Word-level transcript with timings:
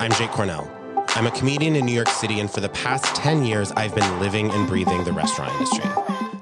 I'm 0.00 0.12
Jake 0.12 0.30
Cornell. 0.30 0.66
I'm 1.08 1.26
a 1.26 1.30
comedian 1.30 1.76
in 1.76 1.84
New 1.84 1.92
York 1.92 2.08
City, 2.08 2.40
and 2.40 2.50
for 2.50 2.62
the 2.62 2.70
past 2.70 3.14
10 3.16 3.44
years, 3.44 3.70
I've 3.72 3.94
been 3.94 4.18
living 4.18 4.50
and 4.50 4.66
breathing 4.66 5.04
the 5.04 5.12
restaurant 5.12 5.52
industry. 5.52 5.84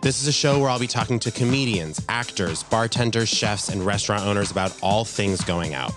This 0.00 0.22
is 0.22 0.29
a 0.29 0.32
show 0.32 0.61
where 0.61 0.70
I'll 0.70 0.79
be 0.79 0.86
talking 0.86 1.18
to 1.18 1.32
comedians, 1.32 2.00
actors, 2.09 2.62
bartenders, 2.62 3.29
chefs, 3.29 3.68
and 3.68 3.84
restaurant 3.84 4.23
owners 4.23 4.52
about 4.52 4.79
all 4.80 5.05
things 5.05 5.42
going 5.42 5.74
out. 5.74 5.92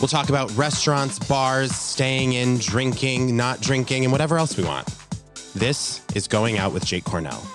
We'll 0.00 0.08
talk 0.08 0.30
about 0.30 0.50
restaurants, 0.56 1.18
bars, 1.18 1.70
staying 1.70 2.32
in, 2.32 2.56
drinking, 2.56 3.36
not 3.36 3.60
drinking, 3.60 4.04
and 4.04 4.10
whatever 4.10 4.38
else 4.38 4.56
we 4.56 4.64
want. 4.64 4.88
This 5.54 6.00
is 6.14 6.26
Going 6.26 6.56
Out 6.56 6.72
with 6.72 6.86
Jake 6.86 7.04
Cornell. 7.04 7.46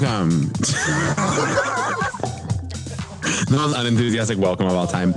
Welcome. 0.00 0.30
the 3.20 3.48
most 3.50 3.76
unenthusiastic 3.76 4.38
welcome 4.38 4.64
of 4.66 4.72
all 4.72 4.86
time. 4.86 5.14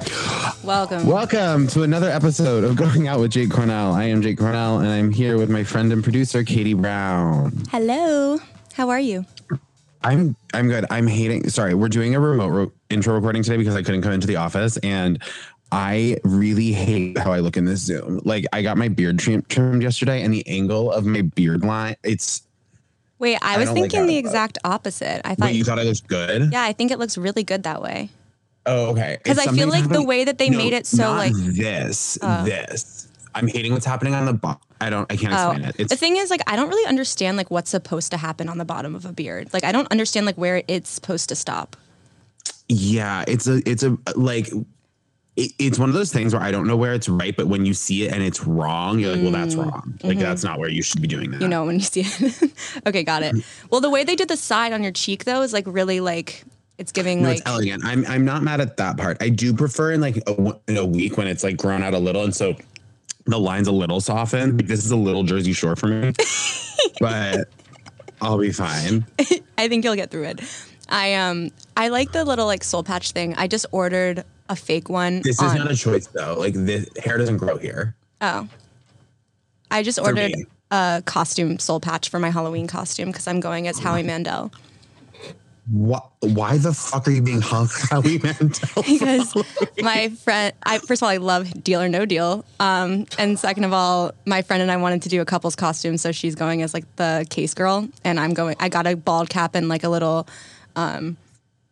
Welcome. 0.61 1.07
Welcome 1.07 1.67
to 1.67 1.83
another 1.83 2.09
episode 2.09 2.65
of 2.65 2.75
Going 2.75 3.07
Out 3.07 3.21
with 3.21 3.31
Jake 3.31 3.49
Cornell. 3.49 3.93
I 3.93 4.03
am 4.05 4.21
Jake 4.21 4.37
Cornell, 4.37 4.79
and 4.79 4.89
I'm 4.89 5.09
here 5.09 5.37
with 5.37 5.49
my 5.49 5.63
friend 5.63 5.93
and 5.93 6.03
producer 6.03 6.43
Katie 6.43 6.73
Brown. 6.73 7.63
Hello. 7.71 8.39
How 8.73 8.89
are 8.89 8.99
you? 8.99 9.25
I'm 10.03 10.35
I'm 10.53 10.67
good. 10.67 10.85
I'm 10.89 11.07
hating. 11.07 11.47
Sorry, 11.47 11.73
we're 11.73 11.87
doing 11.87 12.13
a 12.13 12.19
remote 12.19 12.49
ro- 12.49 12.71
intro 12.89 13.15
recording 13.15 13.41
today 13.41 13.55
because 13.55 13.77
I 13.77 13.83
couldn't 13.83 14.01
come 14.01 14.11
into 14.11 14.27
the 14.27 14.35
office, 14.35 14.75
and 14.79 15.23
I 15.71 16.17
really 16.25 16.73
hate 16.73 17.17
how 17.17 17.31
I 17.31 17.39
look 17.39 17.55
in 17.55 17.63
this 17.63 17.79
Zoom. 17.79 18.19
Like 18.25 18.47
I 18.51 18.61
got 18.61 18.77
my 18.77 18.89
beard 18.89 19.17
trim- 19.17 19.43
trimmed 19.43 19.81
yesterday, 19.81 20.23
and 20.23 20.33
the 20.33 20.45
angle 20.45 20.91
of 20.91 21.05
my 21.05 21.21
beard 21.21 21.63
line. 21.63 21.95
It's 23.23 23.31
Wait, 23.31 23.39
I 23.41 23.55
I 23.55 23.57
was 23.57 23.69
like 23.69 23.75
thinking 23.75 23.99
how 24.01 24.05
the 24.07 24.15
it 24.15 24.19
exact 24.19 24.57
opposite. 24.63 25.21
I 25.25 25.35
thought, 25.35 25.45
wait. 25.47 25.55
You 25.55 25.63
thought 25.63 25.79
it 25.79 25.85
looked 25.85 26.07
good? 26.07 26.51
yeah, 26.51 26.63
I 26.63 26.73
think 26.73 26.91
it 26.91 26.99
looks 26.99 27.17
really 27.17 27.43
good 27.43 27.63
that 27.63 27.81
way. 27.81 28.09
Oh, 28.65 28.91
okay. 28.91 29.17
Because 29.21 29.39
I 29.39 29.47
feel 29.51 29.67
like 29.67 29.89
the 29.89 30.03
way 30.03 30.23
that 30.23 30.37
they 30.37 30.49
No, 30.49 30.57
made 30.57 30.73
it 30.73 30.85
so 30.85 31.11
like. 31.11 31.33
this, 31.35 32.17
Oh. 32.21 32.43
this. 32.45 33.07
I'm 33.35 33.47
hating 33.47 33.73
what's 33.73 33.85
happening 33.85 34.13
on 34.15 34.25
the 34.25 34.33
bottom. 34.33 34.61
I 34.79 34.89
don't. 34.89 35.11
I 35.11 35.15
can't 35.17 35.33
Oh, 35.33 35.51
explain 35.51 35.73
it. 35.77 35.89
the 35.89 35.95
thing 35.95 36.17
is, 36.17 36.29
like, 36.29 36.41
I 36.47 36.55
don't 36.55 36.69
really 36.69 36.87
understand 36.87 37.35
like 37.35 37.49
what's 37.49 37.69
supposed 37.71 38.11
to 38.11 38.17
happen 38.17 38.47
on 38.47 38.57
the 38.59 38.65
bottom 38.65 38.93
of 38.95 39.05
a 39.05 39.11
beard. 39.11 39.49
Like, 39.53 39.63
I 39.63 39.71
don't 39.71 39.89
understand 39.91 40.25
like 40.25 40.35
where 40.37 40.61
it's 40.67 40.89
supposed 40.89 41.29
to 41.29 41.35
stop. 41.35 41.75
yeah. 42.69 43.23
It's 43.27 43.47
a. 43.47 43.61
It's 43.69 43.83
a 43.83 43.97
like. 44.15 44.49
It, 45.35 45.51
it's 45.57 45.79
one 45.79 45.89
of 45.89 45.95
those 45.95 46.13
things 46.13 46.33
where 46.33 46.43
I 46.43 46.51
don't 46.51 46.67
know 46.67 46.77
where 46.77 46.93
it's 46.93 47.09
right, 47.09 47.35
but 47.35 47.47
when 47.47 47.65
you 47.65 47.73
see 47.73 48.05
it 48.05 48.13
and 48.13 48.21
it's 48.21 48.45
wrong, 48.45 48.99
you're 48.99 49.13
like, 49.13 49.23
well, 49.23 49.31
that's 49.31 49.55
wrong. 49.55 49.97
Like 50.03 50.19
that's 50.19 50.43
not 50.43 50.59
where 50.59 50.69
you 50.69 50.83
should 50.83 51.01
be 51.01 51.07
doing 51.07 51.31
that. 51.31 51.37
Mm, 51.37 51.39
mm-hmm. 51.39 51.43
You 51.43 51.47
know, 51.49 51.65
when 51.65 51.75
you 51.75 51.81
see 51.81 52.01
it. 52.05 52.53
okay, 52.87 53.03
got 53.03 53.23
it. 53.23 53.35
Well, 53.71 53.81
the 53.81 53.89
way 53.89 54.03
they 54.03 54.15
did 54.15 54.27
the 54.27 54.37
side 54.37 54.73
on 54.73 54.83
your 54.83 54.91
cheek 54.91 55.25
though 55.25 55.41
is 55.41 55.53
like 55.53 55.65
really 55.67 55.99
like 55.99 56.43
it's 56.77 56.91
giving 56.91 57.21
No, 57.21 57.29
like 57.29 57.39
it's 57.39 57.47
elegant. 57.47 57.83
I'm 57.85 58.05
I'm 58.07 58.25
not 58.25 58.43
mad 58.43 58.61
at 58.61 58.77
that 58.77 58.97
part. 58.97 59.17
I 59.21 59.29
do 59.29 59.53
prefer 59.53 59.91
in 59.91 60.01
like 60.01 60.17
a, 60.27 60.59
in 60.67 60.77
a 60.77 60.85
week 60.85 61.17
when 61.17 61.27
it's 61.27 61.43
like 61.43 61.57
grown 61.57 61.83
out 61.83 61.93
a 61.93 61.99
little, 61.99 62.23
and 62.23 62.35
so 62.35 62.55
the 63.25 63.39
line's 63.39 63.67
a 63.67 63.71
little 63.71 64.01
softened. 64.01 64.57
Like, 64.57 64.67
this 64.67 64.83
is 64.83 64.91
a 64.91 64.97
little 64.97 65.23
Jersey 65.23 65.53
Shore 65.53 65.75
for 65.75 65.87
me, 65.87 66.13
but 66.99 67.47
I'll 68.21 68.37
be 68.37 68.51
fine. 68.51 69.05
I 69.57 69.67
think 69.67 69.83
you'll 69.83 69.95
get 69.95 70.11
through 70.11 70.25
it. 70.25 70.41
I 70.89 71.13
um 71.15 71.51
I 71.77 71.89
like 71.89 72.11
the 72.11 72.25
little 72.25 72.45
like 72.45 72.63
soul 72.63 72.83
patch 72.83 73.11
thing. 73.11 73.35
I 73.35 73.47
just 73.47 73.65
ordered 73.71 74.23
a 74.49 74.55
fake 74.55 74.89
one. 74.89 75.21
This 75.21 75.41
is 75.41 75.53
not 75.53 75.71
a 75.71 75.75
choice 75.75 76.07
though. 76.07 76.35
Like 76.37 76.53
the 76.53 76.87
hair 77.03 77.17
doesn't 77.17 77.37
grow 77.37 77.57
here. 77.57 77.95
Oh. 78.21 78.47
I 79.71 79.83
just 79.83 79.99
For 79.99 80.05
ordered 80.05 80.31
me. 80.31 80.45
a 80.71 81.01
costume 81.05 81.59
soul 81.59 81.79
patch 81.79 82.09
for 82.09 82.19
my 82.19 82.29
Halloween 82.29 82.67
costume 82.67 83.09
because 83.09 83.27
I'm 83.27 83.39
going 83.39 83.67
as 83.67 83.79
Howie 83.79 84.03
Mandel. 84.03 84.51
What? 85.71 86.09
Why 86.19 86.57
the 86.57 86.73
fuck 86.73 87.07
are 87.07 87.11
you 87.11 87.21
being 87.21 87.41
hung 87.41 87.69
Howie 87.89 88.19
Mandel? 88.19 88.83
Because 88.85 89.33
my 89.81 90.09
friend, 90.09 90.53
I 90.63 90.79
first 90.79 91.01
of 91.01 91.03
all, 91.03 91.09
I 91.09 91.17
love 91.17 91.63
Deal 91.63 91.81
or 91.81 91.87
No 91.87 92.05
Deal, 92.05 92.43
um, 92.59 93.05
and 93.17 93.39
second 93.39 93.63
of 93.63 93.71
all, 93.71 94.11
my 94.25 94.41
friend 94.41 94.61
and 94.61 94.69
I 94.69 94.77
wanted 94.77 95.01
to 95.03 95.09
do 95.09 95.21
a 95.21 95.25
couple's 95.25 95.55
costume, 95.55 95.97
so 95.97 96.11
she's 96.11 96.35
going 96.35 96.61
as 96.61 96.73
like 96.73 96.83
the 96.97 97.25
case 97.29 97.53
girl, 97.53 97.87
and 98.03 98.19
I'm 98.19 98.33
going. 98.33 98.57
I 98.59 98.67
got 98.69 98.87
a 98.87 98.95
bald 98.97 99.29
cap 99.29 99.55
and 99.55 99.69
like 99.69 99.83
a 99.85 99.89
little 99.89 100.27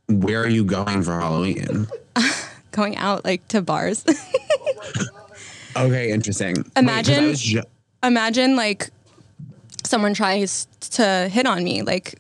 Where 0.08 0.42
are 0.42 0.48
you 0.50 0.64
going 0.64 1.04
for 1.04 1.20
Halloween? 1.20 1.88
going 2.72 2.98
out 2.98 3.24
like 3.26 3.48
to 3.50 3.62
bars. 3.62 4.06
Okay, 5.76 6.12
interesting. 6.12 6.70
Imagine- 6.76 7.28
was 7.28 7.42
ju- 7.42 7.64
Imagine 8.04 8.56
like 8.56 8.90
someone 9.86 10.14
tries 10.14 10.68
to 10.92 11.30
hit 11.32 11.46
on 11.46 11.64
me, 11.64 11.82
like. 11.82 12.16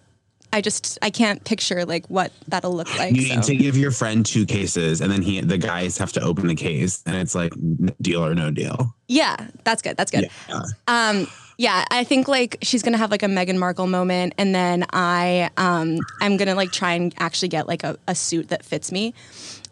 I 0.53 0.59
just 0.59 0.99
I 1.01 1.11
can't 1.11 1.41
picture 1.45 1.85
like 1.85 2.05
what 2.07 2.33
that'll 2.49 2.75
look 2.75 2.93
like. 2.99 3.15
you 3.15 3.21
so. 3.21 3.35
need 3.35 3.43
to 3.43 3.55
give 3.55 3.77
your 3.77 3.91
friend 3.91 4.25
two 4.25 4.45
cases, 4.45 4.99
and 4.99 5.09
then 5.09 5.21
he, 5.21 5.39
the 5.39 5.57
guys, 5.57 5.97
have 5.97 6.11
to 6.11 6.21
open 6.21 6.47
the 6.47 6.55
case, 6.55 7.01
and 7.05 7.15
it's 7.15 7.33
like 7.33 7.53
deal 8.01 8.25
or 8.25 8.35
no 8.35 8.51
deal. 8.51 8.93
Yeah, 9.07 9.47
that's 9.63 9.81
good. 9.81 9.95
That's 9.95 10.11
good. 10.11 10.29
Yeah. 10.49 10.63
Um, 10.89 11.27
yeah, 11.57 11.85
I 11.89 12.03
think 12.03 12.27
like 12.27 12.57
she's 12.63 12.83
gonna 12.83 12.97
have 12.97 13.11
like 13.11 13.23
a 13.23 13.27
Meghan 13.27 13.59
Markle 13.59 13.87
moment, 13.87 14.33
and 14.37 14.53
then 14.53 14.85
I 14.91 15.51
um 15.55 15.99
I'm 16.19 16.35
gonna 16.35 16.55
like 16.55 16.73
try 16.73 16.95
and 16.95 17.13
actually 17.17 17.47
get 17.47 17.65
like 17.65 17.85
a, 17.85 17.97
a 18.09 18.13
suit 18.13 18.49
that 18.49 18.65
fits 18.65 18.91
me. 18.91 19.13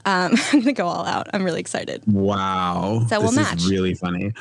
Um, 0.09 0.33
I'm 0.51 0.59
gonna 0.59 0.73
go 0.73 0.87
all 0.87 1.05
out. 1.05 1.27
I'm 1.33 1.43
really 1.43 1.59
excited. 1.59 2.03
Wow. 2.07 3.05
So 3.07 3.19
we'll 3.19 3.29
this 3.29 3.35
match. 3.35 3.57
is 3.57 3.69
really 3.69 3.93
funny. 3.93 4.33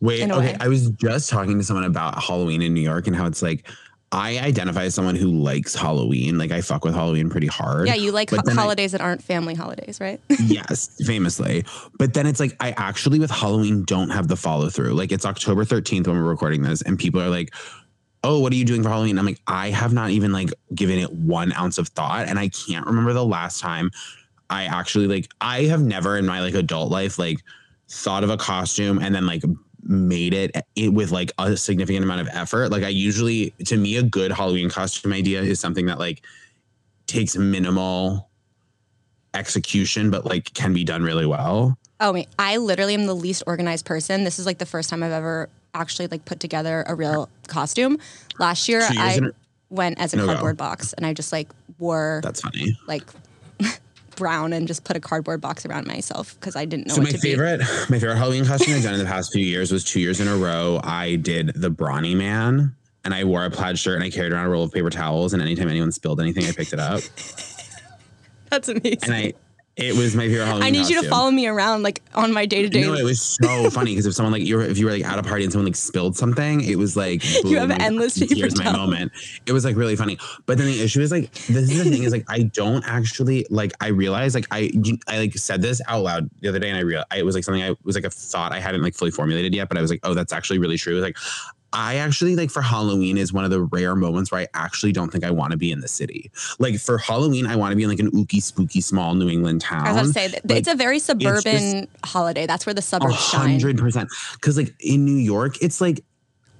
Wait, 0.00 0.22
okay. 0.22 0.38
way. 0.38 0.56
I 0.60 0.68
was 0.68 0.90
just 0.90 1.30
talking 1.30 1.58
to 1.58 1.64
someone 1.64 1.84
about 1.84 2.22
Halloween 2.22 2.62
in 2.62 2.74
New 2.74 2.80
York 2.80 3.06
and 3.06 3.16
how 3.16 3.26
it's 3.26 3.42
like 3.42 3.68
I 4.12 4.38
identify 4.38 4.84
as 4.84 4.94
someone 4.94 5.16
who 5.16 5.28
likes 5.32 5.74
Halloween. 5.74 6.38
Like 6.38 6.52
I 6.52 6.60
fuck 6.60 6.84
with 6.84 6.94
Halloween 6.94 7.28
pretty 7.28 7.48
hard. 7.48 7.88
Yeah, 7.88 7.94
you 7.94 8.12
like 8.12 8.30
ho- 8.30 8.38
then 8.44 8.56
I- 8.56 8.60
holidays 8.60 8.92
that 8.92 9.00
aren't 9.00 9.22
family 9.22 9.54
holidays, 9.54 10.00
right? 10.00 10.20
yes, 10.44 10.96
famously. 11.04 11.64
But 11.98 12.14
then 12.14 12.26
it's 12.26 12.38
like 12.38 12.56
I 12.60 12.72
actually 12.76 13.18
with 13.18 13.30
Halloween 13.30 13.84
don't 13.84 14.10
have 14.10 14.28
the 14.28 14.36
follow 14.36 14.70
through. 14.70 14.92
Like 14.92 15.10
it's 15.10 15.26
October 15.26 15.64
13th 15.64 16.06
when 16.06 16.16
we're 16.16 16.22
recording 16.22 16.62
this, 16.62 16.82
and 16.82 16.98
people 16.98 17.20
are 17.20 17.30
like, 17.30 17.52
Oh, 18.22 18.40
what 18.40 18.52
are 18.52 18.56
you 18.56 18.64
doing 18.64 18.82
for 18.82 18.88
Halloween? 18.88 19.18
I'm 19.18 19.26
like, 19.26 19.40
I 19.46 19.70
have 19.70 19.92
not 19.92 20.10
even 20.10 20.32
like 20.32 20.50
given 20.74 20.98
it 20.98 21.12
one 21.12 21.52
ounce 21.52 21.78
of 21.78 21.88
thought. 21.88 22.26
And 22.28 22.38
I 22.38 22.48
can't 22.48 22.86
remember 22.86 23.12
the 23.12 23.24
last 23.24 23.60
time 23.60 23.90
I 24.50 24.64
actually 24.64 25.06
like 25.06 25.30
I 25.40 25.62
have 25.64 25.82
never 25.82 26.16
in 26.16 26.26
my 26.26 26.40
like 26.40 26.54
adult 26.54 26.90
life 26.90 27.18
like 27.18 27.38
thought 27.88 28.24
of 28.24 28.30
a 28.30 28.36
costume 28.36 28.98
and 28.98 29.14
then 29.14 29.26
like 29.26 29.42
made 29.82 30.34
it, 30.34 30.50
eh, 30.54 30.62
it 30.74 30.88
with 30.92 31.12
like 31.12 31.30
a 31.38 31.56
significant 31.56 32.04
amount 32.04 32.20
of 32.20 32.28
effort. 32.32 32.70
Like 32.70 32.82
I 32.82 32.88
usually 32.88 33.50
to 33.64 33.76
me 33.76 33.96
a 33.96 34.02
good 34.02 34.32
Halloween 34.32 34.68
costume 34.70 35.12
idea 35.12 35.42
is 35.42 35.60
something 35.60 35.86
that 35.86 35.98
like 35.98 36.22
takes 37.06 37.36
minimal 37.36 38.28
execution 39.34 40.10
but 40.10 40.24
like 40.24 40.52
can 40.54 40.72
be 40.72 40.82
done 40.84 41.02
really 41.02 41.26
well. 41.26 41.76
oh, 42.00 42.12
me, 42.12 42.26
I 42.38 42.56
literally 42.56 42.94
am 42.94 43.06
the 43.06 43.14
least 43.14 43.42
organized 43.46 43.84
person. 43.86 44.24
This 44.24 44.38
is 44.38 44.46
like 44.46 44.58
the 44.58 44.66
first 44.66 44.90
time 44.90 45.02
I've 45.02 45.12
ever 45.12 45.48
actually 45.74 46.08
like 46.08 46.24
put 46.24 46.40
together 46.40 46.84
a 46.86 46.94
real 46.94 47.28
costume. 47.46 47.98
Last 48.38 48.68
year, 48.68 48.80
I 48.82 49.20
went 49.70 49.98
as 50.00 50.14
a 50.14 50.16
No, 50.16 50.22
go. 50.26 50.32
cardboard 50.32 50.56
box, 50.56 50.92
and 50.94 51.04
I 51.06 51.12
just 51.12 51.32
like 51.32 51.48
wore 51.78 52.20
That's 52.22 52.40
funny. 52.40 52.78
like 52.86 53.04
brown 54.16 54.52
and 54.52 54.66
just 54.66 54.84
put 54.84 54.96
a 54.96 55.00
cardboard 55.00 55.40
box 55.40 55.64
around 55.64 55.86
myself 55.86 56.34
because 56.40 56.56
I 56.56 56.64
didn't 56.64 56.88
know 56.88 56.94
So 56.94 57.00
what 57.00 57.08
my 57.08 57.12
to 57.12 57.18
favorite, 57.18 57.60
my 57.88 57.98
favorite 57.98 58.16
Halloween 58.16 58.44
costume 58.44 58.74
I've 58.74 58.82
done 58.82 58.94
in 58.94 59.00
the 59.00 59.06
past 59.06 59.32
few 59.32 59.44
years 59.44 59.70
was 59.70 59.84
two 59.84 60.00
years 60.00 60.20
in 60.20 60.28
a 60.28 60.36
row. 60.36 60.80
I 60.82 61.16
did 61.16 61.52
the 61.54 61.70
Brawny 61.70 62.14
Man, 62.14 62.74
and 63.04 63.14
I 63.14 63.22
wore 63.24 63.44
a 63.44 63.50
plaid 63.50 63.78
shirt 63.78 63.94
and 63.94 64.02
I 64.04 64.10
carried 64.10 64.32
around 64.32 64.46
a 64.46 64.50
roll 64.50 64.64
of 64.64 64.72
paper 64.72 64.90
towels. 64.90 65.32
And 65.32 65.40
anytime 65.40 65.68
anyone 65.68 65.92
spilled 65.92 66.20
anything, 66.20 66.44
I 66.46 66.52
picked 66.52 66.72
it 66.72 66.80
up. 66.80 67.00
That's 68.50 68.68
amazing. 68.68 68.98
And 69.04 69.14
I, 69.14 69.32
it 69.76 69.94
was 69.94 70.16
my 70.16 70.26
favorite 70.26 70.46
Halloween. 70.46 70.62
I 70.64 70.70
need 70.70 70.88
you 70.88 71.02
to 71.02 71.08
follow 71.08 71.30
me 71.30 71.46
around 71.46 71.82
like 71.82 72.00
on 72.14 72.32
my 72.32 72.46
day 72.46 72.62
to 72.62 72.68
day. 72.68 72.80
No, 72.80 72.94
it 72.94 73.04
was 73.04 73.20
so 73.20 73.68
funny 73.70 73.92
because 73.92 74.06
if 74.06 74.14
someone 74.14 74.32
like 74.32 74.42
you 74.42 74.56
were, 74.56 74.62
if 74.62 74.78
you 74.78 74.86
were 74.86 74.92
like 74.92 75.04
at 75.04 75.18
a 75.18 75.22
party 75.22 75.44
and 75.44 75.52
someone 75.52 75.66
like 75.66 75.76
spilled 75.76 76.16
something, 76.16 76.62
it 76.62 76.76
was 76.76 76.96
like 76.96 77.22
You 77.44 77.58
have 77.58 77.68
boom, 77.68 77.78
endless 77.80 78.18
paper 78.18 78.34
Here's 78.34 78.58
my 78.58 78.72
moment. 78.72 79.12
It 79.44 79.52
was 79.52 79.66
like 79.66 79.76
really 79.76 79.94
funny. 79.94 80.16
But 80.46 80.56
then 80.56 80.66
the 80.68 80.82
issue 80.82 81.02
is 81.02 81.12
like 81.12 81.30
this 81.32 81.70
is 81.70 81.84
the 81.84 81.90
thing 81.90 82.04
is 82.04 82.12
like 82.12 82.24
I 82.28 82.44
don't 82.44 82.84
actually 82.86 83.46
like 83.50 83.72
I 83.82 83.88
realized 83.88 84.34
like 84.34 84.46
I 84.50 84.70
I 85.08 85.18
like 85.18 85.36
said 85.36 85.60
this 85.60 85.82
out 85.88 86.02
loud 86.02 86.30
the 86.40 86.48
other 86.48 86.58
day 86.58 86.70
and 86.70 86.78
I 86.78 86.80
realized 86.80 87.08
it 87.14 87.24
was 87.26 87.34
like 87.34 87.44
something 87.44 87.62
I 87.62 87.74
was 87.84 87.96
like 87.96 88.04
a 88.04 88.10
thought 88.10 88.52
I 88.52 88.60
hadn't 88.60 88.82
like 88.82 88.94
fully 88.94 89.10
formulated 89.10 89.54
yet, 89.54 89.68
but 89.68 89.76
I 89.76 89.82
was 89.82 89.90
like, 89.90 90.00
oh, 90.04 90.14
that's 90.14 90.32
actually 90.32 90.58
really 90.58 90.78
true. 90.78 90.94
It 90.94 90.96
was 90.96 91.04
like 91.04 91.18
I 91.76 91.96
actually 91.96 92.36
like 92.36 92.50
for 92.50 92.62
Halloween 92.62 93.18
is 93.18 93.34
one 93.34 93.44
of 93.44 93.50
the 93.50 93.60
rare 93.60 93.94
moments 93.94 94.32
where 94.32 94.40
I 94.40 94.46
actually 94.54 94.92
don't 94.92 95.12
think 95.12 95.24
I 95.24 95.30
want 95.30 95.50
to 95.50 95.58
be 95.58 95.70
in 95.70 95.80
the 95.80 95.88
city. 95.88 96.30
Like 96.58 96.78
for 96.80 96.96
Halloween, 96.96 97.46
I 97.46 97.54
want 97.54 97.72
to 97.72 97.76
be 97.76 97.82
in 97.82 97.90
like 97.90 97.98
an 97.98 98.10
ooky 98.12 98.42
spooky 98.42 98.80
small 98.80 99.14
New 99.14 99.28
England 99.28 99.60
town. 99.60 99.86
I 99.86 99.92
was 99.92 100.08
to 100.08 100.12
say 100.14 100.28
Like, 100.28 100.58
it's 100.58 100.68
a 100.68 100.74
very 100.74 100.98
suburban 100.98 101.86
holiday. 102.02 102.46
That's 102.46 102.64
where 102.64 102.72
the 102.72 102.80
suburbs 102.80 103.20
shine. 103.28 103.50
hundred 103.50 103.76
percent. 103.76 104.08
Because 104.32 104.56
like 104.56 104.74
in 104.80 105.04
New 105.04 105.18
York, 105.18 105.62
it's 105.62 105.82
like 105.82 106.02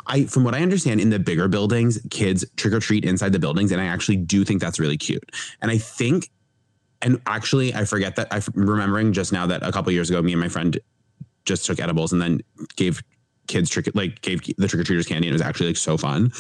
I 0.07 0.25
from 0.27 0.45
what 0.45 0.55
I 0.55 0.61
understand 0.61 1.01
in 1.01 1.09
the 1.09 1.19
bigger 1.19 1.49
buildings, 1.49 1.99
kids 2.11 2.45
trick 2.57 2.75
or 2.75 2.81
treat 2.81 3.07
inside 3.07 3.33
the 3.33 3.39
buildings, 3.39 3.73
and 3.73 3.81
I 3.81 3.87
actually 3.87 4.19
do 4.19 4.45
think 4.45 4.61
that's 4.61 4.79
really 4.79 4.99
cute. 4.99 5.33
And 5.63 5.71
I 5.71 5.79
think 5.79 6.31
and 7.01 7.23
actually, 7.25 7.75
I 7.75 7.87
forget 7.87 8.17
that 8.17 8.29
I'm 8.31 8.43
remembering 8.55 9.15
just 9.15 9.33
now 9.33 9.47
that 9.47 9.63
a 9.63 9.73
couple 9.73 9.91
years 9.93 10.11
ago, 10.11 10.21
me 10.21 10.33
and 10.33 10.41
my 10.41 10.49
friend 10.49 10.79
just 11.47 11.65
took 11.65 11.81
edibles 11.81 12.13
and 12.13 12.21
then 12.21 12.41
gave 12.77 13.03
kids 13.46 13.70
trick 13.70 13.88
like 13.94 14.20
gave 14.22 14.43
the 14.56 14.69
trick 14.69 14.81
or 14.81 14.84
treaters 14.84 15.06
candy, 15.06 15.28
and 15.28 15.32
it 15.32 15.38
was 15.38 15.43
actually 15.43 15.69
like 15.69 15.76
so 15.76 15.96
fun. 15.96 16.32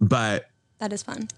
But 0.00 0.50
That 0.78 0.92
is 0.92 1.02
fun. 1.02 1.28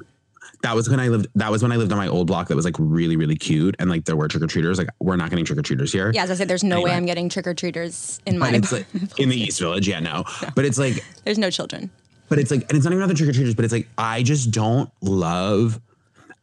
that 0.62 0.74
was 0.74 0.88
when 0.88 1.00
I 1.00 1.08
lived. 1.08 1.26
That 1.34 1.50
was 1.50 1.62
when 1.62 1.72
I 1.72 1.76
lived 1.76 1.90
on 1.92 1.98
my 1.98 2.08
old 2.08 2.26
block. 2.26 2.48
That 2.48 2.56
was 2.56 2.64
like 2.64 2.76
really, 2.78 3.16
really 3.16 3.36
cute, 3.36 3.74
and 3.78 3.90
like 3.90 4.04
there 4.04 4.16
were 4.16 4.28
trick 4.28 4.42
or 4.42 4.46
treaters. 4.46 4.78
Like 4.78 4.88
we're 5.00 5.16
not 5.16 5.30
getting 5.30 5.44
trick 5.44 5.58
or 5.58 5.62
treaters 5.62 5.92
here. 5.92 6.10
Yeah, 6.14 6.24
as 6.24 6.30
I 6.30 6.34
said, 6.34 6.48
there's 6.48 6.64
no 6.64 6.80
way 6.82 6.92
I'm 6.92 7.06
getting 7.06 7.28
trick 7.28 7.46
or 7.46 7.54
treaters 7.54 8.20
in 8.26 8.38
my. 8.38 8.50
it's 8.50 8.72
like 8.72 8.86
in 9.19 9.28
the 9.28 9.36
East 9.40 9.58
Village, 9.60 9.88
yeah, 9.88 10.00
no. 10.00 10.24
But 10.54 10.64
it's 10.64 10.78
like 10.78 11.04
there's 11.24 11.38
no 11.38 11.50
children. 11.50 11.90
But 12.28 12.38
it's 12.38 12.50
like, 12.50 12.62
and 12.62 12.72
it's 12.76 12.84
not 12.84 12.92
even 12.92 13.02
about 13.02 13.08
the 13.08 13.14
trick 13.14 13.28
or 13.28 13.32
treaters, 13.34 13.54
but 13.54 13.64
it's 13.66 13.74
like, 13.74 13.88
I 13.98 14.22
just 14.22 14.50
don't 14.52 14.88
love, 15.02 15.78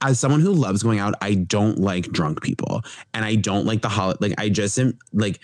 as 0.02 0.20
someone 0.20 0.40
who 0.40 0.52
loves 0.54 0.84
going 0.84 1.00
out, 1.00 1.16
I 1.20 1.34
don't 1.34 1.80
like 1.80 2.12
drunk 2.12 2.44
people. 2.44 2.84
And 3.16 3.26
I 3.26 3.34
don't 3.36 3.66
like 3.66 3.82
the 3.82 3.90
hol 3.90 4.14
like, 4.20 4.36
I 4.38 4.50
just 4.50 4.78
am 4.78 5.00
like, 5.14 5.40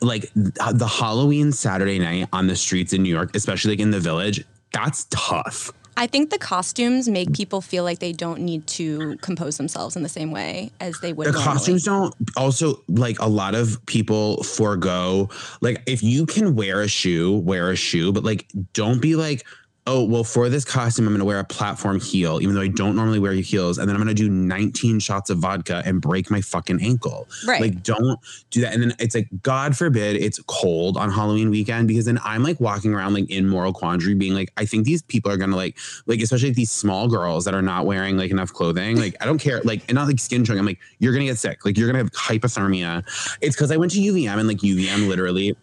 like 0.00 0.30
the 0.34 0.88
Halloween 0.88 1.52
Saturday 1.52 1.98
night 1.98 2.28
on 2.32 2.46
the 2.46 2.56
streets 2.56 2.92
in 2.92 3.02
New 3.02 3.14
York, 3.14 3.34
especially 3.34 3.72
like 3.72 3.80
in 3.80 3.90
the 3.90 4.00
village, 4.00 4.44
that's 4.72 5.06
tough. 5.10 5.72
I 5.96 6.06
think 6.06 6.30
the 6.30 6.38
costumes 6.38 7.06
make 7.08 7.34
people 7.34 7.60
feel 7.60 7.84
like 7.84 7.98
they 7.98 8.12
don't 8.12 8.40
need 8.40 8.66
to 8.68 9.16
compose 9.18 9.58
themselves 9.58 9.94
in 9.94 10.02
the 10.02 10.08
same 10.08 10.30
way 10.30 10.70
as 10.80 10.98
they 11.00 11.12
would. 11.12 11.26
The 11.26 11.32
normally. 11.32 11.52
costumes 11.52 11.84
don't 11.84 12.14
also 12.36 12.82
like 12.88 13.18
a 13.20 13.28
lot 13.28 13.54
of 13.54 13.84
people 13.84 14.42
forego 14.42 15.28
like 15.60 15.82
if 15.86 16.02
you 16.02 16.24
can 16.24 16.56
wear 16.56 16.80
a 16.80 16.88
shoe, 16.88 17.36
wear 17.38 17.70
a 17.70 17.76
shoe, 17.76 18.10
but 18.10 18.24
like 18.24 18.46
don't 18.72 19.02
be 19.02 19.16
like, 19.16 19.44
oh, 19.86 20.04
well, 20.04 20.22
for 20.22 20.48
this 20.48 20.64
costume, 20.64 21.08
I'm 21.08 21.12
gonna 21.12 21.24
wear 21.24 21.40
a 21.40 21.44
platform 21.44 22.00
heel, 22.00 22.40
even 22.40 22.54
though 22.54 22.60
I 22.60 22.68
don't 22.68 22.94
normally 22.94 23.18
wear 23.18 23.32
heels, 23.32 23.78
and 23.78 23.88
then 23.88 23.96
I'm 23.96 24.00
gonna 24.00 24.14
do 24.14 24.28
19 24.30 25.00
shots 25.00 25.28
of 25.28 25.38
vodka 25.38 25.82
and 25.84 26.00
break 26.00 26.30
my 26.30 26.40
fucking 26.40 26.80
ankle. 26.80 27.28
Right. 27.46 27.60
Like, 27.60 27.82
don't 27.82 28.20
do 28.50 28.60
that. 28.60 28.74
And 28.74 28.82
then 28.82 28.94
it's 29.00 29.14
like, 29.14 29.28
God 29.42 29.76
forbid 29.76 30.16
it's 30.16 30.40
cold 30.46 30.96
on 30.96 31.10
Halloween 31.10 31.50
weekend 31.50 31.88
because 31.88 32.04
then 32.04 32.20
I'm 32.24 32.44
like 32.44 32.60
walking 32.60 32.94
around 32.94 33.14
like 33.14 33.28
in 33.28 33.48
moral 33.48 33.72
quandary, 33.72 34.14
being 34.14 34.34
like, 34.34 34.52
I 34.56 34.66
think 34.66 34.84
these 34.84 35.02
people 35.02 35.32
are 35.32 35.36
gonna 35.36 35.56
like, 35.56 35.76
like, 36.06 36.20
especially 36.20 36.50
like, 36.50 36.56
these 36.56 36.70
small 36.70 37.08
girls 37.08 37.44
that 37.44 37.54
are 37.54 37.62
not 37.62 37.84
wearing 37.84 38.16
like 38.16 38.30
enough 38.30 38.52
clothing. 38.52 38.98
Like, 38.98 39.16
I 39.20 39.24
don't 39.24 39.38
care, 39.38 39.60
like, 39.62 39.82
and 39.88 39.96
not 39.96 40.06
like 40.06 40.20
skin 40.20 40.44
chewing. 40.44 40.60
I'm 40.60 40.66
like, 40.66 40.78
you're 41.00 41.12
gonna 41.12 41.24
get 41.24 41.38
sick. 41.38 41.64
Like, 41.64 41.76
you're 41.76 41.88
gonna 41.88 41.98
have 41.98 42.12
hypothermia. 42.12 43.02
It's 43.40 43.56
because 43.56 43.72
I 43.72 43.76
went 43.76 43.90
to 43.92 43.98
UVM 43.98 44.38
and 44.38 44.46
like 44.46 44.58
UVM 44.58 45.08
literally 45.08 45.56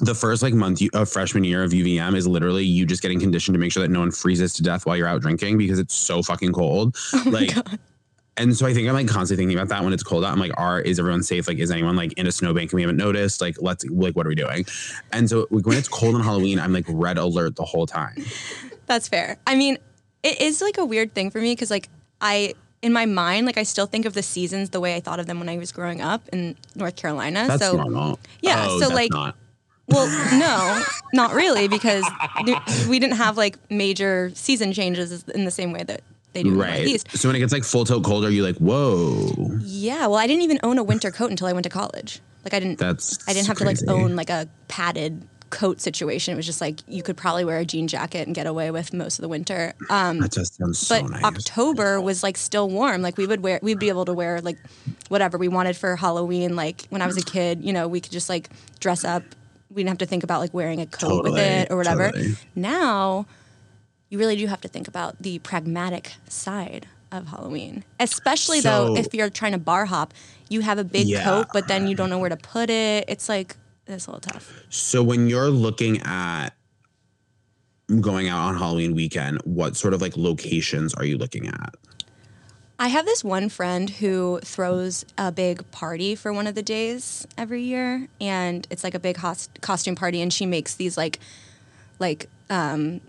the 0.00 0.14
first 0.14 0.42
like 0.42 0.54
month 0.54 0.80
of 0.94 1.08
freshman 1.08 1.44
year 1.44 1.64
of 1.64 1.72
UVM 1.72 2.14
is 2.14 2.26
literally 2.26 2.64
you 2.64 2.86
just 2.86 3.02
getting 3.02 3.18
conditioned 3.18 3.54
to 3.54 3.58
make 3.58 3.72
sure 3.72 3.82
that 3.82 3.90
no 3.90 4.00
one 4.00 4.12
freezes 4.12 4.52
to 4.54 4.62
death 4.62 4.86
while 4.86 4.96
you're 4.96 5.08
out 5.08 5.20
drinking 5.20 5.58
because 5.58 5.78
it's 5.78 5.94
so 5.94 6.22
fucking 6.22 6.52
cold. 6.52 6.96
Oh 7.14 7.24
like, 7.30 7.50
and 8.36 8.56
so 8.56 8.66
I 8.66 8.72
think 8.72 8.86
I'm 8.86 8.94
like 8.94 9.08
constantly 9.08 9.42
thinking 9.42 9.58
about 9.58 9.68
that 9.70 9.82
when 9.82 9.92
it's 9.92 10.04
cold 10.04 10.24
out. 10.24 10.32
I'm 10.32 10.38
like, 10.38 10.52
are 10.56 10.80
is 10.80 11.00
everyone 11.00 11.24
safe? 11.24 11.48
Like, 11.48 11.58
is 11.58 11.70
anyone 11.70 11.96
like 11.96 12.12
in 12.12 12.26
a 12.28 12.32
snowbank 12.32 12.70
and 12.70 12.76
we 12.76 12.82
haven't 12.82 12.96
noticed? 12.96 13.40
Like, 13.40 13.56
let's 13.60 13.84
like, 13.86 14.14
what 14.14 14.24
are 14.24 14.28
we 14.28 14.36
doing? 14.36 14.64
And 15.12 15.28
so 15.28 15.48
like, 15.50 15.66
when 15.66 15.76
it's 15.76 15.88
cold 15.88 16.14
on 16.14 16.22
Halloween, 16.22 16.60
I'm 16.60 16.72
like 16.72 16.84
red 16.88 17.18
alert 17.18 17.56
the 17.56 17.64
whole 17.64 17.86
time. 17.86 18.24
That's 18.86 19.08
fair. 19.08 19.36
I 19.46 19.56
mean, 19.56 19.78
it 20.22 20.40
is 20.40 20.62
like 20.62 20.78
a 20.78 20.84
weird 20.84 21.12
thing 21.14 21.30
for 21.30 21.40
me 21.40 21.52
because 21.52 21.70
like 21.70 21.88
I 22.20 22.54
in 22.82 22.92
my 22.92 23.06
mind 23.06 23.46
like 23.46 23.58
I 23.58 23.64
still 23.64 23.86
think 23.86 24.04
of 24.06 24.14
the 24.14 24.22
seasons 24.22 24.70
the 24.70 24.80
way 24.80 24.94
I 24.94 25.00
thought 25.00 25.18
of 25.18 25.26
them 25.26 25.40
when 25.40 25.48
I 25.48 25.58
was 25.58 25.72
growing 25.72 26.00
up 26.00 26.28
in 26.32 26.56
North 26.76 26.94
Carolina. 26.94 27.46
That's 27.48 27.62
so 27.62 27.76
normal. 27.76 28.20
Yeah, 28.40 28.66
Oh, 28.68 28.80
so, 28.80 28.88
like, 28.88 29.10
not. 29.10 29.34
Well, 29.88 30.06
no, 30.38 30.82
not 31.12 31.34
really 31.34 31.68
because 31.68 32.04
there- 32.46 32.60
we 32.88 32.98
didn't 32.98 33.16
have 33.16 33.36
like 33.36 33.58
major 33.70 34.30
season 34.34 34.72
changes 34.72 35.24
in 35.34 35.44
the 35.44 35.50
same 35.50 35.72
way 35.72 35.82
that 35.84 36.02
they 36.34 36.42
do 36.42 36.50
in 36.50 36.54
the 36.58 36.62
right. 36.62 36.74
Northeast. 36.76 37.10
So 37.16 37.28
when 37.28 37.36
it 37.36 37.40
gets 37.40 37.52
like 37.52 37.64
full 37.64 37.84
tilt 37.84 38.04
cold, 38.04 38.24
are 38.24 38.30
you 38.30 38.42
like, 38.44 38.56
whoa? 38.56 39.58
Yeah, 39.62 40.06
well, 40.06 40.16
I 40.16 40.26
didn't 40.26 40.42
even 40.42 40.60
own 40.62 40.78
a 40.78 40.82
winter 40.84 41.10
coat 41.10 41.30
until 41.30 41.46
I 41.46 41.52
went 41.52 41.64
to 41.64 41.70
college. 41.70 42.20
Like 42.44 42.54
I 42.54 42.60
didn't. 42.60 42.78
That's 42.78 43.18
I 43.28 43.32
didn't 43.32 43.46
have 43.48 43.56
crazy. 43.56 43.84
to 43.86 43.92
like 43.92 44.00
own 44.02 44.14
like 44.16 44.30
a 44.30 44.48
padded 44.68 45.26
coat 45.50 45.80
situation. 45.80 46.34
It 46.34 46.36
was 46.36 46.44
just 46.46 46.60
like 46.60 46.80
you 46.86 47.02
could 47.02 47.16
probably 47.16 47.44
wear 47.44 47.58
a 47.58 47.64
jean 47.64 47.88
jacket 47.88 48.26
and 48.26 48.34
get 48.34 48.46
away 48.46 48.70
with 48.70 48.92
most 48.92 49.18
of 49.18 49.22
the 49.22 49.28
winter. 49.28 49.72
Um, 49.88 50.18
That 50.20 50.32
just 50.32 50.56
sounds 50.56 50.78
so 50.78 51.00
but 51.00 51.10
nice. 51.10 51.24
October 51.24 52.00
was 52.00 52.22
like 52.22 52.36
still 52.36 52.68
warm. 52.68 53.00
Like 53.02 53.16
we 53.16 53.26
would 53.26 53.42
wear, 53.42 53.58
we'd 53.62 53.78
be 53.78 53.88
able 53.88 54.04
to 54.04 54.12
wear 54.12 54.40
like 54.42 54.58
whatever 55.08 55.38
we 55.38 55.48
wanted 55.48 55.74
for 55.76 55.96
Halloween. 55.96 56.54
Like 56.54 56.86
when 56.90 57.00
I 57.00 57.06
was 57.06 57.16
a 57.16 57.22
kid, 57.24 57.64
you 57.64 57.72
know, 57.72 57.88
we 57.88 58.00
could 58.00 58.12
just 58.12 58.28
like 58.28 58.50
dress 58.78 59.04
up. 59.04 59.22
We 59.70 59.82
didn't 59.82 59.90
have 59.90 59.98
to 59.98 60.06
think 60.06 60.24
about 60.24 60.40
like 60.40 60.54
wearing 60.54 60.80
a 60.80 60.86
coat 60.86 61.24
with 61.24 61.38
it 61.38 61.70
or 61.70 61.76
whatever. 61.76 62.10
totally. 62.10 62.34
Now, 62.54 63.26
you 64.08 64.18
really 64.18 64.36
do 64.36 64.46
have 64.46 64.60
to 64.62 64.68
think 64.68 64.88
about 64.88 65.20
the 65.20 65.38
pragmatic 65.40 66.12
side 66.28 66.86
of 67.12 67.28
Halloween, 67.28 67.84
especially 68.00 68.60
though 68.60 68.96
if 68.96 69.12
you're 69.14 69.30
trying 69.30 69.52
to 69.52 69.58
bar 69.58 69.86
hop. 69.86 70.14
You 70.48 70.60
have 70.62 70.78
a 70.78 70.84
big 70.84 71.06
Yeah. 71.06 71.24
coat, 71.24 71.48
but 71.52 71.68
then 71.68 71.86
you 71.86 71.94
don't 71.94 72.08
know 72.10 72.18
where 72.18 72.30
to 72.30 72.36
put 72.36 72.70
it. 72.70 73.04
It's 73.08 73.28
like 73.28 73.56
it's 73.86 74.06
a 74.06 74.10
little 74.10 74.20
tough. 74.20 74.52
So 74.70 75.02
when 75.02 75.28
you're 75.28 75.50
looking 75.50 76.00
at 76.02 76.50
going 78.00 78.28
out 78.28 78.48
on 78.48 78.56
Halloween 78.56 78.94
weekend, 78.94 79.38
what 79.44 79.76
sort 79.76 79.94
of 79.94 80.00
like 80.02 80.16
locations 80.16 80.92
are 80.94 81.04
you 81.04 81.16
looking 81.18 81.48
at? 81.48 81.74
I 82.80 82.88
have 82.88 83.06
this 83.06 83.24
one 83.24 83.48
friend 83.48 83.90
who 83.90 84.38
throws 84.44 85.04
a 85.16 85.32
big 85.32 85.68
party 85.72 86.14
for 86.14 86.32
one 86.32 86.46
of 86.46 86.54
the 86.54 86.62
days 86.62 87.26
every 87.36 87.62
year, 87.62 88.06
and 88.20 88.66
it's 88.70 88.84
like 88.84 88.94
a 88.94 89.00
big 89.00 89.16
hos- 89.16 89.48
costume 89.60 89.96
party, 89.96 90.22
and 90.22 90.32
she 90.32 90.46
makes 90.46 90.76
these 90.76 90.96
like, 90.96 91.18
like, 91.98 92.28
um, 92.48 93.00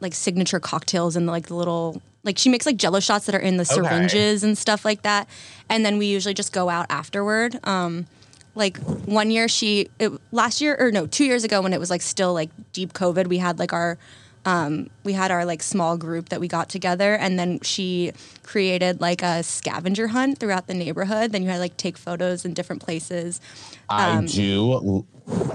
like 0.00 0.14
signature 0.14 0.60
cocktails 0.60 1.16
and 1.16 1.26
like 1.26 1.46
the 1.46 1.54
little 1.54 2.00
like 2.24 2.38
she 2.38 2.48
makes 2.48 2.64
like 2.66 2.76
Jello 2.76 3.00
shots 3.00 3.26
that 3.26 3.34
are 3.34 3.40
in 3.40 3.58
the 3.58 3.64
syringes 3.64 4.42
and 4.44 4.56
stuff 4.56 4.84
like 4.84 5.02
that, 5.02 5.28
and 5.68 5.84
then 5.84 5.98
we 5.98 6.06
usually 6.06 6.34
just 6.34 6.52
go 6.52 6.68
out 6.68 6.86
afterward. 6.90 7.58
Um, 7.64 8.06
like 8.54 8.78
one 8.78 9.30
year 9.30 9.48
she 9.48 9.88
it, 9.98 10.12
last 10.32 10.60
year 10.60 10.76
or 10.78 10.90
no 10.90 11.06
two 11.06 11.24
years 11.24 11.42
ago 11.44 11.60
when 11.60 11.72
it 11.72 11.80
was 11.80 11.90
like 11.90 12.02
still 12.02 12.32
like 12.32 12.50
deep 12.72 12.92
COVID, 12.92 13.26
we 13.26 13.38
had 13.38 13.58
like 13.58 13.72
our 13.72 13.98
um, 14.46 14.90
we 15.04 15.12
had 15.14 15.30
our 15.30 15.44
like 15.44 15.62
small 15.62 15.96
group 15.96 16.28
that 16.28 16.40
we 16.40 16.48
got 16.48 16.68
together 16.68 17.14
and 17.14 17.38
then 17.38 17.60
she 17.60 18.12
created 18.42 19.00
like 19.00 19.22
a 19.22 19.42
scavenger 19.42 20.08
hunt 20.08 20.38
throughout 20.38 20.66
the 20.66 20.74
neighborhood 20.74 21.32
then 21.32 21.42
you 21.42 21.48
had 21.48 21.58
like 21.58 21.76
take 21.76 21.96
photos 21.96 22.44
in 22.44 22.52
different 22.54 22.82
places 22.82 23.40
I 23.88 24.24
do. 24.26 25.06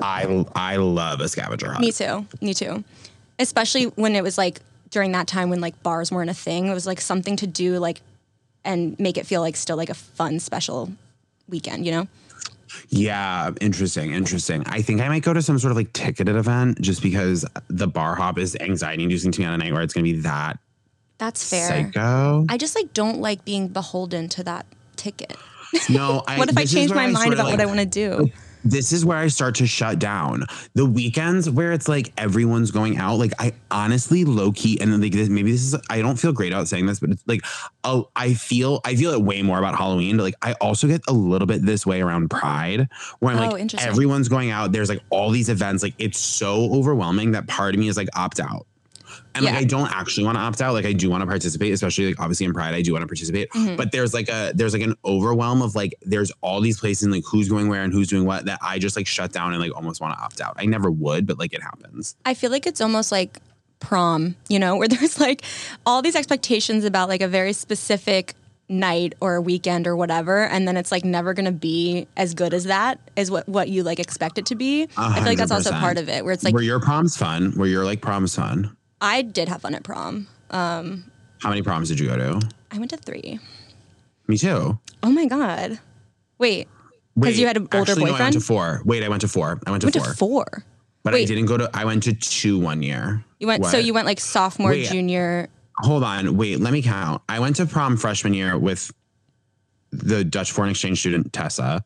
I 0.02 0.46
I 0.56 0.78
love 0.78 1.20
a 1.22 1.30
scavenger 1.30 1.68
hunt. 1.72 1.82
me 1.82 1.92
too 1.92 2.26
me 2.42 2.54
too 2.54 2.84
especially 3.38 3.86
when 3.86 4.16
it 4.16 4.24
was 4.24 4.38
like 4.38 4.60
during 4.90 5.12
that 5.12 5.28
time 5.28 5.50
when 5.50 5.62
like 5.62 5.82
bars 5.84 6.12
weren't 6.12 6.30
a 6.30 6.34
thing 6.34 6.68
it 6.68 6.74
was 6.74 6.88
like 6.88 7.00
something 7.00 7.36
to 7.36 7.48
do 7.48 7.78
like 7.78 8.02
and 8.66 9.00
make 9.00 9.18
it 9.18 9.26
feel 9.26 9.42
like 9.42 9.56
still 9.56 9.78
like 9.78 9.90
a 9.90 9.94
fun 9.94 10.40
special 10.40 10.92
weekend 11.48 11.86
you 11.86 11.92
know 11.92 12.08
Yeah, 12.90 13.52
interesting, 13.62 14.14
interesting. 14.14 14.64
I 14.66 14.82
think 14.82 15.02
I 15.02 15.08
might 15.08 15.24
go 15.24 15.34
to 15.34 15.42
some 15.42 15.60
sort 15.60 15.72
of 15.72 15.78
like 15.78 15.94
ticketed 15.94 16.36
event 16.36 16.82
just 16.82 17.02
because 17.02 17.46
the 17.68 17.88
bar 17.88 18.16
hop 18.16 18.38
is 18.38 18.56
anxiety 18.60 19.04
inducing 19.04 19.32
to 19.32 19.40
me 19.40 19.46
on 19.46 19.54
a 19.54 19.58
night 19.58 19.74
where 19.74 19.82
it's 19.82 19.94
going 19.94 20.06
to 20.06 20.14
be 20.14 20.20
that 20.22 20.60
that's 21.20 21.48
fair 21.48 21.68
psycho. 21.68 22.46
i 22.50 22.58
just 22.58 22.76
like 22.76 22.92
don't 22.94 23.20
like 23.20 23.46
being 23.46 23.68
beholden 23.68 24.28
to 24.30 24.44
that 24.44 24.66
ticket 24.96 25.38
no, 25.90 26.24
I, 26.28 26.40
what 26.40 26.50
if 26.50 26.58
i 26.58 26.66
change 26.66 26.92
my 26.92 27.08
mind 27.08 27.34
about 27.34 27.52
what 27.52 27.62
i 27.62 27.66
want 27.66 27.80
to 27.80 27.86
do 27.86 28.32
this 28.64 28.92
is 28.92 29.06
where 29.06 29.18
I 29.18 29.28
start 29.28 29.56
to 29.56 29.68
shut 29.68 30.00
down. 30.00 30.46
The 30.74 30.86
weekends 30.86 31.50
where 31.50 31.72
it's 31.72 31.88
like 31.88 32.12
everyone's 32.18 32.72
going 32.72 32.98
out, 32.98 33.16
like 33.16 33.34
I 33.40 33.54
honestly 33.72 34.26
low 34.26 34.52
key 34.52 34.80
and 34.82 35.02
like 35.02 35.12
this, 35.12 35.30
maybe 35.30 35.52
this 35.52 35.62
is 35.62 35.76
I 35.90 36.02
don't 36.02 36.18
feel 36.18 36.34
great 36.34 36.52
about 36.52 36.68
saying 36.68 36.86
this, 36.86 37.00
but 37.00 37.10
it's 37.12 37.24
like 37.28 37.42
oh 37.84 38.10
I 38.16 38.34
feel 38.34 38.82
I 38.86 38.96
feel 38.96 39.12
it 39.12 39.22
way 39.22 39.42
more 39.42 39.60
about 39.60 39.76
Halloween, 39.78 40.18
but 40.18 40.24
like 40.24 40.36
I 40.42 40.54
also 40.54 40.88
get 40.88 41.02
a 41.08 41.14
little 41.14 41.48
bit 41.48 41.66
this 41.66 41.86
way 41.86 42.02
around 42.02 42.30
Pride, 42.30 42.88
where 43.20 43.36
I'm 43.36 43.40
Oh, 43.40 43.54
like 43.54 43.74
everyone's 43.84 44.28
going 44.28 44.52
out. 44.52 44.72
There's 44.72 44.90
like 44.90 45.02
all 45.10 45.30
these 45.32 45.50
events, 45.50 45.82
like 45.84 45.96
it's 45.98 46.20
so 46.20 46.74
overwhelming 46.74 47.32
that 47.32 47.48
part 47.48 47.74
of 47.74 47.80
me 47.80 47.88
is 47.88 47.98
like 47.98 48.10
opt 48.16 48.40
out. 48.40 48.66
And 49.36 49.46
like 49.46 49.56
I 49.56 49.64
don't 49.64 49.92
actually 49.92 50.26
want 50.26 50.38
to 50.38 50.42
opt 50.42 50.62
out. 50.62 50.74
Like 50.74 50.86
I 50.86 50.94
do 50.94 51.10
want 51.10 51.22
to 51.22 51.28
participate, 51.28 51.74
especially 51.74 52.08
like 52.08 52.20
obviously 52.20 52.46
in 52.46 52.54
Pride, 52.54 52.74
I 52.76 52.82
do 52.82 52.94
want 52.94 53.04
to 53.04 53.08
participate. 53.08 53.50
Mm-hmm. 53.52 53.76
But 53.76 53.92
there's 53.92 54.14
like 54.14 54.30
a 54.30 54.52
there's 54.54 54.74
like 54.74 54.82
an 54.82 54.96
overwhelm 55.06 55.62
of 55.62 55.76
like 55.76 55.96
there's 56.02 56.32
all 56.42 56.62
these 56.62 56.80
places 56.80 57.04
and 57.04 57.12
like 57.12 57.24
who's 57.26 57.50
going 57.50 57.70
where 57.70 57.84
and 57.84 57.94
who's 57.94 58.08
doing 58.08 58.26
what 58.26 58.46
that 58.46 58.60
I 58.62 58.80
just 58.80 58.96
like 58.96 59.08
shut 59.08 59.32
down 59.32 59.54
and 59.54 59.62
like 59.62 59.76
almost 59.76 60.02
want 60.02 60.18
to 60.18 60.24
opt 60.24 60.42
out. 60.42 60.56
I 60.58 60.66
never 60.66 60.92
would, 60.92 61.28
but 61.28 61.40
like 61.40 61.54
it 61.54 61.62
happens. 61.62 62.16
I 62.26 62.34
feel 62.34 62.52
like 62.52 62.68
it's 62.68 62.82
almost 62.82 63.12
like 63.12 63.40
prom, 63.80 64.36
you 64.48 64.60
know, 64.60 64.76
where 64.78 64.88
there's 64.90 65.20
like 65.20 65.44
all 65.86 66.02
these 66.02 66.16
expectations 66.16 66.86
about 66.86 67.10
like 67.10 67.22
a 67.22 67.28
very 67.28 67.54
specific 67.54 68.36
night 68.70 69.16
or 69.20 69.36
a 69.36 69.42
weekend 69.42 69.88
or 69.88 69.96
whatever, 69.96 70.46
and 70.46 70.68
then 70.68 70.78
it's 70.78 70.92
like 70.92 71.04
never 71.04 71.34
gonna 71.34 71.52
be 71.52 72.08
as 72.16 72.34
good 72.34 72.54
as 72.54 72.66
that 72.66 73.00
is 73.16 73.32
what 73.32 73.50
what 73.50 73.68
you 73.68 73.84
like 73.84 74.00
expect 74.00 74.38
it 74.38 74.46
to 74.48 74.56
be. 74.56 74.88
I 74.96 75.16
feel 75.16 75.24
like 75.24 75.38
that's 75.38 75.52
also 75.52 75.72
part 75.72 75.98
of 75.98 76.08
it, 76.08 76.24
where 76.24 76.34
it's 76.34 76.44
like 76.44 76.54
where 76.54 76.64
your 76.64 76.80
proms 76.80 77.18
fun? 77.18 77.54
Were 77.58 77.66
your 77.66 77.84
like 77.84 78.02
proms 78.02 78.36
fun? 78.36 78.76
I 79.02 79.22
did 79.22 79.50
have 79.50 79.62
fun 79.62 79.76
at 79.76 79.84
prom. 79.84 80.28
Um, 80.50 81.12
How 81.40 81.50
many 81.50 81.62
proms 81.62 81.90
did 81.90 82.00
you 82.00 82.08
go 82.08 82.18
to? 82.18 82.50
I 82.72 82.78
went 82.78 82.92
to 82.92 82.98
three. 82.98 83.40
Me 84.28 84.38
too. 84.38 84.78
Oh 85.02 85.12
my 85.12 85.26
god! 85.26 85.80
Wait, 86.38 86.68
because 87.16 87.40
you 87.40 87.48
had 87.48 87.58
an 87.58 87.68
older 87.74 87.92
actually, 87.92 88.06
No, 88.06 88.16
I 88.16 88.20
went 88.20 88.34
to 88.34 88.40
four. 88.40 88.82
Wait, 88.86 89.04
I 89.04 89.10
went 89.10 89.22
to 89.22 89.28
four. 89.28 89.60
I 89.66 89.72
went 89.72 89.82
to 89.82 89.88
went 89.88 89.96
four. 89.96 90.06
to 90.06 90.14
four. 90.14 90.64
But 91.04 91.16
I 91.16 91.24
didn't 91.26 91.46
go 91.46 91.58
to. 91.58 91.70
I 91.74 91.86
went 91.86 92.04
to 92.04 92.14
two 92.14 92.60
one 92.60 92.84
year. 92.84 93.24
You 93.40 93.48
went 93.48 93.66
so 93.66 93.78
you 93.78 93.94
went 93.94 94.06
like 94.06 94.20
sophomore, 94.20 94.72
Wait. 94.72 94.90
junior. 94.90 95.50
Hold 95.80 96.04
on. 96.04 96.36
Wait. 96.36 96.60
Let 96.60 96.74
me 96.74 96.82
count. 96.82 97.22
I 97.30 97.40
went 97.40 97.56
to 97.56 97.66
prom 97.66 97.96
freshman 97.98 98.34
year 98.34 98.58
with 98.58 98.92
the 99.92 100.24
Dutch 100.24 100.52
foreign 100.52 100.72
exchange 100.72 101.00
student 101.00 101.32
Tessa. 101.32 101.84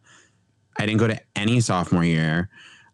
I 0.78 0.86
didn't 0.86 1.00
go 1.00 1.08
to 1.08 1.20
any 1.36 1.62
sophomore 1.62 2.04
year. 2.04 2.50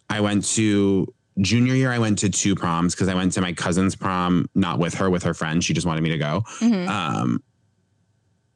I 0.09 0.19
went 0.19 0.43
to 0.55 1.13
junior 1.41 1.73
year. 1.73 1.91
I 1.91 1.99
went 1.99 2.19
to 2.19 2.29
two 2.29 2.55
proms 2.55 2.93
because 2.95 3.07
I 3.07 3.13
went 3.15 3.33
to 3.33 3.41
my 3.41 3.53
cousin's 3.53 3.95
prom, 3.95 4.49
not 4.55 4.79
with 4.79 4.93
her, 4.95 5.09
with 5.09 5.23
her 5.23 5.33
friend. 5.33 5.63
She 5.63 5.73
just 5.73 5.85
wanted 5.87 6.01
me 6.03 6.09
to 6.09 6.17
go. 6.17 6.43
Um, 6.61 7.43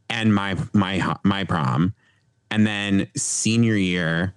and 0.09 0.33
my 0.33 0.55
my 0.73 1.15
my 1.23 1.43
prom, 1.43 1.93
and 2.51 2.65
then 2.67 3.07
senior 3.15 3.75
year. 3.75 4.33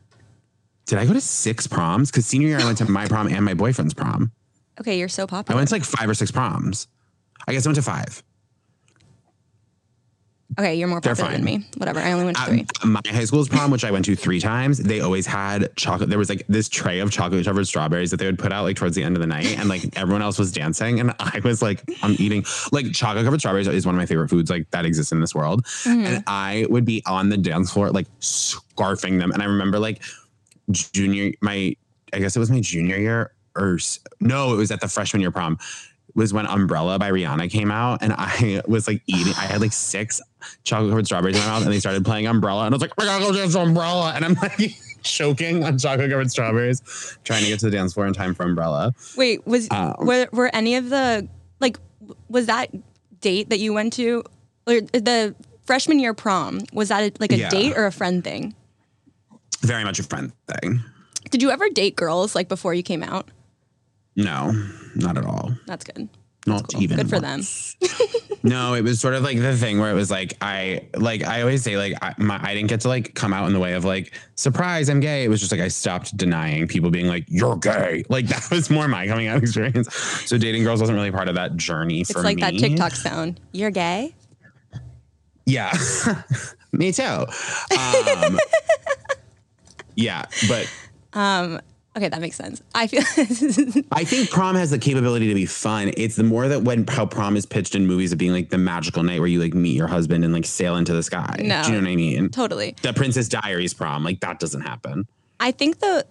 Did 0.86 0.98
I 0.98 1.04
go 1.06 1.12
to 1.12 1.20
six 1.20 1.66
proms? 1.66 2.10
Because 2.12 2.26
senior 2.26 2.46
year 2.46 2.60
I 2.60 2.64
went 2.64 2.78
to 2.78 2.88
my 2.88 3.08
prom 3.08 3.26
and 3.26 3.44
my 3.44 3.54
boyfriend's 3.54 3.92
prom. 3.92 4.30
Okay, 4.80 4.98
you're 4.98 5.08
so 5.08 5.26
popular. 5.26 5.54
I 5.54 5.58
went 5.58 5.68
to 5.70 5.74
like 5.74 5.84
five 5.84 6.08
or 6.08 6.14
six 6.14 6.30
proms. 6.30 6.86
I 7.48 7.52
guess 7.52 7.66
I 7.66 7.70
went 7.70 7.76
to 7.76 7.82
five. 7.82 8.22
Okay, 10.58 10.74
you're 10.74 10.88
more 10.88 11.00
popular 11.00 11.30
than 11.32 11.44
me. 11.44 11.66
Whatever. 11.76 12.00
I 12.00 12.12
only 12.12 12.24
went 12.24 12.36
to 12.36 12.42
At 12.42 12.48
three. 12.48 12.66
my 12.84 13.00
high 13.06 13.24
school's 13.24 13.48
prom, 13.48 13.70
which 13.70 13.84
I 13.84 13.90
went 13.90 14.04
to 14.06 14.16
three 14.16 14.40
times, 14.40 14.78
they 14.78 15.00
always 15.00 15.26
had 15.26 15.74
chocolate. 15.76 16.08
There 16.08 16.18
was 16.18 16.28
like 16.28 16.44
this 16.48 16.68
tray 16.68 17.00
of 17.00 17.10
chocolate 17.10 17.44
covered 17.44 17.66
strawberries 17.66 18.10
that 18.10 18.18
they 18.18 18.26
would 18.26 18.38
put 18.38 18.52
out 18.52 18.64
like 18.64 18.76
towards 18.76 18.94
the 18.96 19.02
end 19.02 19.16
of 19.16 19.20
the 19.20 19.26
night, 19.26 19.58
and 19.58 19.68
like 19.68 19.96
everyone 19.98 20.22
else 20.22 20.38
was 20.38 20.52
dancing, 20.52 21.00
and 21.00 21.14
I 21.18 21.40
was 21.44 21.62
like, 21.62 21.82
I'm 22.02 22.16
eating 22.18 22.44
like 22.72 22.92
chocolate 22.92 23.24
covered 23.24 23.40
strawberries 23.40 23.68
is 23.68 23.86
one 23.86 23.94
of 23.94 23.98
my 23.98 24.06
favorite 24.06 24.30
foods 24.30 24.50
like 24.50 24.70
that 24.70 24.84
exists 24.86 25.12
in 25.12 25.20
this 25.20 25.34
world, 25.34 25.64
Mm-hmm. 25.84 26.06
and 26.06 26.24
I 26.26 26.66
would 26.70 26.84
be 26.84 27.02
on 27.06 27.28
the 27.28 27.36
dance 27.36 27.72
floor 27.72 27.90
like 27.90 28.06
scarfing 28.20 29.18
them, 29.18 29.32
and 29.32 29.42
I 29.42 29.46
remember 29.46 29.78
like 29.78 30.02
junior 30.70 31.32
my 31.40 31.76
I 32.12 32.18
guess 32.18 32.36
it 32.36 32.38
was 32.40 32.50
my 32.50 32.60
junior 32.60 32.96
year 32.96 33.32
or 33.56 33.78
no, 34.20 34.52
it 34.52 34.56
was 34.56 34.70
at 34.70 34.80
the 34.80 34.88
freshman 34.88 35.20
year 35.20 35.30
prom. 35.30 35.58
Was 36.16 36.32
when 36.32 36.46
Umbrella 36.46 36.98
by 36.98 37.10
Rihanna 37.10 37.50
came 37.50 37.70
out, 37.70 38.02
and 38.02 38.12
I 38.16 38.62
was 38.66 38.88
like 38.88 39.02
eating. 39.06 39.34
I 39.36 39.42
had 39.46 39.60
like 39.60 39.72
six 39.72 40.20
chocolate 40.64 40.90
covered 40.90 41.06
strawberries 41.06 41.36
in 41.36 41.42
my 41.42 41.48
mouth, 41.48 41.62
and 41.64 41.72
they 41.72 41.78
started 41.78 42.04
playing 42.04 42.26
Umbrella, 42.26 42.64
and 42.64 42.74
I 42.74 42.76
was 42.76 42.80
like, 42.82 42.92
"I 42.98 43.04
gotta 43.04 43.24
go 43.24 43.32
dance 43.32 43.54
Umbrella," 43.54 44.12
and 44.16 44.24
I'm 44.24 44.34
like 44.34 44.58
choking 45.02 45.62
on 45.62 45.76
chocolate 45.78 46.10
covered 46.10 46.30
strawberries, 46.30 46.80
trying 47.22 47.42
to 47.42 47.48
get 47.48 47.60
to 47.60 47.66
the 47.66 47.70
dance 47.76 47.92
floor 47.92 48.06
in 48.06 48.14
time 48.14 48.34
for 48.34 48.44
Umbrella. 48.44 48.92
Wait, 49.16 49.46
was 49.46 49.68
Um, 49.70 49.94
were 50.00 50.26
were 50.32 50.50
any 50.54 50.76
of 50.76 50.88
the 50.88 51.28
like 51.60 51.78
was 52.28 52.46
that 52.46 52.70
date 53.20 53.50
that 53.50 53.58
you 53.58 53.72
went 53.74 53.92
to 53.94 54.24
or 54.66 54.80
the 54.80 55.34
freshman 55.66 55.98
year 55.98 56.14
prom 56.14 56.60
was 56.72 56.88
that 56.88 57.02
a, 57.02 57.12
like 57.20 57.32
a 57.32 57.36
Yeah. 57.36 57.50
date 57.50 57.76
or 57.76 57.84
a 57.86 57.92
friend 57.92 58.24
thing? 58.24 58.54
Very 59.60 59.84
much 59.84 59.98
a 59.98 60.02
friend 60.02 60.32
thing. 60.48 60.82
Did 61.30 61.42
you 61.42 61.50
ever 61.50 61.68
date 61.68 61.96
girls 61.96 62.34
like 62.34 62.48
before 62.48 62.72
you 62.72 62.82
came 62.82 63.02
out? 63.02 63.28
No, 64.16 64.52
not 64.94 65.18
at 65.18 65.24
all. 65.26 65.52
That's 65.66 65.84
good. 65.84 66.08
Not 66.46 66.72
Cool. 66.72 66.82
even 66.82 66.96
Good 66.98 67.10
for 67.10 67.20
once. 67.20 67.74
them. 67.80 67.90
No, 68.42 68.74
it 68.74 68.82
was 68.82 69.00
sort 69.00 69.14
of 69.14 69.24
like 69.24 69.38
the 69.40 69.56
thing 69.56 69.80
where 69.80 69.90
it 69.90 69.94
was 69.94 70.08
like 70.08 70.36
I 70.40 70.86
like 70.94 71.24
I 71.24 71.40
always 71.40 71.64
say 71.64 71.76
like 71.76 71.94
I, 72.00 72.14
my, 72.16 72.38
I 72.40 72.54
didn't 72.54 72.68
get 72.68 72.82
to 72.82 72.88
like 72.88 73.12
come 73.14 73.32
out 73.32 73.48
in 73.48 73.52
the 73.52 73.58
way 73.58 73.72
of 73.72 73.84
like 73.84 74.12
surprise 74.36 74.88
I'm 74.88 75.00
gay. 75.00 75.24
It 75.24 75.28
was 75.28 75.40
just 75.40 75.50
like 75.50 75.60
I 75.60 75.66
stopped 75.66 76.16
denying 76.16 76.68
people 76.68 76.92
being 76.92 77.08
like 77.08 77.24
you're 77.26 77.56
gay. 77.56 78.04
Like 78.08 78.28
that 78.28 78.48
was 78.52 78.70
more 78.70 78.86
my 78.86 79.08
coming 79.08 79.26
out 79.26 79.38
experience. 79.42 79.92
So 80.26 80.38
dating 80.38 80.62
girls 80.62 80.78
wasn't 80.78 80.94
really 80.96 81.10
part 81.10 81.26
of 81.28 81.34
that 81.34 81.56
journey 81.56 82.04
for 82.04 82.12
It's 82.18 82.22
like 82.24 82.36
me. 82.36 82.42
that 82.42 82.54
TikTok 82.56 82.92
sound. 82.92 83.40
You're 83.50 83.72
gay? 83.72 84.14
Yeah, 85.44 85.72
me 86.72 86.92
too. 86.92 87.02
Um, 87.02 88.38
yeah, 89.96 90.24
but 90.48 90.70
Okay, 91.96 92.08
that 92.10 92.20
makes 92.20 92.36
sense. 92.36 92.62
I 92.74 92.86
feel 92.88 93.00
I 93.92 94.04
think 94.04 94.30
prom 94.30 94.54
has 94.54 94.70
the 94.70 94.78
capability 94.78 95.28
to 95.28 95.34
be 95.34 95.46
fun. 95.46 95.92
It's 95.96 96.16
the 96.16 96.24
more 96.24 96.46
that 96.46 96.62
when 96.62 96.86
how 96.86 97.06
prom 97.06 97.36
is 97.36 97.46
pitched 97.46 97.74
in 97.74 97.86
movies 97.86 98.12
of 98.12 98.18
being 98.18 98.32
like 98.32 98.50
the 98.50 98.58
magical 98.58 99.02
night 99.02 99.18
where 99.20 99.28
you 99.28 99.40
like 99.40 99.54
meet 99.54 99.76
your 99.76 99.86
husband 99.86 100.22
and 100.24 100.34
like 100.34 100.44
sail 100.44 100.76
into 100.76 100.92
the 100.92 101.02
sky. 101.02 101.36
No. 101.40 101.62
Do 101.62 101.70
you 101.70 101.76
know 101.78 101.82
what 101.82 101.90
I 101.90 101.96
mean? 101.96 102.28
totally. 102.28 102.76
The 102.82 102.92
Princess 102.92 103.28
Diaries 103.28 103.72
prom, 103.72 104.04
like 104.04 104.20
that 104.20 104.38
doesn't 104.40 104.60
happen. 104.60 105.06
I 105.40 105.52
think 105.52 105.78
the 105.78 106.04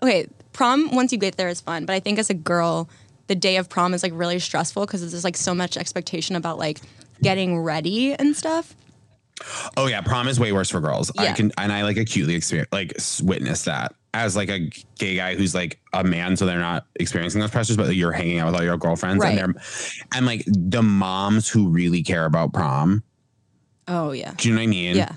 okay 0.00 0.28
prom 0.52 0.94
once 0.94 1.10
you 1.12 1.18
get 1.18 1.36
there 1.36 1.48
is 1.48 1.60
fun, 1.60 1.86
but 1.86 1.94
I 1.94 2.00
think 2.00 2.20
as 2.20 2.30
a 2.30 2.34
girl, 2.34 2.88
the 3.26 3.34
day 3.34 3.56
of 3.56 3.68
prom 3.68 3.94
is 3.94 4.04
like 4.04 4.12
really 4.14 4.38
stressful 4.38 4.86
because 4.86 5.00
there's 5.10 5.24
like 5.24 5.36
so 5.36 5.54
much 5.54 5.76
expectation 5.76 6.36
about 6.36 6.58
like 6.58 6.80
getting 7.20 7.58
ready 7.58 8.14
and 8.14 8.36
stuff. 8.36 8.76
Oh 9.76 9.86
yeah, 9.88 10.02
prom 10.02 10.28
is 10.28 10.38
way 10.38 10.52
worse 10.52 10.70
for 10.70 10.80
girls. 10.80 11.10
I 11.18 11.24
Yeah. 11.24 11.32
can 11.34 11.52
and 11.58 11.72
I 11.72 11.82
like 11.82 11.96
acutely 11.96 12.36
experience 12.36 12.68
like 12.70 12.92
witness 13.22 13.64
that 13.64 13.94
as 14.14 14.36
like 14.36 14.50
a 14.50 14.70
gay 14.98 15.16
guy 15.16 15.34
who's 15.34 15.54
like 15.54 15.80
a 15.94 16.04
man, 16.04 16.36
so 16.36 16.44
they're 16.46 16.58
not 16.58 16.86
experiencing 16.96 17.40
those 17.40 17.50
pressures, 17.50 17.76
but 17.76 17.94
you're 17.96 18.12
hanging 18.12 18.38
out 18.38 18.46
with 18.46 18.54
all 18.56 18.62
your 18.64 18.76
girlfriends 18.76 19.22
Right. 19.22 19.38
and 19.38 19.54
they're 19.54 19.62
and 20.14 20.26
like 20.26 20.44
the 20.46 20.82
moms 20.82 21.48
who 21.48 21.68
really 21.68 22.02
care 22.02 22.24
about 22.26 22.52
prom. 22.52 23.02
Oh 23.88 24.12
yeah, 24.12 24.32
Do 24.36 24.48
you 24.48 24.54
know 24.54 24.60
what 24.60 24.64
I 24.64 24.66
mean? 24.68 24.96
Yeah. 24.96 25.12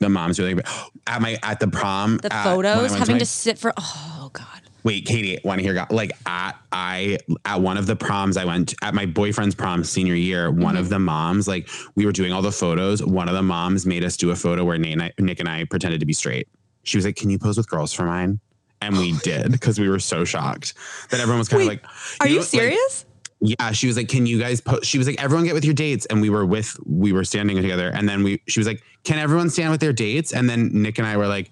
The 0.00 0.08
moms 0.08 0.36
who 0.38 0.44
like 0.54 0.66
at 1.06 1.20
my 1.22 1.38
at 1.42 1.60
the 1.60 1.68
prom 1.68 2.16
the 2.18 2.32
at- 2.32 2.44
photos 2.44 2.94
having 2.94 3.14
my- 3.16 3.18
to 3.20 3.26
sit 3.26 3.58
for 3.58 3.72
oh 3.76 4.30
god. 4.32 4.46
Wait, 4.82 5.04
Katie, 5.04 5.38
want 5.44 5.58
to 5.58 5.62
hear? 5.62 5.74
go- 5.74 5.84
Like 5.94 6.12
at 6.26 6.56
I 6.72 7.18
at 7.44 7.60
one 7.60 7.76
of 7.76 7.86
the 7.86 7.94
proms 7.96 8.38
I 8.38 8.46
went 8.46 8.74
at 8.82 8.94
my 8.94 9.04
boyfriend's 9.04 9.54
prom 9.54 9.84
senior 9.84 10.14
year. 10.14 10.50
One 10.50 10.74
Mm-hmm. 10.74 10.76
of 10.78 10.88
the 10.88 10.98
moms, 10.98 11.46
like 11.46 11.68
we 11.96 12.06
were 12.06 12.12
doing 12.12 12.32
all 12.32 12.40
the 12.42 12.50
photos. 12.52 13.04
One 13.04 13.28
of 13.28 13.34
the 13.34 13.42
moms 13.42 13.84
made 13.84 14.02
us 14.04 14.16
do 14.16 14.30
a 14.30 14.36
photo 14.36 14.64
where 14.64 14.78
Nate 14.78 14.94
and 14.94 15.02
I, 15.02 15.12
Nick 15.18 15.38
and 15.38 15.48
I 15.48 15.64
pretended 15.66 16.00
to 16.00 16.06
be 16.06 16.14
straight. 16.14 16.48
She 16.84 16.96
was 16.96 17.04
like, 17.04 17.16
"Can 17.16 17.30
you 17.30 17.38
pose 17.38 17.56
with 17.56 17.68
girls 17.68 17.92
for 17.92 18.04
mine?" 18.04 18.40
And 18.82 18.96
we 18.96 19.12
did 19.18 19.52
because 19.52 19.78
we 19.78 19.88
were 19.88 19.98
so 19.98 20.24
shocked 20.24 20.74
that 21.10 21.20
everyone 21.20 21.38
was 21.38 21.48
kind 21.48 21.62
of 21.62 21.68
like, 21.68 21.84
Are 22.20 22.26
you 22.28 22.36
know, 22.36 22.40
like- 22.40 22.48
serious? 22.48 23.04
yeah, 23.40 23.72
she 23.72 23.86
was 23.86 23.96
like, 23.96 24.08
"Can 24.08 24.26
you 24.26 24.38
guys?" 24.38 24.60
Po-? 24.60 24.80
She 24.82 24.98
was 24.98 25.06
like, 25.06 25.22
"Everyone 25.22 25.44
get 25.44 25.54
with 25.54 25.64
your 25.64 25.74
dates," 25.74 26.06
and 26.06 26.20
we 26.20 26.30
were 26.30 26.44
with 26.46 26.76
we 26.86 27.12
were 27.12 27.24
standing 27.24 27.56
together, 27.56 27.90
and 27.94 28.08
then 28.08 28.22
we 28.22 28.40
she 28.48 28.60
was 28.60 28.66
like, 28.66 28.82
"Can 29.04 29.18
everyone 29.18 29.50
stand 29.50 29.70
with 29.70 29.80
their 29.80 29.92
dates?" 29.92 30.32
And 30.32 30.48
then 30.48 30.70
Nick 30.72 30.98
and 30.98 31.06
I 31.06 31.16
were 31.16 31.26
like, 31.28 31.50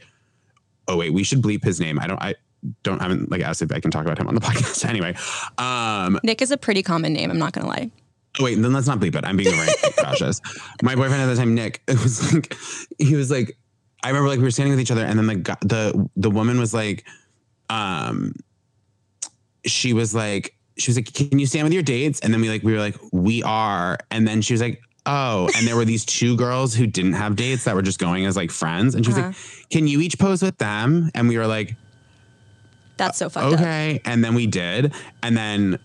"Oh 0.87 0.97
wait, 0.97 1.13
we 1.13 1.23
should 1.25 1.43
bleep 1.43 1.63
his 1.65 1.81
name." 1.81 1.99
I 1.99 2.07
don't 2.07 2.23
I 2.23 2.35
don't 2.83 2.99
I 3.01 3.05
haven't 3.05 3.31
like 3.31 3.41
asked 3.43 3.63
if 3.63 3.71
I 3.73 3.81
can 3.81 3.91
talk 3.91 4.03
about 4.05 4.19
him 4.19 4.27
on 4.29 4.35
the 4.35 4.41
podcast 4.49 4.85
anyway. 4.87 5.15
Um, 5.59 6.19
Nick 6.25 6.43
is 6.43 6.51
a 6.51 6.57
pretty 6.57 6.83
common 6.83 7.13
name. 7.13 7.31
I'm 7.31 7.39
not 7.39 7.53
gonna 7.53 7.69
lie. 7.69 7.91
oh, 8.41 8.45
wait, 8.45 8.57
then 8.57 8.73
let's 8.73 8.87
not 8.87 8.99
bleep 9.01 9.15
it. 9.15 9.25
I'm 9.25 9.37
being 9.37 9.55
very 9.55 9.71
cautious. 9.99 10.41
My 10.83 10.95
boyfriend 10.95 11.23
at 11.23 11.27
the 11.27 11.37
time, 11.37 11.55
Nick, 11.55 11.83
it 11.89 12.03
was 12.03 12.33
like 12.35 12.55
he 12.99 13.15
was 13.17 13.31
like, 13.31 13.57
I 14.05 14.09
remember 14.09 14.29
like 14.29 14.39
we 14.39 14.45
were 14.45 14.51
standing 14.51 14.73
with 14.73 14.81
each 14.81 14.91
other, 14.91 15.05
and 15.05 15.19
then 15.19 15.27
the 15.27 15.57
the 15.63 16.09
the 16.17 16.31
woman 16.31 16.59
was 16.59 16.73
like, 16.75 17.05
um, 17.71 18.33
she 19.65 19.93
was 19.93 20.15
like, 20.15 20.55
she 20.79 20.91
was 20.91 20.97
like, 20.97 21.13
can 21.13 21.39
you 21.39 21.47
stand 21.47 21.65
with 21.65 21.73
your 21.73 21.83
dates? 21.83 22.21
And 22.21 22.33
then 22.33 22.41
we 22.41 22.49
like 22.49 22.63
we 22.63 22.73
were 22.73 22.79
like, 22.79 22.97
we 23.13 23.43
are, 23.43 23.99
and 24.11 24.27
then 24.27 24.43
she 24.43 24.53
was 24.55 24.61
like. 24.61 24.81
Oh, 25.11 25.49
and 25.57 25.67
there 25.67 25.75
were 25.75 25.87
these 25.87 26.05
two 26.05 26.37
girls 26.37 26.75
who 26.75 26.87
didn't 26.87 27.15
have 27.15 27.35
dates 27.35 27.65
that 27.65 27.75
were 27.75 27.81
just 27.81 27.99
going 27.99 28.27
as 28.27 28.37
like 28.37 28.51
friends. 28.51 28.95
And 28.95 29.03
she 29.07 29.09
was 29.09 29.17
Uh-huh. 29.17 29.29
like, 29.29 29.37
Can 29.71 29.87
you 29.87 30.03
each 30.03 30.19
pose 30.19 30.43
with 30.43 30.59
them? 30.59 31.11
And 31.15 31.29
we 31.31 31.39
were 31.39 31.47
like, 31.47 31.77
That's 32.99 33.17
so 33.17 33.31
fucked 33.31 33.55
up. 33.55 33.61
okay. 33.61 34.03
And 34.05 34.23
then 34.23 34.35
we 34.35 34.47
did. 34.47 34.93
And 35.23 35.35
then, 35.35 35.79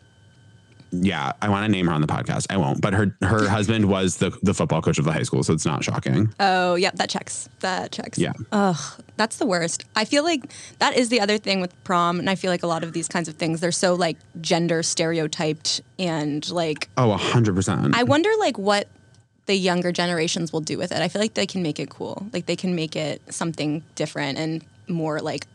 yeah, 0.94 1.34
I 1.42 1.50
want 1.50 1.66
to 1.66 1.72
name 1.72 1.88
her 1.88 1.94
on 1.94 2.02
the 2.02 2.08
podcast. 2.08 2.46
I 2.50 2.58
won't. 2.58 2.80
But 2.82 2.94
her 2.94 3.18
her 3.22 3.48
husband 3.58 3.90
was 3.90 4.18
the 4.18 4.30
the 4.44 4.54
football 4.54 4.82
coach 4.82 5.00
of 5.00 5.06
the 5.06 5.12
high 5.12 5.24
school, 5.24 5.44
so 5.44 5.54
it's 5.54 5.66
not 5.66 5.84
shocking. 5.84 6.34
Oh, 6.40 6.76
yep, 6.76 6.96
that 6.96 7.10
checks. 7.10 7.50
That 7.62 7.92
checks. 7.92 8.18
Yeah. 8.18 8.34
Ugh, 8.52 8.78
that's 9.18 9.38
the 9.38 9.46
worst. 9.46 9.86
I 9.96 10.06
feel 10.06 10.24
like 10.24 10.44
that 10.80 10.96
is 10.96 11.10
the 11.10 11.20
other 11.20 11.38
thing 11.38 11.62
with 11.62 11.74
prom, 11.84 12.20
and 12.20 12.30
I 12.30 12.36
feel 12.36 12.52
like 12.52 12.64
a 12.64 12.68
lot 12.68 12.84
of 12.84 12.94
these 12.94 13.08
kinds 13.08 13.28
of 13.28 13.36
things 13.36 13.60
they're 13.60 13.72
so 13.72 13.96
like 13.96 14.18
gender 14.40 14.84
stereotyped 14.84 15.82
and 15.98 16.50
like 16.52 16.90
Oh, 16.98 17.12
hundred 17.14 17.56
percent. 17.56 17.96
I 17.98 18.04
wonder 18.04 18.30
like 18.40 18.58
what 18.58 18.88
the 19.46 19.56
younger 19.56 19.92
generations 19.92 20.54
will 20.54 20.62
do 20.62 20.78
with 20.78 20.92
it. 20.92 21.02
I 21.02 21.08
feel 21.10 21.22
like 21.22 21.34
they 21.34 21.48
can 21.48 21.64
make 21.64 21.80
it 21.80 21.90
cool. 21.90 22.28
Like 22.32 22.46
they 22.46 22.56
can 22.56 22.76
make 22.76 22.96
it 22.96 23.22
something 23.34 23.84
different 23.96 24.38
and 24.38 24.64
more 24.88 25.20
like 25.20 25.48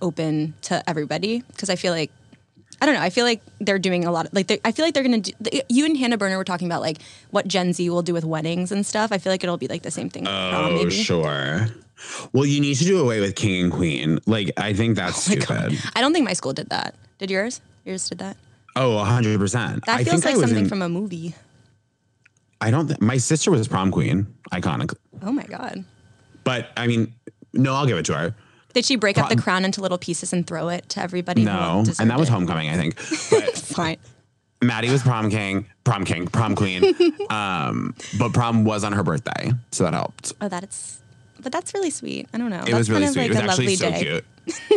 open 0.00 0.54
to 0.62 0.82
everybody 0.88 1.40
because 1.42 1.70
I 1.70 1.76
feel 1.76 1.92
like 1.92 2.10
I 2.82 2.84
don't 2.86 2.96
know. 2.96 3.00
I 3.00 3.10
feel 3.10 3.24
like 3.24 3.40
they're 3.60 3.78
doing 3.78 4.04
a 4.04 4.10
lot. 4.10 4.26
Of, 4.26 4.34
like 4.34 4.48
they, 4.48 4.60
I 4.64 4.72
feel 4.72 4.84
like 4.84 4.92
they're 4.92 5.04
gonna. 5.04 5.20
Do, 5.20 5.32
you 5.68 5.84
and 5.86 5.96
Hannah 5.96 6.18
Berner 6.18 6.36
were 6.36 6.42
talking 6.42 6.66
about 6.66 6.80
like 6.80 6.98
what 7.30 7.46
Gen 7.46 7.72
Z 7.72 7.88
will 7.88 8.02
do 8.02 8.12
with 8.12 8.24
weddings 8.24 8.72
and 8.72 8.84
stuff. 8.84 9.12
I 9.12 9.18
feel 9.18 9.32
like 9.32 9.44
it'll 9.44 9.56
be 9.56 9.68
like 9.68 9.82
the 9.82 9.90
same 9.92 10.10
thing. 10.10 10.26
Oh, 10.26 10.88
sure. 10.88 11.68
Well, 12.32 12.44
you 12.44 12.60
need 12.60 12.74
to 12.74 12.84
do 12.84 12.98
away 12.98 13.20
with 13.20 13.36
king 13.36 13.62
and 13.62 13.72
queen. 13.72 14.18
Like, 14.26 14.50
I 14.56 14.72
think 14.72 14.96
that's 14.96 15.30
Oh 15.30 15.34
my 15.36 15.36
God. 15.36 15.70
stupid. 15.72 15.90
I 15.94 16.00
don't 16.00 16.12
think 16.12 16.24
my 16.26 16.32
school 16.32 16.52
did 16.52 16.70
that. 16.70 16.96
Did 17.18 17.30
yours? 17.30 17.60
Yours 17.84 18.08
did 18.08 18.18
that. 18.18 18.36
Oh, 18.74 18.98
hundred 18.98 19.38
percent. 19.38 19.86
That 19.86 20.00
I 20.00 20.04
feels 20.04 20.24
like 20.24 20.34
something 20.34 20.64
in, 20.64 20.68
from 20.68 20.82
a 20.82 20.88
movie. 20.88 21.36
I 22.60 22.72
don't. 22.72 22.88
Th- 22.88 23.00
my 23.00 23.16
sister 23.16 23.52
was 23.52 23.68
prom 23.68 23.92
queen, 23.92 24.26
iconic. 24.50 24.92
Oh 25.22 25.30
my 25.30 25.44
god. 25.44 25.84
But 26.42 26.70
I 26.76 26.88
mean, 26.88 27.14
no, 27.52 27.74
I'll 27.74 27.86
give 27.86 27.98
it 27.98 28.06
to 28.06 28.14
her. 28.14 28.34
Did 28.72 28.84
she 28.84 28.96
break 28.96 29.18
up 29.18 29.28
the 29.28 29.36
crown 29.36 29.64
into 29.64 29.80
little 29.80 29.98
pieces 29.98 30.32
and 30.32 30.46
throw 30.46 30.68
it 30.68 30.88
to 30.90 31.00
everybody? 31.00 31.44
No, 31.44 31.84
and 31.98 32.10
that 32.10 32.18
was 32.18 32.28
it? 32.28 32.32
homecoming, 32.32 32.68
I 32.68 32.76
think. 32.76 32.96
But 33.30 33.58
Fine. 33.58 33.96
Maddie 34.62 34.90
was 34.90 35.02
prom 35.02 35.28
king, 35.30 35.66
prom 35.84 36.04
king, 36.04 36.26
prom 36.28 36.54
queen. 36.54 36.94
um, 37.30 37.94
but 38.18 38.32
prom 38.32 38.64
was 38.64 38.84
on 38.84 38.92
her 38.92 39.02
birthday, 39.02 39.52
so 39.72 39.84
that 39.84 39.92
helped. 39.94 40.32
Oh, 40.40 40.48
that's. 40.48 41.00
But 41.42 41.50
that's 41.50 41.74
really 41.74 41.90
sweet. 41.90 42.28
I 42.32 42.38
don't 42.38 42.50
know. 42.50 42.60
It 42.60 42.66
that's 42.66 42.74
was 42.78 42.90
really 42.90 43.06
kind 43.06 43.08
of 43.08 43.14
sweet. 43.14 43.30
like 43.30 43.40
it 43.40 43.46
was 43.48 43.48
a 43.48 43.50
actually 43.50 43.74
so 43.76 43.90
day. 43.90 44.00
cute. 44.00 44.24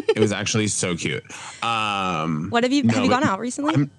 it 0.16 0.20
was 0.20 0.32
actually 0.32 0.68
so 0.68 0.96
cute. 0.96 1.24
Um, 1.64 2.48
What 2.50 2.64
have 2.64 2.74
you 2.74 2.84
No, 2.84 2.96
have 2.96 3.04
you 3.04 3.10
gone 3.10 3.24
out 3.24 3.40
recently? 3.40 3.76
I'm- 3.76 3.92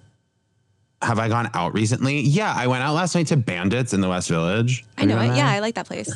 have 1.03 1.19
I 1.19 1.29
gone 1.29 1.50
out 1.55 1.75
recently? 1.75 2.21
Yeah, 2.21 2.53
I 2.57 2.67
went 2.67 2.83
out 2.83 2.95
last 2.95 3.15
night 3.15 3.26
to 3.29 3.37
Bandits 3.37 3.93
in 3.93 4.00
the 4.00 4.09
West 4.09 4.29
Village. 4.29 4.85
I 4.97 5.03
Have 5.03 5.11
you 5.11 5.17
know 5.17 5.23
it. 5.23 5.26
there? 5.29 5.37
Yeah, 5.37 5.50
I 5.50 5.59
like 5.61 5.75
that 5.75 5.87
place. 5.87 6.11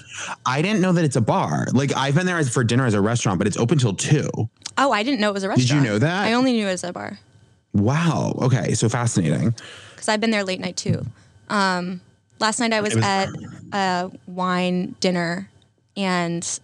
I 0.47 0.63
didn't 0.63 0.81
know 0.81 0.93
that 0.93 1.05
it's 1.05 1.17
a 1.17 1.21
bar. 1.21 1.67
Like 1.73 1.95
I've 1.97 2.15
been 2.15 2.27
there 2.27 2.39
as 2.39 2.49
for 2.53 2.65
dinner 2.65 2.87
as 2.87 2.95
a 2.95 3.01
restaurant, 3.01 3.39
but 3.39 3.47
it's 3.47 3.57
open 3.59 3.79
till 3.79 3.95
two. 3.95 4.29
Oh, 4.79 4.91
I 4.93 5.03
didn't 5.03 5.21
know 5.21 5.31
it 5.31 5.35
was 5.35 5.43
a 5.45 5.49
restaurant. 5.49 5.69
Did 5.69 5.75
you 5.77 5.81
know 5.83 5.99
that? 5.99 6.25
I 6.27 6.33
only 6.33 6.53
knew 6.53 6.67
it 6.67 6.71
was 6.73 6.85
a 6.85 6.93
bar 6.93 7.19
Wow. 7.73 8.37
Okay, 8.43 8.73
so 8.75 8.89
fascinating. 8.89 9.55
because 9.93 10.09
I've 10.09 10.21
been 10.21 10.31
there 10.31 10.45
late 10.45 10.61
night 10.61 10.77
too. 10.77 11.05
Um, 11.49 12.01
last 12.41 12.59
night 12.59 12.73
I 12.73 12.81
was, 12.81 12.95
was- 12.95 13.05
at 13.05 13.29
a 13.73 14.11
wine 14.27 14.97
dinner, 15.01 15.49
and 15.97 16.59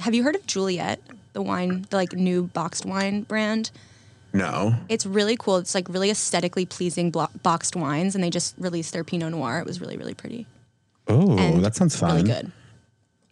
have 0.00 0.14
you 0.14 0.22
heard 0.22 0.36
of 0.36 0.46
Juliet, 0.46 1.00
the 1.32 1.42
wine, 1.42 1.86
the 1.90 1.96
like 1.96 2.12
new 2.12 2.44
boxed 2.44 2.84
wine 2.84 3.22
brand? 3.22 3.70
No. 4.32 4.74
It's 4.88 5.04
really 5.04 5.36
cool. 5.36 5.58
It's 5.58 5.74
like 5.74 5.88
really 5.88 6.10
aesthetically 6.10 6.64
pleasing 6.66 7.10
blo- 7.10 7.28
boxed 7.42 7.76
wines, 7.76 8.14
and 8.14 8.22
they 8.24 8.30
just 8.30 8.54
released 8.58 8.92
their 8.92 9.04
Pinot 9.04 9.32
Noir. 9.32 9.58
It 9.60 9.66
was 9.66 9.80
really, 9.80 9.96
really 9.96 10.14
pretty. 10.14 10.46
Oh, 11.08 11.36
and 11.36 11.64
that 11.64 11.74
sounds 11.74 11.96
fun. 11.96 12.16
Really 12.16 12.28
good. 12.28 12.52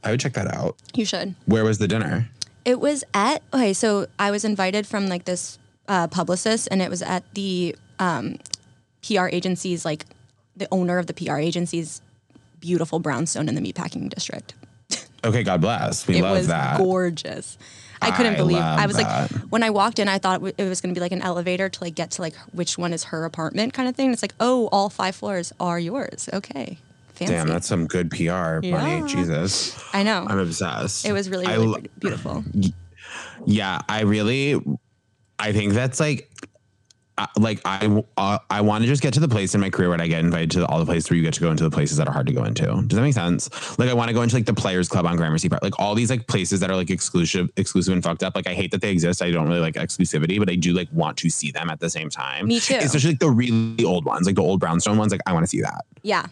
I 0.04 0.10
would 0.10 0.20
check 0.20 0.32
that 0.34 0.52
out. 0.54 0.76
You 0.94 1.04
should. 1.04 1.34
Where 1.46 1.64
was 1.64 1.78
the 1.78 1.88
dinner? 1.88 2.28
It 2.64 2.80
was 2.80 3.04
at 3.14 3.42
okay, 3.54 3.72
so 3.72 4.06
I 4.18 4.30
was 4.30 4.44
invited 4.44 4.86
from 4.86 5.06
like 5.08 5.24
this 5.24 5.58
uh, 5.88 6.06
publicist, 6.08 6.68
and 6.70 6.82
it 6.82 6.90
was 6.90 7.00
at 7.02 7.22
the 7.34 7.74
um, 7.98 8.36
PR 9.06 9.26
agency's 9.28 9.84
like 9.84 10.04
the 10.56 10.68
owner 10.70 10.98
of 10.98 11.06
the 11.06 11.14
PR 11.14 11.36
agency's 11.36 12.02
beautiful 12.60 12.98
brownstone 12.98 13.48
in 13.48 13.54
the 13.54 13.60
meatpacking 13.62 14.10
district. 14.10 14.54
Okay, 15.22 15.42
God 15.42 15.60
bless. 15.60 16.06
We 16.06 16.16
it 16.16 16.22
love 16.22 16.38
was 16.38 16.46
that. 16.46 16.78
gorgeous. 16.78 17.58
I 18.02 18.10
couldn't 18.12 18.34
I 18.34 18.36
believe. 18.36 18.58
I 18.58 18.86
was 18.86 18.96
that. 18.96 19.30
like, 19.32 19.42
when 19.50 19.62
I 19.62 19.70
walked 19.70 19.98
in, 19.98 20.08
I 20.08 20.18
thought 20.18 20.42
it, 20.58 20.64
was 20.68 20.80
going 20.80 20.94
to 20.94 20.98
be 20.98 21.02
like 21.02 21.12
an 21.12 21.22
elevator 21.22 21.68
to 21.68 21.84
like 21.84 21.94
get 21.94 22.10
to 22.12 22.22
like 22.22 22.34
which 22.52 22.78
one 22.78 22.92
is 22.92 23.04
her 23.04 23.24
apartment 23.24 23.72
kind 23.74 23.88
of 23.88 23.94
thing. 23.96 24.12
It's 24.12 24.22
like, 24.22 24.34
oh, 24.40 24.68
all 24.72 24.88
five 24.90 25.14
floors 25.14 25.52
are 25.60 25.78
yours. 25.78 26.28
Okay, 26.32 26.78
fancy. 27.14 27.34
Damn, 27.34 27.48
that's 27.48 27.66
some 27.66 27.86
good 27.86 28.10
PR 28.10 28.60
Yeah. 28.62 29.06
Jesus. 29.06 29.78
I 29.92 30.02
know. 30.02 30.26
I'm 30.28 30.38
obsessed. 30.38 31.04
it 31.04 31.12
was 31.12 31.28
really, 31.28 31.46
really 31.46 31.72
pretty- 31.72 31.90
beautiful. 31.98 32.44
yeah, 33.46 33.80
I 33.88 34.02
really, 34.02 34.60
I 35.38 35.52
think 35.52 35.72
that's 35.74 36.00
like, 36.00 36.30
like 37.36 37.60
I, 37.64 38.02
uh, 38.16 38.38
I 38.48 38.60
want 38.60 38.82
to 38.82 38.88
just 38.88 39.02
get 39.02 39.14
to 39.14 39.20
the 39.20 39.28
place 39.28 39.54
in 39.54 39.60
my 39.60 39.70
career 39.70 39.88
where 39.88 40.00
I 40.00 40.06
get 40.06 40.20
invited 40.20 40.50
to 40.52 40.66
all 40.66 40.78
the 40.78 40.86
places 40.86 41.10
where 41.10 41.16
you 41.16 41.22
get 41.22 41.34
to 41.34 41.40
go 41.40 41.50
into 41.50 41.64
the 41.64 41.70
places 41.70 41.96
that 41.98 42.08
are 42.08 42.12
hard 42.12 42.26
to 42.26 42.32
go 42.32 42.44
into. 42.44 42.66
Does 42.66 42.96
that 42.96 43.02
make 43.02 43.14
sense? 43.14 43.78
Like 43.78 43.88
I 43.88 43.94
want 43.94 44.08
to 44.08 44.14
go 44.14 44.22
into 44.22 44.34
like 44.34 44.46
the 44.46 44.54
Players 44.54 44.88
Club 44.88 45.06
on 45.06 45.16
Gramercy 45.16 45.48
Park, 45.48 45.62
like 45.62 45.78
all 45.78 45.94
these 45.94 46.10
like 46.10 46.26
places 46.26 46.60
that 46.60 46.70
are 46.70 46.76
like 46.76 46.90
exclusive, 46.90 47.50
exclusive 47.56 47.92
and 47.94 48.02
fucked 48.02 48.22
up. 48.22 48.34
Like 48.34 48.46
I 48.46 48.54
hate 48.54 48.70
that 48.72 48.80
they 48.80 48.90
exist. 48.90 49.22
I 49.22 49.30
don't 49.30 49.48
really 49.48 49.60
like 49.60 49.74
exclusivity, 49.74 50.38
but 50.38 50.50
I 50.50 50.56
do 50.56 50.72
like 50.72 50.88
want 50.92 51.16
to 51.18 51.30
see 51.30 51.50
them 51.50 51.70
at 51.70 51.80
the 51.80 51.90
same 51.90 52.10
time. 52.10 52.46
Me 52.46 52.60
too. 52.60 52.76
Especially 52.76 53.10
like 53.10 53.20
the 53.20 53.30
really 53.30 53.84
old 53.84 54.04
ones, 54.04 54.26
like 54.26 54.36
the 54.36 54.42
old 54.42 54.60
brownstone 54.60 54.98
ones. 54.98 55.12
Like 55.12 55.22
I 55.26 55.32
want 55.32 55.44
to 55.44 55.48
see 55.48 55.60
that. 55.62 55.84
Yeah. 56.02 56.26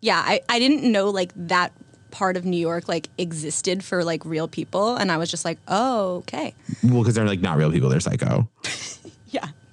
Yeah. 0.00 0.22
I, 0.24 0.40
I 0.48 0.58
didn't 0.58 0.90
know 0.90 1.10
like 1.10 1.32
that 1.36 1.72
part 2.10 2.36
of 2.36 2.46
New 2.46 2.56
York 2.56 2.88
like 2.88 3.08
existed 3.18 3.84
for 3.84 4.02
like 4.02 4.24
real 4.24 4.48
people. 4.48 4.96
And 4.96 5.12
I 5.12 5.18
was 5.18 5.30
just 5.30 5.44
like, 5.44 5.58
oh, 5.68 6.16
okay. 6.18 6.54
Well, 6.82 7.02
because 7.02 7.14
they're 7.14 7.26
like 7.26 7.40
not 7.40 7.58
real 7.58 7.70
people. 7.70 7.88
They're 7.90 8.00
psycho. 8.00 8.48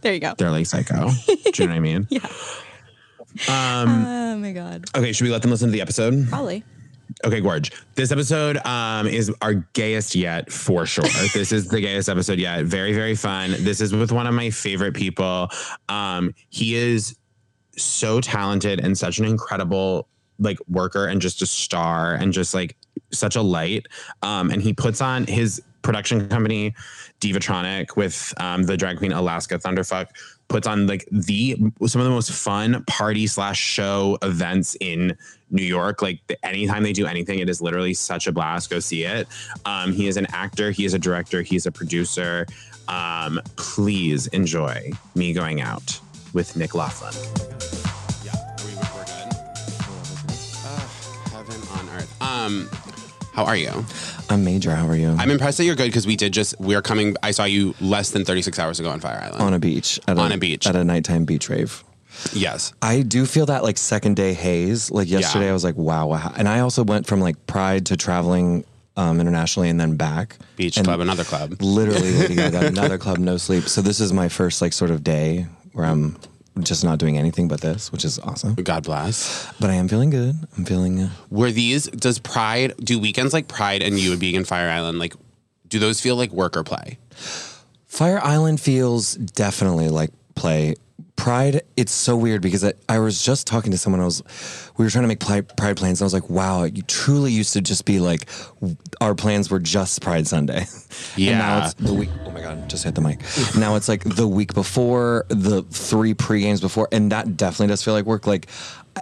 There 0.03 0.13
you 0.13 0.19
go. 0.19 0.33
They're 0.37 0.51
like 0.51 0.65
psycho. 0.65 1.09
do 1.25 1.33
you 1.63 1.67
know 1.67 1.73
what 1.73 1.77
I 1.77 1.79
mean? 1.79 2.07
Yeah. 3.47 3.81
Um. 3.81 4.05
Oh 4.05 4.37
my 4.37 4.51
God. 4.51 4.85
Okay. 4.95 5.11
Should 5.11 5.23
we 5.23 5.31
let 5.31 5.41
them 5.41 5.49
listen 5.49 5.69
to 5.69 5.71
the 5.71 5.81
episode? 5.81 6.29
Probably. 6.29 6.63
Okay, 7.25 7.41
Gorge. 7.41 7.71
This 7.95 8.11
episode 8.11 8.57
um, 8.65 9.07
is 9.07 9.31
our 9.41 9.55
gayest 9.73 10.13
yet 10.13 10.51
for 10.51 10.85
sure. 10.85 11.05
this 11.33 11.51
is 11.51 11.67
the 11.67 11.81
gayest 11.81 12.09
episode 12.09 12.37
yet. 12.37 12.65
Very, 12.65 12.93
very 12.93 13.15
fun. 13.15 13.55
This 13.59 13.81
is 13.81 13.93
with 13.93 14.11
one 14.11 14.27
of 14.27 14.33
my 14.33 14.49
favorite 14.49 14.93
people. 14.93 15.49
Um, 15.89 16.33
he 16.49 16.75
is 16.75 17.15
so 17.75 18.21
talented 18.21 18.79
and 18.79 18.97
such 18.97 19.19
an 19.19 19.25
incredible 19.25 20.07
like 20.39 20.59
worker 20.67 21.07
and 21.07 21.21
just 21.21 21.41
a 21.41 21.45
star 21.45 22.13
and 22.13 22.33
just 22.33 22.53
like 22.53 22.75
such 23.11 23.35
a 23.35 23.41
light. 23.41 23.87
Um, 24.21 24.49
and 24.49 24.61
he 24.61 24.73
puts 24.73 25.01
on 25.01 25.25
his 25.25 25.61
production 25.83 26.27
company, 26.27 26.73
Divatronic, 27.21 27.95
with 27.95 28.33
um, 28.37 28.63
the 28.63 28.75
drag 28.75 28.97
queen 28.97 29.11
Alaska 29.11 29.59
Thunderfuck, 29.59 30.07
puts 30.47 30.67
on 30.67 30.87
like 30.87 31.07
the 31.11 31.55
some 31.85 32.01
of 32.01 32.05
the 32.05 32.11
most 32.11 32.31
fun 32.31 32.83
party 32.85 33.27
slash 33.27 33.59
show 33.59 34.17
events 34.21 34.75
in 34.79 35.15
New 35.51 35.63
York. 35.63 36.01
Like 36.01 36.19
anytime 36.41 36.83
they 36.83 36.93
do 36.93 37.05
anything, 37.05 37.39
it 37.39 37.49
is 37.49 37.61
literally 37.61 37.93
such 37.93 38.27
a 38.27 38.31
blast. 38.31 38.69
Go 38.69 38.79
see 38.79 39.03
it. 39.03 39.27
Um, 39.65 39.93
he 39.93 40.07
is 40.07 40.17
an 40.17 40.27
actor, 40.31 40.71
he 40.71 40.85
is 40.85 40.93
a 40.93 40.99
director, 40.99 41.41
he's 41.41 41.65
a 41.65 41.71
producer. 41.71 42.47
Um, 42.87 43.39
please 43.55 44.27
enjoy 44.27 44.91
me 45.15 45.33
going 45.33 45.61
out 45.61 45.99
with 46.33 46.55
Nick 46.57 46.75
Laughlin. 46.75 47.13
Yeah, 48.25 48.33
we're 48.63 49.05
good? 49.05 49.33
heaven 51.31 51.61
on 51.77 51.89
earth. 51.95 52.21
Um, 52.21 52.69
how 53.33 53.45
are 53.45 53.55
you? 53.55 53.85
I'm 54.29 54.43
Major. 54.43 54.73
How 54.75 54.87
are 54.87 54.95
you? 54.95 55.09
I'm 55.19 55.29
impressed 55.29 55.57
that 55.59 55.65
you're 55.65 55.75
good 55.75 55.87
because 55.87 56.07
we 56.07 56.15
did 56.15 56.33
just 56.33 56.59
we're 56.59 56.81
coming. 56.81 57.15
I 57.21 57.31
saw 57.31 57.43
you 57.43 57.75
less 57.81 58.11
than 58.11 58.25
36 58.25 58.57
hours 58.59 58.79
ago 58.79 58.89
on 58.89 58.99
Fire 58.99 59.19
Island. 59.23 59.41
on 59.41 59.53
a 59.53 59.59
beach. 59.59 59.99
At 60.07 60.17
On 60.17 60.31
a 60.31 60.37
beach. 60.37 60.65
At 60.65 60.75
a 60.75 60.83
nighttime 60.83 61.25
beach 61.25 61.49
rave. 61.49 61.83
yes. 62.33 62.73
I 62.81 63.01
do 63.01 63.25
feel 63.25 63.45
that 63.47 63.63
like 63.63 63.77
second 63.77 64.15
day 64.15 64.33
haze. 64.33 64.89
Like 64.91 65.09
yesterday, 65.09 65.45
Yeah. 65.45 65.51
I 65.51 65.53
was 65.53 65.63
like, 65.63 65.75
wow, 65.75 66.07
wow. 66.07 66.33
And 66.35 66.47
I 66.47 66.59
also 66.59 66.83
went 66.83 67.05
from 67.07 67.19
like 67.19 67.45
Pride 67.47 67.85
to 67.87 67.97
traveling 67.97 68.63
um, 68.95 69.19
internationally 69.19 69.69
and 69.69 69.79
then 69.79 69.97
back. 69.97 70.37
Beach 70.55 70.77
And 70.77 70.85
club, 70.85 70.99
another 70.99 71.23
club. 71.23 71.61
Literally, 71.61 72.37
another 72.67 72.97
club, 72.97 73.17
no 73.17 73.37
sleep. 73.37 73.63
So 73.63 73.81
this 73.81 73.99
is 73.99 74.13
my 74.13 74.29
first 74.29 74.61
like 74.61 74.73
sort 74.73 74.91
of 74.91 75.03
day 75.03 75.47
where 75.73 75.85
I'm 75.85 76.17
just 76.59 76.83
not 76.83 76.99
doing 76.99 77.17
anything 77.17 77.47
but 77.47 77.61
this, 77.61 77.91
which 77.91 78.05
is 78.05 78.19
awesome. 78.19 78.55
God 78.55 78.83
bless. 78.83 79.51
But 79.59 79.69
I 79.69 79.73
am 79.75 79.87
feeling 79.87 80.09
good. 80.09 80.35
I'm 80.57 80.65
feeling. 80.65 80.99
Uh, 80.99 81.09
Were 81.29 81.51
these? 81.51 81.87
Does 81.87 82.19
Pride 82.19 82.73
do 82.77 82.99
weekends 82.99 83.33
like 83.33 83.47
Pride 83.47 83.81
and 83.81 83.99
you 83.99 84.15
being 84.17 84.35
in 84.35 84.45
Fire 84.45 84.69
Island 84.69 84.99
like? 84.99 85.15
Do 85.67 85.79
those 85.79 85.99
feel 85.99 86.15
like 86.15 86.31
work 86.31 86.55
or 86.55 86.63
play? 86.63 86.99
Fire 87.87 88.19
Island 88.23 88.61
feels 88.61 89.15
definitely 89.15 89.89
like 89.89 90.11
play. 90.35 90.75
Pride, 91.15 91.61
it's 91.77 91.91
so 91.93 92.17
weird 92.17 92.41
because 92.41 92.63
I, 92.65 92.73
I 92.89 92.99
was 92.99 93.23
just 93.23 93.47
talking 93.47 93.71
to 93.71 93.77
someone. 93.77 94.01
I 94.01 94.05
was, 94.05 94.21
we 94.77 94.83
were 94.83 94.89
trying 94.91 95.03
to 95.03 95.07
make 95.07 95.19
Pride, 95.19 95.55
Pride 95.55 95.77
plans. 95.77 96.01
And 96.01 96.05
I 96.05 96.07
was 96.07 96.13
like, 96.13 96.29
wow, 96.29 96.63
you 96.63 96.81
truly 96.83 97.31
used 97.31 97.53
to 97.53 97.61
just 97.61 97.85
be 97.85 97.99
like, 97.99 98.27
our 98.99 99.15
plans 99.15 99.49
were 99.49 99.59
just 99.59 100.01
Pride 100.01 100.27
Sunday. 100.27 100.65
And 101.15 101.25
now 101.39 101.57
Yeah. 101.57 101.65
it's 101.65 101.73
the 101.75 101.93
week. 101.93 102.09
Oh 102.25 102.31
my 102.31 102.41
God, 102.41 102.69
just 102.69 102.83
hit 102.83 102.95
the 102.95 103.01
mic. 103.01 103.19
now 103.57 103.75
it's 103.75 103.89
like 103.89 104.03
the 104.03 104.27
week 104.27 104.53
before, 104.53 105.25
the 105.29 105.63
three 105.63 106.13
pre 106.13 106.41
games 106.41 106.61
before. 106.61 106.87
And 106.91 107.11
that 107.11 107.35
definitely 107.35 107.67
does 107.67 107.83
feel 107.83 107.93
like 107.93 108.05
work. 108.05 108.25
Like 108.27 108.47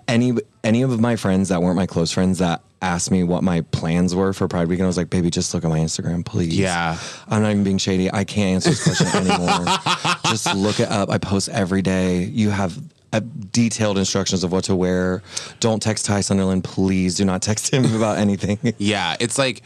any, 0.08 0.34
any 0.64 0.82
of 0.82 1.00
my 1.00 1.16
friends 1.16 1.50
that 1.50 1.62
weren't 1.62 1.76
my 1.76 1.86
close 1.86 2.12
friends 2.12 2.40
that 2.40 2.62
asked 2.82 3.12
me 3.12 3.24
what 3.24 3.44
my 3.44 3.62
plans 3.62 4.16
were 4.16 4.34
for 4.34 4.48
Pride 4.48 4.68
weekend, 4.68 4.86
I 4.86 4.88
was 4.88 4.98
like, 4.98 5.10
baby, 5.10 5.30
just 5.30 5.54
look 5.54 5.64
at 5.64 5.70
my 5.70 5.80
Instagram, 5.80 6.26
please. 6.26 6.58
Yeah. 6.58 6.98
I'm 7.28 7.42
not 7.42 7.52
even 7.52 7.64
being 7.64 7.78
shady. 7.78 8.12
I 8.12 8.24
can't 8.24 8.56
answer 8.56 8.70
this 8.72 8.84
question 8.84 9.08
anymore. 9.28 9.66
Just 10.26 10.54
look 10.56 10.80
it 10.80 10.90
up. 10.90 11.10
I 11.10 11.18
post 11.18 11.50
every 11.50 11.82
day. 11.82 12.24
You 12.24 12.50
have 12.50 12.80
uh, 13.14 13.22
detailed 13.52 13.98
instructions 13.98 14.44
of 14.44 14.52
what 14.52 14.64
to 14.66 14.76
wear. 14.76 15.22
Don't 15.60 15.82
text 15.82 16.06
Ty 16.06 16.22
Sunderland. 16.22 16.64
Please 16.64 17.16
do 17.16 17.26
not 17.26 17.42
text 17.42 17.72
him 17.74 17.86
about 17.96 18.18
anything. 18.18 18.58
Yeah, 18.78 19.16
it's 19.20 19.38
like. 19.38 19.62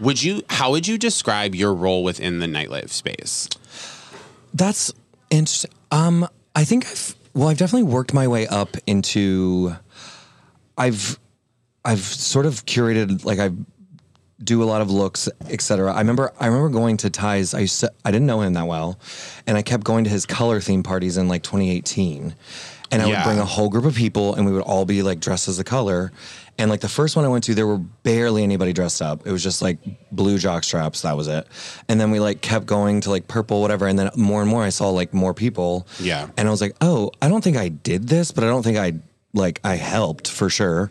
Would 0.00 0.22
you? 0.22 0.42
How 0.48 0.70
would 0.70 0.86
you 0.86 0.96
describe 0.96 1.56
your 1.56 1.74
role 1.74 2.04
within 2.04 2.38
the 2.38 2.46
nightlife 2.46 2.90
space? 2.90 3.48
That's 4.54 4.92
interesting. 5.28 5.72
Um, 5.90 6.28
I 6.54 6.62
think 6.64 6.86
I've 6.86 7.16
well, 7.34 7.48
I've 7.48 7.58
definitely 7.58 7.90
worked 7.92 8.12
my 8.14 8.26
way 8.28 8.46
up 8.46 8.76
into. 8.86 9.74
I've, 10.76 11.18
I've 11.84 12.00
sort 12.00 12.46
of 12.46 12.64
curated 12.66 13.24
like 13.24 13.38
I 13.38 13.50
do 14.42 14.62
a 14.62 14.66
lot 14.66 14.80
of 14.80 14.90
looks, 14.90 15.28
etc. 15.48 15.92
I 15.92 15.98
remember 15.98 16.32
I 16.38 16.46
remember 16.46 16.68
going 16.68 16.96
to 16.98 17.10
Ty's. 17.10 17.54
I 17.54 17.60
used 17.60 17.80
to, 17.80 17.92
I 18.04 18.10
didn't 18.10 18.26
know 18.26 18.40
him 18.40 18.52
that 18.54 18.66
well, 18.66 18.98
and 19.46 19.56
I 19.56 19.62
kept 19.62 19.84
going 19.84 20.04
to 20.04 20.10
his 20.10 20.26
color 20.26 20.60
theme 20.60 20.82
parties 20.82 21.16
in 21.16 21.28
like 21.28 21.42
2018. 21.42 22.34
And 22.90 23.02
I 23.02 23.06
Yeah. 23.06 23.18
would 23.18 23.24
bring 23.24 23.38
a 23.38 23.44
whole 23.44 23.68
group 23.68 23.84
of 23.84 23.94
people, 23.94 24.34
and 24.34 24.46
we 24.46 24.52
would 24.52 24.62
all 24.62 24.84
be 24.84 25.02
like 25.02 25.20
dressed 25.20 25.48
as 25.48 25.58
a 25.58 25.64
color. 25.64 26.12
And 26.58 26.70
like 26.70 26.80
the 26.80 26.88
first 26.88 27.14
one 27.14 27.24
I 27.24 27.28
went 27.28 27.44
to, 27.44 27.54
there 27.54 27.66
were 27.66 27.78
barely 27.78 28.42
anybody 28.42 28.72
dressed 28.72 29.00
up. 29.00 29.26
It 29.26 29.30
was 29.30 29.42
just 29.42 29.62
like 29.62 29.78
blue 30.10 30.38
jock 30.38 30.64
straps. 30.64 31.02
That 31.02 31.16
was 31.16 31.28
it. 31.28 31.46
And 31.88 32.00
then 32.00 32.10
we 32.10 32.18
like 32.18 32.40
kept 32.40 32.66
going 32.66 33.00
to 33.02 33.10
like 33.10 33.28
purple, 33.28 33.60
whatever. 33.60 33.86
And 33.86 33.98
then 33.98 34.10
more 34.16 34.42
and 34.42 34.50
more, 34.50 34.64
I 34.64 34.70
saw 34.70 34.90
like 34.90 35.14
more 35.14 35.34
people. 35.34 35.86
Yeah. 36.00 36.28
And 36.36 36.48
I 36.48 36.50
was 36.50 36.60
like, 36.60 36.74
oh, 36.80 37.12
I 37.22 37.28
don't 37.28 37.42
think 37.44 37.56
I 37.56 37.68
did 37.68 38.08
this, 38.08 38.32
but 38.32 38.42
I 38.42 38.48
don't 38.48 38.64
think 38.64 38.76
I 38.76 38.94
like 39.34 39.60
I 39.62 39.76
helped 39.76 40.28
for 40.28 40.50
sure. 40.50 40.90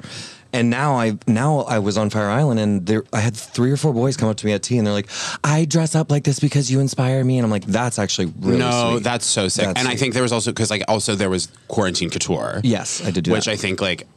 And 0.53 0.69
now 0.69 0.95
I 0.95 1.17
now 1.27 1.59
I 1.59 1.79
was 1.79 1.97
on 1.97 2.09
Fire 2.09 2.29
Island 2.29 2.59
and 2.59 2.85
there 2.85 3.03
I 3.11 3.19
had 3.19 3.35
three 3.35 3.71
or 3.71 3.77
four 3.77 3.93
boys 3.93 4.15
come 4.15 4.29
up 4.29 4.37
to 4.37 4.45
me 4.45 4.53
at 4.53 4.63
tea 4.63 4.77
and 4.77 4.87
they're 4.87 4.93
like, 4.93 5.09
I 5.43 5.65
dress 5.65 5.93
up 5.93 6.09
like 6.09 6.23
this 6.23 6.39
because 6.39 6.71
you 6.71 6.79
inspire 6.79 7.23
me. 7.23 7.37
And 7.37 7.45
I'm 7.45 7.51
like, 7.51 7.65
that's 7.65 7.99
actually 7.99 8.33
really 8.39 8.59
no, 8.59 8.93
sweet. 8.93 9.03
that's 9.03 9.25
so 9.25 9.49
sick. 9.49 9.65
That's 9.65 9.79
and 9.79 9.87
I 9.87 9.95
think 9.95 10.13
there 10.13 10.23
was 10.23 10.31
also 10.31 10.51
because 10.51 10.69
like 10.69 10.83
also 10.87 11.15
there 11.15 11.29
was 11.29 11.49
quarantine 11.67 12.09
couture. 12.09 12.61
Yes, 12.63 13.05
I 13.05 13.11
did 13.11 13.25
do 13.25 13.31
which 13.33 13.45
that. 13.45 13.51
I 13.51 13.55
think 13.57 13.81
like 13.81 14.07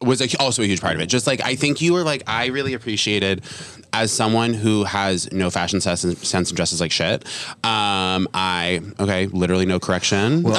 was 0.00 0.20
a, 0.20 0.38
also 0.38 0.62
a 0.62 0.66
huge 0.66 0.80
part 0.80 0.94
of 0.94 1.00
it. 1.00 1.06
Just 1.06 1.26
like 1.26 1.40
I 1.42 1.54
think 1.56 1.80
you 1.80 1.92
were 1.94 2.02
like 2.02 2.22
I 2.26 2.46
really 2.46 2.74
appreciated 2.74 3.42
as 3.92 4.12
someone 4.12 4.52
who 4.52 4.84
has 4.84 5.32
no 5.32 5.48
fashion 5.48 5.80
sense 5.80 6.04
and, 6.04 6.18
sense 6.18 6.50
and 6.50 6.56
dresses 6.56 6.80
like 6.80 6.92
shit. 6.92 7.24
Um, 7.64 8.28
I 8.34 8.82
okay, 9.00 9.26
literally 9.26 9.64
no 9.66 9.78
correction. 9.80 10.42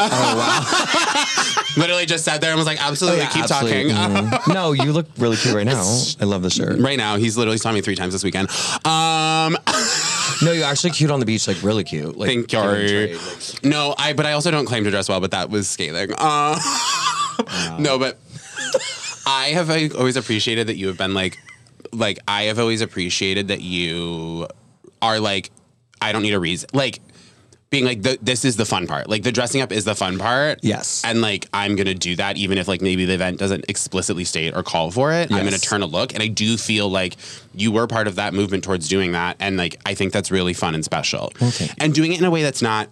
Literally 1.78 2.08
just 2.08 2.26
sat 2.26 2.42
there 2.42 2.50
and 2.50 2.58
was 2.58 2.66
like, 2.66 2.84
absolutely, 2.84 3.22
keep 3.28 3.44
Absolutely. 3.44 3.92
talking. 3.94 4.26
Mhm. 4.26 4.48
no, 4.54 4.72
you 4.72 4.92
look 4.92 5.06
really 5.20 5.38
cute 5.38 5.54
right 5.54 5.66
now. 5.66 5.84
I 6.20 6.26
love 6.26 6.42
the 6.42 6.50
shirt. 6.50 6.80
right 6.80 6.98
now, 6.98 7.18
he's 7.18 7.38
literally 7.38 7.60
saw 7.60 7.72
me 7.72 7.82
three 7.82 7.94
times 7.96 8.14
this 8.14 8.24
weekend. 8.24 8.50
Um, 8.86 9.58
No, 10.44 10.52
you're 10.52 10.66
actually 10.66 10.92
cute 10.92 11.10
on 11.10 11.20
the 11.20 11.26
beach, 11.26 11.48
like 11.48 11.62
really 11.64 11.84
cute. 11.84 12.16
Like, 12.18 12.28
thank 12.30 12.52
you. 12.54 12.60
trade, 12.62 13.16
like- 13.16 13.64
No, 13.64 13.96
I 13.98 14.14
but 14.14 14.26
I 14.28 14.34
also 14.34 14.52
don't 14.52 14.66
claim 14.66 14.84
to 14.84 14.92
dress 14.92 15.08
well, 15.10 15.20
but 15.20 15.32
that 15.32 15.50
was 15.50 15.68
scathing. 15.70 16.12
Uh, 16.18 16.60
No, 17.80 17.98
but 18.00 18.18
I 19.28 19.50
have 19.50 19.70
like, 19.70 19.94
always 19.96 20.16
appreciated 20.16 20.68
that 20.68 20.78
you 20.78 20.88
have 20.88 20.98
been 20.98 21.14
like, 21.14 21.38
like 21.92 22.20
I 22.28 22.44
have 22.44 22.60
always 22.60 22.82
appreciated 22.82 23.50
that 23.50 23.62
you 23.62 24.48
are 25.02 25.20
like, 25.20 25.52
I 26.02 26.12
don't 26.12 26.22
need 26.24 26.34
a 26.34 26.40
reason, 26.40 26.70
like 26.74 27.00
being 27.70 27.84
like 27.84 28.02
the, 28.02 28.18
this 28.22 28.46
is 28.46 28.56
the 28.56 28.66
fun 28.66 28.88
part. 28.88 29.10
Like 29.10 29.24
the 29.24 29.32
dressing 29.32 29.62
up 29.62 29.72
is 29.72 29.84
the 29.84 29.96
fun 29.96 30.18
part. 30.18 30.60
Yes. 30.64 31.02
and 31.04 31.22
like 31.22 31.48
I'm 31.54 31.76
gonna 31.76 31.94
do 31.94 32.16
that 32.16 32.38
even 32.38 32.58
if 32.58 32.68
like 32.68 32.82
maybe 32.82 33.06
the 33.06 33.14
event 33.14 33.40
doesn't 33.40 33.66
explicitly 33.68 34.24
state 34.24 34.56
or 34.56 34.64
call 34.64 34.92
for 34.92 35.12
it. 35.12 35.32
I'm 35.32 35.44
gonna 35.44 35.58
turn 35.58 35.82
a 35.82 35.86
look, 35.86 36.14
and 36.14 36.24
I 36.24 36.28
do 36.28 36.56
feel 36.58 36.90
like 36.90 37.18
you 37.54 37.72
were 37.72 37.88
part 37.88 38.08
of 38.08 38.16
that 38.16 38.34
movement 38.34 38.64
towards 38.64 38.88
doing 38.88 39.12
that, 39.12 39.36
and 39.40 39.58
like 39.58 39.80
I 39.86 39.94
think 39.96 40.14
that's 40.14 40.32
really 40.32 40.54
fun 40.54 40.76
and 40.76 40.86
special. 40.86 41.34
you. 41.42 41.68
and 41.80 41.94
doing 41.94 42.14
it 42.14 42.20
in 42.20 42.26
a 42.26 42.32
way 42.32 42.44
that's 42.44 42.62
not 42.62 42.90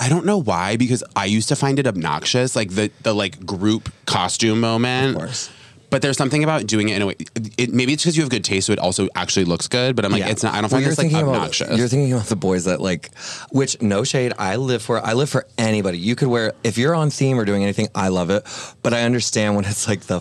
I 0.00 0.08
don't 0.08 0.24
know 0.24 0.38
why 0.38 0.76
because 0.76 1.04
I 1.14 1.26
used 1.26 1.48
to 1.50 1.56
find 1.56 1.78
it 1.78 1.86
obnoxious, 1.86 2.56
like 2.56 2.70
the 2.70 2.90
the 3.02 3.14
like 3.14 3.44
group 3.44 3.92
costume 4.06 4.58
moment. 4.60 5.14
Of 5.16 5.22
course. 5.22 5.50
But 5.90 6.02
there's 6.02 6.16
something 6.16 6.44
about 6.44 6.66
doing 6.68 6.88
it 6.88 6.94
in 6.96 7.02
a 7.02 7.06
way. 7.06 7.16
It, 7.58 7.72
maybe 7.74 7.92
it's 7.92 8.04
because 8.04 8.16
you 8.16 8.22
have 8.22 8.30
good 8.30 8.44
taste, 8.44 8.68
so 8.68 8.72
it 8.72 8.78
also 8.78 9.08
actually 9.16 9.44
looks 9.44 9.66
good. 9.66 9.96
But 9.96 10.04
I'm 10.04 10.12
like, 10.12 10.20
Yeah. 10.20 10.28
it's 10.28 10.44
not. 10.44 10.54
I 10.54 10.60
don't 10.60 10.70
find 10.70 10.84
this 10.86 10.96
like 10.96 11.08
thinking 11.10 11.28
obnoxious. 11.28 11.66
About, 11.66 11.78
you're 11.78 11.88
thinking 11.88 12.12
about 12.12 12.26
the 12.26 12.36
boys 12.36 12.64
that 12.66 12.80
like, 12.80 13.10
which 13.50 13.82
no 13.82 14.04
shade. 14.04 14.32
I 14.38 14.54
live 14.56 14.82
for. 14.82 15.04
I 15.04 15.14
live 15.14 15.28
for 15.28 15.46
anybody. 15.58 15.98
You 15.98 16.14
could 16.14 16.28
wear 16.28 16.52
if 16.62 16.78
you're 16.78 16.94
on 16.94 17.10
theme 17.10 17.38
or 17.40 17.44
doing 17.44 17.64
anything. 17.64 17.88
I 17.94 18.06
love 18.08 18.30
it, 18.30 18.44
but 18.82 18.94
I 18.94 19.02
understand 19.02 19.56
when 19.56 19.64
it's 19.64 19.88
like 19.88 20.02
the 20.02 20.20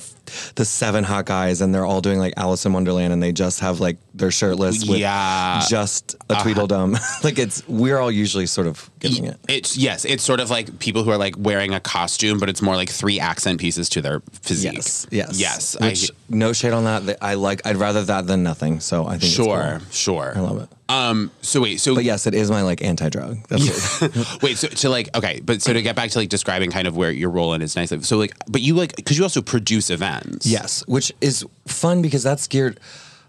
the 0.56 0.66
seven 0.66 1.04
hot 1.04 1.26
guys 1.26 1.62
and 1.62 1.74
they're 1.74 1.86
all 1.86 2.02
doing 2.02 2.20
like 2.20 2.34
Alice 2.38 2.66
in 2.66 2.74
Wonderland 2.74 3.14
and 3.14 3.22
they 3.22 3.32
just 3.32 3.60
have 3.60 3.80
like 3.80 3.98
they're 4.14 4.32
shirtless 4.32 4.86
with 4.88 5.00
Yeah. 5.00 5.62
just 5.70 6.16
a 6.30 6.34
uh-huh. 6.34 6.44
Tweedledum. 6.44 6.94
like 7.24 7.40
it's 7.40 7.68
we're 7.68 7.98
all 7.98 8.12
usually 8.12 8.46
sort 8.46 8.68
of 8.68 8.90
giving 9.00 9.26
it. 9.26 9.38
It's 9.48 9.78
yes, 9.78 10.06
it's 10.06 10.24
sort 10.24 10.40
of 10.40 10.50
like 10.50 10.80
people 10.80 11.04
who 11.04 11.12
are 11.12 11.18
like 11.18 11.36
wearing 11.38 11.74
a 11.74 11.80
costume, 11.80 12.40
but 12.40 12.50
it's 12.50 12.62
more 12.62 12.76
like 12.76 12.90
three 12.90 13.20
accent 13.20 13.60
pieces 13.60 13.90
to 13.90 14.02
their 14.02 14.22
physique. 14.42 14.74
Yes, 14.74 15.08
yes, 15.12 15.40
yes. 15.40 15.78
I- 15.82 15.96
no 16.30 16.54
shade 16.54 16.74
on 16.74 16.84
that. 16.84 17.18
I 17.22 17.34
like. 17.34 17.66
I'd 17.66 17.78
rather 17.78 18.04
that 18.04 18.28
than 18.28 18.44
nothing. 18.44 18.80
So 18.80 19.06
I 19.08 19.18
think 19.18 19.34
sure, 19.34 19.80
It's 19.82 20.06
cool. 20.06 20.22
sure. 20.22 20.34
I 20.36 20.40
love 20.42 20.62
it. 20.62 20.70
Um. 20.90 21.30
So 21.42 21.62
wait. 21.62 21.80
So 21.80 21.94
But 21.96 22.04
yes, 22.04 22.26
it 22.26 22.34
is 22.34 22.50
my 22.50 22.64
like 22.64 22.84
anti-drug. 22.84 23.48
That's 23.48 24.02
what, 24.02 24.42
Wait, 24.42 24.58
so 24.58 24.68
to 24.68 24.90
like 24.90 25.16
okay, 25.16 25.40
but 25.40 25.62
so 25.62 25.72
to 25.72 25.82
get 25.84 25.96
back 25.96 26.10
to 26.10 26.18
like 26.20 26.30
describing 26.30 26.72
kind 26.72 26.88
of 26.88 26.98
where 26.98 27.12
your 27.12 27.30
role 27.30 27.54
in 27.54 27.62
is 27.62 27.76
nice. 27.76 27.92
Like, 27.92 28.04
so 28.04 28.18
like, 28.18 28.34
but 28.48 28.62
you 28.62 28.74
like 28.74 28.96
because 28.96 29.16
you 29.18 29.24
also 29.24 29.42
produce 29.42 29.92
events. 29.92 30.48
Yes, 30.48 30.84
which 30.88 31.14
is 31.22 31.46
fun 31.68 32.02
because 32.02 32.24
that's 32.24 32.48
geared. 32.48 32.80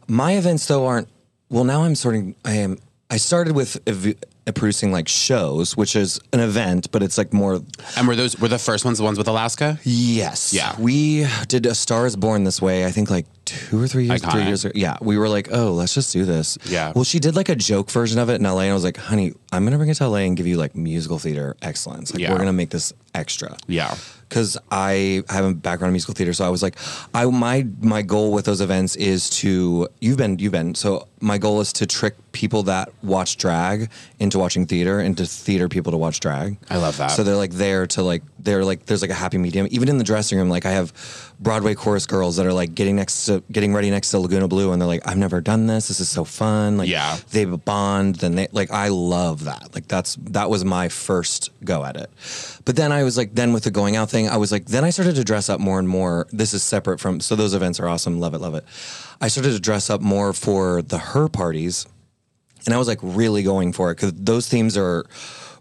My 0.08 0.32
events 0.32 0.66
though 0.66 0.86
aren't. 0.86 1.08
Well, 1.50 1.64
now 1.64 1.82
I'm 1.84 1.94
sorting. 1.94 2.34
I 2.44 2.54
am. 2.54 2.78
I 3.10 3.18
started 3.18 3.54
with 3.54 3.78
ev- 3.86 4.14
producing 4.54 4.90
like 4.92 5.08
shows, 5.08 5.76
which 5.76 5.94
is 5.96 6.20
an 6.32 6.40
event, 6.40 6.90
but 6.90 7.02
it's 7.02 7.16
like 7.18 7.32
more. 7.32 7.60
And 7.96 8.08
were 8.08 8.16
those 8.16 8.38
were 8.38 8.48
the 8.48 8.58
first 8.58 8.84
ones 8.84 8.98
the 8.98 9.04
ones 9.04 9.18
with 9.18 9.28
Alaska? 9.28 9.78
Yes. 9.84 10.52
Yeah. 10.52 10.74
We 10.78 11.26
did 11.48 11.66
A 11.66 11.74
Star 11.74 12.06
Is 12.06 12.16
Born 12.16 12.44
this 12.44 12.60
way. 12.60 12.84
I 12.84 12.90
think 12.90 13.10
like 13.10 13.26
two 13.44 13.82
or 13.82 13.86
three 13.88 14.04
years, 14.06 14.22
three 14.24 14.44
years. 14.44 14.64
ago. 14.64 14.72
Yeah. 14.76 14.96
We 15.00 15.18
were 15.18 15.28
like, 15.28 15.48
oh, 15.52 15.72
let's 15.72 15.94
just 15.94 16.12
do 16.12 16.24
this. 16.24 16.56
Yeah. 16.66 16.92
Well, 16.94 17.04
she 17.04 17.18
did 17.18 17.36
like 17.36 17.48
a 17.48 17.56
joke 17.56 17.90
version 17.90 18.18
of 18.18 18.28
it 18.30 18.36
in 18.36 18.42
LA, 18.42 18.60
and 18.60 18.70
I 18.70 18.74
was 18.74 18.84
like, 18.84 18.96
honey, 18.96 19.32
I'm 19.52 19.64
gonna 19.64 19.76
bring 19.76 19.90
it 19.90 19.94
to 19.94 20.08
LA 20.08 20.18
and 20.18 20.36
give 20.36 20.46
you 20.46 20.56
like 20.56 20.74
musical 20.76 21.18
theater 21.18 21.56
excellence. 21.62 22.12
Like 22.12 22.20
Yeah. 22.22 22.32
we're 22.32 22.38
gonna 22.38 22.52
make 22.52 22.70
this 22.70 22.92
extra. 23.14 23.56
Yeah. 23.66 23.94
because 24.28 24.56
I 24.70 25.24
have 25.28 25.44
a 25.44 25.52
background 25.54 25.90
in 25.90 25.94
musical 25.94 26.14
theater, 26.14 26.32
so 26.32 26.44
I 26.44 26.48
was 26.50 26.62
like, 26.62 26.76
I 27.12 27.24
my 27.26 27.66
my 27.80 28.02
goal 28.02 28.32
with 28.32 28.44
those 28.44 28.60
events 28.60 28.94
is 28.96 29.28
to 29.40 29.88
you've 30.00 30.16
been 30.18 30.38
you've 30.38 30.52
been 30.52 30.74
so 30.76 31.08
my 31.20 31.38
goal 31.38 31.60
is 31.60 31.72
to 31.74 31.86
trick 31.86 32.14
people 32.32 32.62
that 32.64 32.88
watch 33.02 33.36
drag 33.36 33.90
into 34.18 34.38
watching 34.38 34.64
theater 34.66 35.00
into 35.00 35.26
theater 35.26 35.68
people 35.68 35.92
to 35.92 35.98
watch 35.98 36.20
drag. 36.20 36.56
I 36.70 36.76
love 36.76 36.96
that. 36.98 37.08
So 37.08 37.22
they're 37.24 37.36
like 37.36 37.50
there 37.52 37.86
to 37.88 38.02
like 38.02 38.22
they're 38.38 38.64
like 38.64 38.86
there's 38.86 39.02
like 39.02 39.10
a 39.10 39.14
happy 39.14 39.36
medium. 39.38 39.66
Even 39.70 39.88
in 39.88 39.98
the 39.98 40.04
dressing 40.04 40.38
room, 40.38 40.48
like 40.48 40.64
I 40.66 40.70
have 40.70 40.92
Broadway 41.40 41.74
chorus 41.74 42.06
girls 42.06 42.36
that 42.36 42.46
are 42.46 42.52
like 42.52 42.74
getting 42.74 42.96
next 42.96 43.26
to 43.26 43.42
getting 43.52 43.74
ready 43.74 43.90
next 43.90 44.10
to 44.12 44.18
Laguna 44.18 44.48
Blue, 44.48 44.72
and 44.72 44.80
they're 44.80 44.86
like, 44.88 45.06
I've 45.06 45.18
never 45.18 45.40
done 45.40 45.66
this. 45.66 45.88
This 45.88 46.00
is 46.00 46.08
so 46.08 46.24
fun. 46.24 46.76
Like 46.78 46.88
Yeah. 46.88 47.16
they 47.32 47.44
bond. 47.44 48.16
Then 48.16 48.34
they 48.36 48.48
like 48.52 48.70
I 48.70 48.88
love 48.88 49.44
that. 49.44 49.74
Like 49.74 49.88
that's 49.88 50.16
that 50.30 50.48
was 50.48 50.64
my 50.64 50.88
first 50.88 51.50
go 51.64 51.84
at 51.84 51.96
it. 51.96 52.10
But 52.64 52.76
then 52.76 52.92
I 52.92 53.02
was 53.04 53.16
like, 53.16 53.34
then 53.34 53.52
with 53.52 53.64
the 53.64 53.70
going 53.70 53.96
out 53.96 54.08
thing, 54.10 54.28
I 54.28 54.36
was 54.36 54.52
like, 54.52 54.66
then 54.66 54.84
I 54.84 54.90
started 54.90 55.16
to 55.16 55.24
dress 55.24 55.48
up 55.48 55.60
more 55.60 55.78
and 55.78 55.88
more. 55.88 56.26
This 56.30 56.54
is 56.54 56.62
separate 56.62 57.00
from 57.00 57.20
so 57.20 57.36
those 57.36 57.54
events 57.54 57.80
are 57.80 57.88
awesome. 57.88 58.20
Love 58.20 58.34
it, 58.34 58.38
love 58.38 58.54
it. 58.54 58.64
I 59.22 59.28
started 59.28 59.52
to 59.52 59.60
dress 59.60 59.90
up 59.90 60.00
more 60.00 60.32
for 60.32 60.80
the 60.80 60.96
her 61.10 61.28
parties, 61.28 61.86
and 62.66 62.74
I 62.74 62.78
was 62.78 62.88
like 62.88 62.98
really 63.02 63.42
going 63.42 63.72
for 63.72 63.90
it 63.90 63.96
because 63.96 64.12
those 64.14 64.48
themes 64.48 64.76
are. 64.76 65.04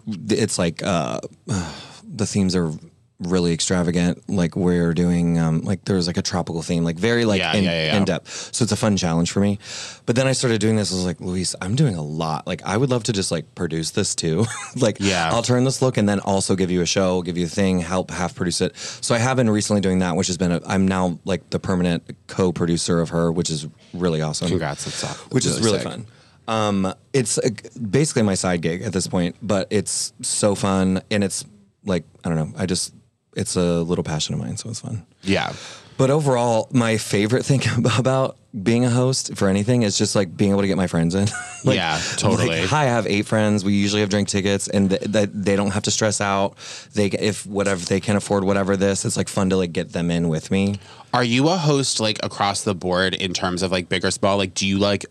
It's 0.07 0.57
like 0.57 0.81
uh, 0.83 1.19
the 2.03 2.25
themes 2.25 2.55
are 2.55 2.71
really 3.19 3.53
extravagant. 3.53 4.27
Like 4.29 4.55
we're 4.55 4.93
doing, 4.93 5.37
um, 5.37 5.61
like 5.61 5.85
there's 5.85 6.07
like 6.07 6.17
a 6.17 6.21
tropical 6.21 6.61
theme, 6.61 6.83
like 6.83 6.97
very 6.97 7.25
like 7.25 7.39
Yeah, 7.39 7.53
in, 7.53 7.63
yeah, 7.63 7.85
yeah, 7.85 7.97
in 7.97 8.05
depth. 8.05 8.53
So 8.53 8.63
it's 8.63 8.71
a 8.71 8.77
fun 8.77 8.97
challenge 8.97 9.31
for 9.31 9.39
me. 9.41 9.59
But 10.05 10.15
then 10.15 10.27
I 10.27 10.31
started 10.31 10.61
doing 10.61 10.75
this. 10.75 10.91
I 10.91 10.95
was 10.95 11.05
like, 11.05 11.19
Luis, 11.19 11.55
I'm 11.61 11.75
doing 11.75 11.95
a 11.95 12.01
lot. 12.01 12.47
Like 12.47 12.61
I 12.63 12.77
would 12.77 12.89
love 12.89 13.03
to 13.03 13.13
just 13.13 13.31
like 13.31 13.53
produce 13.55 13.91
this 13.91 14.15
too. 14.15 14.45
like 14.75 14.97
Yeah. 14.99 15.29
I'll 15.31 15.41
turn 15.43 15.63
this 15.63 15.81
look 15.81 15.97
and 15.97 16.07
then 16.07 16.19
also 16.21 16.55
give 16.55 16.71
you 16.71 16.81
a 16.81 16.85
show, 16.85 17.21
give 17.21 17.37
you 17.37 17.45
a 17.45 17.49
thing, 17.49 17.79
help 17.79 18.11
half 18.11 18.35
produce 18.35 18.61
it. 18.61 18.75
So 18.77 19.13
I 19.13 19.17
have 19.17 19.37
been 19.37 19.49
recently 19.49 19.81
doing 19.81 19.99
that, 19.99 20.15
which 20.15 20.27
has 20.27 20.37
been 20.37 20.51
a, 20.51 20.61
I'm 20.65 20.87
now 20.87 21.19
like 21.25 21.49
the 21.49 21.59
permanent 21.59 22.03
co-producer 22.27 23.01
of 23.01 23.09
her, 23.09 23.31
which 23.31 23.49
is 23.49 23.67
really 23.93 24.21
awesome. 24.21 24.47
Congrats, 24.47 24.85
that's 24.85 25.03
awesome. 25.03 25.29
Which 25.29 25.45
is 25.45 25.59
really 25.59 25.79
sick. 25.79 25.87
fun. 25.87 26.07
Um, 26.47 26.93
it's 27.13 27.37
uh, 27.37 27.49
basically 27.89 28.23
my 28.23 28.33
side 28.33 28.61
gig 28.61 28.81
at 28.81 28.91
this 28.91 29.07
point, 29.07 29.35
but 29.41 29.67
it's 29.69 30.13
so 30.21 30.55
fun 30.55 31.01
and 31.11 31.23
it's 31.23 31.45
like 31.85 32.05
I 32.23 32.29
don't 32.29 32.37
know. 32.37 32.53
I 32.57 32.65
just 32.65 32.93
it's 33.35 33.55
a 33.55 33.81
little 33.81 34.03
passion 34.03 34.33
of 34.33 34.39
mine, 34.39 34.57
so 34.57 34.69
it's 34.69 34.79
fun. 34.81 35.05
Yeah. 35.21 35.53
But 35.97 36.09
overall, 36.09 36.69
my 36.71 36.97
favorite 36.97 37.45
thing 37.45 37.61
about 37.97 38.37
being 38.63 38.83
a 38.83 38.89
host 38.89 39.35
for 39.35 39.47
anything 39.47 39.83
is 39.83 39.97
just 39.97 40.15
like 40.15 40.35
being 40.35 40.51
able 40.51 40.61
to 40.61 40.67
get 40.67 40.77
my 40.77 40.87
friends 40.87 41.13
in. 41.13 41.27
like, 41.65 41.75
Yeah, 41.75 42.01
totally. 42.15 42.47
Like, 42.61 42.69
hi, 42.69 42.83
I 42.83 42.85
have 42.85 43.05
eight 43.05 43.25
friends. 43.27 43.63
We 43.63 43.73
usually 43.73 43.99
have 44.01 44.09
drink 44.09 44.27
tickets, 44.29 44.67
and 44.67 44.89
th- 44.89 45.11
th- 45.11 45.29
they 45.33 45.55
don't 45.55 45.71
have 45.71 45.83
to 45.83 45.91
stress 45.91 46.21
out. 46.21 46.55
They 46.93 47.07
if 47.07 47.45
whatever 47.45 47.85
they 47.85 47.99
can 47.99 48.15
afford, 48.15 48.43
whatever 48.45 48.75
this, 48.77 49.05
it's 49.05 49.17
like 49.17 49.27
fun 49.27 49.49
to 49.49 49.57
like 49.57 49.73
get 49.73 49.91
them 49.91 50.09
in 50.09 50.29
with 50.29 50.51
me. 50.51 50.79
Are 51.13 51.23
you 51.23 51.49
a 51.49 51.57
host 51.57 51.99
like 51.99 52.17
across 52.23 52.63
the 52.63 52.73
board 52.73 53.13
in 53.13 53.33
terms 53.33 53.61
of 53.61 53.71
like 53.71 53.89
big 53.89 54.05
or 54.05 54.11
small? 54.11 54.37
Like, 54.37 54.53
do 54.53 54.65
you 54.65 54.79
like? 54.79 55.05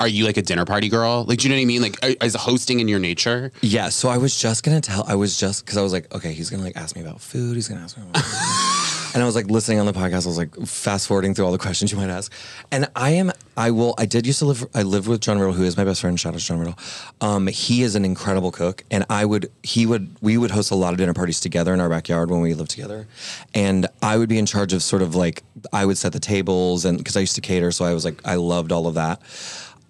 Are 0.00 0.08
you 0.08 0.24
like 0.24 0.36
a 0.36 0.42
dinner 0.42 0.64
party 0.64 0.88
girl? 0.88 1.24
Like, 1.28 1.38
do 1.38 1.48
you 1.48 1.54
know 1.54 1.58
what 1.58 1.62
I 1.62 1.66
mean? 1.66 1.82
Like, 1.82 2.22
is 2.24 2.34
hosting 2.34 2.80
in 2.80 2.88
your 2.88 2.98
nature? 2.98 3.52
Yeah, 3.60 3.90
so 3.90 4.08
I 4.08 4.16
was 4.18 4.38
just 4.40 4.64
gonna 4.64 4.80
tell. 4.80 5.04
I 5.06 5.14
was 5.14 5.38
just 5.38 5.64
because 5.64 5.76
I 5.76 5.82
was 5.82 5.92
like, 5.92 6.12
okay, 6.14 6.32
he's 6.32 6.50
gonna 6.50 6.62
like 6.62 6.76
ask 6.76 6.96
me 6.96 7.02
about 7.02 7.20
food. 7.20 7.54
He's 7.54 7.68
gonna 7.68 7.82
ask 7.82 7.96
me 7.96 8.04
about. 8.04 8.24
and 9.14 9.22
I 9.22 9.26
was 9.26 9.34
like 9.34 9.46
listening 9.46 9.78
on 9.80 9.86
the 9.86 9.92
podcast. 9.92 10.24
I 10.24 10.28
was 10.28 10.38
like 10.38 10.54
fast 10.66 11.08
forwarding 11.08 11.34
through 11.34 11.46
all 11.46 11.52
the 11.52 11.58
questions 11.58 11.92
you 11.92 11.98
might 11.98 12.10
ask. 12.10 12.32
And 12.70 12.88
I 12.94 13.10
am. 13.10 13.32
I 13.56 13.70
will. 13.70 13.94
I 13.98 14.06
did 14.06 14.26
used 14.26 14.38
to 14.40 14.44
live. 14.44 14.66
I 14.74 14.82
lived 14.82 15.08
with 15.08 15.20
John 15.20 15.38
Riddle, 15.38 15.54
who 15.54 15.64
is 15.64 15.76
my 15.76 15.84
best 15.84 16.00
friend. 16.00 16.18
Shout 16.18 16.34
out 16.34 16.40
to 16.40 16.46
John 16.46 16.58
Riddle. 16.58 16.78
Um, 17.20 17.46
he 17.46 17.82
is 17.82 17.94
an 17.94 18.04
incredible 18.04 18.52
cook, 18.52 18.84
and 18.90 19.04
I 19.10 19.24
would. 19.24 19.50
He 19.62 19.86
would. 19.86 20.14
We 20.20 20.36
would 20.38 20.50
host 20.50 20.70
a 20.70 20.74
lot 20.74 20.92
of 20.92 20.98
dinner 20.98 21.14
parties 21.14 21.40
together 21.40 21.74
in 21.74 21.80
our 21.80 21.88
backyard 21.88 22.30
when 22.30 22.40
we 22.40 22.54
lived 22.54 22.70
together, 22.70 23.06
and 23.54 23.86
I 24.02 24.16
would 24.18 24.28
be 24.28 24.38
in 24.38 24.46
charge 24.46 24.72
of 24.72 24.82
sort 24.82 25.02
of 25.02 25.14
like 25.14 25.42
I 25.72 25.86
would 25.86 25.98
set 25.98 26.12
the 26.12 26.20
tables 26.20 26.84
and 26.84 26.98
because 26.98 27.16
I 27.16 27.20
used 27.20 27.34
to 27.34 27.40
cater, 27.40 27.72
so 27.72 27.84
I 27.84 27.94
was 27.94 28.04
like 28.04 28.20
I 28.24 28.36
loved 28.36 28.72
all 28.72 28.86
of 28.86 28.94
that. 28.94 29.20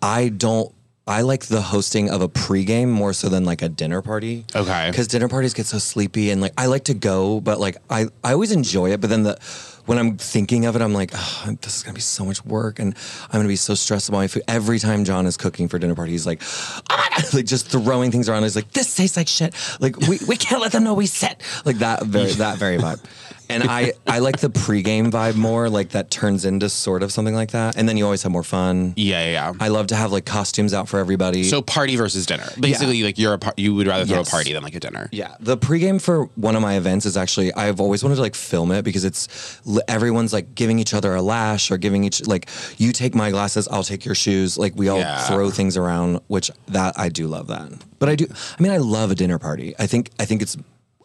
I 0.01 0.29
don't. 0.29 0.73
I 1.09 1.23
like 1.23 1.47
the 1.47 1.62
hosting 1.62 2.11
of 2.11 2.21
a 2.21 2.29
pregame 2.29 2.88
more 2.88 3.14
so 3.14 3.31
than 3.31 3.47
like 3.47 3.62
a 3.62 3.68
dinner 3.68 4.03
party. 4.03 4.44
Okay. 4.55 4.90
Because 4.90 5.09
dinner 5.09 5.27
parties 5.27 5.55
get 5.55 5.64
so 5.64 5.79
sleepy 5.79 6.31
and 6.31 6.42
like 6.42 6.53
I 6.59 6.66
like 6.66 6.85
to 6.85 6.94
go, 6.94 7.40
but 7.40 7.59
like 7.59 7.79
I, 7.88 8.09
I 8.23 8.35
always 8.35 8.53
enjoy 8.53 8.92
it. 8.92 9.01
But 9.01 9.09
then 9.09 9.23
the 9.23 9.38
when 9.87 9.97
I'm 9.99 10.18
thinking 10.18 10.66
of 10.66 10.77
it, 10.77 10.83
I'm 10.83 10.92
like, 10.92 11.12
oh, 11.14 11.57
this 11.62 11.79
is 11.79 11.83
gonna 11.83 11.94
be 11.94 12.03
so 12.03 12.27
much 12.27 12.44
work, 12.44 12.79
and 12.79 12.94
I'm 13.23 13.38
gonna 13.38 13.49
be 13.49 13.57
so 13.57 13.75
stressed 13.75 14.11
about 14.11 14.18
my 14.18 14.29
food. 14.29 14.42
Every 14.47 14.79
time 14.79 15.05
John 15.05 15.25
is 15.25 15.38
cooking 15.38 15.66
for 15.66 15.79
dinner 15.79 15.94
party, 15.94 16.12
he's 16.12 16.27
like, 16.27 16.42
oh 16.44 16.83
my 16.90 17.09
God, 17.16 17.25
like 17.35 17.47
just 17.47 17.68
throwing 17.68 18.11
things 18.11 18.29
around. 18.29 18.42
He's 18.42 18.55
like, 18.55 18.71
this 18.73 18.94
tastes 18.94 19.16
like 19.16 19.29
shit. 19.29 19.55
Like 19.81 19.97
we, 19.97 20.18
we 20.29 20.37
can't 20.37 20.61
let 20.61 20.73
them 20.73 20.85
know 20.85 20.92
we 20.92 21.07
sit. 21.07 21.40
Like 21.64 21.79
that 21.79 22.03
very 22.03 22.33
that 22.33 22.59
very 22.59 22.77
vibe. 22.77 23.03
And 23.51 23.65
I, 23.65 23.93
I 24.07 24.19
like 24.19 24.39
the 24.41 24.51
pregame 24.51 25.11
vibe 25.11 25.37
more, 25.37 25.69
like 25.71 25.91
that 25.91 26.11
turns 26.11 26.45
into 26.45 26.69
sort 26.69 27.03
of 27.03 27.13
something 27.13 27.35
like 27.35 27.53
that. 27.53 27.77
And 27.77 27.89
then 27.89 27.97
you 27.97 28.05
always 28.05 28.23
have 28.23 28.33
more 28.33 28.43
fun. 28.43 28.93
Yeah, 28.97 29.25
yeah. 29.25 29.31
yeah. 29.31 29.53
I 29.61 29.69
love 29.69 29.87
to 29.89 29.97
have 29.97 30.13
like 30.13 30.25
costumes 30.27 30.75
out 30.75 30.89
for 30.89 30.99
everybody. 30.99 31.45
so 31.45 31.63
party 31.63 31.97
versus 31.97 32.27
dinner. 32.27 32.49
Basically, 32.61 33.03
like 33.03 33.19
you're 33.19 33.35
a 33.35 33.39
par- 33.39 33.55
you 33.57 33.75
would 33.75 33.87
rather 33.87 34.05
throw 34.05 34.19
Yes. 34.19 34.29
a 34.29 34.31
party 34.31 34.53
than 34.53 34.63
like 34.63 34.75
a 34.75 34.81
dinner. 34.81 35.09
yeah, 35.13 35.35
the 35.41 35.57
pregame 35.57 36.01
for 36.01 36.25
one 36.37 36.57
of 36.57 36.63
my 36.63 36.77
events 36.77 37.07
is 37.07 37.17
actually 37.17 37.53
I've 37.55 37.81
always 37.81 38.03
wanted 38.03 38.17
to 38.17 38.21
like 38.23 38.35
film 38.35 38.71
it 38.73 38.83
because 38.83 39.05
it's 39.05 39.61
everyone's 39.89 40.33
like 40.33 40.55
giving 40.55 40.79
each 40.79 40.95
other 40.95 41.15
a 41.15 41.23
lash 41.23 41.71
or 41.71 41.79
giving 41.79 42.05
each 42.05 42.27
like 42.27 42.49
you 42.79 42.93
take 42.93 43.15
my 43.15 43.31
glasses, 43.31 43.67
I'll 43.69 43.83
take 43.83 44.05
your 44.05 44.15
shoes. 44.15 44.59
Like 44.59 44.75
we 44.77 44.89
all 44.89 44.99
Yeah. 44.99 45.19
throw 45.27 45.51
things 45.51 45.77
around, 45.77 46.21
which 46.29 46.51
that 46.69 46.99
I 46.99 47.09
do 47.09 47.27
love 47.29 47.47
that. 47.49 47.73
But 47.99 48.09
I 48.09 48.15
do. 48.17 48.27
I 48.59 48.63
mean, 48.63 48.73
I 48.73 48.77
love 48.79 49.11
a 49.11 49.15
dinner 49.15 49.39
party. 49.39 49.75
I 49.79 49.87
think 49.87 50.11
I 50.21 50.25
think 50.25 50.43
it's 50.43 50.57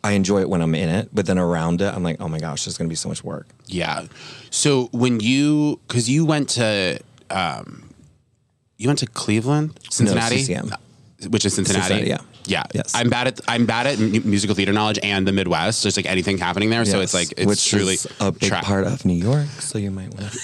I 0.03 0.11
enjoy 0.13 0.41
it 0.41 0.49
when 0.49 0.61
I'm 0.61 0.75
in 0.75 0.89
it, 0.89 1.09
but 1.13 1.25
then 1.25 1.37
around 1.37 1.81
it, 1.81 1.93
I'm 1.93 2.03
like, 2.03 2.17
oh 2.19 2.27
my 2.27 2.39
gosh, 2.39 2.65
there's 2.65 2.77
gonna 2.77 2.89
be 2.89 2.95
so 2.95 3.09
much 3.09 3.23
work. 3.23 3.47
Yeah. 3.67 4.05
So 4.49 4.89
when 4.91 5.19
you, 5.19 5.79
because 5.87 6.09
you 6.09 6.25
went 6.25 6.49
to, 6.49 6.99
um, 7.29 7.89
you 8.77 8.87
went 8.89 8.99
to 8.99 9.07
Cleveland, 9.07 9.79
Cincinnati, 9.89 10.43
CCM. 10.43 10.71
which 11.29 11.45
is 11.45 11.53
Cincinnati. 11.55 11.87
Cincinnati, 11.87 12.09
yeah. 12.09 12.17
Yeah. 12.45 12.63
Yes. 12.73 12.93
I'm 12.93 13.09
bad 13.09 13.27
at 13.27 13.39
I'm 13.47 13.65
bad 13.65 13.87
at 13.87 13.99
musical 14.25 14.53
theater 14.53 14.73
knowledge 14.73 14.99
and 15.01 15.25
the 15.25 15.31
Midwest. 15.31 15.83
There's 15.83 15.95
like 15.95 16.05
anything 16.05 16.37
happening 16.37 16.69
there, 16.69 16.83
so 16.83 16.99
it's 16.99 17.13
like 17.13 17.31
it's 17.37 17.45
which 17.45 17.69
truly 17.69 17.93
is 17.93 18.05
a 18.19 18.33
big 18.33 18.49
tra- 18.49 18.59
part 18.61 18.85
of 18.85 19.05
New 19.05 19.13
York, 19.13 19.47
so 19.61 19.77
you 19.77 19.91
might 19.91 20.13
want. 20.13 20.35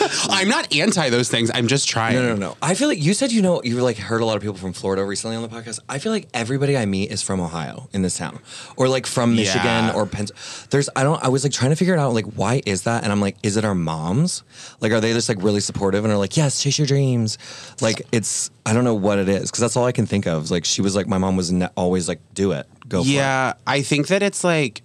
I'm 0.30 0.48
not 0.48 0.74
anti 0.74 1.10
those 1.10 1.28
things. 1.28 1.50
I'm 1.52 1.66
just 1.66 1.88
trying. 1.88 2.16
No, 2.16 2.28
no, 2.30 2.36
no. 2.36 2.56
I 2.62 2.74
feel 2.74 2.88
like 2.88 3.02
you 3.02 3.14
said 3.14 3.32
you 3.32 3.42
know 3.42 3.62
you 3.62 3.80
like 3.82 3.96
heard 3.96 4.20
a 4.20 4.24
lot 4.24 4.36
of 4.36 4.42
people 4.42 4.56
from 4.56 4.72
Florida 4.72 5.04
recently 5.04 5.36
on 5.36 5.42
the 5.42 5.48
podcast. 5.48 5.80
I 5.88 5.98
feel 5.98 6.12
like 6.12 6.28
everybody 6.34 6.76
I 6.76 6.86
meet 6.86 7.10
is 7.10 7.22
from 7.22 7.40
Ohio 7.40 7.88
in 7.92 8.02
this 8.02 8.16
town, 8.16 8.38
or 8.76 8.88
like 8.88 9.06
from 9.06 9.34
Michigan 9.36 9.64
Yeah. 9.86 9.92
or 9.94 10.06
Penn. 10.06 10.26
There's 10.70 10.88
I 10.96 11.02
don't. 11.02 11.22
I 11.22 11.28
was 11.28 11.44
like 11.44 11.52
trying 11.52 11.70
to 11.70 11.76
figure 11.76 11.94
it 11.94 11.98
out. 11.98 12.14
Like 12.14 12.26
why 12.34 12.62
is 12.66 12.82
that? 12.82 13.02
And 13.04 13.12
I'm 13.12 13.20
like, 13.20 13.36
is 13.42 13.56
it 13.56 13.64
our 13.64 13.74
moms? 13.74 14.42
Like 14.80 14.92
are 14.92 15.00
they 15.00 15.12
just 15.12 15.28
like 15.28 15.42
really 15.42 15.60
supportive 15.60 16.04
and 16.04 16.12
are 16.12 16.18
like, 16.18 16.36
yes, 16.36 16.62
chase 16.62 16.78
your 16.78 16.86
dreams. 16.86 17.38
Like 17.80 18.02
it's 18.12 18.50
I 18.66 18.72
don't 18.72 18.84
know 18.84 18.94
what 18.94 19.18
it 19.18 19.28
is 19.28 19.50
because 19.50 19.60
that's 19.60 19.76
all 19.76 19.84
I 19.86 19.92
can 19.92 20.06
think 20.06 20.26
of. 20.26 20.50
Like 20.50 20.64
she 20.64 20.82
was 20.82 20.94
like 20.96 21.06
my 21.06 21.18
mom 21.18 21.36
was 21.36 21.50
ne- 21.52 21.68
always 21.76 22.08
like 22.08 22.20
do 22.34 22.52
it, 22.52 22.66
go. 22.88 23.02
for 23.02 23.08
it. 23.08 23.12
Yeah, 23.12 23.54
I 23.66 23.82
think 23.82 24.08
that 24.08 24.22
it's 24.22 24.44
like. 24.44 24.82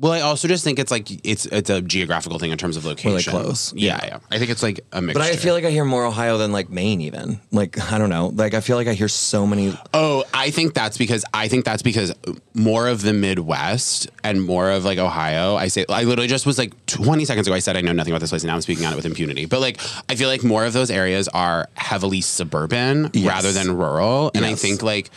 Well, 0.00 0.12
I 0.12 0.20
also 0.20 0.46
just 0.46 0.62
think 0.62 0.78
it's 0.78 0.92
like 0.92 1.08
it's 1.26 1.46
it's 1.46 1.70
a 1.70 1.80
geographical 1.82 2.38
thing 2.38 2.52
in 2.52 2.58
terms 2.58 2.76
of 2.76 2.84
location. 2.84 3.32
Really 3.32 3.44
close. 3.44 3.72
Yeah, 3.74 3.98
yeah. 4.04 4.18
I 4.30 4.38
think 4.38 4.50
it's 4.52 4.62
like 4.62 4.78
a 4.92 5.02
mixture. 5.02 5.18
But 5.18 5.28
I 5.28 5.34
feel 5.36 5.54
like 5.54 5.64
I 5.64 5.70
hear 5.70 5.84
more 5.84 6.04
Ohio 6.04 6.38
than 6.38 6.52
like 6.52 6.70
Maine 6.70 7.00
even. 7.00 7.40
Like 7.50 7.92
I 7.92 7.98
don't 7.98 8.08
know. 8.08 8.28
Like 8.28 8.54
I 8.54 8.60
feel 8.60 8.76
like 8.76 8.86
I 8.86 8.92
hear 8.94 9.08
so 9.08 9.44
many. 9.44 9.76
Oh, 9.92 10.22
I 10.32 10.50
think 10.50 10.74
that's 10.74 10.96
because 10.98 11.24
I 11.34 11.48
think 11.48 11.64
that's 11.64 11.82
because 11.82 12.14
more 12.54 12.86
of 12.86 13.02
the 13.02 13.12
Midwest 13.12 14.08
and 14.22 14.40
more 14.40 14.70
of 14.70 14.84
like 14.84 14.98
Ohio. 14.98 15.56
I 15.56 15.66
say 15.66 15.84
I 15.88 16.04
literally 16.04 16.28
just 16.28 16.46
was 16.46 16.58
like 16.58 16.72
20 16.86 17.24
seconds 17.24 17.48
ago. 17.48 17.54
I 17.56 17.58
said 17.58 17.76
I 17.76 17.80
know 17.80 17.92
nothing 17.92 18.12
about 18.12 18.20
this 18.20 18.30
place, 18.30 18.42
and 18.42 18.48
now 18.48 18.54
I'm 18.54 18.60
speaking 18.60 18.86
on 18.86 18.92
it 18.92 18.96
with 18.96 19.06
impunity. 19.06 19.46
But 19.46 19.60
like 19.60 19.80
I 20.08 20.14
feel 20.14 20.28
like 20.28 20.44
more 20.44 20.64
of 20.64 20.72
those 20.74 20.90
areas 20.92 21.26
are 21.28 21.68
heavily 21.74 22.20
suburban 22.20 23.10
Yes. 23.14 23.26
rather 23.26 23.50
than 23.50 23.76
rural, 23.76 24.30
and 24.34 24.44
I 24.44 24.54
think 24.54 24.82
like 24.82 25.10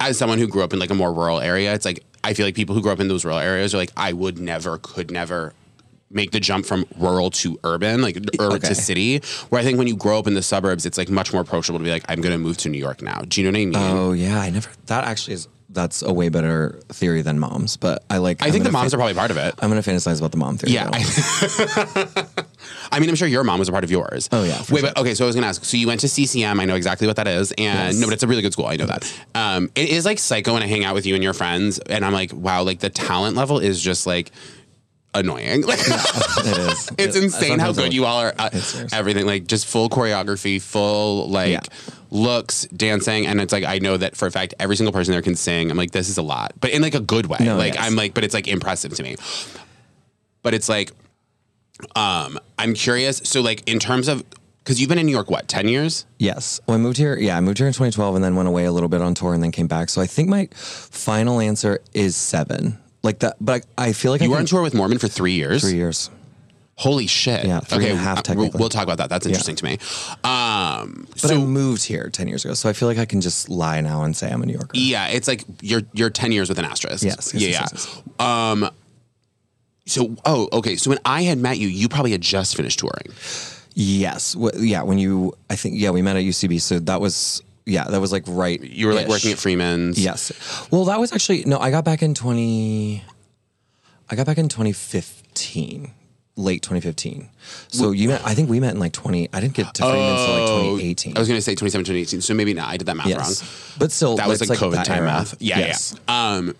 as 0.00 0.16
someone 0.18 0.38
who 0.38 0.46
grew 0.48 0.62
up 0.62 0.72
in 0.72 0.78
like 0.78 0.90
a 0.90 0.94
more 0.94 1.12
rural 1.12 1.40
area, 1.40 1.74
it's 1.74 1.84
like 1.84 2.04
I 2.24 2.34
feel 2.34 2.46
like 2.46 2.54
people 2.54 2.74
who 2.74 2.82
grew 2.82 2.92
up 2.92 3.00
in 3.00 3.08
those 3.08 3.24
rural 3.24 3.38
areas 3.38 3.74
are 3.74 3.78
like 3.78 3.92
I 3.96 4.12
would 4.12 4.38
never, 4.38 4.78
could 4.78 5.10
never 5.10 5.52
make 6.10 6.30
the 6.30 6.40
jump 6.40 6.64
from 6.64 6.86
rural 6.96 7.30
to 7.30 7.58
urban, 7.64 8.00
like 8.00 8.16
urban 8.40 8.56
Okay. 8.56 8.68
to 8.68 8.74
city. 8.74 9.18
Where 9.50 9.60
I 9.60 9.64
think 9.64 9.78
when 9.78 9.86
you 9.86 9.96
grow 9.96 10.18
up 10.18 10.26
in 10.26 10.34
the 10.34 10.42
suburbs, 10.42 10.86
it's 10.86 10.96
like 10.98 11.10
much 11.10 11.32
more 11.32 11.42
approachable 11.42 11.78
to 11.78 11.84
be 11.84 11.90
like, 11.90 12.04
I'm 12.08 12.20
going 12.20 12.32
to 12.32 12.38
move 12.38 12.56
to 12.58 12.68
New 12.68 12.78
York 12.78 13.02
now. 13.02 13.20
Do 13.28 13.40
you 13.40 13.46
know 13.50 13.56
what 13.56 13.62
I 13.62 13.66
mean? 13.66 13.76
Oh 13.76 14.12
yeah, 14.12 14.40
I 14.40 14.50
never. 14.50 14.70
That 14.86 15.04
actually 15.04 15.34
is. 15.34 15.48
That's 15.70 16.00
a 16.00 16.10
way 16.12 16.30
better 16.30 16.80
theory 16.88 17.20
than 17.20 17.38
moms. 17.38 17.76
But 17.76 18.02
I 18.08 18.16
like. 18.18 18.42
I 18.42 18.50
think 18.50 18.64
the 18.64 18.72
moms 18.72 18.94
are 18.94 18.96
probably 18.96 19.12
part 19.14 19.30
of 19.30 19.36
it. 19.36 19.54
I'm 19.58 19.68
gonna 19.68 19.82
fantasize 19.82 20.18
about 20.18 20.30
the 20.30 20.38
mom 20.38 20.56
theory. 20.56 20.72
Yeah. 20.72 20.88
I, 20.90 22.26
I 22.90 23.00
mean, 23.00 23.08
I'm 23.08 23.16
sure 23.16 23.28
your 23.28 23.44
mom 23.44 23.58
was 23.58 23.68
a 23.68 23.72
part 23.72 23.84
of 23.84 23.90
yours. 23.90 24.28
Oh, 24.32 24.42
yeah, 24.44 24.62
Wait, 24.70 24.82
but 24.82 24.96
okay. 24.98 25.14
So 25.14 25.24
I 25.24 25.26
was 25.26 25.34
gonna 25.34 25.46
ask. 25.46 25.64
So 25.64 25.76
you 25.76 25.86
went 25.86 26.00
to 26.00 26.08
CCM. 26.08 26.58
I 26.60 26.64
know 26.64 26.74
exactly 26.74 27.06
what 27.06 27.16
that 27.16 27.28
is, 27.28 27.52
and 27.52 27.58
Yes. 27.92 27.96
no, 27.96 28.06
but 28.06 28.14
it's 28.14 28.22
a 28.22 28.26
really 28.26 28.42
good 28.42 28.52
school. 28.52 28.66
I 28.66 28.76
know 28.76 28.86
that. 28.86 29.12
Um, 29.34 29.70
it 29.74 29.88
is 29.90 30.04
like 30.04 30.18
psycho 30.18 30.52
when 30.54 30.62
I 30.62 30.66
hang 30.66 30.84
out 30.84 30.94
with 30.94 31.06
you 31.06 31.14
and 31.14 31.22
your 31.24 31.34
friends, 31.34 31.78
and 31.78 32.04
I'm 32.04 32.12
like, 32.12 32.32
wow, 32.32 32.62
like 32.62 32.80
the 32.80 32.90
talent 32.90 33.36
level 33.36 33.58
is 33.58 33.80
just 33.80 34.06
like 34.06 34.30
annoying. 35.14 35.62
Like, 35.62 35.78
it 35.86 36.58
is. 36.58 36.90
it's 36.98 37.16
It- 37.16 37.24
insane 37.24 37.58
how 37.58 37.72
good 37.72 37.92
you 37.92 38.04
all 38.04 38.20
are. 38.20 38.34
Uh, 38.38 38.50
everything 38.92 39.26
like 39.26 39.46
just 39.46 39.66
full 39.66 39.88
choreography, 39.88 40.60
full 40.60 41.28
like 41.28 41.50
Yeah. 41.50 41.60
looks, 42.10 42.66
dancing, 42.66 43.26
and 43.26 43.40
it's 43.40 43.52
like 43.52 43.64
I 43.64 43.78
know 43.78 43.96
that 43.96 44.16
for 44.16 44.26
a 44.26 44.30
fact 44.30 44.54
every 44.60 44.76
single 44.76 44.92
person 44.92 45.12
there 45.12 45.22
can 45.22 45.34
sing. 45.34 45.70
I'm 45.70 45.76
like, 45.76 45.90
this 45.90 46.08
is 46.08 46.18
a 46.18 46.22
lot, 46.22 46.52
but 46.60 46.70
in 46.70 46.82
like 46.82 46.94
a 46.94 47.00
good 47.00 47.26
way. 47.26 47.38
No, 47.40 47.56
like 47.56 47.74
yes. 47.74 47.84
I'm 47.86 47.96
like, 47.96 48.14
but 48.14 48.24
it's 48.24 48.34
like 48.34 48.48
impressive 48.48 48.94
to 48.94 49.02
me. 49.02 49.16
But 50.42 50.54
it's 50.54 50.68
like, 50.68 50.92
um, 51.96 52.38
I'm 52.58 52.74
curious. 52.74 53.18
So 53.24 53.40
like 53.40 53.62
in 53.68 53.78
terms 53.78 54.08
of 54.08 54.24
because 54.64 54.80
you've 54.80 54.88
been 54.90 54.98
in 54.98 55.06
New 55.06 55.12
York 55.12 55.30
what 55.30 55.48
ten 55.48 55.68
years? 55.68 56.04
Yes. 56.18 56.60
Well, 56.66 56.76
I 56.76 56.80
moved 56.80 56.98
here. 56.98 57.16
Yeah, 57.18 57.36
I 57.36 57.40
moved 57.40 57.58
here 57.58 57.66
in 57.66 57.72
2012 57.72 58.16
and 58.16 58.24
then 58.24 58.36
went 58.36 58.48
away 58.48 58.64
a 58.66 58.72
little 58.72 58.88
bit 58.88 59.00
on 59.00 59.14
tour 59.14 59.32
and 59.34 59.42
then 59.42 59.50
came 59.52 59.66
back. 59.66 59.88
So 59.88 60.00
I 60.02 60.06
think 60.06 60.28
my 60.28 60.48
final 60.52 61.40
answer 61.40 61.80
is 61.94 62.16
seven. 62.16 62.78
Like 63.02 63.20
that. 63.20 63.36
But 63.40 63.64
I, 63.78 63.88
I 63.88 63.92
feel 63.92 64.10
like 64.12 64.20
I 64.20 64.24
You 64.24 64.30
were 64.32 64.38
on 64.38 64.46
tour 64.46 64.60
with 64.62 64.74
Mormon 64.74 64.98
for 64.98 65.08
three 65.08 65.32
years. 65.32 65.62
three 65.62 65.74
years. 65.74 66.10
Holy 66.74 67.08
shit! 67.08 67.44
Yeah, 67.44 67.58
three 67.58 67.86
and 67.88 67.94
a 67.94 67.96
half 68.00 68.18
uh, 68.18 68.22
We'll, 68.28 68.36
technically. 68.36 68.58
we'll 68.60 68.68
talk 68.68 68.84
about 68.84 68.98
that. 68.98 69.08
That's 69.08 69.26
interesting 69.26 69.56
to 69.56 69.64
me. 69.64 69.78
Um, 70.22 71.06
But 71.10 71.18
so 71.18 71.34
I 71.34 71.38
moved 71.38 71.82
here 71.84 72.08
10 72.08 72.28
years 72.28 72.44
ago. 72.44 72.54
So 72.54 72.68
I 72.68 72.72
feel 72.72 72.86
like 72.86 72.98
I 72.98 73.04
can 73.04 73.20
just 73.20 73.48
lie 73.48 73.80
now 73.80 74.04
and 74.04 74.16
say 74.16 74.30
I'm 74.30 74.42
a 74.42 74.46
New 74.46 74.52
Yorker. 74.52 74.70
Yeah, 74.74 75.08
it's 75.08 75.26
like 75.26 75.44
you're 75.60 75.82
you're 75.92 76.10
ten 76.10 76.30
years 76.30 76.48
with 76.48 76.58
an 76.60 76.64
asterisk. 76.64 77.02
Yes, 77.02 77.32
yes, 77.34 77.42
yeah, 77.42 77.48
yes, 77.48 77.60
yeah. 77.60 77.66
yes, 77.72 78.02
Um. 78.20 78.70
So, 79.88 80.16
oh, 80.24 80.48
okay. 80.52 80.76
So 80.76 80.90
when 80.90 80.98
I 81.04 81.22
had 81.22 81.38
met 81.38 81.58
you, 81.58 81.68
you 81.68 81.88
probably 81.88 82.12
had 82.12 82.20
just 82.20 82.56
finished 82.56 82.78
touring. 82.78 83.06
Yes. 83.74 84.36
Yeah. 84.56 84.82
When 84.82 84.98
you, 84.98 85.34
I 85.50 85.56
think, 85.56 85.76
yeah, 85.78 85.90
we 85.90 86.02
met 86.02 86.16
at 86.16 86.22
UCB. 86.24 86.60
So 86.60 86.78
that 86.80 87.00
was, 87.00 87.42
yeah, 87.64 87.84
that 87.84 88.00
was 88.00 88.12
like 88.12 88.24
right. 88.26 88.60
You 88.62 88.86
were 88.88 88.94
like 88.94 89.08
working 89.08 89.32
at 89.32 89.38
Freeman's. 89.38 90.02
Yes. 90.02 90.32
Well, 90.70 90.86
that 90.86 90.98
was 90.98 91.12
actually 91.12 91.44
no. 91.44 91.58
I 91.58 91.70
got 91.70 91.84
back 91.84 92.02
in 92.02 92.14
twenty. 92.14 93.04
I 94.10 94.16
got 94.16 94.24
back 94.24 94.38
in 94.38 94.48
twenty 94.48 94.72
fifteen, 94.72 95.92
late 96.34 96.62
twenty 96.62 96.80
fifteen. 96.80 97.28
So 97.68 97.90
you 97.90 98.08
met. 98.08 98.22
I 98.24 98.32
think 98.34 98.48
we 98.48 98.58
met 98.58 98.72
in 98.72 98.80
like 98.80 98.92
twenty. 98.92 99.28
I 99.34 99.40
didn't 99.40 99.52
get 99.52 99.74
to 99.74 99.82
Freeman's 99.82 100.20
until 100.22 100.40
like 100.40 100.50
twenty 100.50 100.88
eighteen. 100.90 101.12
Oh, 101.14 101.18
I 101.18 101.20
was 101.20 101.28
going 101.28 101.36
to 101.36 101.42
say 101.42 101.52
2017, 101.52 101.92
2018. 101.92 102.20
So 102.22 102.32
maybe 102.32 102.54
not. 102.54 102.68
I 102.70 102.78
did 102.78 102.86
that 102.86 102.96
math 102.96 103.06
yes, 103.06 103.42
wrong. 103.42 103.76
but 103.78 103.92
still, 103.92 104.16
That 104.16 104.28
was 104.28 104.40
it's 104.40 104.48
like 104.48 104.58
COVID 104.58 104.84
time 104.84 105.04
math. 105.04 105.34
Yeah, 105.38 105.58
Yes. 105.58 105.94
yeah. 106.08 106.32
Um, 106.36 106.54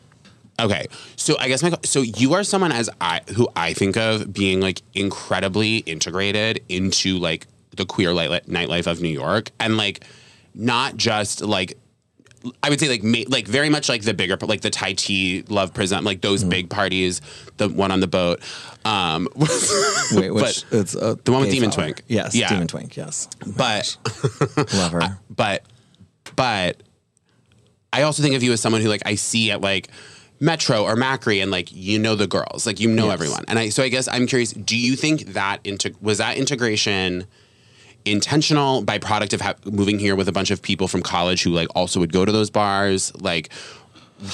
okay. 0.60 0.86
So 1.16 1.36
I 1.38 1.48
guess 1.48 1.62
my 1.62 1.72
so 1.84 2.00
you 2.02 2.34
are 2.34 2.44
someone 2.44 2.72
as 2.72 2.90
I 3.00 3.20
who 3.36 3.48
I 3.56 3.72
think 3.74 3.96
of 3.96 4.32
being 4.32 4.60
like 4.60 4.82
incredibly 4.94 5.78
integrated 5.78 6.62
into 6.68 7.18
like 7.18 7.46
the 7.76 7.86
queer 7.86 8.12
light, 8.12 8.30
nightlife 8.46 8.86
of 8.86 9.00
New 9.00 9.08
York, 9.08 9.50
and 9.60 9.76
like 9.76 10.04
not 10.54 10.96
just 10.96 11.40
like 11.42 11.76
I 12.62 12.70
would 12.70 12.78
say 12.80 12.88
like 12.88 13.02
ma- 13.02 13.24
like 13.28 13.46
very 13.48 13.68
much 13.68 13.88
like 13.88 14.02
the 14.02 14.14
bigger 14.14 14.36
like 14.42 14.60
the 14.60 14.70
Ty 14.70 14.92
tea 14.94 15.42
love 15.48 15.74
prism 15.74 16.04
like 16.04 16.20
those 16.20 16.40
Mm-hmm. 16.42 16.50
big 16.50 16.70
parties 16.70 17.20
the 17.56 17.68
one 17.68 17.90
on 17.90 17.98
the 18.00 18.06
boat 18.06 18.40
um 18.84 19.28
Wait, 20.12 20.30
which 20.30 20.64
it's 20.70 20.94
uh, 20.94 21.16
the 21.24 21.32
one 21.32 21.42
with 21.42 21.50
Demon 21.50 21.70
flower. 21.72 21.86
Twink. 21.86 22.02
Yes, 22.06 22.34
Yeah. 22.36 22.48
Demon 22.48 22.68
Twink. 22.68 22.96
Yes, 22.96 23.28
but 23.56 23.96
love 24.74 24.92
her. 24.92 25.18
but 25.30 25.64
but 26.36 26.80
I 27.92 28.02
also 28.02 28.22
think 28.22 28.34
of 28.36 28.42
you 28.42 28.52
as 28.52 28.60
someone 28.60 28.82
who 28.82 28.88
like 28.88 29.02
I 29.04 29.16
see 29.16 29.50
at 29.50 29.60
like 29.60 29.88
Metro 30.40 30.84
or 30.84 30.94
Macri 30.96 31.42
and 31.42 31.50
like 31.50 31.68
you 31.72 31.98
know 31.98 32.14
the 32.14 32.26
girls 32.26 32.66
like 32.66 32.78
you 32.80 32.88
know 32.88 33.06
Yes. 33.06 33.14
everyone 33.14 33.44
and 33.48 33.58
I 33.58 33.70
so 33.70 33.82
I 33.82 33.88
guess 33.88 34.06
I'm 34.08 34.26
curious 34.26 34.52
do 34.52 34.76
you 34.76 34.94
think 34.96 35.32
that 35.34 35.58
into 35.64 35.94
was 36.00 36.18
that 36.18 36.36
integration 36.36 37.26
intentional 38.04 38.82
byproduct 38.84 39.32
of 39.34 39.40
ha- 39.40 39.54
moving 39.64 39.98
here 39.98 40.16
with 40.16 40.28
a 40.28 40.32
bunch 40.32 40.50
of 40.50 40.62
people 40.62 40.88
from 40.88 41.02
college 41.02 41.42
who 41.42 41.50
like 41.50 41.68
also 41.74 42.00
would 42.00 42.12
go 42.12 42.24
to 42.24 42.32
those 42.32 42.50
bars 42.50 43.12
like 43.20 43.50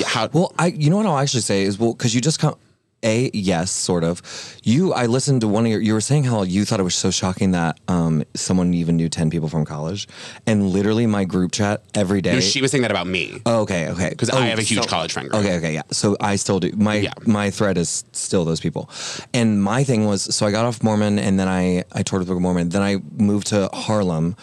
how 0.06 0.28
Well, 0.32 0.52
I 0.58 0.66
you 0.68 0.90
know 0.90 0.96
what 0.98 1.06
I'll 1.06 1.18
actually 1.18 1.40
say 1.40 1.62
is 1.62 1.78
well 1.78 1.92
because 1.92 2.14
you 2.14 2.20
just 2.20 2.38
come. 2.38 2.56
A 3.04 3.30
yes, 3.34 3.70
sort 3.70 4.02
of. 4.02 4.22
You, 4.62 4.92
I 4.94 5.06
listened 5.06 5.42
to 5.42 5.48
one 5.48 5.66
of 5.66 5.70
your. 5.70 5.80
You 5.80 5.92
were 5.92 6.00
saying 6.00 6.24
how 6.24 6.42
you 6.42 6.64
thought 6.64 6.80
it 6.80 6.84
was 6.84 6.94
so 6.94 7.10
shocking 7.10 7.50
that 7.52 7.78
um, 7.86 8.24
someone 8.34 8.72
even 8.74 8.96
knew 8.96 9.08
ten 9.10 9.28
people 9.30 9.48
from 9.48 9.64
college, 9.66 10.08
and 10.46 10.70
literally 10.70 11.06
my 11.06 11.24
group 11.24 11.52
chat 11.52 11.82
every 11.94 12.22
day. 12.22 12.32
no, 12.32 12.40
she 12.40 12.62
was 12.62 12.70
saying 12.70 12.82
that 12.82 12.90
about 12.90 13.06
me 13.06 13.40
Oh, 13.46 13.60
okay, 13.62 13.88
okay. 13.90 14.14
'Cause 14.14 14.30
I 14.30 14.46
have 14.46 14.58
a 14.58 14.62
huge 14.62 14.86
college 14.86 15.12
friend 15.12 15.28
group. 15.28 15.44
Okay, 15.44 15.56
okay, 15.58 15.74
yeah. 15.74 15.82
So 15.90 16.16
I 16.20 16.36
still 16.36 16.60
do. 16.60 16.72
My 16.76 16.96
Yeah. 16.96 17.12
my 17.26 17.50
thread 17.50 17.76
is 17.78 18.04
still 18.12 18.44
those 18.46 18.60
people. 18.60 18.88
And 19.34 19.62
my 19.62 19.84
thing 19.84 20.06
was, 20.06 20.34
so 20.34 20.46
I 20.46 20.50
got 20.50 20.64
off 20.64 20.82
Mormon, 20.82 21.18
and 21.18 21.38
then 21.38 21.48
I 21.48 21.84
I 21.92 22.02
toured 22.02 22.20
with 22.20 22.28
Book 22.28 22.36
of 22.36 22.42
Mormon. 22.42 22.70
Then 22.70 22.82
I 22.82 22.98
moved 23.16 23.48
to 23.48 23.68
Harlem 23.72 24.34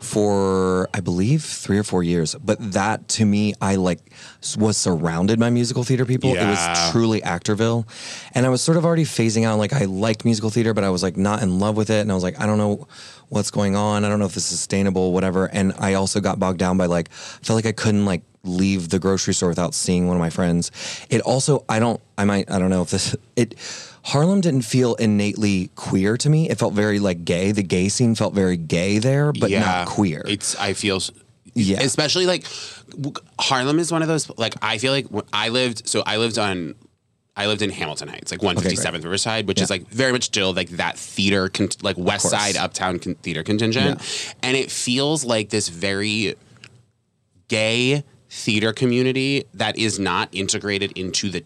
for 0.00 0.88
I 0.94 1.00
believe 1.00 1.44
three 1.44 1.78
or 1.78 1.82
four 1.82 2.02
years. 2.02 2.34
But 2.34 2.72
that 2.72 3.06
to 3.08 3.24
me, 3.24 3.54
I 3.60 3.76
like 3.76 4.00
was 4.56 4.76
surrounded 4.76 5.38
by 5.38 5.50
musical 5.50 5.84
theater 5.84 6.04
people. 6.06 6.30
It 6.34 6.50
was 6.50 6.90
truly 6.90 7.20
Actorville, 7.20 7.86
and 8.34 8.46
I 8.46 8.48
was 8.48 8.62
sort 8.62 8.76
of 8.76 8.84
already 8.84 9.04
phasing 9.04 9.44
out. 9.44 9.58
Like 9.58 9.72
I 9.72 9.84
liked 9.84 10.24
musical 10.24 10.50
theater, 10.50 10.74
but 10.74 10.84
I 10.84 10.90
was 10.90 11.02
like 11.02 11.16
not 11.16 11.42
in 11.42 11.58
love 11.58 11.76
with 11.76 11.90
it, 11.90 12.00
and 12.00 12.10
I 12.10 12.14
was 12.14 12.22
like, 12.22 12.40
I 12.40 12.46
don't 12.46 12.58
know 12.58 12.88
what's 13.28 13.50
going 13.50 13.76
on. 13.76 14.04
I 14.04 14.08
don't 14.08 14.18
know 14.18 14.24
if 14.26 14.34
this 14.34 14.50
is 14.50 14.58
sustainable, 14.58 15.12
whatever. 15.12 15.46
And 15.46 15.72
I 15.78 15.94
also 15.94 16.20
got 16.20 16.38
bogged 16.38 16.58
down 16.58 16.76
by 16.76 16.86
like 16.86 17.10
felt 17.12 17.56
like 17.56 17.66
I 17.66 17.72
couldn't 17.72 18.04
like 18.04 18.22
leave 18.42 18.88
the 18.88 18.98
grocery 18.98 19.34
store 19.34 19.48
without 19.50 19.74
seeing 19.74 20.06
one 20.06 20.16
of 20.16 20.20
my 20.20 20.30
friends. 20.30 20.70
It 21.10 21.20
also 21.22 21.64
I 21.68 21.78
don't 21.78 22.00
I 22.16 22.24
might 22.24 22.50
I 22.50 22.58
don't 22.58 22.70
know 22.70 22.82
if 22.82 22.90
this 22.90 23.14
it 23.36 23.54
Harlem 24.02 24.40
didn't 24.40 24.62
feel 24.62 24.94
innately 24.94 25.70
queer 25.76 26.16
to 26.16 26.30
me. 26.30 26.48
It 26.48 26.58
felt 26.58 26.72
very 26.72 26.98
like 26.98 27.24
gay. 27.24 27.52
The 27.52 27.62
gay 27.62 27.88
scene 27.90 28.14
felt 28.14 28.32
very 28.34 28.56
gay 28.56 28.98
there, 28.98 29.32
but 29.32 29.50
not 29.50 29.86
queer. 29.88 30.24
It's 30.26 30.56
I 30.56 30.72
feel 30.72 31.00
Yeah. 31.54 31.80
especially 31.82 32.24
like 32.26 32.44
Harlem 33.38 33.78
is 33.78 33.92
one 33.92 34.02
of 34.02 34.08
those 34.08 34.30
like 34.38 34.54
I 34.62 34.78
feel 34.78 34.92
like 34.92 35.06
when 35.08 35.24
I 35.32 35.50
lived 35.50 35.86
so 35.88 36.02
I 36.06 36.16
lived 36.16 36.38
on 36.38 36.74
I 37.36 37.46
lived 37.46 37.62
in 37.62 37.70
Hamilton 37.70 38.08
Heights, 38.08 38.32
like 38.32 38.40
157th 38.40 39.04
Riverside, 39.04 39.46
which 39.46 39.60
is 39.62 39.70
like 39.70 39.86
very 39.88 40.12
much 40.12 40.24
still 40.24 40.52
like 40.52 40.68
that 40.70 40.98
theater, 40.98 41.48
con- 41.48 41.68
like 41.80 41.96
West. 41.96 42.28
Side 42.28 42.56
Uptown 42.56 42.98
con- 42.98 43.14
theater 43.14 43.42
contingent, 43.42 44.00
and 44.42 44.56
it 44.56 44.70
feels 44.70 45.24
like 45.24 45.48
this 45.48 45.68
very 45.68 46.34
gay 47.48 48.04
theater 48.30 48.72
community 48.72 49.44
that 49.54 49.76
is 49.76 49.98
not 49.98 50.28
integrated 50.32 50.92
into 50.92 51.28
the 51.28 51.44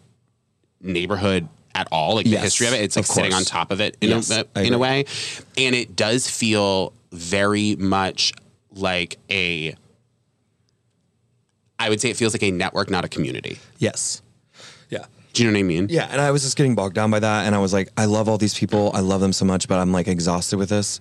neighborhood 0.80 1.48
at 1.74 1.88
all. 1.90 2.14
Like 2.16 2.26
the 2.26 2.36
history 2.36 2.66
of 2.66 2.74
it, 2.74 2.82
it's 2.82 2.96
like 2.96 3.06
sitting 3.06 3.32
on 3.34 3.44
top 3.44 3.70
of 3.70 3.80
it 3.80 3.96
in 4.00 4.10
Yes, 4.10 4.30
a 4.30 4.46
in 4.56 4.74
a 4.74 4.78
way, 4.78 5.06
and 5.56 5.74
it 5.74 5.96
does 5.96 6.28
feel 6.28 6.92
very 7.10 7.74
much 7.76 8.32
like 8.70 9.18
a. 9.30 9.74
I 11.78 11.88
would 11.88 12.00
say 12.00 12.10
it 12.10 12.16
feels 12.16 12.34
like 12.34 12.42
a 12.42 12.50
network, 12.50 12.88
not 12.88 13.04
a 13.04 13.08
community. 13.08 13.58
Yes. 13.78 14.22
Yeah. 14.90 15.06
Do 15.32 15.42
you 15.42 15.50
know 15.50 15.54
what 15.54 15.60
I 15.60 15.64
mean? 15.64 15.88
Yeah, 15.90 16.06
and 16.10 16.20
I 16.20 16.30
was 16.30 16.42
just 16.42 16.56
getting 16.56 16.76
bogged 16.76 16.94
down 16.94 17.10
by 17.10 17.18
that, 17.18 17.46
and 17.46 17.54
I 17.54 17.58
was 17.58 17.72
like, 17.72 17.88
I 17.96 18.04
love 18.04 18.28
all 18.28 18.38
these 18.38 18.54
people, 18.54 18.92
I 18.94 19.00
love 19.00 19.20
them 19.20 19.32
so 19.32 19.44
much, 19.44 19.66
but 19.66 19.80
I'm 19.80 19.90
like 19.90 20.06
exhausted 20.06 20.56
with 20.56 20.68
this. 20.68 21.00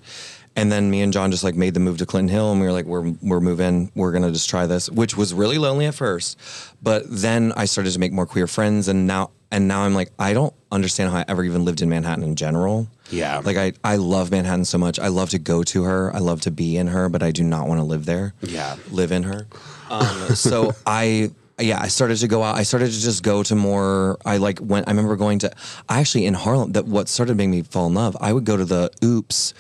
And 0.56 0.72
then 0.72 0.92
me 0.92 1.02
and 1.02 1.12
John 1.12 1.32
just 1.32 1.44
like 1.44 1.56
made 1.56 1.74
the 1.74 1.80
move 1.80 1.98
to 1.98 2.06
Clinton 2.06 2.30
Hill, 2.34 2.52
and 2.52 2.62
we 2.62 2.68
were 2.68 2.72
like, 2.72 2.86
we're 2.86 3.12
we're 3.22 3.40
moving, 3.40 3.92
we're 3.96 4.12
gonna 4.12 4.32
just 4.32 4.50
try 4.50 4.68
this, 4.68 4.90
which 4.90 5.18
was 5.18 5.34
really 5.34 5.58
lonely 5.58 5.88
at 5.88 5.96
first, 5.96 6.38
but 6.82 7.04
then 7.10 7.52
I 7.58 7.66
started 7.66 7.92
to 7.94 8.00
make 8.00 8.12
more 8.12 8.28
queer 8.28 8.46
friends, 8.46 8.88
and 8.88 9.08
now 9.08 9.32
and 9.52 9.68
now 9.68 9.82
I'm 9.82 9.94
like, 9.94 10.12
I 10.20 10.34
don't 10.34 10.54
understand 10.72 11.12
how 11.12 11.20
I 11.20 11.26
ever 11.28 11.44
even 11.44 11.66
lived 11.66 11.82
in 11.82 11.90
Manhattan 11.90 12.24
in 12.24 12.36
general. 12.36 12.88
Yeah. 13.10 13.40
like 13.44 13.58
I 13.58 13.74
I 13.84 13.96
love 13.96 14.30
Manhattan 14.32 14.66
so 14.66 14.78
much. 14.78 15.00
I 15.00 15.08
love 15.08 15.32
to 15.32 15.40
go 15.40 15.64
to 15.64 15.84
her, 15.84 16.16
I 16.16 16.20
love 16.20 16.42
to 16.42 16.52
be 16.52 16.78
in 16.78 16.88
her, 16.88 17.10
but 17.10 17.24
I 17.24 17.32
do 17.32 17.44
not 17.44 17.68
want 17.68 17.80
to 17.80 17.84
live 17.84 18.06
there. 18.06 18.34
Yeah. 18.42 18.76
live 18.92 19.12
in 19.12 19.24
her. 19.24 19.48
Um, 19.90 20.36
so 20.36 20.74
I 20.86 21.32
yeah, 21.60 21.80
I 21.82 21.88
started 21.88 22.18
to 22.18 22.28
go 22.28 22.42
out. 22.44 22.56
I 22.56 22.64
started 22.64 22.92
to 22.92 23.00
just 23.00 23.22
go 23.24 23.44
to 23.44 23.56
more. 23.56 24.18
I 24.26 24.38
like 24.38 24.60
went. 24.62 24.88
I 24.88 24.92
remember 24.92 25.16
going 25.16 25.40
to. 25.40 25.52
I 25.88 26.00
actually 26.00 26.26
in 26.26 26.34
Harlem. 26.34 26.72
That 26.74 26.86
what 26.86 27.08
started 27.10 27.38
making 27.38 27.52
me 27.52 27.62
fall 27.62 27.88
in 27.88 27.94
love. 27.94 28.18
I 28.20 28.34
would 28.34 28.46
go 28.46 28.58
to 28.58 28.66
the 28.66 28.92
Oops 29.04 29.54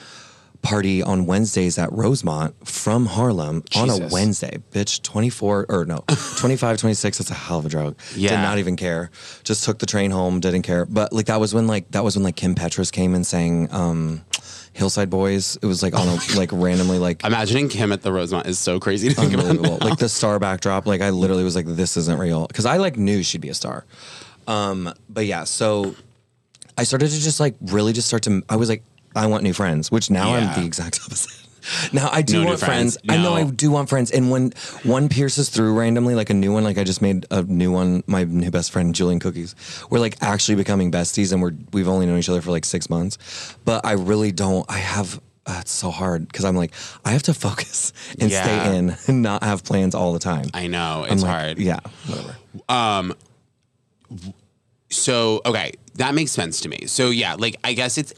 party 0.63 1.04
on 1.04 1.26
Wednesdays 1.28 1.78
at 1.78 1.91
Rosemont 1.91 2.56
from 2.67 3.06
Harlem 3.06 3.63
on 3.76 3.89
a 3.89 4.08
Wednesday. 4.08 4.58
Bitch, 4.71 5.04
24 5.04 5.67
or 5.69 5.86
no, 5.86 5.97
25, 6.38 6.78
26, 6.78 7.17
that's 7.19 7.30
a 7.30 7.34
hell 7.34 7.60
of 7.60 7.65
a 7.67 7.69
drug. 7.69 7.95
Yeah. 8.15 8.30
Did 8.30 8.38
not 8.38 8.58
even 8.58 8.76
care. 8.76 9.12
Just 9.43 9.65
took 9.65 9.78
the 9.78 9.86
train 9.86 10.10
home, 10.10 10.39
didn't 10.39 10.63
care. 10.63 10.86
But 10.86 11.13
like 11.13 11.28
that 11.28 11.39
was 11.39 11.54
when 11.54 11.67
like 11.67 11.91
that 11.91 12.04
was 12.04 12.15
when 12.15 12.23
like 12.23 12.36
Kim 12.36 12.56
Petras 12.56 12.91
came 12.91 13.13
and 13.13 13.28
sang 13.28 13.71
um 13.71 14.23
Hillside 14.71 15.10
Boys. 15.10 15.58
It 15.62 15.65
was 15.65 15.84
like 15.84 15.93
on 15.93 16.08
a 16.08 16.17
like 16.38 16.49
randomly 16.52 16.97
like 16.97 17.23
Imagining 17.23 17.69
Kim 17.69 17.91
at 17.91 18.02
the 18.02 18.12
Rosemont 18.12 18.47
is 18.47 18.58
so 18.58 18.80
crazy 18.80 19.10
to 19.10 19.15
think 19.15 19.34
unbelievable. 19.34 19.78
like 19.82 19.99
the 19.99 20.10
star 20.10 20.39
backdrop, 20.39 20.88
like 20.88 21.02
I 21.02 21.12
literally 21.12 21.43
was 21.43 21.56
like, 21.56 21.65
this 21.67 21.97
isn't 21.97 22.19
real. 22.19 22.47
Cause 22.47 22.65
I 22.65 22.78
like 22.78 22.97
knew 22.97 23.21
she'd 23.21 23.41
be 23.41 23.49
a 23.49 23.54
star. 23.54 23.86
Um, 24.47 24.93
but 25.10 25.26
yeah, 25.26 25.43
so 25.43 25.95
I 26.78 26.84
started 26.86 27.10
to 27.10 27.19
just 27.19 27.39
like 27.39 27.56
really 27.62 27.93
just 27.93 28.08
start 28.08 28.23
to, 28.23 28.41
I 28.49 28.56
was 28.56 28.67
like, 28.69 28.84
I 29.15 29.28
want 29.28 29.43
new 29.43 29.54
friends, 29.54 29.91
which 29.91 30.10
now 30.10 30.36
Yeah. 30.36 30.52
I'm 30.54 30.60
the 30.62 30.65
exact 30.65 30.99
opposite. 31.06 31.32
Now 31.93 32.10
I 32.12 32.21
do 32.23 32.41
No 32.41 32.47
want 32.47 32.60
friends. 32.60 32.97
friends. 32.97 32.97
I 33.08 33.23
know 33.23 33.36
I 33.36 33.45
do 33.45 33.71
want 33.71 33.88
friends. 33.88 34.12
And 34.12 34.30
when 34.30 34.52
one 34.84 35.08
pierces 35.08 35.47
through 35.49 35.73
randomly, 35.80 36.13
like 36.13 36.30
a 36.30 36.34
new 36.34 36.52
one, 36.52 36.65
like 36.65 36.78
I 36.78 36.84
just 36.84 37.02
made 37.02 37.26
a 37.32 37.41
new 37.43 37.71
one, 37.71 38.04
my 38.06 38.26
new 38.26 38.52
best 38.52 38.71
friend, 38.71 38.93
Julian 38.93 39.21
Cookies, 39.21 39.56
we're 39.89 39.99
like 39.99 40.17
actually 40.21 40.56
becoming 40.56 40.91
besties 40.91 41.32
and 41.32 41.41
we're, 41.41 41.54
we've 41.71 41.88
only 41.88 42.06
known 42.06 42.19
each 42.19 42.28
other 42.28 42.41
for 42.41 42.52
like 42.52 42.65
six 42.65 42.89
months. 42.89 43.17
But 43.63 43.86
I 43.86 43.93
really 43.93 44.34
don't, 44.34 44.65
I 44.69 44.80
have, 44.80 45.21
uh, 45.45 45.60
it's 45.62 45.71
so 45.71 45.89
hard 45.89 46.28
because 46.28 46.43
I'm 46.43 46.58
like, 46.58 46.73
I 47.06 47.12
have 47.12 47.23
to 47.23 47.34
focus 47.34 47.93
and 48.19 48.30
Yeah. 48.30 48.43
stay 48.43 48.76
in 48.78 48.95
and 49.08 49.21
not 49.21 49.41
have 49.43 49.63
plans 49.63 49.95
all 49.95 50.12
the 50.12 50.19
time. 50.19 50.49
I 50.54 50.67
know 50.67 51.06
it's 51.10 51.21
like, 51.23 51.32
hard. 51.32 51.60
Yeah, 51.60 51.80
whatever. 52.08 52.36
So 54.89 55.41
okay, 55.45 55.73
that 55.95 56.13
makes 56.13 56.32
sense 56.32 56.62
to 56.62 56.69
me. 56.69 56.86
So 56.86 57.10
yeah, 57.10 57.36
like 57.38 57.56
I 57.63 57.73
guess 57.73 57.97
it's 57.97 58.13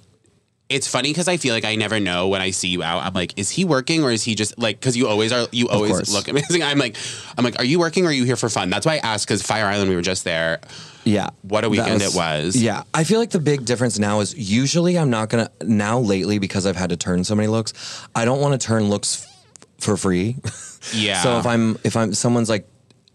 it's 0.68 0.88
funny 0.88 1.10
because 1.12 1.28
I 1.28 1.38
feel 1.38 1.54
like 1.54 1.66
I 1.66 1.76
never 1.76 2.00
know 2.00 2.28
when 2.28 2.42
I 2.42 2.50
see 2.52 2.70
you 2.70 2.82
out. 2.82 3.04
I'm 3.04 3.14
like, 3.14 3.38
is 3.38 3.50
he 3.52 3.66
working 3.66 4.04
or 4.04 4.12
is 4.12 4.24
he 4.24 4.34
just 4.34 4.58
like? 4.58 4.80
Because 4.80 4.98
you 4.98 5.08
always 5.08 5.32
are. 5.32 5.48
You 5.52 5.70
always 5.70 6.12
look 6.12 6.28
amazing. 6.30 6.64
I'm 6.64 6.80
like, 6.80 6.98
I'm 7.38 7.44
like, 7.44 7.60
are 7.60 7.66
you 7.66 7.80
working 7.80 8.06
or 8.06 8.10
are 8.10 8.12
you 8.12 8.24
here 8.24 8.36
for 8.36 8.50
fun? 8.50 8.70
That's 8.70 8.86
why 8.86 8.94
I 8.96 8.98
asked 8.98 9.28
because 9.28 9.42
Fire 9.44 9.66
Island 9.66 9.90
we 9.90 9.96
were 9.96 10.02
just 10.02 10.24
there. 10.24 10.60
Yeah. 11.04 11.30
What 11.44 11.64
a 11.64 11.70
weekend 11.70 12.02
it 12.02 12.16
was. 12.16 12.56
Yeah. 12.56 12.82
I 12.94 13.04
feel 13.04 13.20
like 13.20 13.30
the 13.30 13.40
big 13.40 13.64
difference 13.64 14.00
now 14.00 14.22
is 14.22 14.36
usually 14.36 14.98
I'm 14.98 15.12
not 15.12 15.30
going 15.30 15.46
to, 15.46 15.52
now 15.68 16.00
lately, 16.00 16.40
because 16.40 16.66
I've 16.66 16.76
had 16.76 16.90
to 16.90 16.98
turn 16.98 17.24
so 17.24 17.36
many 17.36 17.48
looks, 17.48 18.08
I 18.16 18.26
don't 18.26 18.42
want 18.42 18.60
to 18.60 18.68
turn 18.68 18.90
looks 18.90 19.24
f- 19.24 19.64
for 19.80 19.98
free. 19.98 20.38
Yeah. 20.94 21.24
so 21.24 21.40
if 21.40 21.48
I'm, 21.48 21.80
if 21.84 21.98
I'm, 21.98 22.14
someone's 22.14 22.48
like, 22.48 22.68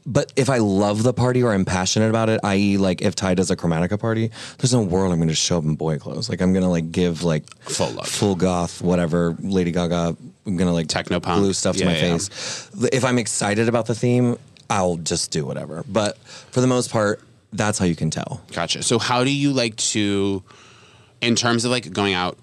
but 0.07 0.33
if 0.37 0.49
I 0.49 0.59
love 0.59 1.03
the 1.03 1.13
party 1.13 1.43
or 1.43 1.53
I'm 1.53 1.65
passionate 1.65 2.09
about 2.09 2.29
it, 2.29 2.41
i.e., 2.45 2.77
like 2.79 3.03
if 3.03 3.15
Ty 3.15 3.35
does 3.35 3.51
a 3.51 3.57
Chromatica 3.57 3.99
party, 4.01 4.31
there's 4.59 4.73
no 4.73 4.83
world 4.83 5.13
I'm 5.13 5.19
going 5.19 5.29
to 5.29 5.35
show 5.35 5.59
up 5.59 5.65
in 5.65 5.75
boy 5.75 5.99
clothes. 5.99 6.29
Like 6.29 6.41
I'm 6.41 6.53
going 6.53 6.63
to 6.65 6.69
like 6.71 6.91
give 6.91 7.23
like 7.23 7.45
Full 7.65 7.91
look. 7.91 8.07
full 8.07 8.35
goth, 8.35 8.81
whatever, 8.83 9.37
Lady 9.41 9.73
Gaga. 9.73 10.17
I'm 10.47 10.57
going 10.57 10.69
to 10.69 10.73
like 10.73 10.89
Techno 10.89 11.21
glue 11.21 11.53
stuff 11.53 11.77
to 11.77 11.81
Yeah, 11.81 11.87
my 11.87 11.97
yeah. 11.97 12.17
face. 12.19 12.71
If 12.93 13.05
I'm 13.05 13.19
excited 13.19 13.69
about 13.69 13.87
the 13.87 13.95
theme, 13.95 14.37
I'll 14.71 14.97
just 14.97 15.31
do 15.31 15.45
whatever. 15.45 15.85
But 15.89 16.17
for 16.19 16.61
the 16.61 16.67
most 16.67 16.91
part, 16.91 17.21
that's 17.53 17.79
how 17.79 17.85
you 17.85 17.97
can 17.97 18.11
tell. 18.11 18.41
Gotcha. 18.53 18.83
So 18.83 18.99
how 18.99 19.25
do 19.25 19.31
you 19.33 19.53
like 19.53 19.77
to, 19.77 20.43
in 21.21 21.35
terms 21.35 21.65
of 21.65 21.71
like 21.73 21.93
going 21.93 22.15
out, 22.15 22.39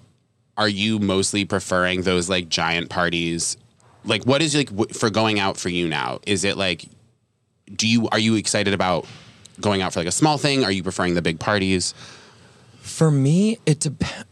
are 0.56 0.68
you 0.68 0.98
mostly 0.98 1.44
preferring 1.44 2.02
those 2.02 2.28
like 2.28 2.48
giant 2.48 2.88
parties? 2.90 3.56
Like 4.04 4.24
what 4.24 4.42
is 4.42 4.54
like 4.54 4.68
w- 4.68 4.92
for 4.92 5.08
going 5.10 5.38
out 5.40 5.56
for 5.56 5.70
you 5.70 5.88
now? 5.88 6.20
Is 6.26 6.44
it 6.44 6.56
like, 6.56 6.84
do 7.76 7.86
you 7.88 8.08
are 8.08 8.18
you 8.18 8.34
excited 8.36 8.74
about 8.74 9.06
going 9.60 9.82
out 9.82 9.92
for 9.92 10.00
like 10.00 10.08
a 10.08 10.12
small 10.12 10.38
thing? 10.38 10.64
Are 10.64 10.72
you 10.72 10.82
preferring 10.82 11.14
the 11.14 11.22
big 11.22 11.38
parties? 11.40 11.94
For 12.80 13.10
me, 13.10 13.58
it 13.66 13.80
depends. 13.80 14.24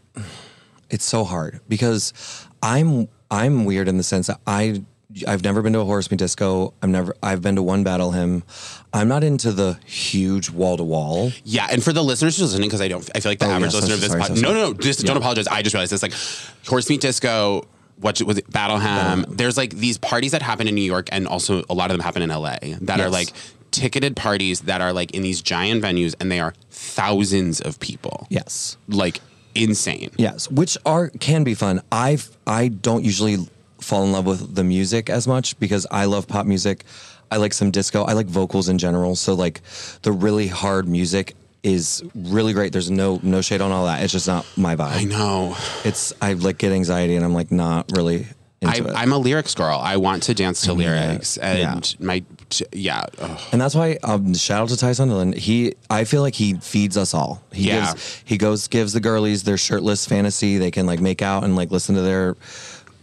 It's 0.89 1.05
so 1.05 1.23
hard 1.23 1.59
because 1.67 2.13
I'm 2.63 3.07
I'm 3.29 3.65
weird 3.65 3.87
in 3.87 3.97
the 3.97 4.03
sense 4.03 4.27
that 4.27 4.39
I 4.47 4.81
I've 5.27 5.43
never 5.43 5.61
been 5.61 5.73
to 5.73 5.79
a 5.79 5.85
horse 5.85 6.09
meat 6.11 6.17
disco. 6.17 6.73
I'm 6.81 6.91
never 6.91 7.15
I've 7.23 7.41
been 7.41 7.55
to 7.55 7.63
one 7.63 7.83
battle 7.83 8.11
hymn. 8.11 8.43
I'm 8.93 9.07
not 9.07 9.23
into 9.23 9.51
the 9.51 9.79
huge 9.85 10.49
wall 10.49 10.77
to 10.77 10.83
wall. 10.83 11.31
Yeah, 11.43 11.67
and 11.69 11.83
for 11.83 11.91
the 11.93 12.03
listeners 12.03 12.37
who's 12.37 12.51
listening, 12.51 12.69
because 12.69 12.81
I 12.81 12.87
don't, 12.87 13.09
I 13.15 13.19
feel 13.19 13.31
like 13.31 13.39
the 13.39 13.45
Oh, 13.47 13.51
average 13.51 13.73
yes, 13.73 13.81
listener 13.83 13.93
I'm 13.93 13.95
of 13.95 14.01
this, 14.01 14.11
so 14.11 14.17
sorry, 14.17 14.27
pod, 14.29 14.37
so 14.37 14.41
no, 14.43 14.53
no, 14.53 14.71
no, 14.71 14.73
just 14.73 15.05
don't 15.05 15.17
apologize. 15.17 15.47
I 15.47 15.61
just 15.61 15.73
realized 15.73 15.91
this, 15.91 16.01
like, 16.03 16.13
horse 16.67 16.89
meat 16.89 17.01
disco. 17.01 17.67
What 17.99 18.21
was 18.21 18.37
it? 18.37 18.49
Battle 18.51 18.79
Hymn. 18.79 19.25
There's 19.29 19.57
like 19.57 19.71
these 19.75 19.97
parties 19.97 20.31
that 20.31 20.41
happen 20.41 20.67
in 20.67 20.75
New 20.75 20.81
York, 20.81 21.09
and 21.11 21.27
also 21.27 21.63
a 21.69 21.73
lot 21.73 21.91
of 21.91 21.97
them 21.97 22.03
happen 22.03 22.21
in 22.21 22.29
LA 22.29 22.57
that 22.81 22.99
are 22.99 23.09
like 23.09 23.29
ticketed 23.71 24.15
parties 24.15 24.61
that 24.61 24.81
are 24.81 24.93
like 24.93 25.11
in 25.11 25.21
these 25.23 25.41
giant 25.41 25.83
venues, 25.83 26.15
and 26.19 26.31
they 26.31 26.39
are 26.39 26.53
thousands 26.69 27.59
of 27.61 27.79
people. 27.79 28.27
Yes. 28.29 28.77
like 28.87 29.19
insane. 29.55 30.11
Yes, 30.17 30.49
which 30.51 30.77
are 30.85 31.09
can 31.19 31.43
be 31.43 31.53
fun. 31.53 31.81
I 31.91 32.17
I 32.45 32.67
don't 32.69 33.03
usually 33.03 33.37
fall 33.81 34.03
in 34.03 34.11
love 34.11 34.25
with 34.25 34.55
the 34.55 34.63
music 34.63 35.09
as 35.09 35.27
much 35.27 35.59
because 35.59 35.85
I 35.91 36.05
love 36.05 36.27
pop 36.27 36.45
music. 36.45 36.83
I 37.29 37.37
like 37.37 37.53
some 37.53 37.71
disco. 37.71 38.03
I 38.03 38.13
like 38.13 38.27
vocals 38.27 38.69
in 38.69 38.77
general. 38.77 39.15
So 39.15 39.33
like 39.33 39.61
the 40.03 40.11
really 40.11 40.47
hard 40.47 40.87
music 40.87 41.35
is 41.63 42.03
really 42.15 42.53
great. 42.53 42.71
There's 42.71 42.91
no 42.91 43.19
no 43.23 43.41
shade 43.41 43.61
on 43.61 43.71
all 43.71 43.85
that. 43.85 44.03
It's 44.03 44.13
just 44.13 44.27
not 44.27 44.45
my 44.55 44.75
vibe. 44.75 44.91
I 44.91 45.03
know. 45.03 45.55
It's 45.83 46.13
I 46.21 46.33
like 46.33 46.57
get 46.57 46.71
anxiety 46.71 47.15
and 47.15 47.25
I'm 47.25 47.33
like 47.33 47.51
not 47.51 47.91
really 47.95 48.27
I, 48.63 48.77
into 48.77 48.89
it. 48.89 48.93
I'm 48.95 49.11
a 49.11 49.17
lyrics 49.17 49.53
girl. 49.55 49.79
I 49.79 49.97
want 49.97 50.23
to 50.23 50.33
dance 50.33 50.61
to 50.61 50.73
lyrics, 50.73 51.37
and 51.37 51.95
my 51.99 52.23
t- 52.49 52.65
yeah. 52.71 53.05
ugh. 53.19 53.39
and 53.51 53.61
that's 53.61 53.75
why 53.75 53.97
um, 54.03 54.33
shout 54.33 54.61
out 54.63 54.69
to 54.69 54.77
Ty 54.77 54.93
Sunderland. 54.93 55.35
He, 55.35 55.73
I 55.89 56.05
feel 56.05 56.21
like 56.23 56.33
he 56.35 56.55
feeds 56.55 56.97
us 56.97 57.13
all. 57.13 57.43
He 57.51 57.67
Yeah. 57.67 57.91
gives, 57.91 58.23
he 58.25 58.37
goes 58.37 58.67
gives 58.67 58.93
the 58.93 58.99
girlies 58.99 59.43
their 59.43 59.57
shirtless 59.57 60.05
fantasy. 60.07 60.57
They 60.57 60.71
can 60.71 60.85
like 60.87 60.99
make 61.01 61.21
out 61.21 61.43
and 61.43 61.55
like 61.55 61.69
listen 61.69 61.93
to 61.95 62.01
their 62.01 62.35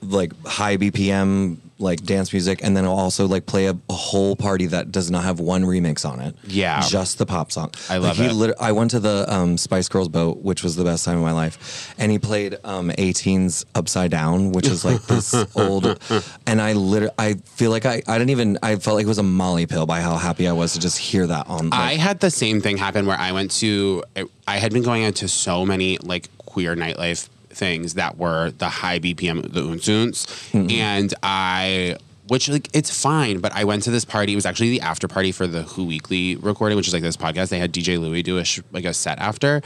like 0.03 0.33
high 0.45 0.77
BPM 0.77 1.59
like 1.79 2.03
dance 2.03 2.33
music, 2.33 2.63
and 2.63 2.77
then 2.77 2.85
also 2.85 3.27
like 3.27 3.47
play 3.47 3.67
a, 3.67 3.77
a 3.89 3.93
whole 3.93 4.37
party 4.37 4.67
that 4.67 4.93
does 4.93 5.11
not 5.11 5.25
have 5.25 5.41
one 5.41 5.65
remix 5.65 6.09
on 6.09 6.21
it. 6.21 6.35
Yeah. 6.45 6.81
just 6.81 7.19
the 7.19 7.27
pop 7.27 7.51
song. 7.53 7.73
I 7.89 7.99
love 7.99 8.19
like, 8.19 8.31
it. 8.31 8.35
Lit- 8.35 8.57
I 8.61 8.73
went 8.73 8.93
to 8.93 9.01
the 9.01 9.27
um, 9.33 9.57
Spice 9.59 9.89
Girls 9.89 10.09
boat, 10.09 10.39
which 10.39 10.63
was 10.63 10.77
the 10.77 10.85
best 10.85 11.05
time 11.05 11.17
of 11.17 11.23
my 11.23 11.33
life, 11.33 11.95
and 11.99 12.13
he 12.13 12.19
played 12.19 12.57
um, 12.65 12.91
A*Teens 12.97 13.65
Upside 13.75 14.11
Down, 14.11 14.53
which 14.53 14.67
is 14.67 14.85
like 14.85 15.03
this 15.03 15.35
old. 15.57 15.99
And 16.47 16.61
I 16.61 16.73
literally, 16.75 17.15
I 17.19 17.35
feel 17.35 17.71
like 17.71 17.87
I, 17.87 18.03
I 18.07 18.19
didn't 18.19 18.31
even, 18.31 18.59
I 18.63 18.77
felt 18.77 18.97
like 18.97 19.05
it 19.05 19.09
was 19.09 19.19
a 19.19 19.23
Molly 19.23 19.67
pill 19.67 19.87
by 19.87 20.01
how 20.01 20.17
happy 20.17 20.47
I 20.47 20.53
was 20.53 20.75
to 20.75 20.81
just 20.81 20.99
hear 20.99 21.27
that 21.27 21.49
on. 21.49 21.71
Like, 21.71 21.81
I 21.81 21.95
had 21.95 22.21
the 22.21 22.31
same 22.31 22.61
thing 22.61 22.77
happen 22.77 23.07
where 23.07 23.19
I 23.19 23.33
went 23.33 23.51
to. 23.53 24.05
I 24.47 24.59
had 24.59 24.73
been 24.73 24.83
going 24.83 25.05
out 25.05 25.17
to 25.17 25.29
so 25.29 25.65
many 25.65 25.99
like 25.99 26.29
queer 26.39 26.77
nightlife 26.77 27.29
things 27.55 27.95
that 27.95 28.17
were 28.19 28.51
the 28.53 28.69
high 28.69 28.99
BPM, 28.99 29.43
the 29.53 29.63
unsuns, 29.63 30.51
hmm. 30.51 30.71
and 30.71 31.15
I. 31.23 31.97
Which 32.29 32.49
like 32.49 32.71
it's 32.73 32.89
fine, 32.91 33.41
but 33.41 33.53
I 33.55 33.65
went 33.65 33.83
to 33.83 33.91
this 33.91 34.07
party. 34.07 34.33
It 34.33 34.37
was 34.37 34.47
actually 34.47 34.71
the 34.71 34.81
after 34.81 35.07
party 35.07 35.31
for 35.31 35.47
the 35.47 35.63
Who 35.65 35.85
Weekly 35.85 36.37
recording, 36.37 36.75
which 36.77 36.89
is 36.89 36.95
like 36.95 37.03
this 37.03 37.19
podcast. 37.19 37.51
They 37.51 37.59
had 37.59 37.71
DJ 37.71 38.01
Louis 38.01 38.23
do 38.23 38.39
a 38.39 38.45
sh- 38.45 38.61
like 38.73 38.87
a 38.87 38.95
set 38.95 39.19
after, 39.19 39.61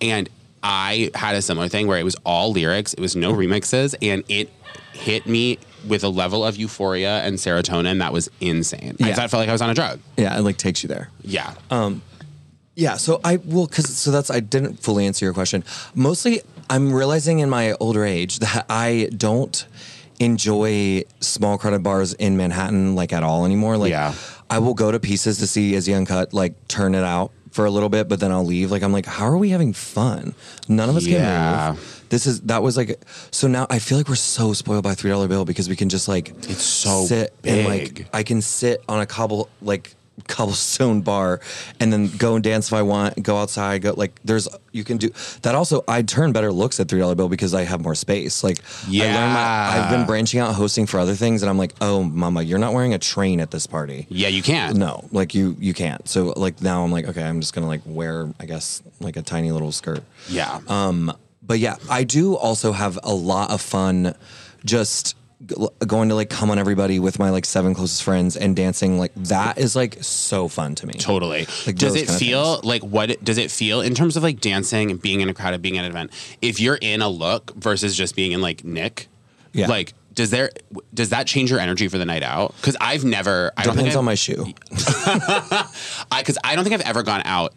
and 0.00 0.28
I 0.62 1.10
had 1.16 1.34
a 1.34 1.42
similar 1.42 1.68
thing 1.68 1.88
where 1.88 1.98
it 1.98 2.04
was 2.04 2.14
all 2.24 2.52
lyrics, 2.52 2.94
it 2.94 3.00
was 3.00 3.16
no 3.16 3.34
remixes, 3.34 3.96
and 4.00 4.22
it 4.28 4.48
hit 4.92 5.26
me 5.26 5.58
with 5.88 6.04
a 6.04 6.08
level 6.08 6.44
of 6.44 6.56
euphoria 6.56 7.18
and 7.24 7.36
serotonin 7.36 7.98
that 7.98 8.12
was 8.12 8.30
insane. 8.40 8.96
I 9.02 9.08
Yeah. 9.08 9.14
thought- 9.16 9.30
felt 9.30 9.40
like 9.40 9.48
I 9.48 9.52
was 9.52 9.60
on 9.60 9.70
a 9.70 9.74
drug. 9.74 9.98
yeah, 10.16 10.38
it 10.38 10.42
like 10.42 10.56
takes 10.56 10.84
you 10.84 10.88
there. 10.88 11.10
Yeah. 11.24 11.52
Um, 11.72 12.00
yeah, 12.76 12.96
so 12.96 13.20
I 13.24 13.36
will 13.44 13.66
because 13.66 13.88
so 13.88 14.12
that's 14.12 14.30
I 14.30 14.38
didn't 14.38 14.80
fully 14.80 15.04
answer 15.04 15.24
your 15.24 15.34
question. 15.34 15.64
Mostly, 15.96 16.42
I'm 16.70 16.92
realizing 16.92 17.38
in 17.40 17.50
my 17.50 17.72
older 17.80 18.04
age 18.04 18.38
that 18.40 18.66
I 18.68 19.08
don't 19.16 19.66
enjoy 20.20 21.02
small 21.20 21.58
crowded 21.58 21.82
bars 21.82 22.14
in 22.14 22.36
Manhattan 22.36 22.94
like 22.94 23.12
at 23.12 23.22
all 23.22 23.44
anymore. 23.44 23.76
Like, 23.76 23.90
Yeah. 23.90 24.14
I 24.50 24.58
will 24.58 24.74
go 24.74 24.90
to 24.92 25.00
pieces 25.00 25.38
to 25.38 25.46
see 25.46 25.74
Izzy 25.74 25.94
Uncut 25.94 26.32
like 26.32 26.54
turn 26.68 26.94
it 26.94 27.02
out 27.02 27.32
for 27.50 27.64
a 27.64 27.70
little 27.70 27.88
bit, 27.88 28.08
but 28.08 28.20
then 28.20 28.30
I'll 28.30 28.44
leave. 28.44 28.70
Like 28.70 28.82
I'm 28.82 28.92
like, 28.92 29.06
how 29.06 29.26
are 29.26 29.38
we 29.38 29.50
having 29.50 29.72
fun? 29.72 30.34
None 30.68 30.88
of 30.88 30.96
us 30.96 31.04
Yeah. 31.04 31.18
can 31.66 31.74
move. 31.74 32.04
This 32.10 32.26
is 32.26 32.40
that 32.42 32.62
was 32.62 32.76
like 32.76 33.00
so 33.30 33.48
now 33.48 33.66
I 33.70 33.78
feel 33.78 33.98
like 33.98 34.08
we're 34.08 34.14
so 34.16 34.52
spoiled 34.52 34.84
by 34.84 34.94
three 34.94 35.10
dollar 35.10 35.26
bill 35.28 35.44
because 35.44 35.68
we 35.68 35.74
can 35.76 35.88
just 35.88 36.06
like 36.08 36.28
It's 36.48 36.62
so 36.62 37.04
sit 37.06 37.32
and 37.42 37.66
like 37.66 37.94
big. 37.94 38.08
I 38.12 38.22
can 38.22 38.40
sit 38.42 38.82
on 38.88 39.00
a 39.00 39.06
cobble 39.06 39.48
like 39.62 39.94
cobblestone 40.28 41.00
bar 41.00 41.40
and 41.80 41.92
then 41.92 42.08
go 42.16 42.34
and 42.36 42.44
dance 42.44 42.68
if 42.68 42.72
I 42.72 42.82
want, 42.82 43.22
go 43.22 43.36
outside, 43.36 43.82
go 43.82 43.94
like 43.96 44.20
there's 44.24 44.48
you 44.72 44.84
can 44.84 44.96
do 44.96 45.10
that 45.42 45.54
also 45.54 45.84
I 45.88 46.02
turn 46.02 46.32
better 46.32 46.52
looks 46.52 46.78
at 46.80 46.88
three 46.88 47.00
dollar 47.00 47.14
bill 47.14 47.28
because 47.28 47.54
I 47.54 47.62
have 47.62 47.80
more 47.82 47.94
space. 47.94 48.44
Like 48.44 48.58
I 48.88 48.90
learned 48.90 49.32
my 49.32 49.40
I've 49.40 49.90
been 49.90 50.06
branching 50.06 50.40
out 50.40 50.54
hosting 50.54 50.86
for 50.86 50.98
other 50.98 51.14
things 51.14 51.42
and 51.42 51.50
I'm 51.50 51.58
like, 51.58 51.74
oh 51.80 52.02
mama, 52.02 52.42
you're 52.42 52.58
not 52.58 52.72
wearing 52.72 52.94
a 52.94 52.98
train 52.98 53.40
at 53.40 53.50
this 53.50 53.66
party. 53.66 54.06
Yeah, 54.08 54.28
you 54.28 54.42
can't. 54.42 54.76
No, 54.76 55.08
like 55.12 55.34
you 55.34 55.56
you 55.58 55.74
can't. 55.74 56.08
So 56.08 56.32
like 56.36 56.62
now 56.62 56.84
I'm 56.84 56.92
like, 56.92 57.06
okay, 57.06 57.22
I'm 57.22 57.40
just 57.40 57.54
gonna 57.54 57.68
like 57.68 57.82
wear 57.84 58.32
I 58.38 58.46
guess 58.46 58.82
like 59.00 59.16
a 59.16 59.22
tiny 59.22 59.52
little 59.52 59.72
skirt. 59.72 60.02
Yeah. 60.28 60.60
Um, 60.68 61.12
but 61.42 61.58
yeah, 61.58 61.76
I 61.90 62.04
do 62.04 62.36
also 62.36 62.72
have 62.72 62.98
a 63.02 63.14
lot 63.14 63.50
of 63.50 63.60
fun 63.60 64.14
just 64.64 65.16
going 65.86 66.08
to 66.08 66.14
like 66.14 66.30
come 66.30 66.50
on 66.50 66.58
everybody 66.58 66.98
with 66.98 67.18
my 67.18 67.30
like 67.30 67.44
seven 67.44 67.74
closest 67.74 68.02
friends 68.02 68.36
and 68.36 68.54
dancing 68.56 68.98
like 68.98 69.12
that 69.14 69.58
is 69.58 69.76
like 69.76 69.98
so 70.02 70.48
fun 70.48 70.74
to 70.76 70.86
me. 70.86 70.94
Totally. 70.94 71.46
Like 71.66 71.76
does 71.76 71.94
it 71.94 72.08
feel 72.10 72.60
like 72.62 72.82
what 72.82 73.22
does 73.24 73.38
it 73.38 73.50
feel 73.50 73.80
in 73.80 73.94
terms 73.94 74.16
of 74.16 74.22
like 74.22 74.40
dancing 74.40 74.90
and 74.90 75.00
being 75.00 75.20
in 75.20 75.28
a 75.28 75.34
crowd 75.34 75.54
and 75.54 75.62
being 75.62 75.78
at 75.78 75.84
an 75.84 75.90
event? 75.90 76.10
If 76.40 76.60
you're 76.60 76.78
in 76.80 77.02
a 77.02 77.08
look 77.08 77.52
versus 77.54 77.96
just 77.96 78.16
being 78.16 78.32
in 78.32 78.40
like 78.40 78.64
Nick, 78.64 79.08
Yeah. 79.52 79.66
like 79.68 79.94
does 80.14 80.30
there 80.30 80.50
does 80.94 81.08
that 81.10 81.26
change 81.26 81.50
your 81.50 81.58
energy 81.60 81.88
for 81.88 81.98
the 81.98 82.04
night 82.04 82.22
out? 82.22 82.54
Because 82.56 82.76
I've 82.80 83.04
never. 83.04 83.52
I 83.56 83.64
don't 83.64 83.74
think 83.74 83.88
Depends 83.88 83.96
I've, 83.96 83.98
on 83.98 84.04
my 84.04 84.14
shoe. 84.14 84.46
I 86.10 86.18
because 86.20 86.38
I 86.44 86.54
don't 86.54 86.64
think 86.64 86.74
I've 86.74 86.86
ever 86.86 87.02
gone 87.02 87.22
out 87.24 87.52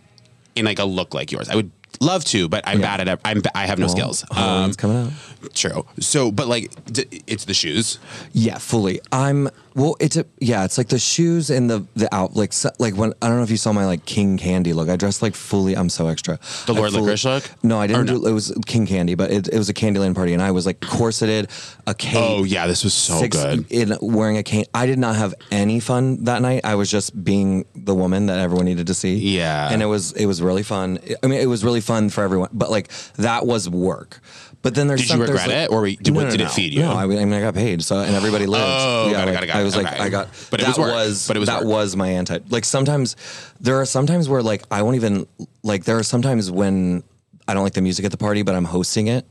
in 0.56 0.66
like 0.66 0.80
a 0.80 0.86
look 0.86 1.14
like 1.14 1.32
yours. 1.32 1.50
I 1.50 1.56
would 1.56 1.72
love 2.00 2.24
to, 2.26 2.48
but 2.50 2.64
I'm 2.68 2.80
Yeah. 2.80 2.86
bad 2.98 3.02
at 3.02 3.08
it. 3.14 3.20
I'm 3.26 3.42
I 3.56 3.66
have 3.66 3.80
no 3.80 3.88
skills. 3.88 4.24
Um, 4.32 4.38
Halloween's 4.38 4.76
coming 4.76 4.98
out. 4.98 5.54
true. 5.54 5.86
So, 6.00 6.32
but 6.32 6.48
like 6.48 6.72
d- 6.92 7.24
it's 7.28 7.46
the 7.46 7.54
shoes. 7.54 8.00
Yeah, 8.34 8.58
fully. 8.58 9.00
I'm 9.12 9.50
well. 9.76 9.96
It's 10.00 10.18
a 10.18 10.26
yeah. 10.40 10.66
It's 10.66 10.78
like 10.78 10.90
the 10.90 11.00
shoes 11.00 11.50
and 11.50 11.70
the 11.70 11.86
the 11.96 12.14
out 12.14 12.36
like 12.36 12.54
so, 12.54 12.70
like 12.80 12.96
when 12.96 13.14
I 13.22 13.28
don't 13.28 13.38
know 13.38 13.44
if 13.44 13.52
you 13.52 13.58
saw 13.58 13.72
my 13.74 13.86
like 13.86 14.06
King 14.06 14.38
Candy 14.38 14.74
look. 14.74 14.90
I 14.90 14.96
dressed 14.96 15.22
like 15.22 15.36
fully. 15.36 15.76
I'm 15.76 15.90
so 15.90 16.08
extra. 16.08 16.40
The 16.66 16.74
Lord 16.74 16.92
fully- 16.92 17.04
Licorice 17.04 17.26
look? 17.26 17.52
No, 17.64 17.80
I 17.80 17.88
didn't 17.88 18.06
no? 18.08 18.20
do. 18.20 18.28
It 18.28 18.32
was 18.32 18.54
King 18.66 18.86
Candy, 18.88 19.16
but 19.16 19.32
it, 19.32 19.48
it 19.48 19.58
was 19.58 19.70
a 19.70 19.74
Candyland 19.74 20.16
party, 20.16 20.34
and 20.34 20.42
I 20.42 20.52
was 20.52 20.66
like 20.66 20.80
corseted, 20.82 21.50
a 21.86 21.94
cape. 21.94 22.16
Oh 22.18 22.44
yeah, 22.44 22.68
this 22.68 22.84
was 22.84 22.94
so 22.94 23.20
six- 23.20 23.38
good. 23.38 23.66
in 23.72 23.96
wearing 24.02 24.38
a 24.38 24.44
cane. 24.44 24.66
I 24.74 24.86
did 24.86 25.00
not 25.00 25.16
have 25.16 25.34
any 25.52 25.80
fun 25.80 26.24
that 26.26 26.42
night. 26.42 26.62
I 26.64 26.76
was 26.76 26.90
just 26.90 27.24
being 27.24 27.66
the 27.76 27.94
woman 27.96 28.26
that 28.28 28.40
everyone 28.40 28.66
needed 28.66 28.88
to 28.88 28.94
see. 28.94 29.16
Yeah. 29.38 29.70
and 29.72 29.82
it 29.82 29.86
was 29.86 30.12
it 30.14 30.26
was 30.26 30.42
really 30.42 30.64
fun. 30.64 31.00
I 31.24 31.28
mean, 31.28 31.40
it 31.40 31.48
was 31.48 31.64
really 31.64 31.82
fun 31.88 32.10
for 32.10 32.24
everyone, 32.24 32.50
but 32.54 32.70
like 32.70 32.90
that 33.16 33.48
was 33.48 33.70
work. 33.70 34.20
But 34.64 34.76
then 34.76 34.88
there's 34.88 35.02
Did 35.02 35.10
some, 35.10 35.20
you 35.22 35.26
regret 35.28 35.48
like- 35.48 35.58
it, 35.58 35.72
or 35.72 35.88
did- 35.88 36.16
what 36.16 36.30
did 36.30 36.42
it 36.42 36.52
feed 36.52 36.74
you? 36.74 36.82
No, 36.82 36.92
I, 36.94 37.06
mean 37.08 37.32
I 37.34 37.40
got 37.42 37.54
paid, 37.54 37.82
so 37.84 38.00
and 38.00 38.16
everybody 38.16 38.46
oh, 38.46 38.50
lived. 38.50 38.64
Oh, 38.66 39.12
got 39.12 39.28
it, 39.28 39.32
like, 39.32 39.34
got 39.36 39.44
it, 39.44 39.48
got 39.48 39.56
I 39.56 39.64
was 39.64 39.76
like, 39.78 39.88
Okay. 39.88 40.04
I 40.04 40.10
got. 40.10 40.28
But 40.52 40.60
it 40.60 40.66
that 40.66 40.70
was 40.70 40.78
work. 40.78 40.94
was, 40.94 41.28
But 41.28 41.38
it 41.38 41.40
was 41.40 41.48
that 41.48 41.62
work. 41.62 41.70
was 41.70 41.96
my 41.96 42.10
anti. 42.10 42.40
Like 42.50 42.66
sometimes 42.66 43.16
there 43.62 43.80
are 43.80 43.86
sometimes 43.86 44.28
where 44.28 44.42
like 44.44 44.64
I 44.70 44.82
won't 44.82 44.96
even 44.96 45.26
like 45.64 45.86
there 45.86 45.98
are 45.98 46.04
sometimes 46.04 46.52
when 46.52 47.04
I 47.48 47.54
don't 47.54 47.64
like 47.64 47.74
the 47.74 47.82
music 47.82 48.04
at 48.04 48.12
the 48.12 48.18
party, 48.18 48.42
but 48.42 48.56
I'm 48.56 48.66
hosting 48.66 49.08
it, 49.08 49.26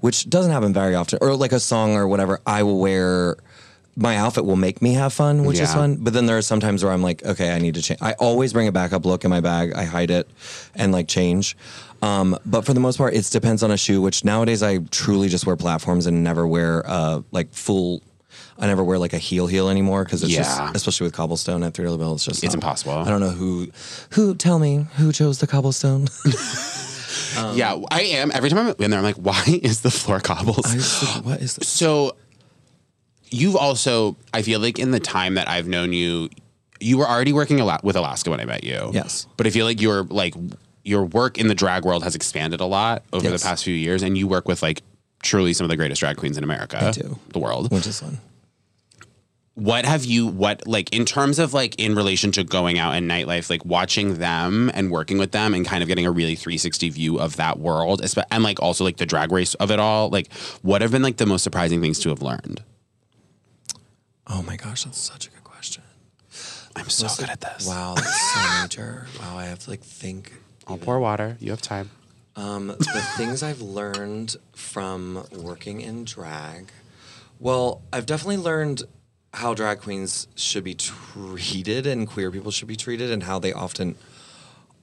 which 0.00 0.30
doesn't 0.30 0.52
happen 0.52 0.72
very 0.72 0.94
often. 0.94 1.18
Or 1.20 1.34
like 1.34 1.52
a 1.52 1.60
song 1.60 1.94
or 1.96 2.08
whatever, 2.08 2.40
I 2.46 2.62
will 2.62 2.78
wear. 2.78 3.36
My 4.00 4.16
outfit 4.16 4.44
will 4.44 4.54
make 4.54 4.80
me 4.80 4.92
have 4.94 5.12
fun, 5.12 5.44
which 5.44 5.58
is 5.58 5.74
fun. 5.74 5.96
But 5.96 6.12
then 6.12 6.26
there 6.26 6.38
are 6.38 6.42
some 6.42 6.60
times 6.60 6.84
where 6.84 6.92
I'm 6.92 7.02
like, 7.02 7.24
okay, 7.26 7.50
I 7.52 7.58
need 7.58 7.74
to 7.74 7.82
change. 7.82 8.00
I 8.00 8.12
always 8.12 8.52
bring 8.52 8.68
a 8.68 8.72
backup 8.72 9.04
look 9.04 9.24
in 9.24 9.30
my 9.30 9.40
bag. 9.40 9.72
I 9.72 9.82
hide 9.82 10.12
it 10.12 10.30
and 10.76 10.92
like 10.92 11.08
change. 11.08 11.56
Um, 12.02 12.38
but 12.46 12.64
for 12.64 12.72
the 12.74 12.80
most 12.80 12.96
part, 12.98 13.14
it 13.14 13.24
depends 13.30 13.62
on 13.62 13.70
a 13.70 13.76
shoe. 13.76 14.00
Which 14.00 14.24
nowadays 14.24 14.62
I 14.62 14.78
truly 14.90 15.28
just 15.28 15.46
wear 15.46 15.56
platforms 15.56 16.06
and 16.06 16.22
never 16.22 16.46
wear 16.46 16.82
uh, 16.88 17.22
like 17.32 17.52
full. 17.52 18.02
I 18.60 18.66
never 18.66 18.82
wear 18.82 18.98
like 18.98 19.12
a 19.12 19.18
heel 19.18 19.46
heel 19.46 19.68
anymore 19.68 20.04
because 20.04 20.22
it's 20.22 20.32
Yeah. 20.32 20.42
just, 20.42 20.76
especially 20.76 21.04
with 21.06 21.14
cobblestone 21.14 21.62
at 21.62 21.74
three 21.74 21.84
dollar 21.84 21.98
bill, 21.98 22.14
it's 22.14 22.24
just 22.24 22.42
It's 22.42 22.54
impossible. 22.54 22.92
I 22.92 23.08
don't 23.08 23.20
know 23.20 23.30
who, 23.30 23.68
who 24.10 24.34
tell 24.34 24.58
me 24.58 24.86
who 24.96 25.12
chose 25.12 25.38
the 25.38 25.46
cobblestone. 25.46 26.08
yeah, 27.54 27.80
I 27.90 28.02
am. 28.02 28.30
Every 28.34 28.50
time 28.50 28.58
I'm 28.68 28.74
in 28.80 28.90
there, 28.90 28.98
I'm 28.98 29.04
like, 29.04 29.16
why 29.16 29.44
is 29.62 29.82
the 29.82 29.90
floor 29.90 30.18
cobbles? 30.20 30.66
I 30.66 31.20
what 31.20 31.40
is 31.40 31.54
this? 31.56 31.68
So 31.78 32.16
you've 33.30 33.56
also, 33.56 34.16
I 34.34 34.42
feel 34.42 34.58
like 34.60 34.78
in 34.78 34.90
the 34.90 35.00
time 35.00 35.34
that 35.34 35.48
I've 35.48 35.68
known 35.68 35.92
you, 35.92 36.28
you 36.80 36.98
were 36.98 37.06
already 37.08 37.32
working 37.32 37.60
a 37.60 37.64
lot 37.64 37.84
with 37.84 37.94
Alaska 37.96 38.30
when 38.30 38.40
I 38.40 38.44
met 38.44 38.64
you. 38.64 38.90
Yes. 38.92 39.26
But 39.36 39.46
I 39.46 39.50
feel 39.50 39.66
like 39.66 39.80
your 39.80 40.02
like 40.04 40.34
your 40.88 41.04
work 41.04 41.38
in 41.38 41.48
the 41.48 41.54
drag 41.54 41.84
world 41.84 42.02
has 42.02 42.14
expanded 42.14 42.60
a 42.60 42.64
lot 42.66 43.02
over 43.12 43.28
Yes. 43.28 43.42
the 43.42 43.46
past 43.48 43.64
few 43.64 43.74
years, 43.74 44.02
and 44.02 44.16
you 44.16 44.26
work 44.26 44.48
with 44.48 44.62
like 44.62 44.82
truly 45.22 45.52
some 45.52 45.64
of 45.64 45.68
the 45.68 45.76
greatest 45.76 46.00
drag 46.00 46.16
queens 46.16 46.38
in 46.38 46.44
America. 46.44 46.82
I 46.82 46.90
do. 46.92 47.18
The 47.32 47.38
world. 47.38 47.70
Which 47.70 47.86
is 47.86 48.00
fun. 48.00 48.18
What 49.54 49.84
have 49.86 50.04
you 50.04 50.28
what 50.28 50.68
like 50.68 50.92
in 50.94 51.04
terms 51.04 51.40
of 51.40 51.52
like 51.52 51.74
in 51.80 51.96
relation 51.96 52.30
to 52.32 52.44
going 52.44 52.78
out 52.78 52.94
and 52.94 53.10
nightlife, 53.10 53.50
like 53.50 53.64
watching 53.64 54.18
them 54.18 54.70
and 54.72 54.88
working 54.92 55.18
with 55.18 55.32
them 55.32 55.52
and 55.52 55.66
kind 55.66 55.82
of 55.82 55.88
getting 55.88 56.06
a 56.06 56.12
really 56.12 56.36
360 56.36 56.88
view 56.90 57.18
of 57.18 57.34
that 57.36 57.58
world, 57.58 58.00
and 58.30 58.44
like 58.44 58.62
also 58.62 58.84
like 58.84 58.98
the 58.98 59.06
drag 59.06 59.32
race 59.32 59.54
of 59.54 59.72
it 59.72 59.80
all, 59.80 60.10
like 60.10 60.32
what 60.62 60.80
have 60.80 60.92
been 60.92 61.02
like 61.02 61.16
the 61.16 61.26
most 61.26 61.42
surprising 61.42 61.80
things 61.80 61.98
to 62.00 62.08
have 62.10 62.22
learned? 62.22 62.62
Oh 64.28 64.42
my 64.42 64.56
gosh, 64.56 64.84
that's 64.84 64.98
such 64.98 65.26
a 65.26 65.30
good 65.30 65.42
question. 65.42 65.82
I'm 66.76 66.88
so 66.88 67.08
good 67.18 67.30
at 67.30 67.40
this. 67.40 67.66
Wow, 67.66 67.94
that's 67.96 68.32
so 68.32 68.40
major. 68.62 69.06
Wow, 69.20 69.36
I 69.38 69.46
have 69.46 69.58
to 69.60 69.70
like 69.70 69.80
think. 69.80 70.34
I'll 70.68 70.78
pour 70.78 71.00
water. 71.00 71.36
You 71.40 71.50
have 71.50 71.62
time. 71.62 71.90
Um, 72.36 72.68
the 72.68 73.06
things 73.16 73.42
I've 73.42 73.60
learned 73.60 74.36
from 74.52 75.24
working 75.32 75.80
in 75.80 76.04
drag. 76.04 76.70
Well, 77.40 77.82
I've 77.92 78.06
definitely 78.06 78.38
learned 78.38 78.82
how 79.34 79.54
drag 79.54 79.80
queens 79.80 80.28
should 80.34 80.64
be 80.64 80.74
treated 80.74 81.86
and 81.86 82.06
queer 82.08 82.30
people 82.30 82.50
should 82.50 82.68
be 82.68 82.76
treated 82.76 83.10
and 83.10 83.22
how 83.22 83.38
they 83.38 83.52
often 83.52 83.96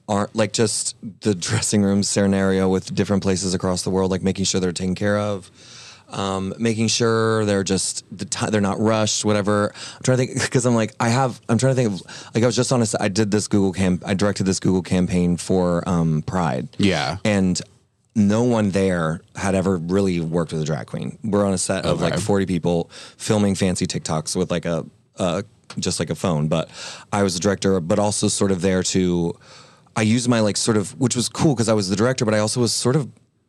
aren't 0.08 0.34
like 0.36 0.52
just 0.52 0.96
the 1.20 1.34
dressing 1.48 1.82
room 1.82 2.02
scenario 2.02 2.68
with 2.68 2.94
different 2.94 3.22
places 3.22 3.54
across 3.54 3.82
the 3.82 3.90
world, 3.90 4.10
like 4.10 4.22
making 4.22 4.44
sure 4.44 4.60
they're 4.60 4.72
taken 4.72 4.94
care 4.94 5.18
of. 5.18 5.50
Um, 6.08 6.54
making 6.58 6.86
sure 6.88 7.44
they're 7.46 7.64
just 7.64 8.04
they're 8.12 8.60
not 8.60 8.78
rushed, 8.78 9.24
whatever. 9.24 9.72
I'm 9.96 10.02
trying 10.04 10.18
to 10.18 10.26
think 10.26 10.42
because 10.44 10.64
I'm 10.64 10.74
like 10.74 10.94
I 11.00 11.08
have. 11.08 11.40
I'm 11.48 11.58
trying 11.58 11.74
to 11.74 11.82
think 11.82 11.92
of 12.00 12.32
like 12.34 12.44
I 12.44 12.46
was 12.46 12.56
just 12.56 12.70
on 12.72 12.80
a 12.82 12.86
I 13.00 13.08
did 13.08 13.30
this 13.30 13.48
Google 13.48 13.72
camp. 13.72 14.04
I 14.06 14.14
directed 14.14 14.44
this 14.44 14.60
Google 14.60 14.82
campaign 14.82 15.36
for 15.36 15.86
um, 15.88 16.22
Pride. 16.22 16.68
Yeah. 16.78 17.16
and 17.24 17.60
no 18.18 18.44
one 18.44 18.70
there 18.70 19.20
had 19.34 19.54
ever 19.54 19.76
really 19.76 20.20
worked 20.20 20.50
with 20.52 20.62
a 20.62 20.64
drag 20.64 20.86
queen. 20.86 21.18
We're 21.22 21.44
on 21.44 21.52
a 21.52 21.58
set 21.58 21.84
of 21.84 22.00
Okay. 22.02 22.12
like 22.12 22.18
40 22.18 22.46
people 22.46 22.88
filming 23.18 23.54
fancy 23.54 23.86
TikToks 23.86 24.34
with 24.34 24.50
like 24.50 24.64
a, 24.64 24.86
uh, 25.18 25.42
just 25.78 26.00
like 26.00 26.08
a 26.08 26.14
phone. 26.14 26.48
But 26.48 26.70
I 27.12 27.22
was 27.22 27.34
the 27.34 27.40
director, 27.40 27.78
but 27.78 27.98
also 27.98 28.28
sort 28.28 28.52
of 28.52 28.62
there 28.62 28.82
to, 28.84 29.34
I 29.96 30.00
used 30.00 30.30
my 30.30 30.40
like 30.40 30.56
sort 30.56 30.78
of, 30.78 30.98
which 30.98 31.14
was 31.14 31.28
cool 31.28 31.54
because 31.54 31.68
I 31.68 31.74
was 31.74 31.90
the 31.90 31.96
director, 31.96 32.24
but 32.24 32.32
I 32.32 32.38
also 32.38 32.58
was 32.58 32.72
sort 32.72 32.96
of 32.96 33.06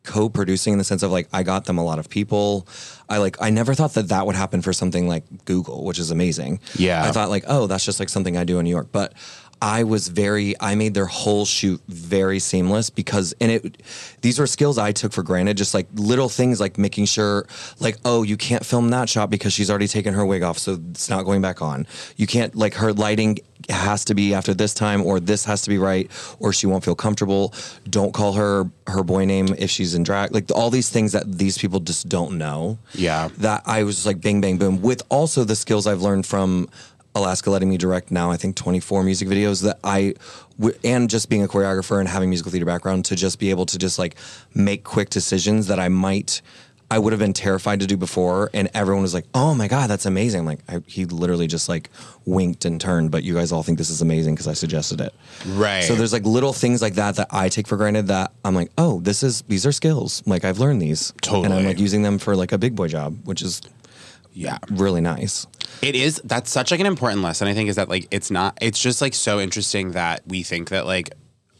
co-producing 0.07 0.71
in 0.71 0.79
the 0.79 0.83
sense 0.83 1.03
of 1.03 1.11
like 1.11 1.27
I 1.31 1.43
got 1.43 1.65
them 1.65 1.77
a 1.77 1.83
lot 1.83 1.99
of 1.99 2.09
people. 2.09 2.67
I 3.09 3.17
like 3.17 3.37
I 3.39 3.51
never 3.51 3.75
thought 3.75 3.93
that 3.93 4.07
that 4.07 4.25
would 4.25 4.35
happen 4.35 4.61
for 4.61 4.73
something 4.73 5.07
like 5.07 5.23
Google, 5.45 5.83
which 5.85 5.99
is 5.99 6.09
amazing. 6.09 6.59
Yeah. 6.75 7.03
I 7.03 7.11
thought 7.11 7.29
like, 7.29 7.43
oh, 7.47 7.67
that's 7.67 7.85
just 7.85 7.99
like 7.99 8.09
something 8.09 8.35
I 8.35 8.43
do 8.43 8.57
in 8.57 8.63
New 8.63 8.71
York, 8.71 8.87
but 8.91 9.13
I 9.61 9.83
was 9.83 10.07
very 10.07 10.53
I 10.59 10.75
made 10.75 10.93
their 10.93 11.05
whole 11.05 11.45
shoot 11.45 11.81
very 11.87 12.39
seamless 12.39 12.89
because 12.89 13.33
and 13.41 13.51
it 13.51 13.81
these 14.21 14.37
were 14.39 14.47
skills 14.47 14.77
I 14.77 14.91
took 14.91 15.13
for 15.13 15.23
granted 15.23 15.57
just 15.57 15.73
like 15.73 15.87
little 15.95 16.29
things 16.29 16.59
like 16.59 16.77
making 16.77 17.05
sure 17.05 17.47
like 17.79 17.97
oh 18.05 18.23
you 18.23 18.37
can't 18.37 18.65
film 18.65 18.89
that 18.91 19.09
shot 19.09 19.29
because 19.29 19.53
she's 19.53 19.69
already 19.69 19.87
taken 19.87 20.13
her 20.13 20.25
wig 20.25 20.43
off 20.43 20.57
so 20.59 20.77
it's 20.91 21.09
not 21.09 21.23
going 21.25 21.41
back 21.41 21.61
on. 21.61 21.87
You 22.17 22.27
can't 22.27 22.55
like 22.55 22.75
her 22.75 22.93
lighting 22.93 23.39
has 23.69 24.05
to 24.05 24.13
be 24.15 24.33
after 24.33 24.53
this 24.53 24.73
time 24.73 25.03
or 25.03 25.19
this 25.19 25.43
has 25.45 25.63
to 25.63 25.69
be 25.69 25.77
right 25.79 26.09
or 26.39 26.53
she 26.53 26.67
won't 26.67 26.85
feel 26.85 26.95
comfortable. 26.95 27.53
Don't 27.89 28.13
call 28.13 28.33
her 28.33 28.69
her 28.85 29.03
boy 29.03 29.25
name 29.25 29.47
if 29.57 29.69
she's 29.71 29.95
in 29.95 30.03
drag. 30.03 30.33
Like 30.33 30.51
all 30.51 30.69
these 30.69 30.89
things 30.89 31.11
that 31.13 31.37
these 31.37 31.57
people 31.57 31.79
just 31.79 32.07
don't 32.07 32.37
know 32.37 32.77
Yeah. 32.93 33.29
that 33.39 33.63
I 33.65 33.83
was 33.83 33.95
just 33.95 34.05
like 34.05 34.21
bang 34.21 34.39
bang 34.39 34.57
boom 34.57 34.81
with 34.81 35.01
also 35.09 35.43
the 35.43 35.55
skills 35.55 35.87
I've 35.87 36.01
learned 36.01 36.25
from 36.27 36.69
Alaska 37.15 37.49
letting 37.49 37.69
me 37.69 37.77
direct 37.77 38.11
now 38.11 38.29
I 38.31 38.37
think 38.37 38.55
24 38.55 39.03
music 39.03 39.27
videos 39.27 39.63
that 39.63 39.79
I 39.83 40.13
w- 40.59 40.77
and 40.83 41.09
just 41.09 41.29
being 41.29 41.43
a 41.43 41.47
choreographer 41.47 41.99
and 41.99 42.07
having 42.07 42.29
musical 42.29 42.51
theater 42.51 42.65
background 42.65 43.05
to 43.05 43.15
just 43.15 43.39
be 43.39 43.49
able 43.49 43.65
to 43.67 43.77
just 43.77 43.97
like 43.97 44.15
make 44.53 44.83
quick 44.83 45.09
decisions 45.09 45.67
that 45.67 45.79
I 45.79 45.87
might 45.89 46.41
I 46.89 46.99
would 46.99 47.11
have 47.11 47.19
been 47.19 47.33
terrified 47.33 47.81
to 47.81 47.85
do 47.87 47.97
before 47.97 48.49
and 48.53 48.69
everyone 48.73 49.01
was 49.01 49.13
like 49.13 49.25
oh 49.33 49.55
my 49.55 49.67
god 49.67 49.89
that's 49.89 50.05
amazing 50.05 50.41
I'm 50.41 50.45
like 50.45 50.59
I, 50.69 50.81
he 50.85 51.05
literally 51.05 51.47
just 51.47 51.67
like 51.67 51.89
winked 52.25 52.65
and 52.65 52.79
turned 52.79 53.09
but 53.11 53.23
you 53.23 53.33
guys 53.33 53.51
all 53.51 53.63
think 53.63 53.77
this 53.79 53.89
is 53.89 54.01
amazing 54.01 54.35
because 54.35 54.47
I 54.47 54.53
suggested 54.53 55.01
it 55.01 55.13
Right. 55.47 55.83
so 55.83 55.95
there's 55.95 56.13
like 56.13 56.23
little 56.23 56.53
things 56.53 56.81
like 56.83 56.93
that 56.93 57.15
that 57.15 57.27
I 57.31 57.49
take 57.49 57.67
for 57.67 57.77
granted 57.77 58.07
that 58.07 58.31
I'm 58.45 58.53
like 58.55 58.71
oh 58.77 58.99
this 59.01 59.23
is 59.23 59.41
these 59.49 59.65
are 59.65 59.71
skills 59.73 60.21
like 60.27 60.45
I've 60.45 60.59
learned 60.59 60.81
these 60.81 61.11
Totally. 61.21 61.45
and 61.45 61.53
I'm 61.55 61.65
like 61.65 61.79
using 61.79 62.03
them 62.03 62.19
for 62.19 62.35
like 62.37 62.51
a 62.53 62.57
big 62.59 62.75
boy 62.75 62.87
job 62.89 63.17
which 63.25 63.41
is 63.41 63.59
Yeah. 64.37 64.57
Mm-hmm. 64.59 64.77
really 64.77 65.01
nice. 65.01 65.47
It 65.81 65.95
is. 65.95 66.21
That's 66.23 66.49
such 66.51 66.71
like 66.71 66.79
an 66.79 66.85
important 66.85 67.21
lesson. 67.21 67.47
I 67.47 67.53
think 67.53 67.69
is 67.69 67.75
that 67.75 67.89
like 67.89 68.07
it's 68.11 68.31
not. 68.31 68.57
It's 68.61 68.79
just 68.79 69.01
like 69.01 69.13
so 69.13 69.39
interesting 69.39 69.91
that 69.91 70.21
we 70.27 70.43
think 70.43 70.69
that 70.69 70.85
like. 70.85 71.11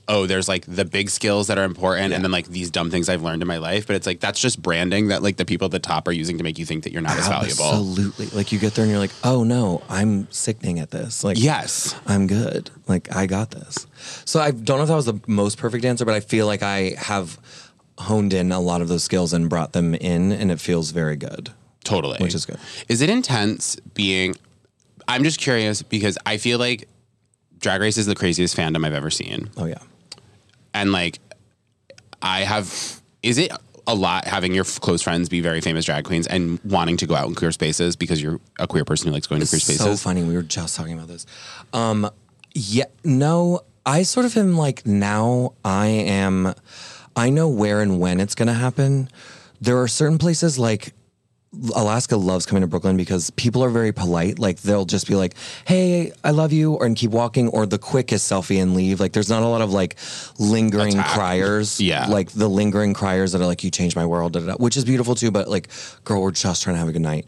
Oh, 0.09 0.25
there's 0.25 0.47
like 0.47 0.63
the 0.65 0.85
big 0.85 1.09
skills 1.09 1.47
that 1.47 1.57
are 1.57 1.65
important, 1.65 2.13
and 2.13 2.23
then 2.23 2.31
like 2.31 2.47
these 2.47 2.71
dumb 2.71 2.89
things 2.89 3.09
I've 3.09 3.23
learned 3.23 3.41
in 3.41 3.47
my 3.49 3.57
life. 3.57 3.87
But 3.87 3.97
it's 3.97 4.07
like 4.07 4.21
that's 4.21 4.39
just 4.39 4.61
branding 4.61 5.09
that 5.09 5.21
like 5.21 5.35
the 5.35 5.43
people 5.43 5.65
at 5.65 5.71
the 5.71 5.79
top 5.79 6.07
are 6.07 6.13
using 6.13 6.37
to 6.37 6.45
make 6.45 6.57
you 6.57 6.65
think 6.65 6.85
that 6.85 6.93
you're 6.93 7.01
not 7.01 7.17
as 7.17 7.27
valuable. 7.27 7.65
Absolutely. 7.65 8.27
Like 8.27 8.53
you 8.53 8.57
get 8.57 8.73
there 8.73 8.83
and 8.83 8.89
you're 8.89 9.01
like, 9.01 9.11
oh 9.25 9.43
no, 9.43 9.83
I'm 9.89 10.31
sickening 10.31 10.79
at 10.79 10.91
this. 10.91 11.25
Like 11.25 11.35
Yes. 11.37 11.93
I'm 12.05 12.25
good. 12.25 12.69
Like 12.87 13.13
I 13.13 13.25
got 13.25 13.51
this. 13.51 13.85
So 14.23 14.39
I 14.39 14.51
don't 14.51 14.77
know 14.77 14.83
if 14.83 14.87
that 14.87 14.95
was 14.95 15.07
the 15.07 15.19
most 15.27 15.57
perfect 15.57 15.83
answer, 15.83 16.05
but 16.05 16.13
I 16.13 16.21
feel 16.21 16.45
like 16.45 16.63
I 16.63 16.95
have 16.97 17.37
honed 17.97 18.33
in 18.33 18.53
a 18.53 18.61
lot 18.61 18.81
of 18.81 18.87
those 18.87 19.03
skills 19.03 19.33
and 19.33 19.49
brought 19.49 19.73
them 19.73 19.93
in, 19.93 20.31
and 20.31 20.51
it 20.51 20.61
feels 20.61 20.91
very 20.91 21.17
good. 21.17 21.51
Totally. 21.87 22.17
Which 22.19 22.35
is 22.35 22.45
good. 22.45 22.57
Is 22.87 23.01
it 23.01 23.09
intense 23.09 23.75
being 23.93 24.35
I'm 25.07 25.23
just 25.23 25.39
curious 25.39 25.81
because 25.81 26.17
I 26.25 26.37
feel 26.37 26.59
like 26.59 26.87
Drag 27.59 27.81
Race 27.81 27.97
is 27.97 28.05
the 28.05 28.15
craziest 28.15 28.55
fandom 28.55 28.85
I've 28.85 28.93
ever 28.93 29.09
seen. 29.09 29.49
Oh 29.57 29.65
yeah. 29.65 29.79
And 30.73 30.91
like 30.91 31.19
I 32.21 32.41
have 32.41 33.01
is 33.23 33.37
it 33.37 33.51
a 33.87 33.95
lot 33.95 34.25
having 34.27 34.53
your 34.53 34.65
f- 34.65 34.81
close 34.81 35.01
friends 35.01 35.29
be 35.29 35.39
very 35.39 35.61
famous 35.61 35.85
drag 35.85 36.03
queens 36.03 36.27
and 36.27 36.59
wanting 36.65 36.97
to 36.97 37.07
go 37.07 37.15
out 37.15 37.27
in 37.27 37.35
queer 37.35 37.53
spaces 37.53 37.95
because 37.95 38.21
you're 38.21 38.39
a 38.59 38.67
queer 38.67 38.83
person 38.83 39.07
who 39.07 39.13
likes 39.13 39.27
going 39.27 39.41
to 39.41 39.47
queer 39.47 39.61
spaces. 39.61 39.81
So 39.81 39.95
funny. 39.95 40.23
We 40.23 40.35
were 40.35 40.43
just 40.43 40.75
talking 40.75 40.93
about 40.93 41.07
this. 41.07 41.25
Um, 41.71 42.09
yeah, 42.53 42.85
no, 43.05 43.61
I 43.85 44.03
sort 44.03 44.25
of 44.25 44.35
am 44.35 44.57
like 44.57 44.85
now 44.85 45.53
I 45.63 45.87
am, 45.87 46.53
I 47.15 47.29
know 47.29 47.47
where 47.47 47.81
and 47.81 47.99
when 47.99 48.19
it's 48.19 48.35
going 48.35 48.47
to 48.47 48.53
happen. 48.53 49.09
There 49.61 49.81
are 49.81 49.87
certain 49.87 50.17
places 50.17 50.59
like 50.59 50.93
Alaska 51.75 52.17
loves 52.17 52.45
coming 52.45 52.61
to 52.61 52.67
Brooklyn 52.67 52.97
because 52.97 53.29
people 53.31 53.63
are 53.63 53.69
very 53.69 53.91
polite. 53.91 54.37
Like 54.37 54.61
they'll 54.61 54.85
just 54.85 55.07
be 55.07 55.15
like, 55.15 55.33
"Hey, 55.65 56.11
I 56.23 56.31
love 56.31 56.51
you," 56.51 56.73
or 56.73 56.85
and 56.85 56.95
keep 56.95 57.11
walking, 57.11 57.47
or 57.49 57.65
the 57.65 57.77
quickest 57.79 58.29
selfie 58.29 58.61
and 58.61 58.75
leave. 58.75 58.99
Like 58.99 59.13
there's 59.13 59.29
not 59.29 59.43
a 59.43 59.47
lot 59.47 59.61
of 59.61 59.71
like 59.71 59.95
lingering 60.39 60.93
Attack. 60.93 61.07
criers. 61.13 61.79
Yeah. 61.79 62.07
like 62.07 62.31
the 62.31 62.49
lingering 62.49 62.93
criers 62.93 63.31
that 63.31 63.41
are 63.41 63.45
like, 63.45 63.63
"You 63.63 63.71
changed 63.71 63.95
my 63.95 64.05
world," 64.05 64.33
da, 64.33 64.41
da, 64.41 64.45
da, 64.47 64.53
which 64.55 64.75
is 64.75 64.83
beautiful 64.85 65.15
too. 65.15 65.31
But 65.31 65.47
like, 65.47 65.69
girl, 66.03 66.21
we're 66.21 66.31
just 66.31 66.63
trying 66.63 66.75
to 66.75 66.79
have 66.79 66.89
a 66.89 66.93
good 66.93 67.01
night. 67.01 67.27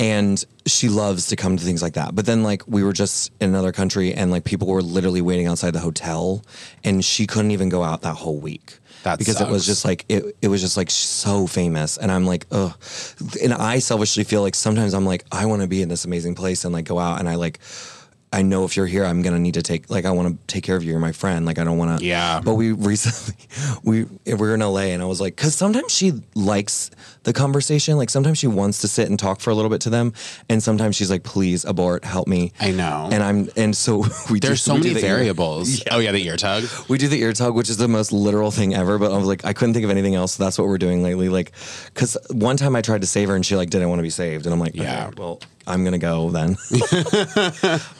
And 0.00 0.44
she 0.66 0.88
loves 0.88 1.28
to 1.28 1.36
come 1.36 1.56
to 1.56 1.62
things 1.64 1.82
like 1.82 1.92
that. 1.94 2.14
But 2.14 2.26
then, 2.26 2.42
like, 2.42 2.66
we 2.66 2.82
were 2.82 2.94
just 2.94 3.30
in 3.40 3.50
another 3.50 3.70
country, 3.70 4.12
and 4.12 4.30
like 4.32 4.42
people 4.42 4.66
were 4.66 4.82
literally 4.82 5.20
waiting 5.20 5.46
outside 5.46 5.72
the 5.72 5.80
hotel, 5.80 6.42
and 6.82 7.04
she 7.04 7.26
couldn't 7.26 7.52
even 7.52 7.68
go 7.68 7.84
out 7.84 8.02
that 8.02 8.14
whole 8.14 8.38
week 8.40 8.78
That 9.02 9.18
because 9.18 9.40
it 9.40 9.48
was 9.48 9.66
just 9.66 9.84
like 9.84 10.04
it, 10.08 10.36
it 10.40 10.48
was 10.48 10.60
just 10.60 10.76
like 10.76 10.90
so 10.90 11.46
famous 11.46 11.96
and 11.96 12.12
i'm 12.12 12.24
like 12.24 12.46
ugh 12.52 12.72
and 13.42 13.52
i 13.52 13.80
selfishly 13.80 14.22
feel 14.22 14.42
like 14.42 14.54
sometimes 14.54 14.94
i'm 14.94 15.04
like 15.04 15.24
i 15.32 15.44
want 15.46 15.62
to 15.62 15.68
be 15.68 15.82
in 15.82 15.88
this 15.88 16.04
amazing 16.04 16.36
place 16.36 16.64
and 16.64 16.72
like 16.72 16.84
go 16.84 16.98
out 17.00 17.18
and 17.18 17.28
i 17.28 17.34
like 17.34 17.58
I 18.34 18.40
know 18.40 18.64
if 18.64 18.76
you're 18.76 18.86
here, 18.86 19.04
I'm 19.04 19.20
gonna 19.20 19.38
need 19.38 19.54
to 19.54 19.62
take 19.62 19.90
like 19.90 20.06
I 20.06 20.10
want 20.10 20.28
to 20.28 20.52
take 20.52 20.64
care 20.64 20.74
of 20.74 20.82
you. 20.82 20.92
You're 20.92 21.00
my 21.00 21.12
friend. 21.12 21.44
Like 21.44 21.58
I 21.58 21.64
don't 21.64 21.76
want 21.76 21.98
to. 21.98 22.04
Yeah. 22.04 22.40
But 22.42 22.54
we 22.54 22.72
recently 22.90 23.46
we 23.84 24.06
we 24.24 24.34
were 24.34 24.54
in 24.54 24.60
LA 24.60 24.92
and 24.92 25.02
I 25.02 25.04
was 25.04 25.20
like, 25.20 25.36
because 25.36 25.54
sometimes 25.54 25.92
she 25.92 26.22
likes 26.34 26.90
the 27.24 27.32
conversation. 27.32 27.96
Like 27.96 28.10
sometimes 28.10 28.38
she 28.38 28.46
wants 28.46 28.78
to 28.80 28.88
sit 28.88 29.08
and 29.08 29.18
talk 29.18 29.40
for 29.40 29.50
a 29.50 29.54
little 29.54 29.70
bit 29.70 29.80
to 29.82 29.90
them, 29.90 30.12
and 30.48 30.62
sometimes 30.62 30.96
she's 30.96 31.10
like, 31.10 31.22
please 31.22 31.64
abort, 31.64 32.04
help 32.04 32.26
me. 32.28 32.52
I 32.60 32.70
know. 32.72 33.08
And 33.12 33.22
I'm 33.22 33.48
and 33.56 33.76
so 33.76 34.04
we 34.30 34.40
do- 34.40 34.48
There's 34.48 34.62
so 34.62 34.74
we 34.74 34.80
do 34.80 34.88
many 34.88 35.00
the 35.00 35.06
ear- 35.06 35.16
variables. 35.16 35.82
Oh 35.90 35.98
yeah, 35.98 36.12
the 36.12 36.24
ear 36.26 36.36
tug. 36.36 36.64
we 36.88 36.98
do 36.98 37.08
the 37.08 37.20
ear 37.20 37.32
tug, 37.32 37.54
which 37.54 37.68
is 37.70 37.76
the 37.76 37.88
most 37.88 38.12
literal 38.12 38.50
thing 38.50 38.74
ever. 38.74 38.98
But 38.98 39.12
I 39.12 39.16
was 39.16 39.26
like, 39.26 39.44
I 39.44 39.52
couldn't 39.52 39.74
think 39.74 39.84
of 39.84 39.90
anything 39.90 40.14
else. 40.14 40.32
So 40.34 40.44
that's 40.44 40.58
what 40.58 40.66
we're 40.68 40.78
doing 40.78 41.02
lately. 41.02 41.28
Like, 41.28 41.52
because 41.86 42.16
one 42.30 42.56
time 42.56 42.74
I 42.76 42.80
tried 42.82 43.00
to 43.02 43.06
save 43.06 43.28
her 43.28 43.34
and 43.36 43.44
she 43.44 43.56
like 43.56 43.70
didn't 43.70 43.88
want 43.88 43.98
to 43.98 44.04
be 44.04 44.10
saved, 44.10 44.46
and 44.46 44.52
I'm 44.52 44.60
like, 44.60 44.74
Yeah. 44.74 45.06
okay, 45.08 45.14
well, 45.18 45.40
I'm 45.66 45.84
gonna 45.84 45.98
go 45.98 46.30
then. 46.30 46.56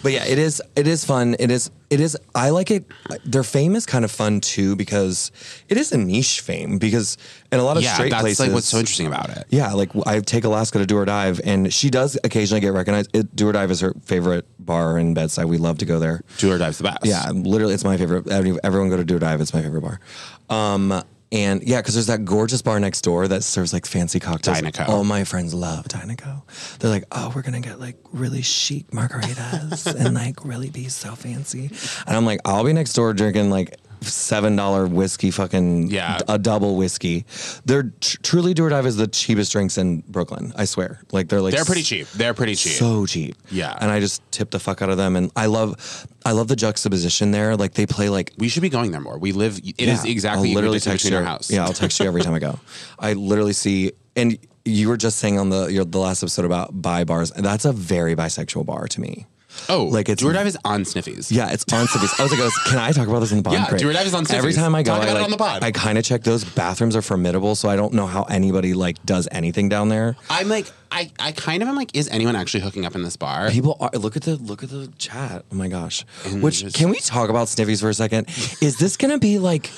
but 0.03 0.13
yeah, 0.13 0.25
it 0.25 0.39
is. 0.39 0.63
It 0.77 0.87
is 0.87 1.05
fun. 1.05 1.37
It 1.39 1.51
is. 1.51 1.71
It 1.93 2.01
is. 2.01 2.17
I 2.35 2.49
like 2.51 2.71
it. 2.71 2.87
Their 3.25 3.43
fame 3.43 3.77
is 3.77 3.85
kind 3.85 4.03
of 4.05 4.11
fun 4.11 4.41
too 4.41 4.77
because 4.77 5.31
it 5.69 5.77
is 5.77 5.93
a 5.93 5.99
niche 5.99 6.41
fame. 6.41 6.79
Because 6.79 7.19
in 7.53 7.59
a 7.59 7.63
lot 7.63 7.77
of 7.77 7.83
Yeah, 7.83 7.93
straight 7.95 8.11
that's 8.11 8.23
places, 8.23 8.41
like 8.41 8.53
what's 8.53 8.67
so 8.69 8.79
interesting 8.79 9.07
about 9.07 9.29
it. 9.29 9.45
yeah, 9.51 9.73
like 9.75 9.91
I 10.07 10.21
take 10.21 10.45
Alaska 10.45 10.79
to 10.79 10.87
Do 10.87 10.97
or 10.97 11.05
Dive, 11.05 11.41
and 11.45 11.73
she 11.73 11.91
does 11.91 12.19
occasionally 12.25 12.61
get 12.61 12.73
recognized. 12.73 13.15
It, 13.15 13.37
Do 13.37 13.47
or 13.49 13.53
Dive 13.53 13.71
is 13.71 13.81
her 13.81 13.93
favorite 14.05 14.47
bar 14.59 14.97
in 14.99 15.13
Bed-Stuy. 15.13 15.45
We 15.45 15.59
love 15.59 15.77
to 15.79 15.85
go 15.85 15.99
there. 15.99 16.23
Do 16.39 16.51
or 16.53 16.57
dive's 16.59 16.79
the 16.79 16.85
best. 16.85 17.05
Yeah, 17.05 17.29
literally, 17.31 17.75
it's 17.75 17.85
my 17.85 17.97
favorite. 17.99 18.27
Everyone 18.65 18.89
go 18.89 18.97
to 18.97 19.05
Do 19.05 19.17
or 19.17 19.19
Dive. 19.19 19.41
It's 19.43 19.53
my 19.53 19.61
favorite 19.63 19.83
bar. 19.83 20.01
Um, 20.49 21.03
and 21.33 21.63
yeah, 21.63 21.81
because 21.81 21.95
there's 21.95 22.07
that 22.09 22.27
gorgeous 22.27 22.61
bar 22.61 22.79
next 22.79 23.01
door 23.01 23.27
that 23.27 23.43
serves 23.43 23.73
like 23.73 23.87
fancy 23.87 24.21
cocktails. 24.21 24.61
Dynaco. 24.61 24.89
All 24.89 25.03
my 25.03 25.25
friends 25.25 25.55
love 25.55 25.89
Dynaco. 25.89 26.43
They're 26.79 26.91
like, 26.91 27.05
oh, 27.11 27.33
we're 27.35 27.41
gonna 27.43 27.61
get 27.61 27.81
like 27.81 27.97
really 28.13 28.43
chic 28.43 28.91
margaritas 28.91 29.87
and 29.95 30.15
like 30.15 30.45
really 30.45 30.69
be 30.69 30.89
so 30.89 31.15
fancy. 31.15 31.71
And 32.07 32.17
I'm 32.17 32.27
like, 32.27 32.41
I'll 32.45 32.65
be 32.65 32.75
next 32.75 32.93
door 32.93 33.15
drinking 33.15 33.49
like 33.49 33.77
seven 34.09 34.57
dollar 34.57 34.87
whiskey, 34.87 35.31
fucking 35.31 35.89
Yeah. 35.91 36.19
a 36.29 36.39
double 36.39 36.77
whiskey. 36.77 37.25
They're 37.65 37.93
tr- 38.01 38.17
truly 38.23 38.55
Do 38.55 38.65
or 38.65 38.69
Dive 38.71 38.87
is 38.87 38.97
the 38.97 39.07
cheapest 39.07 39.53
drinks 39.53 39.79
in 39.79 40.03
Brooklyn. 40.09 40.53
I 40.57 40.65
swear, 40.65 41.01
like 41.13 41.29
they're 41.29 41.41
like 41.41 41.55
They're 41.55 41.65
pretty 41.65 41.83
cheap. 41.83 42.07
They're 42.11 42.35
pretty 42.35 42.55
cheap. 42.55 42.73
so 42.73 43.07
cheap. 43.07 43.37
Yeah. 43.51 43.77
And 43.81 43.91
I 43.91 44.01
just 44.01 44.23
tip 44.33 44.51
the 44.51 44.59
fuck 44.61 44.83
out 44.83 44.89
of 44.91 44.97
them. 44.97 45.17
And 45.17 45.31
I 45.37 45.47
love 45.47 46.07
I 46.25 46.33
love 46.33 46.49
the 46.49 46.57
juxtaposition 46.57 47.31
there. 47.31 47.57
Like 47.57 47.75
they 47.75 47.87
play 47.87 48.09
like 48.09 48.33
we 48.39 48.49
should 48.49 48.63
be 48.63 48.69
going 48.69 48.91
there 48.93 49.01
more. 49.01 49.19
We 49.19 49.33
live. 49.33 49.59
It 49.59 49.81
is 49.81 50.05
Yeah, 50.05 50.11
exactly 50.11 50.49
I'll 50.51 50.55
literally 50.55 50.81
text 50.81 51.05
you. 51.09 51.17
our 51.17 51.23
house. 51.25 51.51
Yeah, 51.51 51.65
I'll 51.65 51.73
text 51.73 51.99
you 52.01 52.07
every 52.07 52.23
time 52.23 52.35
I 52.35 52.39
go. 52.39 52.59
I 52.99 53.13
literally 53.15 53.53
see 53.55 53.93
and 54.17 54.39
you 54.65 54.89
were 54.89 54.97
just 54.97 55.19
saying 55.19 55.39
on 55.41 55.49
the 55.51 55.67
your, 55.67 55.85
the 55.85 55.99
last 55.99 56.23
episode 56.23 56.45
about 56.45 56.81
bi 56.81 57.03
bars, 57.03 57.33
and 57.33 57.45
that's 57.45 57.65
a 57.65 57.73
very 57.73 58.15
bisexual 58.15 58.65
bar 58.65 58.87
to 58.87 59.01
me. 59.01 59.27
Oh, 59.69 59.85
Like, 59.85 60.09
it's- 60.09 60.19
do 60.27 60.33
dive 60.33 60.47
is 60.47 60.59
on 60.65 60.83
Sniffies. 60.85 61.31
Yeah, 61.31 61.51
it's 61.53 61.65
on 61.73 61.87
Sniffies. 61.87 62.19
I 62.19 62.23
was 62.25 62.33
like, 62.33 62.53
can 62.67 62.79
I 62.79 62.93
talk 62.93 63.07
about 63.09 63.21
this 63.21 63.31
in 63.33 63.39
the 63.39 63.43
pod? 63.49 63.53
Yeah. 63.55 63.77
Do 63.77 63.93
Dive 63.93 64.07
is 64.07 64.15
on 64.15 64.25
Sniffies. 64.25 64.35
Every 64.39 64.53
time 64.53 64.75
I 64.75 64.83
go, 64.83 64.95
Talk 64.97 65.09
I, 65.09 65.13
like, 65.13 65.25
on 65.25 65.31
the 65.31 65.37
pod. 65.37 65.63
I 65.63 65.71
kind 65.73 65.99
of 65.99 66.05
check 66.05 66.23
those 66.25 66.45
bathrooms 66.45 66.97
are 66.97 67.03
formidable, 67.03 67.55
so 67.55 67.69
I 67.69 67.77
don't 67.77 67.93
know 67.95 68.07
how 68.07 68.25
anybody 68.25 68.75
like 68.75 69.03
does 69.05 69.29
anything 69.31 69.69
down 69.69 69.89
there. 69.89 70.17
I'm 70.31 70.49
like, 70.49 70.67
I, 70.91 71.11
I 71.19 71.33
kind 71.33 71.63
of 71.63 71.69
am 71.71 71.77
like, 71.77 71.97
is 71.97 72.09
anyone 72.11 72.37
actually 72.37 72.61
hooking 72.61 72.85
up 72.85 72.95
in 72.95 73.03
this 73.03 73.17
bar? 73.17 73.51
People 73.51 73.77
are 73.81 73.91
look 73.95 74.17
at 74.17 74.23
the 74.25 74.37
look 74.37 74.63
at 74.63 74.69
the 74.71 74.89
chat. 74.99 75.45
Oh 75.51 75.55
my 75.55 75.69
gosh! 75.69 76.05
And 76.27 76.43
Which 76.43 76.61
just- 76.61 76.77
can 76.77 76.91
we 76.91 76.99
talk 77.01 77.31
about 77.31 77.47
Sniffies 77.49 77.81
for 77.81 77.89
a 77.89 77.95
second? 77.95 78.29
Is 78.61 78.77
this 78.79 78.97
gonna 78.99 79.19
be 79.19 79.39
like? 79.39 79.71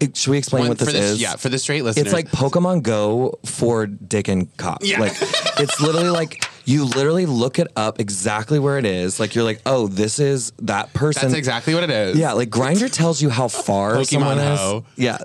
it- 0.00 0.16
Should 0.16 0.30
we 0.30 0.38
explain 0.38 0.60
One- 0.62 0.68
what 0.70 0.78
this, 0.78 0.92
this, 0.92 1.04
is? 1.12 1.20
yeah, 1.22 1.36
for 1.36 1.48
the 1.50 1.58
straight 1.58 1.82
listeners, 1.84 2.06
It's 2.06 2.14
like 2.14 2.30
Pokemon 2.30 2.82
Go 2.84 3.38
for 3.44 3.86
Dick 3.86 4.28
and 4.28 4.54
Cop. 4.56 4.78
Yeah. 4.82 5.00
Like 5.00 5.12
it's 5.58 5.78
literally 5.80 6.08
like 6.10 6.42
you 6.64 6.84
literally 6.84 7.26
look 7.26 7.58
it 7.58 7.68
up 7.76 8.00
exactly 8.00 8.58
where 8.58 8.78
it 8.78 8.84
is. 8.86 9.18
Like 9.20 9.34
you're 9.34 9.44
like, 9.44 9.60
oh, 9.66 9.86
this 9.88 10.18
is 10.18 10.52
that 10.62 10.92
person. 10.94 11.22
that's 11.22 11.34
exactly 11.34 11.74
what 11.74 11.82
it 11.82 11.90
is. 11.90 12.16
Yeah, 12.16 12.32
like 12.32 12.50
Grindr 12.50 12.90
tells 12.90 13.20
you 13.22 13.30
how 13.30 13.48
far 13.48 13.94
Pokemon 13.96 14.06
someone 14.06 14.38
is. 14.38 14.58
Ho. 14.58 14.84
Yeah, 14.96 15.18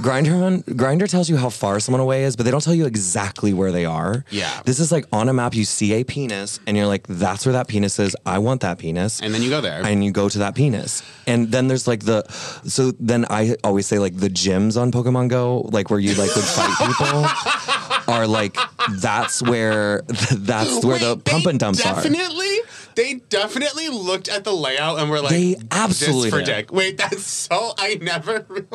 Grindr 0.00 0.62
Grindr 0.64 1.08
tells 1.08 1.28
you 1.28 1.36
how 1.36 1.48
far 1.48 1.80
someone 1.80 2.00
away 2.00 2.24
is, 2.24 2.36
but 2.36 2.44
they 2.44 2.50
don't 2.50 2.62
tell 2.62 2.74
you 2.74 2.86
exactly 2.86 3.52
where 3.52 3.72
they 3.72 3.84
are. 3.84 4.24
Yeah. 4.30 4.60
this 4.64 4.80
is 4.80 4.92
like 4.92 5.06
on 5.12 5.28
a 5.28 5.32
map. 5.32 5.54
You 5.54 5.64
see 5.64 5.92
a 5.94 6.04
penis, 6.04 6.60
and 6.66 6.76
you're 6.76 6.86
like, 6.86 7.06
"That's 7.06 7.46
where 7.46 7.52
that 7.54 7.68
penis 7.68 7.98
is. 7.98 8.16
I 8.26 8.38
want 8.38 8.60
that 8.62 8.78
penis." 8.78 9.20
and 9.20 9.34
then 9.34 9.42
you 9.42 9.50
go 9.50 9.60
there. 9.60 9.84
and 9.84 10.04
you 10.04 10.10
go 10.10 10.28
to 10.28 10.38
that 10.38 10.54
penis. 10.54 11.02
And 11.26 11.50
then 11.52 11.68
there's 11.68 11.86
like 11.86 12.00
the 12.00 12.24
so 12.64 12.92
then 12.98 13.26
I 13.30 13.56
always 13.64 13.86
say 13.86 13.98
like 13.98 14.16
the 14.16 14.28
gyms 14.28 14.80
on 14.80 14.90
Pokemon 14.92 15.28
Go, 15.28 15.60
like 15.72 15.90
where 15.90 16.00
you 16.00 16.14
like 16.14 16.34
would 16.34 16.44
fight 16.44 16.76
people, 16.78 17.22
are 18.08 18.26
like 18.26 18.56
that's 18.90 19.42
where 19.42 20.02
that's 20.32 20.84
where 20.84 20.98
the 20.98 21.16
pump 21.16 21.46
and 21.46 21.58
dumps 21.58 21.84
are. 21.84 21.94
definitely, 21.94 22.58
They 22.94 23.14
definitely 23.28 23.88
looked 23.88 24.28
at 24.28 24.44
the 24.44 24.52
layout 24.52 24.98
and 24.98 25.10
were 25.10 25.20
like, 25.20 25.30
They 25.30 25.56
absolutely 25.70 26.30
this 26.30 26.40
for. 26.40 26.44
Dick. 26.44 26.72
Wait, 26.72 26.96
that's 26.98 27.24
so. 27.24 27.74
I 27.78 27.94
never. 28.00 28.44
realized. 28.48 28.68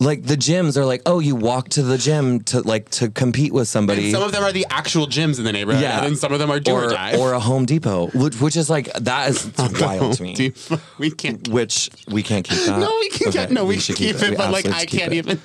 Like 0.00 0.24
the 0.24 0.34
gyms 0.36 0.76
are 0.76 0.84
like, 0.84 1.02
oh, 1.06 1.20
you 1.20 1.36
walk 1.36 1.68
to 1.70 1.82
the 1.82 1.96
gym 1.96 2.40
to 2.44 2.60
like 2.62 2.90
to 2.90 3.08
compete 3.08 3.52
with 3.52 3.68
somebody. 3.68 4.10
Some 4.10 4.22
of 4.24 4.32
them 4.32 4.42
are 4.42 4.50
the 4.52 4.66
actual 4.68 5.06
gyms 5.06 5.38
in 5.38 5.44
the 5.44 5.52
neighborhood, 5.52 5.80
Yeah. 5.82 6.04
and 6.04 6.18
some 6.18 6.32
of 6.32 6.40
them 6.40 6.50
are 6.50 6.58
do 6.58 6.72
or, 6.72 6.92
or, 6.92 7.16
or 7.18 7.32
a 7.34 7.40
Home 7.40 7.66
Depot, 7.66 8.08
which, 8.08 8.40
which 8.40 8.56
is 8.56 8.68
like 8.68 8.92
that 8.94 9.30
is 9.30 9.48
wild 9.80 10.14
to 10.14 10.22
me. 10.24 10.34
Do- 10.34 10.52
we 10.98 11.10
can't. 11.12 11.46
Which 11.48 11.88
we 12.08 12.22
can't 12.24 12.44
keep 12.44 12.58
that. 12.66 12.80
No, 12.80 12.90
we 12.98 13.10
can 13.10 13.28
Okay, 13.28 13.38
get. 13.38 13.50
No, 13.52 13.64
we, 13.64 13.78
should 13.78 13.94
can 13.96 14.06
keep, 14.06 14.16
it, 14.22 14.30
We 14.30 14.36
but 14.36 14.50
like 14.50 14.66
I 14.66 14.86
can't 14.86 15.12
it. 15.12 15.18
even. 15.18 15.40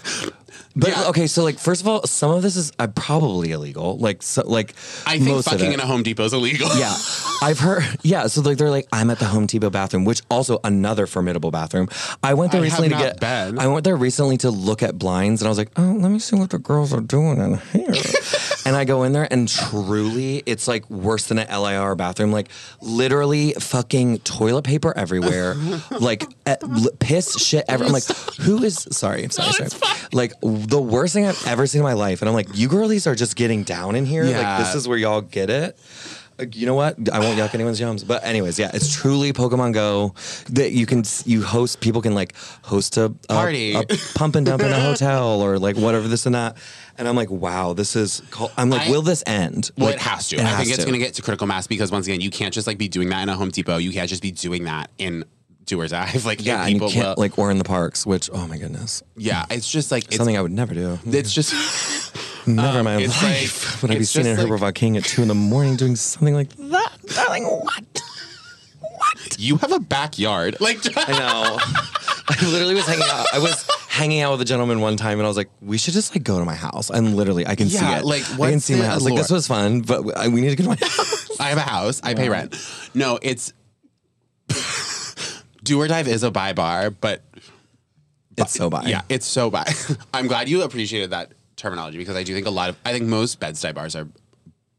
But 0.80 0.90
Yeah. 0.90 1.08
okay, 1.10 1.26
so 1.28 1.44
like 1.44 1.58
first 1.58 1.82
of 1.82 1.88
all, 1.88 2.06
some 2.06 2.30
of 2.32 2.44
this 2.44 2.56
is 2.56 2.72
uh, 2.78 2.86
probably 2.88 3.52
illegal. 3.52 3.98
Like 3.98 4.22
so, 4.22 4.44
like 4.46 4.76
I 5.08 5.18
think 5.18 5.44
fucking 5.44 5.74
in 5.74 5.80
a 5.80 5.86
Home 5.88 6.04
Depot 6.04 6.26
is 6.26 6.34
illegal. 6.34 6.70
Yeah, 6.78 6.96
I've 7.42 7.58
heard. 7.60 7.84
Yeah, 8.04 8.28
so 8.28 8.42
like 8.42 8.58
they're 8.60 8.70
like, 8.70 8.88
I'm 8.94 9.10
at 9.10 9.18
the 9.18 9.26
Home 9.26 9.48
Depot 9.48 9.72
bathroom, 9.72 10.06
which 10.06 10.22
also 10.30 10.60
another 10.64 11.08
formidable 11.08 11.50
bathroom. 11.50 11.90
I 12.22 12.36
went 12.36 12.52
there 12.52 12.62
I 12.62 12.66
recently 12.66 12.90
to 12.90 12.96
get. 12.96 13.20
been. 13.20 13.58
I 13.58 13.66
went 13.68 13.86
there 13.86 13.96
recently 13.98 14.38
to 14.38 14.52
look 14.52 14.84
at 14.84 15.00
blinds, 15.00 15.42
and 15.42 15.48
I 15.48 15.50
was 15.50 15.58
like, 15.58 15.72
oh, 15.78 15.98
let 16.00 16.12
me 16.12 16.20
see 16.20 16.36
what 16.36 16.52
the 16.52 16.60
girls 16.60 16.94
are 16.94 17.02
doing 17.02 17.40
in 17.42 17.56
here. 17.74 17.94
and 18.66 18.76
I 18.76 18.86
go 18.86 19.02
in 19.04 19.14
there, 19.14 19.28
and 19.32 19.50
truly, 19.50 20.44
it's 20.46 20.68
like 20.68 20.88
worse 20.92 21.26
than 21.28 21.40
an 21.40 21.48
LIRR 21.48 21.98
bathroom. 21.98 22.32
Like 22.32 22.50
literally, 22.82 23.54
fucking 23.54 24.20
toilet 24.20 24.64
paper 24.64 24.94
everywhere, 24.96 25.56
like 26.00 26.24
piss 27.00 27.34
shit. 27.44 27.66
Ever. 27.68 27.86
I'm 27.86 27.92
like, 27.92 28.06
who 28.42 28.64
is? 28.64 28.88
Sorry, 28.92 29.28
sorry. 29.30 29.48
No, 29.60 29.68
sorry. 29.68 30.08
Like 30.14 30.34
the 30.68 30.82
worst 30.82 31.14
thing 31.14 31.26
I've 31.26 31.48
ever 31.48 31.66
seen 31.68 31.80
in 31.80 31.84
my 31.84 31.94
life, 31.94 32.22
and 32.22 32.30
I'm 32.30 32.36
like, 32.36 32.50
you 32.56 32.68
girlies 32.68 33.08
are 33.08 33.16
just 33.16 33.36
getting 33.36 33.64
down 33.64 33.96
in 33.96 34.06
here. 34.06 34.24
Yeah. 34.26 34.40
Like 34.58 34.66
this 34.66 34.76
is 34.76 34.88
where 34.88 34.98
y'all 34.98 35.22
get 35.22 35.50
it. 35.50 35.78
Uh, 36.40 36.46
You 36.52 36.66
know 36.68 36.76
what? 36.76 36.96
I 37.12 37.20
won't 37.20 37.40
yuck 37.40 37.54
anyone's 37.56 37.80
yums. 37.82 38.06
But 38.06 38.24
anyways, 38.24 38.60
yeah, 38.60 38.70
it's 38.74 38.94
truly 38.94 39.34
Pokemon 39.34 39.74
Go. 39.74 40.14
That 40.52 40.72
you 40.72 40.86
can 40.86 41.04
you 41.26 41.42
host. 41.44 41.80
People 41.82 42.02
can 42.02 42.14
like 42.14 42.36
host 42.64 42.98
a, 42.98 43.06
a 43.06 43.10
Party. 43.28 43.74
a 43.74 43.84
pump 44.16 44.36
and 44.36 44.46
dump 44.46 44.62
in 44.62 44.72
a 44.72 44.80
hotel 44.80 45.42
or 45.42 45.58
like 45.58 45.78
whatever 45.78 46.08
this 46.08 46.26
and 46.28 46.36
that. 46.36 46.58
And 47.00 47.08
I'm 47.08 47.16
like, 47.16 47.30
wow, 47.32 47.74
this 47.74 47.96
is. 47.96 48.22
Cool. 48.32 48.52
I'm 48.58 48.70
like, 48.70 48.88
I- 48.88 48.92
will 48.92 49.02
this 49.04 49.24
end? 49.26 49.72
Well, 49.78 49.88
Like, 49.88 49.96
it 49.96 50.02
has 50.02 50.30
to. 50.30 50.36
it 50.36 50.42
I 50.42 50.44
has 50.46 50.58
think 50.58 50.70
it's 50.70 50.78
to. 50.80 50.84
going 50.86 51.00
to 51.00 51.06
get 51.06 51.14
to 51.16 51.22
critical 51.22 51.48
mass 51.48 51.66
because 51.68 51.92
once 51.92 52.08
again, 52.08 52.22
you 52.22 52.30
can't 52.30 52.54
just 52.54 52.68
like 52.68 52.78
be 52.78 52.88
doing 52.88 53.10
that 53.10 53.22
in 53.24 53.30
a 53.30 53.36
Home 53.36 53.50
Depot. 53.50 53.78
You 53.78 53.92
can't 53.92 54.10
just 54.10 54.22
be 54.22 54.32
doing 54.32 54.66
that 54.66 54.92
in 55.00 55.24
Doers 55.68 55.94
Ave. 55.94 56.20
Like 56.28 56.44
Yeah, 56.44 56.62
and 56.64 56.70
you 56.72 56.76
people 56.76 56.90
can't 56.90 57.16
will. 57.18 57.22
like 57.24 57.38
or 57.38 57.52
in 57.52 57.58
the 57.60 57.64
parks, 57.64 58.06
which 58.06 58.30
oh 58.34 58.48
my 58.48 58.58
goodness, 58.58 59.04
yeah, 59.16 59.46
it's 59.52 59.70
just 59.70 59.92
like 59.92 60.06
it's, 60.06 60.18
something 60.18 60.36
I 60.38 60.42
would 60.42 60.52
never 60.52 60.74
do. 60.74 60.98
it's 61.06 61.32
just 61.34 61.54
Never 62.48 62.80
in 62.80 62.80
um, 62.80 62.86
my 62.86 62.98
it's 63.02 63.22
life 63.22 63.74
like- 63.74 63.82
would 63.84 63.92
I 63.92 63.96
be 63.96 64.00
it's 64.02 64.10
sitting 64.10 64.32
at 64.32 64.36
just 64.38 64.48
Herbert 64.48 64.62
like- 64.64 64.76
King 64.76 64.98
at 64.98 65.04
two 65.04 65.22
in 65.22 65.28
the 65.28 65.36
morning 65.36 65.76
doing 65.76 65.96
something 65.98 66.34
like 66.34 66.50
that. 66.56 66.92
Darling, 67.14 67.44
what? 67.44 67.84
What? 68.80 69.36
You 69.40 69.58
have 69.58 69.72
a 69.72 69.80
backyard. 69.80 70.56
Like 70.62 70.80
I 70.98 71.12
know. 71.12 71.60
I 72.30 72.46
literally 72.50 72.74
was 72.76 72.86
hanging 72.86 73.06
out. 73.10 73.26
I 73.34 73.40
was 73.40 73.66
hanging 73.88 74.20
out 74.22 74.32
with 74.32 74.42
a 74.42 74.46
gentleman 74.46 74.82
one 74.82 74.98
time, 74.98 75.18
and 75.20 75.26
I 75.26 75.28
was 75.30 75.38
like, 75.38 75.50
"We 75.62 75.78
should 75.78 75.94
just 75.94 76.14
like 76.14 76.24
go 76.24 76.40
to 76.40 76.46
my 76.46 76.56
house." 76.56 76.90
And 76.90 77.16
literally, 77.16 77.48
I 77.48 77.56
can 77.56 77.70
see 77.70 77.78
it. 77.86 78.04
like, 78.04 78.24
I 78.24 78.28
can 78.28 78.38
what's 78.38 78.66
see 78.66 78.74
my 78.76 78.82
the 78.82 78.88
house. 78.88 79.02
Like 79.04 79.16
this 79.16 79.30
was 79.32 79.48
fun, 79.48 79.82
but 79.82 80.18
I, 80.18 80.28
we 80.28 80.42
need 80.42 80.50
to 80.50 80.56
go 80.58 80.64
to 80.64 80.70
my 80.70 80.76
house. 80.76 81.40
I 81.40 81.50
have 81.50 81.58
a 81.58 81.62
house. 81.62 82.02
I 82.04 82.14
pay 82.16 82.28
rent. 82.30 82.56
No, 82.94 83.18
it's 83.22 83.54
do 85.68 85.80
or 85.82 85.88
dive 85.88 86.08
is 86.08 86.24
a 86.24 86.32
bi 86.32 86.54
bar, 86.54 86.90
but 86.90 87.22
It's 88.38 88.54
so 88.54 88.70
bad. 88.70 88.88
yeah, 88.88 89.02
it's 89.10 89.26
so 89.26 89.50
bi. 89.50 89.66
I'm 90.14 90.28
glad 90.28 90.48
you 90.50 90.62
appreciated 90.64 91.10
that 91.12 91.34
terminology 91.56 91.98
because 91.98 92.16
I 92.16 92.24
do 92.24 92.34
think 92.34 92.48
a 92.48 92.52
lot 92.52 92.70
of 92.70 92.76
I 92.86 92.92
think 92.94 93.06
most 93.06 93.40
bed 93.40 93.58
bars 93.76 93.96
are 93.96 94.08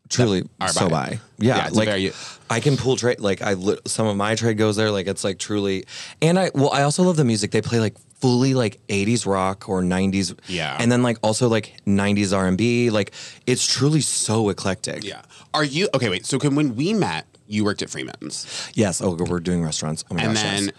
truly 0.08 0.48
Are 0.60 0.68
so 0.68 0.88
bi. 0.88 1.20
Yeah, 1.38 1.56
Yeah, 1.56 1.68
like 1.72 1.88
very- 1.88 2.12
I 2.50 2.60
can 2.60 2.76
pull 2.76 2.96
trade. 2.96 3.20
Like 3.20 3.42
I, 3.42 3.54
li- 3.54 3.78
some 3.86 4.06
of 4.06 4.16
my 4.16 4.34
trade 4.34 4.56
goes 4.58 4.76
there. 4.76 4.90
Like 4.90 5.06
it's 5.06 5.22
like 5.24 5.38
truly, 5.38 5.84
and 6.22 6.38
I 6.38 6.50
well, 6.54 6.70
I 6.72 6.82
also 6.82 7.02
love 7.02 7.16
the 7.16 7.24
music. 7.24 7.50
They 7.50 7.60
play 7.62 7.78
like 7.80 7.96
fully 8.20 8.54
like 8.54 8.80
80s 8.88 9.26
rock 9.26 9.68
or 9.68 9.80
90s. 9.82 10.36
Yeah. 10.48 10.76
and 10.80 10.90
then 10.90 11.02
like 11.04 11.18
also 11.22 11.46
like 11.48 11.76
90s 11.86 12.36
R 12.36 12.46
and 12.46 12.56
B. 12.58 12.90
Like 12.90 13.12
it's 13.46 13.66
truly 13.66 14.00
so 14.00 14.48
eclectic. 14.48 15.04
yeah. 15.04 15.22
Are 15.54 15.64
you 15.64 15.88
okay? 15.94 16.08
Wait. 16.08 16.26
So 16.26 16.38
can, 16.38 16.54
when 16.54 16.74
we 16.76 16.92
met, 16.94 17.26
you 17.48 17.64
worked 17.64 17.82
at 17.82 17.88
Friedman's, 17.90 18.70
Yes. 18.74 19.00
Oh, 19.02 19.16
we're 19.16 19.40
doing 19.40 19.64
restaurants. 19.64 20.04
Oh 20.10 20.14
my 20.14 20.22
and 20.22 20.34
gosh. 20.34 20.44
yes. 20.44 20.60
then 20.66 20.72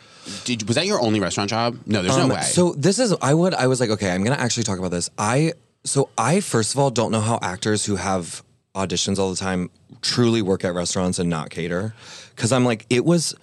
did 0.45 0.67
was 0.67 0.76
that 0.76 0.86
your 0.86 1.01
only 1.01 1.20
restaurant 1.20 1.49
job? 1.49 1.78
No, 1.86 2.01
there's 2.03 2.15
Um, 2.15 2.30
no 2.30 2.36
way. 2.36 2.41
So 2.43 2.74
this 2.74 2.99
is 2.99 3.13
I 3.22 3.34
would 3.34 3.53
I 3.53 3.67
was 3.67 3.80
like 3.80 3.89
okay 3.89 4.11
I'm 4.11 4.24
gonna 4.24 4.36
actually 4.39 4.63
talk 4.63 4.78
about 4.80 4.91
this. 4.91 5.09
I 5.17 5.53
so 5.84 6.09
I 6.17 6.39
first 6.39 6.74
of 6.74 6.80
all 6.80 6.91
don't 6.91 7.11
know 7.11 7.22
how 7.22 7.39
actors 7.41 7.86
who 7.86 7.95
have 7.95 8.43
auditions 8.76 9.17
all 9.17 9.32
the 9.32 9.36
time 9.36 9.70
truly 10.01 10.41
work 10.41 10.63
at 10.63 10.74
restaurants 10.76 11.17
and 11.20 11.30
not 11.30 11.49
cater 11.49 11.93
because 12.36 12.51
I'm 12.51 12.63
like 12.65 12.86
it 12.89 13.03
was. 13.05 13.36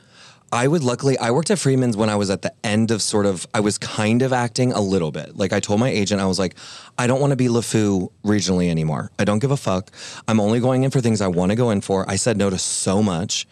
I 0.53 0.68
would 0.68 0.84
luckily 0.84 1.18
I 1.18 1.32
worked 1.32 1.51
at 1.51 1.59
Friedman's 1.59 1.97
when 1.97 2.09
I 2.09 2.16
was 2.16 2.30
at 2.30 2.42
the 2.42 2.53
end 2.64 2.90
of 2.90 3.03
sort 3.03 3.26
of 3.26 3.47
I 3.53 3.61
was 3.61 3.78
kind 3.78 4.22
of 4.22 4.32
acting 4.32 4.72
a 4.72 4.80
little 4.80 5.11
bit. 5.11 5.36
Like 5.36 5.53
I 5.53 5.61
told 5.61 5.80
my 5.80 5.88
agent 5.88 6.20
I 6.20 6.26
was 6.26 6.38
like 6.38 6.57
I 6.97 7.07
don't 7.07 7.20
want 7.20 7.32
to 7.32 7.36
be 7.36 7.49
LeFou 7.49 8.11
regionally 8.24 8.70
anymore. 8.70 9.11
I 9.18 9.24
don't 9.24 9.40
give 9.40 9.51
a 9.51 9.57
fuck. 9.57 9.90
I'm 10.28 10.40
only 10.40 10.61
going 10.61 10.84
in 10.84 10.90
for 10.90 11.01
things 11.01 11.20
I 11.20 11.28
want 11.28 11.51
to 11.51 11.57
go 11.57 11.70
in 11.70 11.80
for. 11.80 12.09
I 12.09 12.16
said 12.16 12.36
no 12.36 12.51
to 12.51 12.59
so 12.59 13.03
much. 13.03 13.47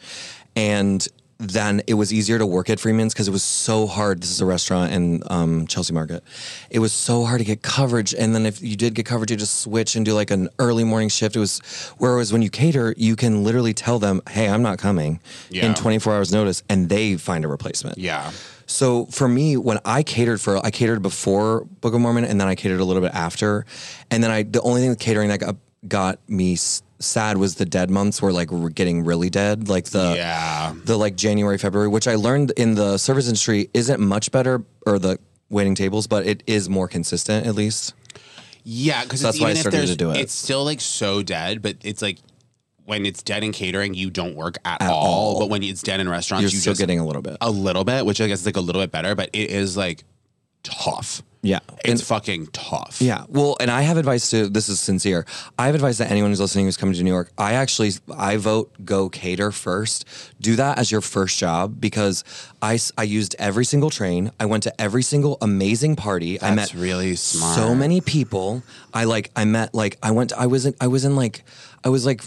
And 0.56 1.06
then 1.38 1.82
it 1.86 1.94
was 1.94 2.12
easier 2.12 2.38
to 2.38 2.46
work 2.46 2.70
at 2.70 2.78
Friedman's 2.78 3.12
because 3.12 3.26
it 3.28 3.32
was 3.32 3.42
so 3.42 3.86
hard. 3.86 4.22
This 4.22 4.30
is 4.30 4.40
a 4.40 4.46
restaurant 4.46 4.92
in 4.92 5.22
um, 5.30 5.66
Chelsea 5.66 5.92
Market. 5.92 6.22
It 6.70 6.78
was 6.78 6.92
so 6.92 7.24
hard 7.24 7.40
to 7.40 7.44
get 7.44 7.62
coverage, 7.62 8.14
and 8.14 8.34
then 8.34 8.46
if 8.46 8.62
you 8.62 8.76
did 8.76 8.94
get 8.94 9.04
coverage, 9.06 9.30
you 9.30 9.36
just 9.36 9.60
switch 9.60 9.96
and 9.96 10.04
do 10.06 10.14
like 10.14 10.30
an 10.30 10.48
early 10.58 10.84
morning 10.84 11.08
shift. 11.08 11.36
It 11.36 11.40
was 11.40 11.58
whereas 11.98 12.32
when 12.32 12.40
you 12.42 12.50
cater, 12.50 12.94
you 12.96 13.16
can 13.16 13.42
literally 13.44 13.74
tell 13.74 13.98
them, 13.98 14.22
"Hey, 14.30 14.48
I'm 14.48 14.62
not 14.62 14.78
coming," 14.78 15.20
Yeah. 15.50 15.66
in 15.66 15.74
24 15.74 16.14
hours 16.14 16.32
notice, 16.32 16.62
and 16.68 16.88
they 16.88 17.16
find 17.16 17.44
a 17.44 17.48
replacement. 17.48 17.98
yeah. 17.98 18.30
So 18.66 19.04
for 19.06 19.28
me, 19.28 19.58
when 19.58 19.78
I 19.84 20.02
catered 20.02 20.40
for, 20.40 20.56
I 20.64 20.70
catered 20.70 21.02
before 21.02 21.66
Book 21.82 21.92
of 21.92 22.00
Mormon, 22.00 22.24
and 22.24 22.40
then 22.40 22.48
I 22.48 22.54
catered 22.54 22.80
a 22.80 22.84
little 22.84 23.02
bit 23.02 23.12
after, 23.12 23.66
and 24.10 24.24
then 24.24 24.30
I 24.30 24.42
the 24.44 24.62
only 24.62 24.80
thing 24.80 24.88
with 24.88 24.98
catering 24.98 25.28
that 25.28 25.40
got, 25.40 25.56
got 25.88 26.18
me 26.28 26.54
s- 26.54 26.82
sad 26.98 27.36
was 27.36 27.56
the 27.56 27.66
dead 27.66 27.90
months 27.90 28.22
were 28.22 28.32
like 28.32 28.52
r- 28.52 28.68
getting 28.70 29.04
really 29.04 29.30
dead, 29.30 29.68
like 29.68 29.86
the 29.86 30.14
Yeah. 30.16 30.74
the 30.84 30.96
like 30.96 31.16
January 31.16 31.58
February, 31.58 31.88
which 31.88 32.08
I 32.08 32.14
learned 32.14 32.52
in 32.56 32.74
the 32.74 32.98
service 32.98 33.26
industry 33.26 33.68
isn't 33.74 34.00
much 34.00 34.30
better 34.32 34.62
or 34.86 34.98
the 34.98 35.18
waiting 35.50 35.74
tables, 35.74 36.06
but 36.06 36.26
it 36.26 36.42
is 36.46 36.68
more 36.68 36.88
consistent 36.88 37.46
at 37.46 37.54
least. 37.54 37.94
Yeah, 38.64 39.02
because 39.04 39.20
That's 39.20 39.38
why 39.40 39.50
I 39.50 39.54
started 39.54 39.86
to 39.88 39.96
do 39.96 40.10
it. 40.10 40.16
It's 40.16 40.32
still 40.34 40.64
like 40.64 40.80
so 40.80 41.22
dead, 41.22 41.60
but 41.60 41.76
it's 41.82 42.00
like 42.00 42.18
when 42.86 43.04
it's 43.06 43.22
dead 43.22 43.44
in 43.44 43.52
catering, 43.52 43.92
you 43.94 44.08
don't 44.10 44.34
work 44.34 44.56
at, 44.64 44.80
At 44.82 44.90
all. 44.90 45.04
all. 45.34 45.38
But 45.40 45.50
when 45.50 45.62
it's 45.62 45.82
dead 45.82 46.00
in 46.00 46.08
restaurants, 46.08 46.42
You're 46.42 46.50
you 46.50 46.60
still 46.60 46.72
just 46.72 46.80
getting 46.80 46.98
a 46.98 47.06
little 47.06 47.22
bit. 47.22 47.36
a 47.42 47.50
little 47.50 47.84
bit, 47.84 48.06
which 48.06 48.20
I 48.22 48.26
guess 48.26 48.40
is 48.40 48.46
like 48.46 48.56
a 48.56 48.60
little 48.60 48.80
bit 48.82 48.90
better, 48.90 49.14
but 49.14 49.28
it 49.34 49.50
is 49.50 49.76
like 49.76 50.04
tough. 50.62 51.22
Yeah. 51.44 51.58
It's 51.84 52.00
And- 52.00 52.02
fucking 52.02 52.48
tough. 52.52 52.96
Yeah. 53.00 53.24
Well, 53.28 53.56
and 53.60 53.70
I 53.70 53.82
have 53.82 53.98
advice 53.98 54.30
to 54.30 54.48
this 54.48 54.68
is 54.70 54.80
sincere. 54.80 55.26
I 55.58 55.66
have 55.66 55.74
advice 55.74 55.98
that 55.98 56.10
anyone 56.10 56.30
who's 56.30 56.40
listening 56.40 56.64
who's 56.64 56.78
coming 56.78 56.94
to 56.96 57.02
New 57.02 57.10
York, 57.12 57.30
I 57.36 57.52
actually 57.52 57.92
I 58.16 58.36
vote 58.38 58.72
go 58.84 59.08
cater 59.10 59.52
first. 59.52 60.06
Do 60.40 60.56
that 60.56 60.78
as 60.78 60.90
your 60.90 61.02
first 61.02 61.38
job 61.38 61.80
because 61.80 62.24
I, 62.62 62.78
I 62.96 63.02
used 63.02 63.36
every 63.38 63.66
single 63.66 63.90
train. 63.90 64.32
I 64.40 64.46
went 64.46 64.62
to 64.62 64.80
every 64.80 65.02
single 65.02 65.36
amazing 65.42 65.96
party. 65.96 66.40
I 66.40 66.54
met 66.54 66.72
really 66.72 67.14
smart. 67.14 67.56
so 67.56 67.74
many 67.74 68.00
people. 68.00 68.62
I 68.94 69.04
like 69.04 69.30
I 69.36 69.44
met 69.44 69.74
like 69.74 69.98
I 70.02 70.10
went 70.12 70.32
I 70.32 70.46
was 70.46 70.64
in 70.64 70.74
I 70.80 70.86
was 70.86 71.04
in 71.04 71.14
like 71.14 71.44
I 71.84 71.90
was 71.90 72.06
like 72.06 72.22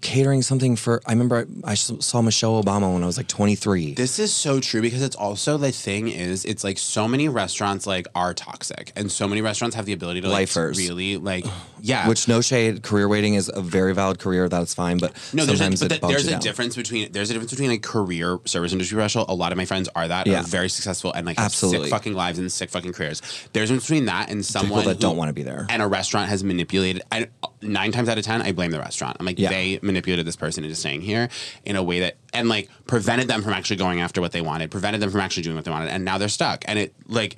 catering 0.00 0.42
something 0.42 0.76
for 0.76 1.00
I 1.06 1.12
remember 1.12 1.46
I, 1.64 1.72
I 1.72 1.74
saw 1.74 2.22
Michelle 2.22 2.62
Obama 2.62 2.92
when 2.92 3.02
I 3.02 3.06
was 3.06 3.16
like 3.16 3.28
23. 3.28 3.94
This 3.94 4.18
is 4.18 4.32
so 4.32 4.60
true 4.60 4.80
because 4.80 5.02
it's 5.02 5.16
also 5.16 5.58
the 5.58 5.72
thing 5.72 6.08
is 6.08 6.44
it's 6.44 6.64
like 6.64 6.78
so 6.78 7.06
many 7.06 7.28
restaurants 7.28 7.86
like 7.86 8.06
are 8.14 8.34
toxic 8.34 8.92
and 8.96 9.10
so 9.10 9.28
many 9.28 9.42
restaurants 9.42 9.76
have 9.76 9.86
the 9.86 9.92
ability 9.92 10.20
to 10.22 10.28
like 10.28 10.48
Lifers. 10.48 10.78
really 10.78 11.16
like 11.16 11.44
yeah 11.82 12.08
Which 12.08 12.28
no 12.28 12.40
shade, 12.40 12.82
career 12.82 13.08
waiting 13.08 13.34
is 13.34 13.50
a 13.52 13.60
very 13.60 13.92
valid 13.94 14.18
career. 14.18 14.48
That's 14.48 14.72
fine, 14.72 14.98
but 14.98 15.12
No, 15.34 15.44
there's 15.44 15.60
a, 15.60 15.88
but 15.88 16.00
the- 16.00 16.06
there's 16.06 16.28
a 16.28 16.38
difference 16.38 16.76
between 16.76 17.10
there's 17.12 17.28
a 17.28 17.32
difference 17.34 17.50
between 17.50 17.70
like 17.70 17.82
career 17.82 18.38
service 18.44 18.72
industry 18.72 18.94
professional. 18.94 19.26
A 19.28 19.34
lot 19.34 19.52
of 19.52 19.58
my 19.58 19.64
friends 19.64 19.88
are 19.94 20.06
that 20.08 20.26
Yeah. 20.26 20.40
are 20.40 20.44
very 20.44 20.68
successful 20.68 21.12
and 21.12 21.26
like 21.26 21.38
Absolutely. 21.38 21.88
sick 21.88 21.90
fucking 21.90 22.14
lives 22.14 22.38
and 22.38 22.50
sick 22.50 22.70
fucking 22.70 22.92
careers. 22.92 23.20
There's 23.52 23.68
a 23.70 23.74
difference 23.74 23.84
between 23.88 24.04
that 24.06 24.30
and 24.30 24.44
someone 24.44 24.80
People 24.80 24.90
that 24.94 24.96
who- 24.96 25.00
don't 25.08 25.16
want 25.16 25.28
to 25.28 25.32
be 25.34 25.42
there. 25.42 25.66
and 25.68 25.82
a 25.82 25.86
restaurant 25.86 26.28
has 26.30 26.42
manipulated. 26.44 27.02
I, 27.10 27.28
uh, 27.42 27.48
nine 27.60 27.90
times 27.92 28.08
out 28.08 28.16
of 28.16 28.24
ten, 28.24 28.40
I 28.42 28.52
blame 28.52 28.70
the 28.70 28.78
restaurant. 28.78 29.16
I'm 29.20 29.26
like 29.26 29.38
Yeah. 29.38 29.50
they 29.50 29.78
manipulated 29.82 30.24
this 30.26 30.36
person 30.36 30.62
into 30.64 30.76
staying 30.76 31.00
here 31.02 31.28
in 31.64 31.76
a 31.76 31.82
way 31.82 32.00
that 32.00 32.16
and 32.32 32.48
like 32.48 32.68
prevented 32.86 33.28
them 33.28 33.42
from 33.42 33.52
actually 33.52 33.76
going 33.76 34.00
after 34.00 34.20
what 34.20 34.32
they 34.32 34.40
wanted, 34.40 34.70
prevented 34.70 35.00
them 35.02 35.10
from 35.10 35.20
actually 35.20 35.42
doing 35.42 35.56
what 35.56 35.64
they 35.64 35.70
wanted, 35.70 35.88
and 35.90 36.04
now 36.04 36.16
they're 36.16 36.28
stuck. 36.28 36.64
And 36.68 36.78
it 36.78 36.94
like. 37.08 37.36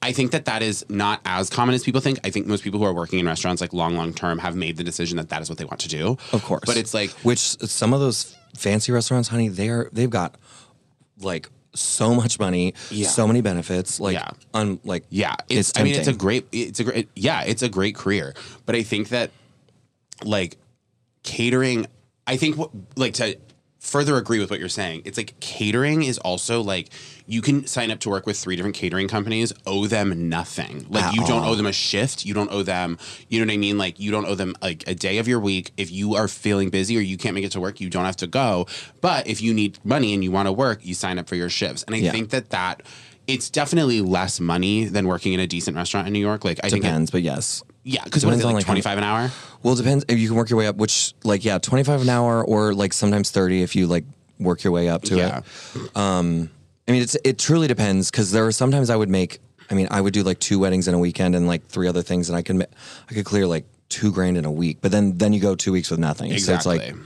I 0.00 0.12
think 0.12 0.30
that 0.30 0.44
that 0.44 0.62
is 0.62 0.84
not 0.88 1.20
as 1.24 1.50
common 1.50 1.74
as 1.74 1.82
people 1.82 2.00
think. 2.00 2.18
I 2.24 2.30
think 2.30 2.46
most 2.46 2.62
people 2.62 2.78
who 2.78 2.86
are 2.86 2.94
working 2.94 3.18
in 3.18 3.26
restaurants 3.26 3.60
like 3.60 3.72
long, 3.72 3.96
long 3.96 4.14
term 4.14 4.38
have 4.38 4.54
made 4.54 4.76
the 4.76 4.84
decision 4.84 5.16
that 5.16 5.28
that 5.30 5.42
is 5.42 5.48
what 5.48 5.58
they 5.58 5.64
want 5.64 5.80
to 5.80 5.88
do. 5.88 6.16
Of 6.32 6.42
course. 6.44 6.62
but 6.66 6.76
it's 6.76 6.94
like 6.94 7.10
which 7.24 7.38
some 7.40 7.92
of 7.92 8.00
those 8.00 8.36
fancy 8.56 8.92
restaurants, 8.92 9.28
honey, 9.28 9.48
they 9.48 9.68
are 9.68 9.88
they've 9.92 10.08
got 10.10 10.36
like 11.20 11.48
so 11.74 12.14
much 12.14 12.38
money, 12.38 12.74
Yeah. 12.90 13.08
so 13.08 13.26
many 13.26 13.40
benefits, 13.40 13.98
like 14.00 14.14
Yeah. 14.14 14.30
un, 14.54 14.78
like 14.84 15.04
Yeah, 15.10 15.34
it's. 15.48 15.72
I 15.76 15.82
mean, 15.82 15.94
it's 15.96 16.08
a 16.08 16.12
great. 16.12 16.46
It's 16.52 16.78
a 16.80 16.84
great. 16.84 17.08
Yeah, 17.16 17.42
it's 17.42 17.62
a 17.62 17.68
great 17.68 17.94
career. 17.96 18.34
But 18.66 18.74
I 18.76 18.82
think 18.84 19.08
that, 19.10 19.30
like, 20.24 20.56
catering. 21.22 21.86
I 22.26 22.36
think 22.36 22.56
what 22.56 22.70
like 22.96 23.14
to 23.14 23.36
further 23.80 24.16
agree 24.16 24.38
with 24.38 24.50
what 24.50 24.60
you're 24.60 24.68
saying. 24.68 25.02
It's 25.04 25.16
like 25.18 25.38
catering 25.40 26.02
is 26.02 26.18
also 26.18 26.62
like 26.62 26.88
you 27.30 27.42
can 27.42 27.66
sign 27.66 27.90
up 27.90 28.00
to 28.00 28.08
work 28.08 28.24
with 28.26 28.38
three 28.38 28.56
different 28.56 28.74
catering 28.74 29.06
companies, 29.06 29.52
owe 29.66 29.86
them 29.86 30.28
nothing. 30.30 30.86
Like 30.88 31.04
At 31.04 31.14
you 31.14 31.20
don't 31.26 31.44
all. 31.44 31.52
owe 31.52 31.54
them 31.54 31.66
a 31.66 31.72
shift. 31.72 32.24
You 32.24 32.32
don't 32.32 32.50
owe 32.50 32.62
them. 32.62 32.96
You 33.28 33.38
know 33.38 33.46
what 33.46 33.52
I 33.52 33.58
mean? 33.58 33.76
Like 33.76 34.00
you 34.00 34.10
don't 34.10 34.24
owe 34.24 34.34
them 34.34 34.54
like 34.62 34.82
a 34.88 34.94
day 34.94 35.18
of 35.18 35.28
your 35.28 35.38
week. 35.38 35.70
If 35.76 35.90
you 35.92 36.14
are 36.14 36.26
feeling 36.26 36.70
busy 36.70 36.96
or 36.96 37.00
you 37.00 37.18
can't 37.18 37.34
make 37.34 37.44
it 37.44 37.52
to 37.52 37.60
work, 37.60 37.80
you 37.80 37.90
don't 37.90 38.06
have 38.06 38.16
to 38.16 38.26
go. 38.26 38.66
But 39.02 39.26
if 39.26 39.42
you 39.42 39.52
need 39.52 39.78
money 39.84 40.14
and 40.14 40.24
you 40.24 40.30
want 40.30 40.46
to 40.48 40.52
work, 40.52 40.80
you 40.82 40.94
sign 40.94 41.18
up 41.18 41.28
for 41.28 41.36
your 41.36 41.50
shifts. 41.50 41.82
And 41.86 41.94
I 41.94 41.98
Yeah. 41.98 42.12
think 42.12 42.30
that 42.30 42.48
that 42.50 42.82
it's 43.26 43.50
definitely 43.50 44.00
less 44.00 44.40
money 44.40 44.86
than 44.86 45.06
working 45.06 45.34
in 45.34 45.40
a 45.40 45.46
decent 45.46 45.76
restaurant 45.76 46.06
in 46.06 46.14
New 46.14 46.18
York. 46.20 46.46
Like 46.46 46.60
I 46.64 46.70
think, 46.70 46.82
it, 46.82 46.86
depends, 46.88 47.10
but 47.10 47.20
yes. 47.20 47.62
yeah, 47.84 48.02
because 48.04 48.24
what 48.24 48.32
is 48.32 48.38
Depends 48.40 48.44
it 48.44 48.46
like 48.46 48.54
like, 48.54 48.64
twenty 48.64 48.80
five 48.80 48.96
an 48.96 49.04
hour? 49.04 49.30
Well, 49.62 49.74
it 49.74 49.76
depends 49.76 50.06
if 50.08 50.18
you 50.18 50.28
can 50.28 50.36
work 50.38 50.48
your 50.48 50.58
way 50.58 50.66
up, 50.66 50.76
which 50.76 51.12
like 51.24 51.44
yeah, 51.44 51.58
twenty 51.58 51.84
five 51.84 52.00
an 52.00 52.08
hour 52.08 52.42
or 52.42 52.72
like 52.72 52.94
sometimes 52.94 53.30
thirty 53.30 53.62
if 53.62 53.76
you 53.76 53.86
like 53.86 54.04
work 54.40 54.64
your 54.64 54.72
way 54.72 54.88
up 54.88 55.02
to 55.02 55.16
Yeah. 55.18 55.40
it. 55.74 55.94
Um, 55.96 56.48
I 56.88 56.92
mean, 56.92 57.02
it's 57.02 57.16
it 57.22 57.38
truly 57.38 57.68
depends 57.68 58.10
because 58.10 58.32
there 58.32 58.46
are 58.46 58.52
sometimes 58.52 58.88
I 58.90 58.96
would 58.96 59.10
make. 59.10 59.40
I 59.70 59.74
mean, 59.74 59.88
I 59.90 60.00
would 60.00 60.14
do 60.14 60.22
like 60.22 60.38
two 60.40 60.58
weddings 60.58 60.88
in 60.88 60.94
a 60.94 60.98
weekend 60.98 61.34
and 61.34 61.46
like 61.46 61.66
three 61.66 61.86
other 61.86 62.00
things, 62.02 62.30
and 62.30 62.36
I 62.36 62.42
could 62.42 62.66
I 63.10 63.14
could 63.14 63.26
clear 63.26 63.46
like 63.46 63.66
two 63.90 64.10
grand 64.10 64.38
in 64.38 64.44
a 64.46 64.50
week. 64.52 64.78
But 64.80 64.92
then 64.92 65.18
then 65.18 65.32
you 65.34 65.40
go 65.40 65.54
two 65.54 65.72
weeks 65.72 65.90
with 65.90 66.00
nothing. 66.00 66.32
Exactly. 66.32 66.78
So 66.78 66.82
it's 66.84 66.88
like 66.88 66.96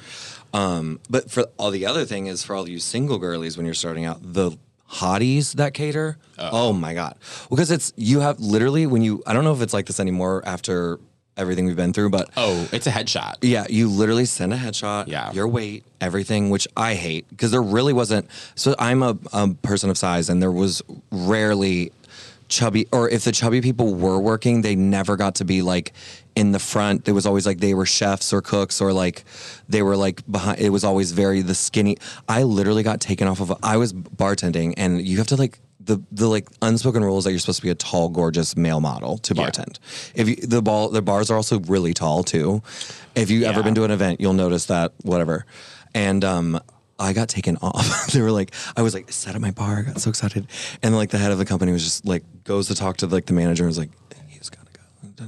Um, 0.55 1.01
but 1.11 1.31
for 1.31 1.47
all 1.59 1.71
the 1.71 1.87
other 1.87 2.05
thing 2.05 2.27
is 2.27 2.45
for 2.45 2.55
all 2.55 2.69
you 2.69 2.79
single 2.79 3.19
girlies 3.19 3.57
when 3.57 3.67
you're 3.67 3.75
starting 3.75 4.05
out, 4.05 4.19
the 4.23 4.53
hotties 4.89 5.55
that 5.55 5.75
cater. 5.75 6.19
oh 6.39 6.73
my 6.73 6.95
god, 6.95 7.17
because 7.51 7.71
it's 7.71 7.93
you 7.97 8.21
have 8.21 8.39
literally 8.39 8.87
when 8.87 9.03
you 9.03 9.23
I 9.27 9.33
don't 9.33 9.43
know 9.45 9.53
if 9.53 9.63
it's 9.63 9.73
like 9.75 9.87
this 9.87 9.99
anymore 9.99 10.43
after 10.47 11.01
everything 11.37 11.67
we've 11.67 11.77
been 11.77 11.93
through, 11.93 12.11
but 12.11 12.31
Oh, 12.37 12.69
it's 12.73 12.87
a 12.87 12.91
headshot. 12.91 13.37
yeah, 13.43 13.67
you 13.71 13.89
literally 13.89 14.25
send 14.27 14.53
a 14.53 14.57
headshot, 14.57 15.09
Yeah. 15.09 15.33
your 15.33 15.49
weight, 15.49 15.85
everything, 16.01 16.51
which 16.51 16.69
I 16.77 16.95
hate 16.95 17.27
because 17.31 17.51
there 17.51 17.63
really 17.63 17.93
wasn't. 17.93 18.29
So 18.55 18.75
I'm 18.79 19.03
a, 19.03 19.17
a 19.33 19.49
person 19.55 19.89
of 19.91 19.97
size, 19.99 20.29
and 20.29 20.43
there 20.43 20.53
was 20.53 20.83
rarely 21.11 21.93
chubby, 22.49 22.87
or 22.93 23.09
if 23.09 23.25
the 23.25 23.33
chubby 23.33 23.61
people 23.63 23.95
were 23.95 24.19
working, 24.21 24.61
they 24.63 24.77
never 24.77 25.17
got 25.17 25.37
to 25.37 25.45
be 25.45 25.63
like 25.63 25.93
in 26.37 26.53
the 26.53 26.59
front. 26.59 27.09
It 27.09 27.13
was 27.13 27.25
always 27.25 27.47
like 27.47 27.61
they 27.61 27.73
were 27.75 27.87
chefs 27.87 28.33
or 28.33 28.43
cooks, 28.43 28.81
or 28.81 28.93
like 28.93 29.25
they 29.69 29.83
were 29.83 29.97
like 29.97 30.23
behind. 30.31 30.59
It 30.61 30.69
was 30.71 30.85
always 30.85 31.13
very 31.13 31.41
the 31.41 31.55
skinny. 31.55 31.97
I 32.29 32.43
literally 32.43 32.83
got 32.83 33.01
taken 33.01 33.27
off 33.27 33.41
of. 33.41 33.55
I 33.63 33.79
was 33.79 33.93
bartending, 33.95 34.75
and 34.77 35.01
you 35.01 35.17
have 35.19 35.29
to 35.29 35.37
like. 35.37 35.59
The, 35.85 36.01
the 36.13 36.29
like 36.29 36.49
unspoken 36.63 37.03
rule 37.05 37.19
is 37.19 37.25
that 37.25 37.31
you're 37.31 37.41
supposed 37.41 37.59
to 37.59 37.63
be 37.65 37.71
a 37.71 37.75
tall, 37.75 38.09
gorgeous 38.09 38.57
male 38.57 38.81
model 38.81 39.19
to 39.19 39.35
Yeah. 39.35 39.43
bartend. 39.51 39.79
If 40.15 40.29
you, 40.29 40.37
the 40.37 40.63
ball, 40.63 40.89
the 40.91 41.03
bars 41.03 41.31
are 41.31 41.37
also 41.37 41.59
really 41.61 41.93
tall 41.95 42.23
too. 42.23 42.63
If 43.15 43.31
you 43.31 43.45
ever 43.45 43.61
Yeah. 43.61 43.65
been 43.65 43.75
to 43.77 43.85
an 43.85 43.91
event, 43.91 44.21
you'll 44.21 44.33
notice 44.33 44.67
that 44.67 44.93
whatever. 45.03 45.45
And 45.95 46.25
um, 46.25 46.61
I 46.99 47.13
got 47.13 47.29
taken 47.29 47.57
off. 47.63 48.07
they 48.13 48.23
were 48.23 48.31
like, 48.31 48.53
I 48.77 48.83
was 48.83 48.95
like 48.95 49.11
sat 49.13 49.35
at 49.35 49.41
my 49.41 49.51
bar, 49.51 49.79
I 49.79 49.83
got 49.83 50.01
so 50.01 50.11
excited, 50.11 50.47
and 50.83 50.95
like 50.95 51.11
the 51.11 51.19
head 51.19 51.33
of 51.33 51.39
the 51.39 51.45
company 51.45 51.73
was 51.73 51.83
just 51.83 52.05
like 52.07 52.23
goes 52.45 52.69
to 52.69 52.75
talk 52.75 52.99
to 52.99 53.07
like 53.07 53.27
the 53.27 53.33
manager 53.33 53.65
and 53.65 53.69
was 53.69 53.79
like, 53.79 53.91
he's 53.91 53.91
gotta 53.91 54.02
go. 54.02 54.02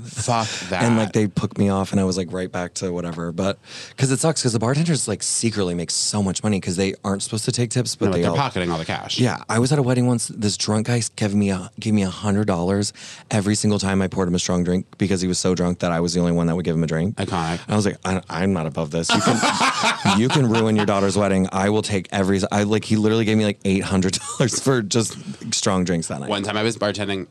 Fuck 0.03 0.49
that. 0.71 0.83
And 0.83 0.97
like 0.97 1.13
they 1.13 1.27
put 1.27 1.57
me 1.59 1.69
off, 1.69 1.93
and 1.93 2.01
I 2.01 2.05
was 2.05 2.17
like 2.17 2.33
right 2.33 2.51
back 2.51 2.75
to 2.75 2.93
whatever. 2.93 3.33
But 3.33 3.59
because 3.91 4.11
it 4.11 4.19
sucks, 4.21 4.41
because 4.41 4.53
the 4.53 4.59
bartenders 4.59 5.07
like 5.09 5.23
secretly 5.23 5.75
make 5.75 5.91
so 5.91 6.23
much 6.23 6.43
money 6.43 6.59
because 6.61 6.77
they 6.77 6.95
aren't 7.05 7.23
supposed 7.23 7.45
to 7.47 7.53
take 7.53 7.71
tips, 7.71 7.97
but 7.97 8.07
No, 8.07 8.11
but 8.11 8.17
they 8.17 8.23
they're 8.23 8.31
all, 8.31 8.37
pocketing 8.37 8.71
all 8.71 8.79
the 8.79 8.85
cash. 8.85 9.19
yeah, 9.19 9.43
I 9.49 9.59
was 9.59 9.73
at 9.73 9.79
a 9.79 9.83
wedding 9.83 10.07
once. 10.07 10.29
This 10.29 10.57
drunk 10.57 10.87
guy 10.87 11.03
gave 11.17 11.35
me 11.35 11.51
a 11.51 11.71
gave 11.81 11.95
me 11.95 12.03
a 12.03 12.11
hundred 12.11 12.47
dollars 12.47 12.93
every 13.31 13.55
single 13.55 13.79
time 13.79 14.03
I 14.03 14.09
poured 14.09 14.29
him 14.29 14.35
a 14.35 14.39
strong 14.39 14.65
drink 14.65 14.87
because 14.99 15.21
he 15.21 15.29
was 15.29 15.39
so 15.39 15.55
drunk 15.55 15.79
that 15.81 15.93
I 15.93 16.01
was 16.01 16.15
the 16.15 16.21
only 16.21 16.33
one 16.33 16.47
that 16.47 16.57
would 16.57 16.65
give 16.65 16.77
him 16.77 16.85
a 16.85 16.87
drink. 16.87 17.17
Iconic. 17.17 17.61
I 17.69 17.77
was 17.77 17.87
like, 17.87 17.97
I, 18.05 18.21
I'm 18.29 18.53
not 18.53 18.67
above 18.67 18.91
this. 18.91 19.09
You 19.15 19.21
can 19.21 20.19
you 20.19 20.29
can 20.29 20.49
ruin 20.49 20.77
your 20.77 20.87
daughter's 20.87 21.17
wedding. 21.17 21.49
I 21.53 21.71
will 21.71 21.83
take 21.83 22.09
every. 22.13 22.41
I 22.53 22.63
like 22.65 22.85
he 22.85 22.97
literally 22.97 23.25
gave 23.25 23.39
me 23.39 23.45
like 23.45 23.61
eight 23.65 23.85
hundred 23.85 24.19
dollars 24.39 24.61
for 24.61 24.83
just 24.83 25.17
strong 25.55 25.85
drinks 25.85 26.09
that 26.09 26.21
night. 26.21 26.29
One 26.29 26.43
time 26.43 26.57
I 26.57 26.63
was 26.63 26.77
bartending. 26.77 27.27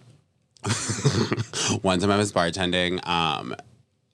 one 1.82 2.00
time 2.00 2.12
I 2.12 2.18
was 2.18 2.32
bartending 2.32 3.06
um, 3.08 3.56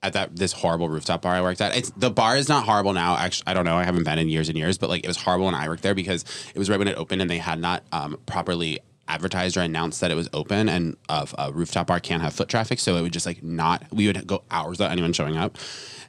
at 0.02 0.14
that 0.14 0.36
this 0.36 0.52
horrible 0.52 0.88
rooftop 0.88 1.22
bar 1.22 1.34
I 1.34 1.42
worked 1.42 1.60
at. 1.60 1.76
It's 1.76 1.90
the 1.90 2.10
bar 2.10 2.36
is 2.36 2.48
not 2.48 2.64
horrible 2.64 2.92
now. 2.92 3.16
Actually, 3.16 3.48
I 3.48 3.54
don't 3.54 3.64
know. 3.64 3.76
I 3.76 3.84
haven't 3.84 4.04
been 4.04 4.18
in 4.18 4.28
years 4.28 4.48
and 4.48 4.56
years, 4.56 4.78
but 4.78 4.88
like 4.88 5.04
it 5.04 5.08
was 5.08 5.16
horrible 5.16 5.46
when 5.46 5.54
I 5.54 5.68
worked 5.68 5.82
there 5.82 5.94
because 5.94 6.24
it 6.54 6.58
was 6.58 6.70
right 6.70 6.78
when 6.78 6.88
it 6.88 6.96
opened 6.96 7.22
and 7.22 7.30
they 7.30 7.38
had 7.38 7.58
not 7.58 7.82
um, 7.92 8.18
properly 8.26 8.80
advertised 9.08 9.56
or 9.56 9.60
announced 9.60 10.00
that 10.00 10.10
it 10.10 10.14
was 10.14 10.28
open 10.32 10.68
and 10.68 10.96
of 11.08 11.34
a 11.36 11.52
rooftop 11.52 11.88
bar 11.88 12.00
can't 12.00 12.22
have 12.22 12.32
foot 12.32 12.48
traffic, 12.48 12.78
so 12.80 12.96
it 12.96 13.02
would 13.02 13.12
just 13.12 13.26
like 13.26 13.42
not. 13.42 13.84
We 13.92 14.06
would 14.06 14.26
go 14.26 14.42
hours 14.50 14.78
without 14.78 14.92
anyone 14.92 15.12
showing 15.12 15.36
up. 15.36 15.58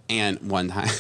And 0.10 0.40
one 0.50 0.70
time. 0.70 0.90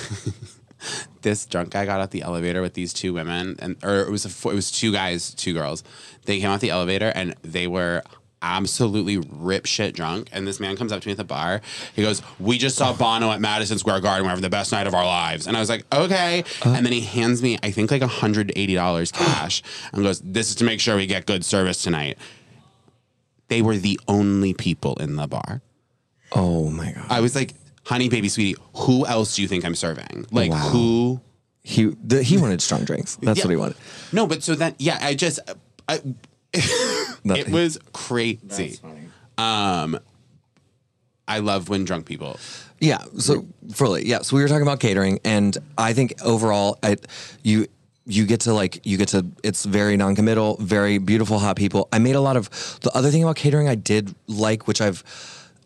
this 1.21 1.45
drunk 1.45 1.69
guy 1.69 1.85
got 1.85 2.01
out 2.01 2.09
the 2.09 2.23
elevator 2.23 2.61
with 2.61 2.73
these 2.73 2.91
two 2.91 3.13
women, 3.13 3.55
and 3.59 3.77
or 3.83 4.01
it 4.01 4.09
was 4.09 4.25
a, 4.25 4.49
it 4.49 4.55
was 4.55 4.71
two 4.71 4.91
guys, 4.91 5.33
two 5.33 5.53
girls. 5.53 5.83
They 6.25 6.39
came 6.39 6.49
out 6.49 6.59
the 6.59 6.69
elevator 6.69 7.11
and 7.13 7.35
they 7.43 7.67
were 7.67 8.03
absolutely 8.41 9.17
rip 9.17 9.65
shit 9.65 9.93
drunk. 9.95 10.29
And 10.31 10.47
this 10.47 10.59
man 10.59 10.75
comes 10.75 10.91
up 10.91 11.01
to 11.01 11.07
me 11.07 11.11
at 11.11 11.17
the 11.17 11.23
bar. 11.23 11.61
He 11.95 12.01
goes, 12.01 12.21
"We 12.39 12.57
just 12.57 12.75
saw 12.77 12.93
Bono 12.93 13.31
at 13.31 13.39
Madison 13.41 13.77
Square 13.77 14.01
Garden. 14.01 14.23
We're 14.23 14.29
having 14.29 14.41
the 14.41 14.49
best 14.49 14.71
night 14.71 14.87
of 14.87 14.93
our 14.93 15.05
lives." 15.05 15.47
And 15.47 15.55
I 15.55 15.59
was 15.59 15.69
like, 15.69 15.85
"Okay." 15.93 16.43
Uh. 16.65 16.69
and 16.69 16.85
then 16.85 16.93
he 16.93 17.01
hands 17.01 17.41
me, 17.41 17.57
I 17.63 17.71
think, 17.71 17.91
like 17.91 18.01
hundred 18.01 18.51
eighty 18.55 18.75
dollars 18.75 19.11
cash, 19.13 19.61
and 19.93 20.03
goes, 20.03 20.19
"This 20.21 20.49
is 20.49 20.55
to 20.55 20.63
make 20.63 20.79
sure 20.79 20.95
we 20.95 21.05
get 21.05 21.25
good 21.25 21.43
service 21.45 21.81
tonight." 21.81 22.17
They 23.47 23.61
were 23.61 23.77
the 23.77 23.99
only 24.07 24.53
people 24.53 24.95
in 24.95 25.15
the 25.17 25.27
bar. 25.27 25.61
oh 26.31 26.69
my 26.69 26.91
god. 26.93 27.05
I 27.09 27.19
was 27.19 27.35
like, 27.35 27.53
"Honey, 27.85 28.07
baby, 28.09 28.29
sweetie, 28.29 28.55
who 28.75 29.05
else 29.05 29.35
do 29.35 29.41
you 29.41 29.47
think 29.47 29.65
I'm 29.65 29.75
serving? 29.75 30.25
Like, 30.31 30.51
Wow. 30.51 30.57
who?" 30.69 31.21
He 31.63 31.93
the, 32.03 32.23
he 32.23 32.37
wanted 32.39 32.59
strong 32.61 32.85
drinks. 32.85 33.17
That's 33.21 33.37
Yeah. 33.39 33.43
what 33.45 33.49
he 33.51 33.55
wanted. 33.57 33.77
No, 34.11 34.25
but 34.25 34.41
so 34.41 34.55
then, 34.55 34.73
yeah, 34.79 34.97
I 34.99 35.13
just, 35.13 35.39
I, 35.87 35.99
it 37.25 37.49
was 37.49 37.77
crazy. 37.93 38.79
Um, 39.37 39.99
I 41.27 41.39
love 41.39 41.69
when 41.69 41.85
drunk 41.85 42.05
people. 42.05 42.37
Yeah. 42.79 42.99
So 43.17 43.45
fully, 43.73 44.07
yeah. 44.07 44.19
So 44.21 44.35
we 44.35 44.41
were 44.41 44.47
talking 44.47 44.63
about 44.63 44.79
catering, 44.79 45.19
and 45.23 45.57
I 45.77 45.93
think 45.93 46.13
overall, 46.23 46.77
I, 46.83 46.97
you 47.43 47.67
you 48.05 48.25
get 48.25 48.41
to 48.41 48.53
like 48.53 48.85
you 48.85 48.97
get 48.97 49.09
to 49.09 49.25
it's 49.43 49.63
very 49.65 49.95
non-committal, 49.97 50.57
very 50.59 50.97
beautiful, 50.97 51.39
hot 51.39 51.55
people. 51.55 51.87
I 51.93 51.99
made 51.99 52.15
a 52.15 52.21
lot 52.21 52.35
of 52.37 52.49
the 52.81 52.91
other 52.95 53.09
thing 53.11 53.23
about 53.23 53.35
catering 53.35 53.69
I 53.69 53.75
did 53.75 54.13
like, 54.27 54.67
which 54.67 54.81
I've 54.81 55.03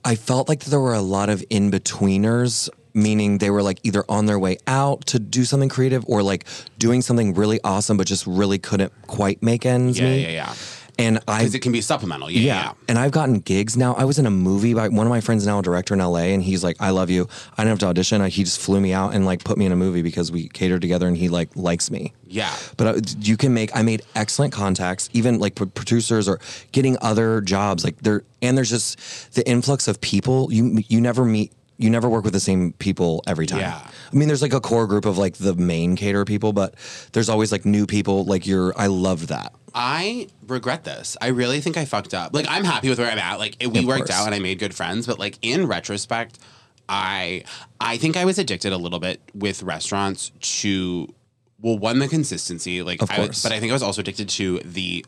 I 0.04 0.16
felt 0.16 0.50
like 0.50 0.66
there 0.66 0.80
were 0.80 0.94
a 0.94 1.02
lot 1.02 1.30
of 1.30 1.44
in 1.50 1.72
betweeners. 1.72 2.70
Meaning 2.98 3.40
they 3.40 3.50
were 3.50 3.62
like 3.62 3.80
either 3.84 4.06
on 4.08 4.26
their 4.26 4.40
way 4.40 4.56
out 4.68 5.06
to 5.08 5.20
do 5.20 5.44
something 5.44 5.68
creative 5.68 6.06
or 6.08 6.24
like 6.24 6.46
doing 6.80 7.02
something 7.02 7.34
really 7.34 7.60
awesome, 7.62 7.98
but 7.98 8.08
just 8.08 8.26
really 8.26 8.58
couldn't 8.58 8.94
quite 9.06 9.44
make 9.44 9.66
ends 9.66 10.00
Yeah, 10.00 10.06
meet. 10.12 10.22
yeah, 10.22 10.30
yeah. 10.30 10.54
And 10.98 11.20
I 11.28 11.40
Because 11.40 11.56
it 11.56 11.60
can 11.60 11.72
be 11.72 11.82
supplemental. 11.82 12.30
Yeah, 12.30 12.40
yeah. 12.40 12.64
yeah. 12.64 12.74
And 12.88 12.98
I've 12.98 13.12
gotten 13.12 13.40
gigs 13.40 13.76
now. 13.76 13.94
I 13.96 14.06
was 14.06 14.18
in 14.18 14.26
a 14.26 14.32
movie 14.32 14.74
by 14.74 14.88
one 14.88 15.06
of 15.06 15.10
my 15.10 15.22
friends 15.22 15.46
now, 15.46 15.60
a 15.60 15.62
director 15.62 15.94
in 15.94 16.00
LA, 16.00 16.32
and 16.34 16.42
he's 16.42 16.64
like, 16.64 16.78
I 16.80 16.92
love 16.92 17.10
you. 17.10 17.28
I 17.58 17.64
didn't 17.64 17.72
have 17.72 17.80
to 17.80 17.86
audition. 17.88 18.22
I, 18.22 18.30
he 18.30 18.44
just 18.44 18.60
flew 18.60 18.80
me 18.80 18.94
out 18.94 19.14
and 19.14 19.26
like 19.26 19.44
put 19.44 19.58
me 19.58 19.66
in 19.66 19.72
a 19.72 19.76
movie 19.76 20.02
because 20.02 20.32
we 20.32 20.48
catered 20.48 20.82
together 20.82 21.08
and 21.08 21.18
he 21.18 21.28
like 21.28 21.56
likes 21.56 21.92
me. 21.92 22.14
Yeah. 22.28 22.56
But 22.78 22.88
uh, 22.88 23.02
you 23.20 23.38
can 23.38 23.54
make, 23.54 23.76
I 23.76 23.82
made 23.82 24.04
excellent 24.16 24.54
contacts, 24.54 25.10
even 25.14 25.40
like 25.40 25.56
pro- 25.56 25.68
producers 25.68 26.28
or 26.30 26.40
getting 26.72 26.98
other 27.02 27.42
jobs. 27.42 27.84
Like 27.84 28.00
there, 28.00 28.24
and 28.42 28.58
there's 28.58 28.70
just 28.70 29.34
the 29.34 29.48
influx 29.48 29.88
of 29.88 30.00
people. 30.02 30.52
You, 30.52 30.82
you 30.88 31.02
never 31.02 31.26
meet, 31.26 31.52
you 31.78 31.90
never 31.90 32.08
work 32.08 32.24
with 32.24 32.34
the 32.34 32.40
same 32.40 32.72
people 32.74 33.22
every 33.28 33.48
time. 33.48 33.60
Yeah. 33.60 33.82
I 34.12 34.16
mean, 34.16 34.30
there's 34.30 34.42
like 34.42 34.54
a 34.54 34.62
core 34.62 34.88
group 34.88 35.06
of 35.06 35.18
like 35.18 35.36
the 35.36 35.56
main 35.56 35.98
caterer 35.98 36.24
people, 36.24 36.54
but 36.54 36.76
there's 37.12 37.28
always 37.28 37.52
like 37.52 37.66
new 37.66 37.86
people. 37.86 38.24
Like 38.24 38.48
you're, 38.48 38.74
I 38.78 38.88
love 38.88 39.28
that. 39.28 39.54
I 39.78 40.30
regret 40.48 40.86
this. 40.86 41.18
I 41.20 41.28
really 41.28 41.60
think 41.60 41.76
I 41.78 41.84
fucked 41.86 42.14
up. 42.14 42.34
Like 42.34 42.46
I'm 42.50 42.64
happy 42.64 42.90
with 42.90 42.98
where 42.98 43.12
I'm 43.12 43.20
at. 43.20 43.40
Like 43.40 43.58
it, 43.60 43.68
we 43.68 43.80
Of 43.80 43.86
worked 43.86 44.06
course. 44.08 44.12
out 44.12 44.26
and 44.26 44.34
I 44.34 44.40
made 44.40 44.58
good 44.58 44.74
friends, 44.74 45.06
but 45.06 45.20
like 45.20 45.38
in 45.42 45.68
retrospect, 45.68 46.40
I 46.88 47.44
I 47.80 47.98
think 47.98 48.16
I 48.16 48.24
was 48.26 48.40
addicted 48.40 48.72
a 48.72 48.78
little 48.78 49.00
bit 49.00 49.20
with 49.34 49.62
restaurants 49.64 50.32
to 50.62 51.14
well, 51.62 51.78
one 51.78 52.00
the 52.00 52.08
consistency, 52.08 52.82
like 52.84 53.02
Of 53.02 53.12
I 53.12 53.20
was- 53.20 53.28
course. 53.28 53.44
but 53.44 53.52
I 53.52 53.60
think 53.60 53.72
I 53.72 53.74
was 53.74 53.84
also 53.84 54.02
addicted 54.02 54.30
to 54.30 54.60
the 54.60 55.06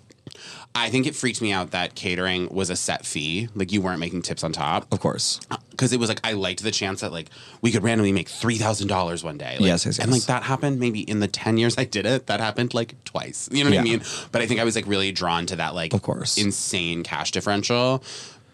I 0.79 0.89
think 0.89 1.07
it 1.07 1.15
freaked 1.15 1.41
me 1.41 1.51
out 1.51 1.71
that 1.71 1.95
catering 1.95 2.47
was 2.49 2.69
a 2.69 2.75
set 2.75 3.05
fee, 3.05 3.49
like 3.55 3.71
you 3.71 3.81
weren't 3.81 3.99
making 3.99 4.21
tips 4.21 4.43
on 4.43 4.51
top. 4.53 4.85
Of 4.91 4.99
course. 4.99 5.39
Uh, 5.51 5.57
because 5.71 5.93
it 5.93 5.99
was 5.99 6.09
like 6.09 6.19
I 6.23 6.33
liked 6.33 6.63
the 6.63 6.71
chance 6.71 7.01
that 7.01 7.11
like 7.11 7.27
we 7.61 7.71
could 7.71 7.83
randomly 7.83 8.11
make 8.11 8.27
three 8.29 8.57
thousand 8.57 8.87
dollars 8.87 9.23
one 9.23 9.37
day. 9.37 9.53
Like, 9.59 9.61
Yes, 9.67 9.85
yes, 9.85 9.99
And 9.99 10.11
like 10.11 10.23
that 10.23 10.43
happened 10.43 10.79
maybe 10.79 11.01
in 11.01 11.19
the 11.19 11.27
ten 11.27 11.57
years 11.57 11.77
I 11.77 11.83
did 11.83 12.05
it. 12.05 12.27
That 12.27 12.39
happened 12.39 12.73
like 12.73 12.95
twice. 13.03 13.47
You 13.51 13.63
know 13.63 13.69
what 13.69 13.75
Yeah. 13.75 13.81
I 13.81 13.83
mean? 13.83 14.01
But 14.31 14.41
I 14.41 14.47
think 14.47 14.59
I 14.59 14.63
was 14.63 14.75
like 14.75 14.87
really 14.87 15.11
drawn 15.11 15.45
to 15.47 15.55
that 15.57 15.75
like 15.75 15.93
Of 15.93 16.01
course. 16.01 16.37
insane 16.37 17.03
cash 17.03 17.31
differential. 17.31 18.03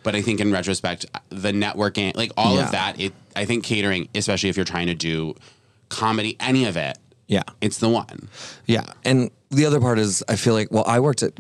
But 0.04 0.16
I 0.16 0.22
think 0.22 0.42
in 0.42 0.52
retrospect, 0.52 1.06
uh, 1.16 1.20
the 1.30 1.54
networking, 1.54 2.14
like 2.18 2.32
all 2.36 2.56
Yeah. 2.56 2.66
of 2.66 2.72
that, 2.72 3.00
it 3.00 3.14
I 3.36 3.46
think 3.46 3.64
catering, 3.64 4.10
especially 4.14 4.50
if 4.50 4.58
you're 4.58 4.66
trying 4.66 4.88
to 4.88 4.96
do 4.96 5.36
comedy, 5.90 6.36
any 6.40 6.66
of 6.66 6.76
it, 6.76 6.98
Yeah. 7.34 7.44
it's 7.62 7.78
the 7.80 7.90
one. 7.90 8.30
Yeah. 8.66 8.86
And 9.06 9.30
the 9.50 9.66
other 9.66 9.80
part 9.80 9.98
is 10.00 10.24
I 10.34 10.36
feel 10.36 10.54
like 10.60 10.70
well, 10.72 10.86
I 10.88 11.00
worked 11.00 11.24
at 11.24 11.34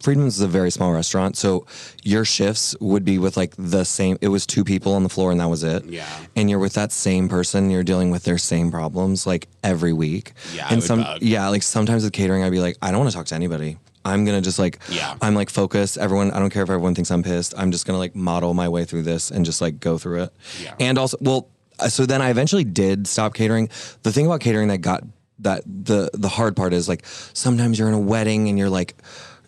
Friedman's 0.00 0.36
is 0.36 0.42
a 0.42 0.48
very 0.48 0.70
small 0.70 0.92
restaurant, 0.92 1.36
so 1.36 1.66
your 2.04 2.24
shifts 2.24 2.76
would 2.80 3.04
be 3.04 3.18
with 3.18 3.36
like 3.36 3.54
the 3.58 3.84
same 3.84 4.16
it 4.20 4.28
was 4.28 4.46
two 4.46 4.64
people 4.64 4.92
on 4.94 5.02
the 5.02 5.08
floor 5.08 5.30
and 5.32 5.40
that 5.40 5.48
was 5.50 5.62
it. 5.64 5.84
Yeah. 5.86 6.06
And 6.36 6.48
you're 6.50 6.58
with 6.66 6.74
that 6.74 6.92
same 6.92 7.28
person, 7.28 7.70
you're 7.70 7.82
dealing 7.92 8.10
with 8.10 8.24
their 8.24 8.38
same 8.38 8.70
problems 8.70 9.26
like 9.26 9.48
every 9.64 9.92
week. 9.92 10.32
Yeah, 10.54 10.68
And 10.70 10.82
some 10.82 11.00
bug. 11.02 11.22
yeah, 11.22 11.48
like 11.48 11.62
sometimes 11.62 12.04
with 12.04 12.12
catering 12.12 12.42
I'd 12.44 12.50
be 12.52 12.60
like, 12.60 12.76
I 12.82 12.90
don't 12.90 13.00
want 13.00 13.10
to 13.10 13.16
talk 13.16 13.26
to 13.26 13.34
anybody. 13.34 13.78
I'm 14.04 14.24
gonna 14.24 14.40
just 14.42 14.58
like 14.58 14.78
Yeah. 14.88 15.14
I'm 15.20 15.34
like 15.34 15.50
focused. 15.50 15.98
Everyone 15.98 16.30
I 16.30 16.38
don't 16.38 16.50
care 16.50 16.62
if 16.62 16.70
everyone 16.70 16.94
thinks 16.94 17.10
I'm 17.10 17.22
pissed. 17.22 17.54
I'm 17.56 17.70
just 17.72 17.86
gonna 17.86 17.98
like 17.98 18.14
model 18.14 18.54
my 18.54 18.68
way 18.68 18.84
through 18.84 19.02
this 19.02 19.30
and 19.32 19.44
just 19.44 19.60
like 19.60 19.80
go 19.80 19.98
through 19.98 20.24
it. 20.24 20.30
Yeah. 20.62 20.74
And 20.78 20.98
also 20.98 21.16
well 21.20 21.48
so 21.88 22.06
then 22.06 22.22
I 22.22 22.30
eventually 22.30 22.64
did 22.64 23.06
stop 23.06 23.34
catering. 23.34 23.68
The 24.02 24.12
thing 24.12 24.26
about 24.26 24.40
catering 24.40 24.68
that 24.68 24.78
got 24.78 25.02
that 25.40 25.62
the 25.66 26.10
the 26.14 26.28
hard 26.28 26.56
part 26.56 26.72
is 26.72 26.88
like 26.88 27.04
sometimes 27.32 27.78
you're 27.78 27.88
in 27.88 27.94
a 27.94 27.98
wedding 28.00 28.48
and 28.48 28.58
you're 28.58 28.70
like 28.70 28.94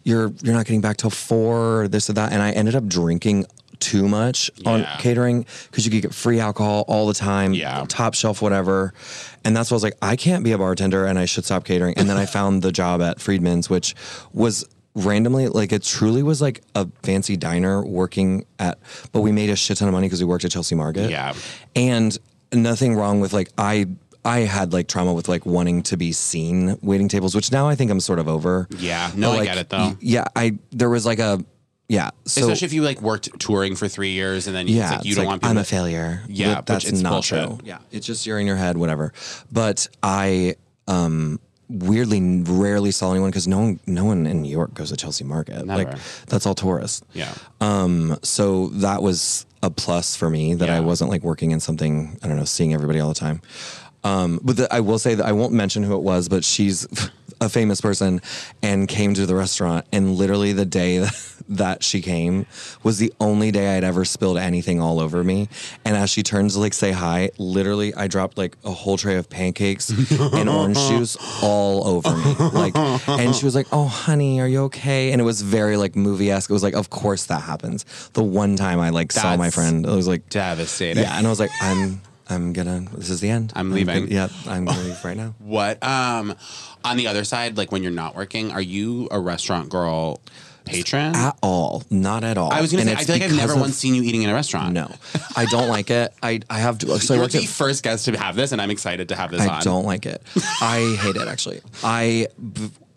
you're 0.05 0.33
you're 0.43 0.55
not 0.55 0.65
getting 0.67 0.81
back 0.81 0.97
till 0.97 1.11
four 1.11 1.83
or 1.83 1.89
this 1.89 2.09
or 2.09 2.15
that. 2.15 2.33
And 2.33 2.43
I 2.43 2.51
ended 2.53 2.75
up 2.75 2.87
drinking 2.87 3.47
too 3.79 4.09
much 4.09 4.51
on 4.67 4.85
catering 4.99 5.47
because 5.71 5.85
you 5.87 5.91
could 5.93 6.03
get 6.03 6.13
free 6.15 6.41
alcohol 6.41 6.85
all 6.89 7.07
the 7.07 7.15
time 7.15 7.53
Yeah. 7.55 7.85
top 7.89 8.15
shelf 8.15 8.43
whatever. 8.43 8.93
And 9.45 9.57
that's 9.57 9.71
why 9.71 9.75
I 9.75 9.77
was 9.77 9.83
like 9.85 9.97
I 10.03 10.17
can't 10.17 10.43
be 10.43 10.53
a 10.53 10.59
bartender 10.59 11.07
and 11.07 11.19
I 11.19 11.27
should 11.27 11.45
stop 11.45 11.65
catering. 11.65 11.95
And 11.97 12.09
then 12.11 12.17
I 12.17 12.27
found 12.27 12.63
the 12.63 12.73
job 12.73 13.01
at 13.01 13.19
Friedman's 13.21 13.71
which 13.71 13.95
was 14.33 14.67
randomly 14.95 15.47
like 15.49 15.71
it 15.73 15.85
truly 15.85 16.25
was 16.25 16.43
like 16.43 16.61
a 16.75 16.89
fancy 17.05 17.37
diner 17.37 17.85
working 17.87 18.45
at 18.59 18.79
but 19.13 19.21
we 19.21 19.31
made 19.31 19.49
a 19.49 19.55
shit 19.55 19.77
ton 19.79 19.87
of 19.87 19.93
money 19.95 20.07
because 20.09 20.21
we 20.21 20.27
worked 20.27 20.45
at 20.45 20.51
Chelsea 20.51 20.75
Market. 20.75 21.09
Yeah. 21.11 21.35
and 21.77 22.19
nothing 22.53 22.97
wrong 22.97 23.21
with 23.21 23.33
like 23.33 23.51
I 23.57 23.87
I 24.29 24.41
had 24.41 24.73
like 24.73 24.87
trauma 24.89 25.13
with 25.13 25.29
like 25.29 25.45
wanting 25.47 25.83
to 25.85 25.97
be 25.97 26.13
seen 26.13 26.79
waiting 26.83 27.09
tables, 27.09 27.35
which 27.35 27.51
now 27.51 27.69
I 27.69 27.75
think 27.75 27.91
I'm 27.91 28.01
sort 28.01 28.19
of 28.19 28.29
over. 28.29 28.69
Yeah. 28.79 29.11
No, 29.17 29.31
But, 29.31 29.35
I 29.35 29.39
like, 29.39 29.45
get 29.49 29.59
it, 29.59 29.69
though. 29.71 29.79
y- 29.79 29.97
Yeah, 30.01 30.25
I 30.37 30.59
there 30.71 30.91
was 30.91 31.05
like 31.07 31.19
a 31.19 31.45
yeah. 31.89 32.11
So 32.27 32.43
Especially 32.43 32.67
if 32.67 32.73
you 32.75 32.83
like 32.83 33.01
worked 33.01 33.41
touring 33.41 33.75
for 33.75 33.89
three 33.89 34.11
years 34.11 34.47
and 34.47 34.55
then 34.55 34.69
yeah, 34.69 34.97
like 34.97 35.05
you 35.07 35.15
don't 35.15 35.25
like, 35.25 35.29
want 35.31 35.43
people 35.43 35.51
I'm 35.53 35.59
a 35.59 35.65
failure. 35.65 36.23
Yeah, 36.29 36.57
But 36.57 36.67
that's 36.67 36.85
it's 36.85 37.01
not 37.01 37.11
bullshit. 37.13 37.45
true. 37.47 37.59
Yeah, 37.65 37.79
it's 37.91 38.07
just 38.07 38.27
you're 38.27 38.39
in 38.39 38.47
your 38.47 38.57
head, 38.57 38.77
whatever. 38.77 39.13
But 39.51 39.89
I 40.03 40.57
um 40.87 41.41
weirdly 41.71 42.43
rarely 42.45 42.91
saw 42.91 43.11
anyone 43.11 43.29
because 43.31 43.47
no 43.47 43.59
one, 43.59 43.81
no 43.87 44.05
one 44.07 44.27
in 44.27 44.41
New 44.43 44.51
York 44.51 44.73
goes 44.73 44.91
to 44.91 44.97
Chelsea 44.97 45.25
Market. 45.25 45.67
Like 45.67 45.91
that's 46.27 46.47
all 46.47 46.55
tourists. 46.55 47.03
Yeah. 47.13 47.33
Um, 47.61 48.17
so 48.23 48.69
that 48.69 49.03
was 49.03 49.45
a 49.63 49.69
plus 49.71 50.17
for 50.17 50.31
me 50.31 50.55
that 50.55 50.71
I 50.71 50.81
wasn't 50.81 51.11
like 51.11 51.23
working 51.23 51.51
in 51.51 51.61
something, 51.61 52.19
I 52.23 52.29
don't 52.29 52.37
know, 52.39 52.45
seeing 52.45 52.73
everybody 52.73 53.01
all 53.01 53.09
the 53.09 53.15
time. 53.15 53.43
Um, 54.05 54.41
but 54.43 54.57
the, 54.57 54.73
I 54.73 54.81
will 54.81 54.99
say 54.99 55.15
that 55.15 55.27
I 55.27 55.33
won't 55.33 55.53
mention 55.53 55.83
who 55.83 55.95
it 55.95 56.03
was, 56.03 56.29
but 56.29 56.45
she's 56.45 56.87
a 57.41 57.49
famous 57.49 57.81
person 57.81 58.21
and 58.63 58.89
came 58.89 59.15
to 59.15 59.27
the 59.27 59.35
restaurant. 59.35 59.87
And 59.93 60.17
literally 60.17 60.53
the 60.53 60.65
day 60.65 61.07
that 61.49 61.83
she 61.83 62.03
came 62.03 62.47
was 62.83 62.99
the 62.99 63.13
only 63.21 63.51
day 63.51 63.77
I'd 63.77 63.85
ever 63.85 64.05
spilled 64.05 64.37
anything 64.39 64.81
all 64.81 65.01
over 65.01 65.23
me. 65.25 65.49
And 65.85 65.97
as 65.97 66.11
she 66.11 66.23
turns 66.23 66.55
to 66.55 66.61
like 66.61 66.75
say 66.75 66.93
hi, 66.93 67.31
literally 67.39 67.95
I 67.95 68.07
dropped 68.07 68.37
like 68.39 68.57
a 68.65 68.71
whole 68.73 68.97
tray 68.99 69.17
of 69.17 69.31
pancakes 69.31 69.89
and 69.89 70.49
orange 70.49 70.79
juice 70.89 71.17
all 71.43 71.87
over 71.87 72.15
me. 72.17 72.35
Like, 72.53 72.77
and 73.09 73.35
she 73.35 73.45
was 73.45 73.55
like, 73.55 73.67
"Oh, 73.73 73.87
honey, 73.87 74.41
are 74.41 74.49
you 74.49 74.65
okay?" 74.65 75.13
And 75.13 75.21
it 75.21 75.25
was 75.25 75.41
very 75.41 75.77
like 75.77 75.97
movie 75.97 76.31
esque. 76.31 76.51
It 76.51 76.53
was 76.53 76.63
like, 76.63 76.75
of 76.75 76.91
course 76.91 77.27
that 77.27 77.43
happens. 77.43 77.85
The 78.13 78.23
one 78.23 78.57
time 78.57 78.79
I 78.81 78.91
like 78.91 79.11
saw 79.13 79.37
my 79.37 79.51
friend, 79.51 79.87
it 79.87 79.91
was 79.91 80.09
like, 80.09 80.29
Devastating. 80.29 81.03
yeah, 81.03 81.17
and 81.17 81.27
I 81.27 81.31
was 81.31 81.41
like, 81.41 81.51
I'm, 81.63 82.03
I'm 82.31 82.53
gonna. 82.53 82.85
This 82.95 83.11
is 83.11 83.21
the 83.21 83.31
end. 83.31 83.53
I'm 83.57 83.71
leaving. 83.73 84.05
gonna- 84.07 84.15
yeah, 84.15 84.29
I'm 84.47 84.65
gonna 84.67 84.81
leave 84.83 85.05
right 85.05 85.17
now. 85.17 85.35
What 85.41 85.83
um 85.83 86.35
on 86.85 86.97
the 86.97 87.07
other 87.07 87.25
side, 87.25 87.57
like 87.57 87.73
when 87.73 87.83
you're 87.83 87.93
not 87.93 88.15
working, 88.17 88.53
are 88.53 88.61
you 88.61 89.09
a 89.11 89.19
restaurant 89.19 89.69
girl 89.71 90.21
patron? 90.65 91.15
At 91.17 91.39
all, 91.43 91.83
not 91.91 92.25
at 92.25 92.37
all. 92.37 92.53
I 92.53 92.61
was 92.61 92.71
gonna 92.71 92.83
And 92.91 92.91
say, 92.91 93.03
I 93.03 93.05
feel 93.05 93.15
like 93.17 93.23
I've 93.33 93.37
never 93.37 93.55
of- 93.55 93.61
once 93.61 93.77
seen 93.77 93.95
you 93.95 94.03
eating 94.03 94.23
in 94.23 94.31
a 94.31 94.35
restaurant. 94.35 94.75
No, 94.75 94.91
I 95.37 95.47
don't 95.47 95.69
like 95.77 95.91
it. 95.91 96.13
I 96.23 96.41
I 96.51 96.59
have 96.59 96.79
to. 96.79 96.99
So 97.01 97.15
I 97.15 97.17
You're 97.17 97.25
worked 97.25 97.33
the 97.33 97.39
at 97.45 97.49
first 97.49 97.83
guest 97.83 98.05
to 98.07 98.19
have 98.19 98.37
this, 98.37 98.53
and 98.53 98.61
I'm 98.61 98.71
excited 98.71 99.09
to 99.09 99.17
have 99.17 99.31
this 99.31 99.41
I 99.41 99.49
on. 99.57 99.63
don't 99.63 99.85
like 99.87 100.05
it. 100.07 100.23
I 100.61 100.97
hate 101.01 101.17
it 101.17 101.27
actually. 101.29 101.61
I 101.83 102.29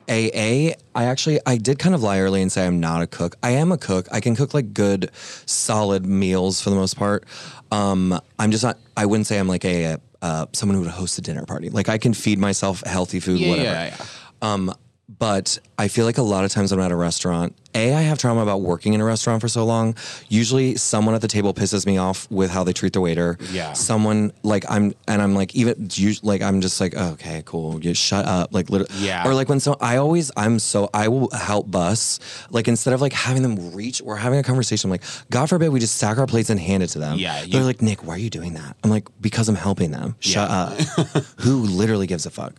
AA. 0.09 0.75
I 0.93 1.05
actually 1.05 1.39
I 1.45 1.55
did 1.57 1.79
kind 1.79 1.95
of 1.95 2.03
lie 2.03 2.19
early 2.19 2.41
and 2.41 2.51
say 2.51 2.65
I'm 2.67 2.79
not 2.82 3.01
a 3.01 3.07
cook. 3.07 3.38
I 3.41 3.51
am 3.51 3.71
a 3.71 3.77
cook. 3.77 4.07
I 4.11 4.19
can 4.19 4.36
cook 4.36 4.53
like 4.53 4.73
good, 4.73 5.09
solid 5.45 6.05
meals 6.05 6.59
for 6.61 6.69
the 6.69 6.75
most 6.75 6.97
part. 6.97 7.23
Um, 7.72 8.19
I'm 8.38 8.51
just 8.51 8.63
not. 8.63 8.78
I 8.97 9.05
wouldn't 9.05 9.28
say 9.28 9.38
I'm 9.38 9.47
like 9.47 9.65
a 9.65 9.97
uh, 10.22 10.45
someone 10.53 10.76
who 10.76 10.82
would 10.84 10.91
host 10.91 11.17
a 11.17 11.22
dinner 11.22 11.45
party. 11.45 11.69
Like 11.69 11.89
I 11.89 11.97
can 11.97 12.13
feed 12.13 12.38
myself 12.39 12.84
healthy 12.86 13.19
food, 13.19 13.39
Yeah, 13.39 13.49
whatever. 13.49 13.69
yeah, 13.69 13.95
yeah. 13.97 14.05
Um, 14.41 14.74
but 15.20 15.57
I 15.78 15.88
feel 15.88 16.05
like 16.05 16.18
a 16.18 16.22
lot 16.24 16.45
of 16.45 16.51
times 16.51 16.72
when 16.72 16.80
I'm 16.80 16.86
at 16.86 16.91
a 16.91 16.95
restaurant, 16.95 17.55
A, 17.76 17.93
I 17.93 18.01
have 18.01 18.18
trauma 18.18 18.41
about 18.41 18.62
working 18.62 18.93
in 18.93 19.01
a 19.01 19.03
restaurant 19.05 19.41
for 19.41 19.47
so 19.47 19.66
long. 19.66 19.95
Usually 20.30 20.76
someone 20.76 21.16
at 21.16 21.22
the 21.22 21.28
table 21.28 21.53
pisses 21.53 21.86
me 21.86 21.97
off 21.97 22.30
with 22.32 22.49
how 22.51 22.64
they 22.64 22.72
treat 22.74 22.93
the 22.93 23.01
waiter. 23.01 23.38
Yeah. 23.51 23.74
Someone 23.74 24.32
like 24.43 24.64
I'm 24.70 24.93
and 25.07 25.22
I'm 25.22 25.36
like 25.36 25.53
even 25.55 25.89
like 26.24 26.41
I'm 26.41 26.62
just 26.62 26.80
like, 26.80 26.93
oh, 26.95 27.09
okay, 27.14 27.43
cool. 27.45 27.84
You 27.84 27.93
shut 27.93 28.26
up. 28.26 28.53
Like 28.53 28.70
literally 28.70 28.93
Yeah. 29.05 29.28
Or 29.28 29.34
like 29.34 29.49
when 29.49 29.59
so 29.59 29.76
I 29.82 29.97
always 29.97 30.32
I'm 30.38 30.59
so 30.59 30.89
I 30.93 31.07
will 31.07 31.30
help 31.32 31.70
bus. 31.70 32.20
Like 32.49 32.68
instead 32.68 32.93
of 32.93 33.01
like 33.01 33.14
having 33.14 33.41
them 33.41 33.74
reach 33.74 34.01
or 34.05 34.16
having 34.18 34.39
a 34.39 34.43
conversation, 34.43 34.88
I'm 34.88 34.91
like, 34.91 35.03
God 35.30 35.47
forbid 35.49 35.70
we 35.70 35.80
just 35.80 35.97
stack 35.97 36.18
our 36.20 36.28
plates 36.28 36.49
and 36.49 36.59
hand 36.59 36.84
it 36.84 36.88
to 36.89 36.99
them. 36.99 37.18
Yeah, 37.18 37.41
you- 37.43 37.51
They're 37.53 37.64
like, 37.64 37.82
Nick, 37.82 38.05
why 38.05 38.16
are 38.16 38.20
you 38.20 38.30
doing 38.30 38.53
that? 38.53 38.78
I'm 38.84 38.89
like, 38.89 39.07
because 39.20 39.49
I'm 39.49 39.55
helping 39.55 39.91
them. 39.91 40.16
Shut 40.20 40.49
Yeah. 40.49 40.57
up. 41.03 41.24
Who 41.39 41.64
literally 41.64 42.07
gives 42.07 42.26
a 42.26 42.30
fuck? 42.30 42.53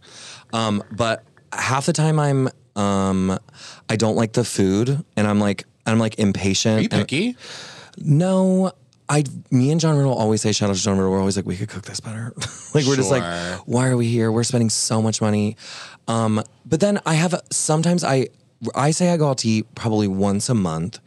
Um, 0.52 0.82
but 0.92 1.24
half 1.52 1.86
the 1.86 1.92
time 1.92 2.18
I'm 2.18 2.48
um 2.76 3.38
I 3.88 3.96
don't 3.96 4.16
like 4.16 4.32
the 4.32 4.44
food 4.44 5.04
and 5.16 5.26
I'm 5.26 5.38
like 5.40 5.64
I'm 5.86 5.98
like 5.98 6.18
impatient. 6.18 6.78
Are 6.78 6.82
you 6.82 6.88
and- 6.92 7.00
picky? 7.02 7.36
no. 7.98 8.72
I 9.08 9.24
me 9.50 9.70
and 9.70 9.78
John 9.78 9.96
Riddle 9.96 10.14
always 10.14 10.40
say 10.40 10.52
shout 10.52 10.70
out 10.70 10.76
to 10.76 10.82
John 10.82 10.96
Riddle. 10.96 11.10
We're 11.12 11.18
always 11.18 11.36
like, 11.36 11.44
we 11.44 11.56
could 11.56 11.68
cook 11.68 11.82
this 11.84 12.00
better. 12.00 12.32
like 12.74 12.86
we're 12.86 12.96
just 12.96 13.10
like, 13.10 13.22
why 13.66 13.88
are 13.88 13.96
we 13.96 14.06
here? 14.06 14.32
We're 14.32 14.44
spending 14.44 14.70
so 14.70 15.02
much 15.02 15.20
money. 15.20 15.56
Um, 16.08 16.42
but 16.64 16.80
then 16.80 16.98
I 17.04 17.14
have 17.14 17.38
sometimes 17.50 18.04
I 18.04 18.28
I 18.74 18.90
say 18.92 19.10
I 19.10 19.18
go 19.18 19.28
out 19.28 19.38
to 19.38 19.48
eat 19.48 19.66
probably 19.74 20.08
once 20.08 20.48
a 20.48 20.54
month. 20.54 20.98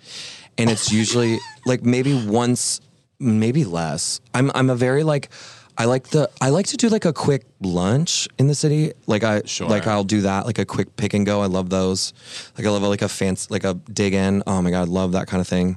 And 0.57 0.69
it's 0.69 0.91
usually 0.91 1.39
like 1.65 1.83
maybe 1.83 2.13
once, 2.27 2.79
maybe 3.19 3.63
less. 3.65 4.21
I'm 4.35 4.51
I'm 4.53 4.69
a 4.69 4.75
very 4.75 5.03
like 5.03 5.29
I 5.77 5.85
like 5.85 6.07
the 6.09 6.29
I 6.41 6.49
like 6.49 6.67
to 6.67 6.77
do 6.77 6.87
like 6.89 7.05
a 7.05 7.11
quick 7.13 7.45
lunch 7.61 8.27
in 8.37 8.47
the 8.47 8.55
city. 8.55 8.93
Like 9.07 9.23
I 9.23 9.41
Sure. 9.45 9.67
like 9.69 9.87
I'll 9.87 10.03
do 10.05 10.21
that 10.21 10.45
like 10.45 10.57
a 10.59 10.65
quick 10.65 10.95
pick 10.95 11.13
and 11.13 11.25
go. 11.25 11.41
I 11.41 11.47
love 11.47 11.69
those. 11.69 12.13
Like 12.57 12.65
I 12.65 12.69
love 12.69 12.83
like 12.83 13.01
a 13.01 13.09
fancy 13.09 13.47
like 13.49 13.63
a 13.65 13.73
dig 13.91 14.13
in. 14.13 14.41
Oh 14.47 14.61
my 14.61 14.71
god, 14.71 14.87
I 14.87 14.91
love 14.91 15.11
that 15.13 15.27
kind 15.27 15.41
of 15.41 15.47
thing. 15.47 15.75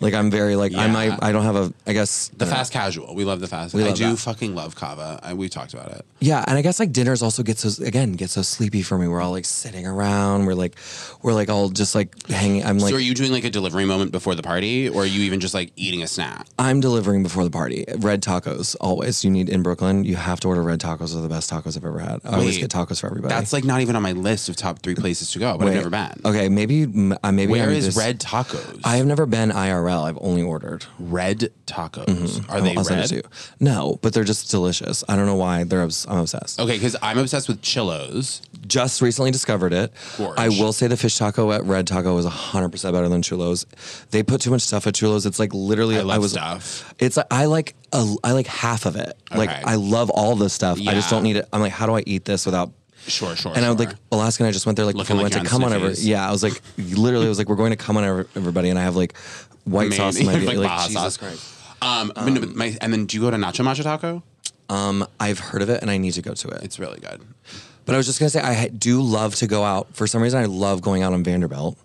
Like 0.00 0.14
I'm 0.14 0.30
very 0.30 0.56
like 0.56 0.72
I 0.74 0.86
Yeah. 0.86 0.92
might 0.92 1.22
I 1.22 1.30
don't 1.32 1.42
have 1.44 1.56
a 1.56 1.72
I 1.86 1.92
guess 1.92 2.30
The 2.36 2.46
I 2.46 2.48
know. 2.48 2.54
fast 2.54 2.72
casual. 2.72 3.14
We 3.14 3.24
love 3.24 3.40
the 3.40 3.46
fast. 3.48 3.74
I 3.74 3.78
love 3.78 3.94
do 3.96 4.10
that. 4.10 4.16
fucking 4.18 4.54
love 4.54 4.74
Cava. 4.74 5.20
I, 5.22 5.34
we 5.34 5.48
talked 5.48 5.74
about 5.74 5.90
it. 5.92 6.04
Yeah, 6.20 6.44
and 6.46 6.56
I 6.56 6.62
guess 6.62 6.80
like 6.80 6.92
dinners 6.92 7.22
also 7.22 7.42
get 7.42 7.58
so 7.58 7.84
again 7.84 8.12
get 8.12 8.30
so 8.30 8.42
sleepy 8.42 8.82
for 8.82 8.96
me. 8.98 9.08
We're 9.08 9.20
all 9.20 9.30
like 9.32 9.44
sitting 9.44 9.86
around. 9.86 10.46
We're 10.46 10.54
like 10.54 10.76
we're 11.22 11.34
like 11.34 11.50
all 11.50 11.68
just 11.68 11.94
like 11.94 12.26
hanging. 12.28 12.64
I'm 12.64 12.78
like 12.78 12.90
so 12.90 12.96
are 12.96 13.00
you 13.00 13.14
doing 13.14 13.30
like 13.32 13.44
a 13.44 13.50
delivery 13.50 13.84
moment 13.84 14.10
before 14.12 14.34
the 14.34 14.42
party, 14.42 14.88
or 14.88 15.02
are 15.02 15.06
you 15.06 15.20
even 15.22 15.38
just 15.40 15.52
like 15.54 15.70
eating 15.76 16.02
a 16.02 16.06
snack? 16.06 16.46
I'm 16.58 16.80
delivering 16.80 17.22
before 17.22 17.44
the 17.44 17.50
party. 17.50 17.84
Red 17.98 18.22
tacos 18.22 18.76
always. 18.80 19.22
You 19.24 19.30
need 19.30 19.48
in 19.50 19.62
Brooklyn. 19.62 20.04
You 20.04 20.16
have 20.16 20.40
to 20.40 20.48
order 20.48 20.62
red 20.62 20.80
tacos. 20.80 21.12
They're 21.12 21.20
the 21.22 21.28
best 21.28 21.50
tacos 21.50 21.76
I've 21.76 21.84
ever 21.84 21.98
had. 21.98 22.20
I 22.24 22.36
always 22.38 22.56
get 22.58 22.70
tacos 22.70 23.00
for 23.00 23.06
everybody. 23.08 23.34
That's 23.34 23.52
like 23.52 23.64
not 23.64 23.82
even 23.82 23.96
on 23.96 24.02
my 24.02 24.12
list 24.12 24.48
of 24.48 24.56
top 24.56 24.78
three 24.80 24.94
places 24.94 25.30
to 25.32 25.38
go, 25.38 25.58
but 25.58 25.66
Wait, 25.66 25.72
I've 25.76 25.76
never 25.84 25.90
been. 25.90 26.20
Okay, 26.24 26.48
maybe 26.48 26.84
uh, 27.22 27.32
maybe 27.32 27.52
Where 27.52 27.64
I'm 27.64 27.70
is 27.70 27.84
just- 27.86 27.98
Red 27.98 28.18
Tacos? 28.18 28.80
I 28.84 28.96
have 28.96 29.06
never 29.06 29.26
been 29.26 29.50
IRL. 29.50 29.89
I've 29.98 30.18
only 30.20 30.42
ordered. 30.42 30.84
Red 30.98 31.50
Tacos. 31.66 32.06
Mm-hmm. 32.06 32.50
Are 32.50 32.60
they 32.60 32.76
I'll 32.76 32.84
send 32.84 33.00
it 33.00 33.08
to 33.08 33.14
red? 33.16 33.24
No, 33.60 33.98
but 34.02 34.12
they're 34.12 34.24
just 34.24 34.50
delicious. 34.50 35.02
I 35.08 35.16
don't 35.16 35.26
know 35.26 35.36
why. 35.36 35.64
They're 35.64 35.82
obs- 35.82 36.06
I'm 36.08 36.18
obsessed. 36.18 36.60
Okay, 36.60 36.74
because 36.74 36.96
I'm 37.02 37.18
obsessed 37.18 37.48
with 37.48 37.60
Chillos. 37.62 38.42
Just 38.66 39.02
recently 39.02 39.30
discovered 39.30 39.72
it. 39.72 39.92
Gorge. 40.16 40.38
I 40.38 40.48
will 40.48 40.72
say 40.72 40.86
the 40.86 40.96
fish 40.96 41.16
taco 41.18 41.50
at 41.52 41.64
Red 41.64 41.86
Taco 41.86 42.16
is 42.18 42.26
100% 42.26 42.92
better 42.92 43.08
than 43.08 43.22
Chulos. 43.22 43.66
They 44.10 44.22
put 44.22 44.40
too 44.40 44.50
much 44.50 44.62
stuff 44.62 44.86
at 44.86 44.94
Chulos. 44.94 45.26
It's 45.26 45.38
like 45.38 45.52
literally 45.54 45.96
I 45.98 46.02
love 46.02 46.22
was 46.22 46.32
stuff. 46.32 46.94
It's 46.98 47.18
I 47.30 47.46
like 47.46 47.74
a, 47.92 48.14
I 48.22 48.32
like 48.32 48.46
half 48.46 48.86
of 48.86 48.96
it. 48.96 49.12
Like 49.34 49.50
I 49.50 49.74
love 49.74 50.10
all 50.10 50.36
the 50.36 50.48
stuff. 50.50 50.78
I 50.80 50.92
just 50.94 51.10
don't 51.10 51.22
need 51.22 51.36
it. 51.36 51.48
I'm 51.52 51.60
like 51.60 51.72
how 51.72 51.86
do 51.86 51.94
I 51.96 52.02
eat 52.06 52.24
this 52.24 52.46
without 52.46 52.72
Sure, 53.06 53.34
sure. 53.34 53.52
and 53.56 53.64
I 53.64 53.68
sure. 53.68 53.76
like 53.76 53.94
Alaska 54.12 54.42
and 54.42 54.48
I 54.48 54.52
just 54.52 54.66
went 54.66 54.76
there 54.76 54.84
like 54.84 54.94
Looking 54.94 55.16
before 55.16 55.24
we 55.24 55.30
like 55.30 55.32
went 55.34 55.44
to 55.46 55.50
come 55.50 55.64
on 55.64 55.72
Sniffies. 55.72 56.06
yeah 56.06 56.28
I 56.28 56.30
was 56.30 56.42
like 56.42 56.60
literally 56.76 57.24
I 57.24 57.28
was 57.30 57.38
like 57.38 57.48
we're 57.48 57.56
going 57.56 57.70
to 57.70 57.76
come 57.76 57.96
on 57.96 58.04
every- 58.04 58.26
everybody 58.36 58.68
and 58.68 58.78
I 58.78 58.82
have 58.82 58.94
like 58.94 59.14
white 59.70 59.84
Maybe. 59.90 59.96
sauce 59.96 60.20
Like 60.22 60.56
like, 60.56 60.78
Jesus 60.88 60.92
sauce. 60.94 61.16
Christ. 61.16 61.54
Um, 61.82 62.12
but 62.14 62.26
no, 62.28 62.40
but 62.40 62.54
my, 62.54 62.76
and 62.80 62.92
then 62.92 63.06
do 63.06 63.16
you 63.16 63.22
go 63.22 63.30
to 63.30 63.36
Nacho 63.36 63.64
Macho 63.64 63.82
Taco? 63.82 64.22
Um, 64.68 65.06
I've 65.18 65.38
heard 65.38 65.62
of 65.62 65.70
it 65.70 65.82
and 65.82 65.90
I 65.90 65.96
need 65.98 66.12
to 66.14 66.22
go 66.22 66.34
to 66.34 66.48
it. 66.48 66.62
It's 66.62 66.78
really 66.78 67.00
good. 67.00 67.20
But 67.86 67.94
I 67.94 67.96
was 67.96 68.06
just 68.06 68.20
gonna 68.20 68.30
say 68.30 68.40
I 68.40 68.68
do 68.68 69.00
love 69.02 69.34
to 69.36 69.46
go 69.46 69.64
out. 69.64 69.94
For 69.94 70.06
some 70.06 70.22
reason, 70.22 70.40
I 70.40 70.44
love 70.44 70.80
going 70.82 71.02
out 71.02 71.12
on 71.12 71.24
Vanderbilt. 71.24 71.76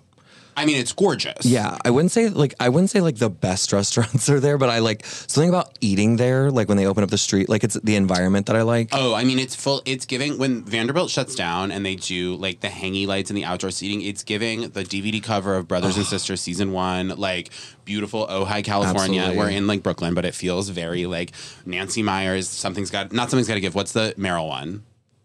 I 0.58 0.66
mean, 0.66 0.78
it's 0.78 0.94
gorgeous. 0.94 1.46
Yeah, 1.46 1.78
I 1.84 1.90
wouldn't 1.90 2.12
say 2.12 2.30
like 2.30 2.54
I 2.60 2.70
wouldn't 2.70 2.90
say 2.90 3.02
like 3.02 3.18
the 3.18 3.30
best 3.30 3.74
restaurants 3.74 4.30
are 4.30 4.40
there, 4.40 4.58
but 4.58 4.70
I 4.70 4.80
like 4.80 5.06
something 5.06 5.50
about 5.50 5.78
eating 5.82 6.16
there. 6.16 6.50
Like 6.50 6.70
when 6.70 6.78
they 6.78 6.86
open 6.86 7.04
up 7.04 7.10
the 7.10 7.18
street, 7.18 7.50
like 7.50 7.64
it's 7.64 7.76
the 7.82 7.96
environment 7.96 8.46
that 8.46 8.56
I 8.56 8.62
like. 8.62 8.90
Oh, 8.94 9.14
I 9.14 9.24
mean, 9.24 9.40
it's 9.40 9.56
full. 9.56 9.82
It's 9.86 10.06
giving 10.06 10.38
when 10.38 10.64
Vanderbilt 10.64 11.10
shuts 11.10 11.36
down 11.36 11.72
and 11.72 11.86
they 11.86 11.96
do 11.96 12.36
like 12.36 12.62
the 12.62 12.70
hangy 12.70 13.06
lights 13.06 13.30
and 13.30 13.38
the 13.38 13.44
outdoor 13.44 13.72
seating. 13.72 14.02
It's 14.02 14.24
giving 14.24 14.62
the 14.70 14.84
DVD 14.84 15.22
cover 15.22 15.56
of 15.56 15.68
Brothers 15.68 15.98
and 15.98 16.06
Sisters 16.06 16.42
season 16.42 16.72
one, 16.72 17.10
like 17.10 17.50
beautiful 17.84 18.26
Ojai, 18.28 18.64
California. 18.64 19.22
Absolutely. 19.22 19.38
We're 19.38 19.58
in 19.58 19.68
like 19.68 19.84
Brooklyn, 19.84 20.14
but 20.14 20.26
it 20.26 20.36
feels 20.36 20.70
very 20.70 21.06
like 21.06 21.32
Nancy 21.66 22.02
Meyers. 22.02 22.48
Something's 22.48 22.92
got 22.92 23.12
not 23.12 23.30
something's 23.30 23.48
got 23.48 23.56
to 23.56 23.62
give. 23.62 23.76
What's 23.76 23.92
the 23.92 24.14
Meryl 24.18 24.48
one? 24.48 24.84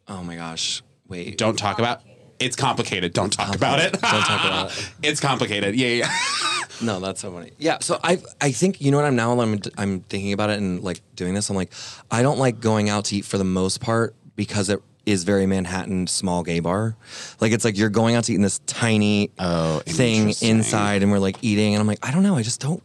Oh 0.09 0.24
my 0.24 0.35
gosh, 0.35 0.83
wait. 1.09 1.39
Don't 1.39 1.57
talk 1.57 1.78
about. 1.78 2.03
It's 2.41 2.57
complicated. 2.57 3.12
Don't 3.12 3.32
talk 3.32 3.55
about 3.55 3.78
it. 3.80 3.93
Don't 3.93 4.01
talk 4.01 4.45
about 4.45 4.70
it. 4.78 4.91
it's 5.03 5.20
complicated. 5.20 5.74
Yeah, 5.76 5.88
yeah. 5.88 6.16
No, 6.82 6.99
that's 6.99 7.20
so 7.20 7.30
funny. 7.30 7.51
Yeah, 7.59 7.76
so 7.82 8.01
I 8.03 8.22
I 8.41 8.53
think 8.53 8.80
you 8.80 8.91
know 8.91 8.97
what 8.97 9.05
I'm 9.05 9.14
now 9.14 9.38
I'm 9.38 9.61
I'm 9.76 10.01
thinking 10.01 10.32
about 10.32 10.49
it 10.49 10.57
and 10.59 10.82
like 10.82 11.03
doing 11.14 11.34
this. 11.34 11.51
I'm 11.51 11.57
like 11.57 11.70
I 12.11 12.22
don't 12.22 12.38
like 12.38 12.59
going 12.61 12.88
out 12.88 13.05
to 13.07 13.16
eat 13.16 13.26
for 13.26 13.36
the 13.36 13.45
most 13.45 13.82
part 13.82 14.14
because 14.34 14.70
it 14.70 14.80
is 15.05 15.24
very 15.24 15.45
Manhattan 15.45 16.07
small 16.07 16.43
gay 16.43 16.61
bar. 16.61 16.97
Like 17.38 17.53
it's 17.53 17.66
like 17.66 17.76
you're 17.76 17.91
going 17.91 18.14
out 18.14 18.24
to 18.24 18.32
eat 18.32 18.36
in 18.36 18.41
this 18.41 18.61
tiny 18.61 19.30
Oh, 19.38 19.80
thing 19.84 20.32
inside 20.41 21.03
and 21.03 21.12
we're 21.12 21.18
like 21.18 21.36
eating 21.43 21.74
and 21.74 21.82
I'm 21.82 21.86
like 21.86 21.99
I 22.03 22.12
don't 22.12 22.22
know, 22.22 22.36
I 22.36 22.43
just 22.43 22.62
don't 22.62 22.82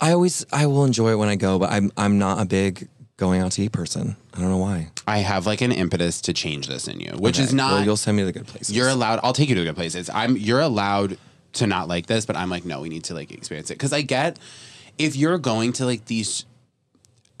I 0.00 0.12
always 0.12 0.46
I 0.50 0.64
will 0.64 0.84
enjoy 0.86 1.10
it 1.12 1.16
when 1.16 1.28
I 1.28 1.36
go, 1.36 1.58
but 1.58 1.70
I'm 1.70 1.92
I'm 1.98 2.18
not 2.18 2.40
a 2.40 2.46
big 2.46 2.88
going 3.20 3.40
out 3.40 3.52
to 3.52 3.62
eat 3.62 3.70
person. 3.70 4.16
I 4.34 4.40
don't 4.40 4.48
know 4.48 4.56
why. 4.56 4.88
I 5.06 5.18
have 5.18 5.46
like 5.46 5.60
an 5.60 5.70
impetus 5.70 6.22
to 6.22 6.32
change 6.32 6.66
this 6.66 6.88
in 6.88 6.98
you, 6.98 7.12
which 7.18 7.38
is 7.38 7.52
not. 7.52 7.74
well, 7.74 7.84
you'll 7.84 7.96
send 7.98 8.16
me 8.16 8.22
to 8.22 8.26
the 8.26 8.32
good 8.32 8.46
places. 8.46 8.74
You're 8.74 8.88
allowed. 8.88 9.20
I'll 9.22 9.34
take 9.34 9.50
you 9.50 9.54
to 9.54 9.62
good 9.62 9.76
places. 9.76 10.10
I'm. 10.12 10.36
You're 10.36 10.60
allowed 10.60 11.18
to 11.52 11.66
not 11.66 11.86
like 11.86 12.06
this, 12.06 12.24
but 12.26 12.34
I'm 12.34 12.48
like, 12.48 12.64
no, 12.64 12.80
we 12.80 12.88
need 12.88 13.04
to 13.04 13.14
like 13.14 13.30
experience 13.30 13.70
it 13.70 13.74
because 13.74 13.92
I 13.92 14.00
get 14.00 14.38
if 14.98 15.14
you're 15.14 15.38
going 15.38 15.74
to 15.74 15.84
like 15.84 16.06
these. 16.06 16.46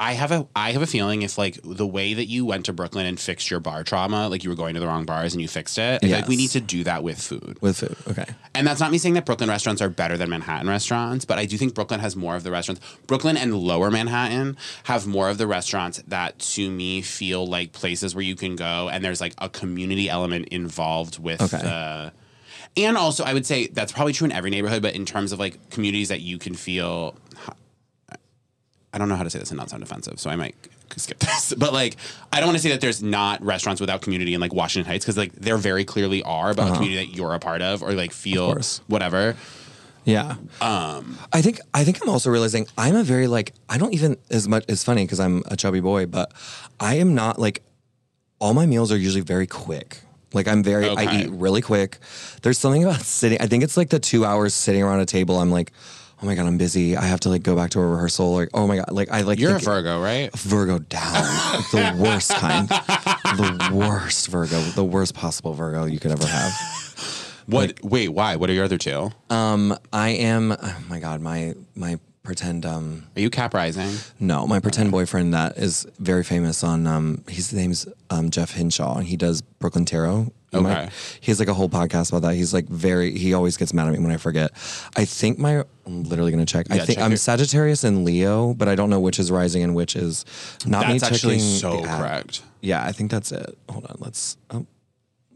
I 0.00 0.14
have 0.14 0.32
a 0.32 0.48
I 0.56 0.72
have 0.72 0.80
a 0.80 0.86
feeling 0.86 1.20
if 1.20 1.36
like 1.36 1.60
the 1.62 1.86
way 1.86 2.14
that 2.14 2.24
you 2.24 2.46
went 2.46 2.64
to 2.66 2.72
Brooklyn 2.72 3.04
and 3.04 3.20
fixed 3.20 3.50
your 3.50 3.60
bar 3.60 3.84
trauma, 3.84 4.28
like 4.28 4.42
you 4.42 4.48
were 4.48 4.56
going 4.56 4.72
to 4.72 4.80
the 4.80 4.86
wrong 4.86 5.04
bars 5.04 5.34
and 5.34 5.42
you 5.42 5.46
fixed 5.46 5.76
it. 5.78 6.00
Feel 6.00 6.10
Like 6.10 6.26
we 6.26 6.36
need 6.36 6.48
to 6.50 6.60
do 6.60 6.82
that 6.84 7.02
with 7.02 7.20
food. 7.20 7.58
with 7.60 7.76
food. 7.76 7.94
Okay. 8.08 8.24
And 8.54 8.66
that's 8.66 8.80
not 8.80 8.90
me 8.90 8.96
saying 8.98 9.12
that 9.14 9.26
Brooklyn 9.26 9.50
restaurants 9.50 9.82
are 9.82 9.90
better 9.90 10.16
than 10.16 10.30
Manhattan 10.30 10.68
restaurants, 10.70 11.26
but 11.26 11.38
I 11.38 11.44
do 11.44 11.58
think 11.58 11.74
Brooklyn 11.74 12.00
has 12.00 12.16
more 12.16 12.34
of 12.34 12.44
the 12.44 12.50
restaurants. 12.50 12.80
Brooklyn 13.06 13.36
and 13.36 13.54
lower 13.54 13.90
Manhattan 13.90 14.56
have 14.84 15.06
more 15.06 15.28
of 15.28 15.36
the 15.36 15.46
restaurants 15.46 16.02
that 16.08 16.38
to 16.38 16.70
me 16.70 17.02
feel 17.02 17.46
like 17.46 17.72
places 17.72 18.14
where 18.14 18.24
you 18.24 18.36
can 18.36 18.56
go 18.56 18.88
and 18.88 19.04
there's 19.04 19.20
like 19.20 19.34
a 19.36 19.50
community 19.50 20.08
element 20.08 20.48
involved 20.48 21.18
with 21.18 21.42
Okay. 21.42 21.58
the 21.62 22.12
and 22.76 22.96
also 22.96 23.24
I 23.24 23.34
would 23.34 23.44
say 23.44 23.66
that's 23.66 23.90
probably 23.92 24.12
true 24.12 24.24
in 24.26 24.32
every 24.32 24.48
neighborhood, 24.50 24.80
but 24.80 24.94
in 24.94 25.04
terms 25.04 25.32
of 25.32 25.38
like 25.40 25.70
communities 25.70 26.08
that 26.08 26.20
you 26.20 26.38
can 26.38 26.54
feel 26.54 27.16
I 28.92 28.98
don't 28.98 29.08
know 29.08 29.16
how 29.16 29.22
to 29.22 29.30
say 29.30 29.38
this 29.38 29.50
and 29.50 29.58
not 29.58 29.70
sound 29.70 29.82
offensive, 29.82 30.18
so 30.18 30.30
I 30.30 30.36
might 30.36 30.56
skip 30.96 31.18
this. 31.18 31.54
But 31.58 31.72
like, 31.72 31.96
I 32.32 32.40
don't 32.40 32.48
want 32.48 32.58
to 32.58 32.62
say 32.62 32.70
that 32.70 32.80
there's 32.80 33.02
not 33.02 33.42
restaurants 33.42 33.80
without 33.80 34.02
community 34.02 34.34
in 34.34 34.40
like 34.40 34.52
Washington 34.52 34.90
Heights 34.90 35.04
because 35.04 35.16
like 35.16 35.32
there 35.32 35.56
very 35.56 35.84
clearly 35.84 36.22
are, 36.22 36.54
but 36.54 36.68
a 36.68 36.72
community 36.74 37.06
that 37.06 37.16
you're 37.16 37.34
a 37.34 37.38
part 37.38 37.62
of 37.62 37.82
or 37.82 37.92
like 37.92 38.12
feel 38.12 38.52
course. 38.52 38.80
whatever. 38.88 39.36
Yeah. 40.04 40.36
Um, 40.60 41.18
I 41.32 41.42
think 41.42 41.60
I 41.74 41.84
think 41.84 42.02
I'm 42.02 42.08
also 42.08 42.30
realizing 42.30 42.66
I'm 42.76 42.96
a 42.96 43.04
very 43.04 43.26
like 43.26 43.52
I 43.68 43.78
don't 43.78 43.94
even 43.94 44.16
as 44.30 44.48
much. 44.48 44.64
It's 44.68 44.82
funny 44.82 45.04
because 45.04 45.20
I'm 45.20 45.42
a 45.46 45.56
chubby 45.56 45.80
boy, 45.80 46.06
but 46.06 46.32
I 46.80 46.96
am 46.96 47.14
not 47.14 47.38
like 47.38 47.62
all 48.40 48.54
my 48.54 48.66
meals 48.66 48.90
are 48.90 48.96
usually 48.96 49.20
very 49.20 49.46
quick. 49.46 50.00
Like 50.32 50.48
I'm 50.48 50.62
very 50.62 50.88
I 50.88 51.20
eat 51.20 51.30
really 51.30 51.60
quick. 51.60 51.98
There's 52.42 52.58
something 52.58 52.84
about 52.84 53.00
sitting. 53.00 53.40
I 53.40 53.46
think 53.46 53.62
it's 53.62 53.76
like 53.76 53.90
the 53.90 53.98
two 53.98 54.24
hours 54.24 54.54
sitting 54.54 54.82
around 54.82 55.00
a 55.00 55.06
table. 55.06 55.38
I'm 55.38 55.50
like, 55.50 55.72
oh 56.22 56.26
my 56.26 56.34
god, 56.34 56.46
I'm 56.46 56.58
busy. 56.58 56.96
I 56.96 57.04
have 57.04 57.20
to 57.20 57.28
like 57.28 57.42
go 57.42 57.56
back 57.56 57.70
to 57.70 57.80
a 57.80 57.86
rehearsal. 57.86 58.32
Like 58.34 58.50
oh 58.54 58.66
my 58.66 58.76
god, 58.76 58.92
like 58.92 59.10
I 59.10 59.22
like 59.22 59.38
You're 59.38 59.56
a 59.56 59.58
Virgo, 59.58 60.00
right? 60.02 60.32
Virgo 60.36 60.78
down. 60.78 61.12
The 61.72 61.96
worst 61.98 62.30
kind. 62.34 62.68
The 62.68 63.70
worst 63.72 64.28
Virgo. 64.28 64.60
The 64.60 64.84
worst 64.84 65.14
possible 65.14 65.54
Virgo 65.54 65.84
you 65.84 65.98
could 65.98 66.10
ever 66.10 66.26
have. 66.26 66.52
What? 67.46 67.82
wait, 67.82 68.08
why? 68.10 68.36
What 68.36 68.48
are 68.48 68.52
your 68.52 68.64
other 68.64 68.78
two? 68.78 69.10
Um, 69.28 69.76
I 69.92 70.10
am. 70.10 70.52
Oh 70.52 70.76
my 70.88 71.00
god, 71.00 71.20
my 71.20 71.54
my 71.74 71.98
pretend. 72.22 72.64
Um, 72.64 73.06
Are 73.16 73.20
you 73.20 73.30
Cap 73.30 73.54
Rising? 73.54 73.90
no, 74.20 74.46
my 74.46 74.60
pretend 74.60 74.90
boyfriend 74.92 75.34
that 75.34 75.56
is 75.56 75.86
very 75.98 76.22
famous 76.22 76.62
on. 76.62 76.86
Um, 76.86 77.24
his 77.28 77.52
name's 77.52 77.88
um 78.10 78.30
Jeff 78.30 78.52
Hinshaw, 78.52 78.98
and 78.98 79.06
he 79.06 79.16
does 79.16 79.42
Brooklyn 79.42 79.84
Tarot. 79.84 80.32
You 80.52 80.60
might- 80.62 80.78
Okay. 80.84 80.90
he 81.20 81.30
has 81.30 81.38
like 81.38 81.48
a 81.48 81.54
whole 81.54 81.68
podcast 81.68 82.10
about 82.10 82.22
that. 82.22 82.34
He's 82.34 82.52
like 82.52 82.66
very. 82.68 83.16
He 83.16 83.34
always 83.34 83.56
gets 83.56 83.72
mad 83.72 83.86
at 83.86 83.92
me 83.92 84.00
when 84.00 84.10
I 84.10 84.16
forget. 84.16 84.50
I 84.96 85.04
think 85.04 85.38
my. 85.38 85.64
I'm 85.86 86.02
literally 86.04 86.30
gonna 86.32 86.44
check. 86.46 86.66
I 86.70 86.78
think 86.78 86.98
check 86.98 87.04
I'm 87.04 87.12
your- 87.12 87.18
Sagittarius 87.18 87.84
and 87.84 88.04
Leo, 88.04 88.54
but 88.54 88.68
I 88.68 88.74
don't 88.74 88.90
know 88.90 89.00
which 89.00 89.18
is 89.20 89.30
rising 89.30 89.62
and 89.62 89.74
which 89.74 89.94
is 89.96 90.24
not 90.66 90.86
me. 90.88 90.98
That's 90.98 91.12
actually 91.12 91.36
checking 91.36 91.58
so 91.58 91.82
correct. 91.84 92.42
Yeah, 92.62 92.84
I 92.84 92.92
think 92.92 93.10
that's 93.10 93.30
it. 93.32 93.56
Hold 93.68 93.86
on, 93.86 93.96
let's. 94.00 94.36
Um, 94.50 94.66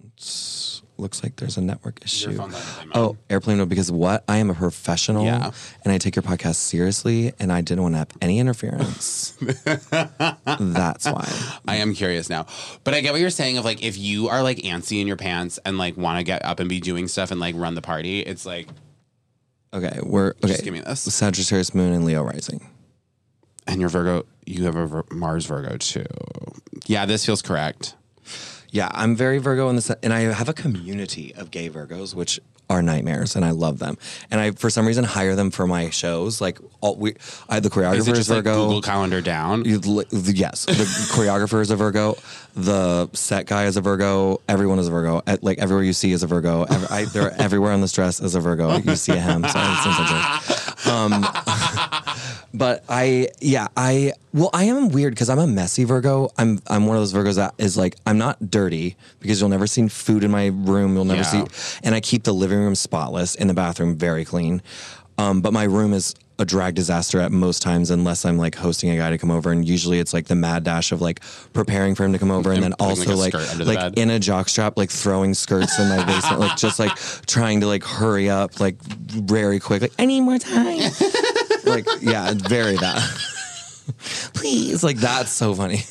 oh, 0.02 0.06
it's- 0.16 0.73
looks 0.96 1.22
like 1.22 1.36
there's 1.36 1.56
a 1.56 1.60
network 1.60 2.04
issue. 2.04 2.32
phone's 2.36 2.54
on 2.54 2.60
airplane 2.60 2.88
mode. 2.88 2.96
Oh, 2.96 3.16
airplane 3.30 3.58
mode 3.58 3.68
because 3.68 3.90
what? 3.90 4.24
I 4.28 4.36
am 4.38 4.50
a 4.50 4.54
professional, 4.54 5.24
Yeah. 5.24 5.50
and 5.84 5.92
I 5.92 5.98
take 5.98 6.16
your 6.16 6.22
podcast 6.22 6.56
seriously, 6.56 7.32
and 7.40 7.52
I 7.52 7.60
didn't 7.60 7.82
want 7.82 7.94
to 7.94 7.98
have 7.98 8.08
any 8.20 8.38
interference. 8.38 9.36
that's 9.40 11.06
why. 11.06 11.28
I 11.66 11.76
am 11.76 11.94
curious 11.94 12.28
now. 12.28 12.46
But 12.84 12.94
I 12.94 13.00
get 13.00 13.12
what 13.12 13.20
you're 13.20 13.30
saying 13.30 13.58
of 13.58 13.64
like 13.64 13.82
if 13.82 13.96
you 13.98 14.28
are 14.28 14.42
like 14.42 14.58
antsy 14.58 15.00
in 15.00 15.06
your 15.06 15.16
pants 15.16 15.58
and 15.64 15.78
like 15.78 15.96
want 15.96 16.18
to 16.18 16.24
get 16.24 16.44
up 16.44 16.60
and 16.60 16.68
be 16.68 16.80
doing 16.80 17.08
stuff 17.08 17.30
and 17.30 17.40
like 17.40 17.54
run 17.56 17.74
the 17.74 17.82
party, 17.82 18.20
it's 18.20 18.46
like 18.46 18.68
Okay, 19.72 19.98
we're 20.04 20.28
okay. 20.30 20.48
Just 20.48 20.62
give 20.64 20.72
me 20.72 20.80
this. 20.80 21.00
Sagittarius 21.00 21.74
Moon 21.74 21.92
and 21.92 22.04
Leo 22.04 22.22
rising. 22.22 22.64
and 23.66 23.80
your 23.80 23.88
Virgo, 23.90 24.24
you 24.46 24.64
have 24.64 24.76
a 24.76 25.02
Mars 25.10 25.46
Virgo 25.46 25.76
too. 25.78 26.04
Yeah, 26.86 27.06
this 27.06 27.26
feels 27.26 27.42
correct. 27.42 27.94
Yeah, 28.74 28.88
I'm 28.90 29.14
very 29.14 29.38
Virgo 29.38 29.68
in 29.68 29.76
this, 29.76 29.88
and 29.88 30.12
I 30.12 30.22
have 30.22 30.48
a 30.48 30.52
community 30.52 31.32
of 31.36 31.52
gay 31.52 31.70
Virgos, 31.70 32.12
which 32.12 32.40
are 32.68 32.82
nightmares, 32.82 33.36
and 33.36 33.44
I 33.44 33.52
love 33.52 33.78
them. 33.78 33.96
And 34.32 34.40
I, 34.40 34.50
for 34.50 34.68
some 34.68 34.84
reason, 34.84 35.04
hire 35.04 35.36
them 35.36 35.52
for 35.52 35.64
my 35.64 35.90
shows. 35.90 36.40
Like 36.40 36.58
all 36.80 36.96
we, 36.96 37.14
I 37.48 37.60
the 37.60 37.68
choreographer 37.70 37.98
Is 37.98 38.08
it 38.08 38.12
is 38.12 38.18
just 38.18 38.30
like 38.30 38.38
Virgo. 38.38 38.64
Google 38.64 38.82
Calendar 38.82 39.20
down? 39.20 39.64
You 39.64 39.78
li- 39.78 40.06
yes, 40.10 40.64
the 40.64 40.72
choreographer 41.14 41.60
is 41.60 41.70
a 41.70 41.76
Virgo. 41.76 42.16
The 42.56 43.08
set 43.12 43.46
guy 43.46 43.66
is 43.66 43.76
a 43.76 43.80
Virgo. 43.80 44.40
Everyone 44.48 44.80
is 44.80 44.88
a 44.88 44.90
Virgo. 44.90 45.22
At, 45.24 45.44
like 45.44 45.58
everywhere 45.58 45.84
you 45.84 45.92
see 45.92 46.10
is 46.10 46.24
a 46.24 46.26
Virgo. 46.26 46.64
Ev- 46.64 46.90
I, 46.90 47.04
they're 47.04 47.32
everywhere 47.40 47.70
on 47.70 47.80
this 47.80 47.92
dress 47.92 48.18
is 48.18 48.34
a 48.34 48.40
Virgo. 48.40 48.76
You 48.78 48.96
see 48.96 49.12
a 49.12 49.20
hem. 49.20 49.44
Sorry, 49.46 49.72
it 49.72 49.78
sounds 49.84 49.98
like 50.00 50.80
it. 50.80 50.86
Um, 50.88 51.12
but 52.54 52.84
I, 52.88 53.28
yeah, 53.40 53.66
I. 53.76 54.12
Well, 54.32 54.50
I 54.54 54.64
am 54.64 54.88
weird 54.88 55.12
because 55.14 55.28
I'm 55.28 55.38
a 55.38 55.46
messy 55.46 55.84
Virgo. 55.84 56.30
I'm 56.38 56.60
I'm 56.68 56.86
one 56.86 56.96
of 56.96 57.02
those 57.02 57.12
Virgos 57.12 57.36
that 57.36 57.54
is 57.58 57.76
like 57.76 57.96
I'm 58.06 58.16
not 58.18 58.50
dirty 58.50 58.96
because 59.20 59.40
you'll 59.40 59.50
never 59.50 59.66
see 59.66 59.86
food 59.88 60.24
in 60.24 60.30
my 60.30 60.46
room. 60.46 60.94
You'll 60.94 61.04
never 61.04 61.20
Yeah. 61.22 61.46
see, 61.46 61.78
and 61.84 61.94
I 61.94 62.00
keep 62.00 62.22
the 62.24 62.32
living 62.32 62.58
room 62.58 62.74
spotless 62.74 63.34
and 63.36 63.50
the 63.50 63.54
bathroom 63.54 63.96
very 63.96 64.24
clean. 64.24 64.62
Um, 65.18 65.40
but 65.42 65.52
my 65.52 65.64
room 65.64 65.92
is 65.92 66.14
a 66.40 66.44
drag 66.44 66.74
disaster 66.74 67.20
at 67.20 67.30
most 67.30 67.62
times 67.62 67.90
unless 67.90 68.24
I'm 68.24 68.36
like 68.36 68.56
hosting 68.56 68.90
a 68.90 68.96
guy 68.96 69.10
to 69.10 69.18
come 69.18 69.30
over 69.30 69.52
and 69.52 69.64
usually 69.64 70.00
it's 70.00 70.12
like 70.12 70.26
the 70.26 70.34
mad 70.34 70.64
dash 70.64 70.90
of 70.90 71.00
like 71.00 71.20
preparing 71.52 71.94
for 71.94 72.04
him 72.04 72.12
to 72.12 72.18
come 72.18 72.32
over 72.32 72.50
and, 72.50 72.64
And 72.64 72.72
then 72.72 72.76
putting, 72.76 72.98
like, 72.98 73.08
also 73.08 73.14
a 73.14 73.22
like 73.22 73.32
skirt 73.32 73.50
under 73.52 73.64
the 73.64 73.72
like 73.74 73.96
in 73.96 74.10
a 74.10 74.18
jockstrap 74.18 74.72
like 74.76 74.90
throwing 74.90 75.32
skirts 75.34 75.78
in 75.78 75.88
my 75.88 76.04
basement 76.04 76.40
like 76.40 76.56
just 76.56 76.80
like 76.80 76.90
trying 77.28 77.60
to 77.60 77.68
like 77.68 77.84
hurry 77.84 78.28
up 78.28 78.58
like 78.58 78.82
very 78.82 79.60
quick 79.60 79.82
like 79.82 79.92
I 79.96 80.06
need 80.06 80.22
more 80.22 80.38
time 80.38 80.80
like 81.66 81.86
yeah 82.00 82.32
very 82.34 82.76
that. 82.76 83.00
Please 84.34 84.82
like 84.82 84.96
that's 84.96 85.30
so 85.30 85.54
funny. 85.54 85.82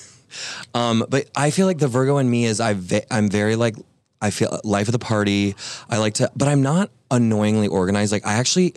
Um 0.74 1.05
but 1.09 1.30
I 1.36 1.51
feel 1.51 1.67
like 1.67 1.78
the 1.80 1.88
Virgo 1.88 2.17
in 2.17 2.30
me 2.30 2.45
is 2.45 2.59
I 2.59 2.74
ve- 2.74 3.03
I'm 3.11 3.30
very 3.30 3.55
like 3.55 3.76
I 4.21 4.30
feel 4.30 4.59
life 4.63 4.88
of 4.88 4.93
the 4.93 4.99
party. 4.99 5.55
I 5.89 5.97
like 5.97 6.15
to 6.15 6.32
but 6.36 6.47
I'm 6.47 6.61
not 6.61 6.89
annoyingly 7.11 7.67
organized. 7.67 8.11
Like 8.11 8.26
I 8.26 8.34
actually 8.34 8.74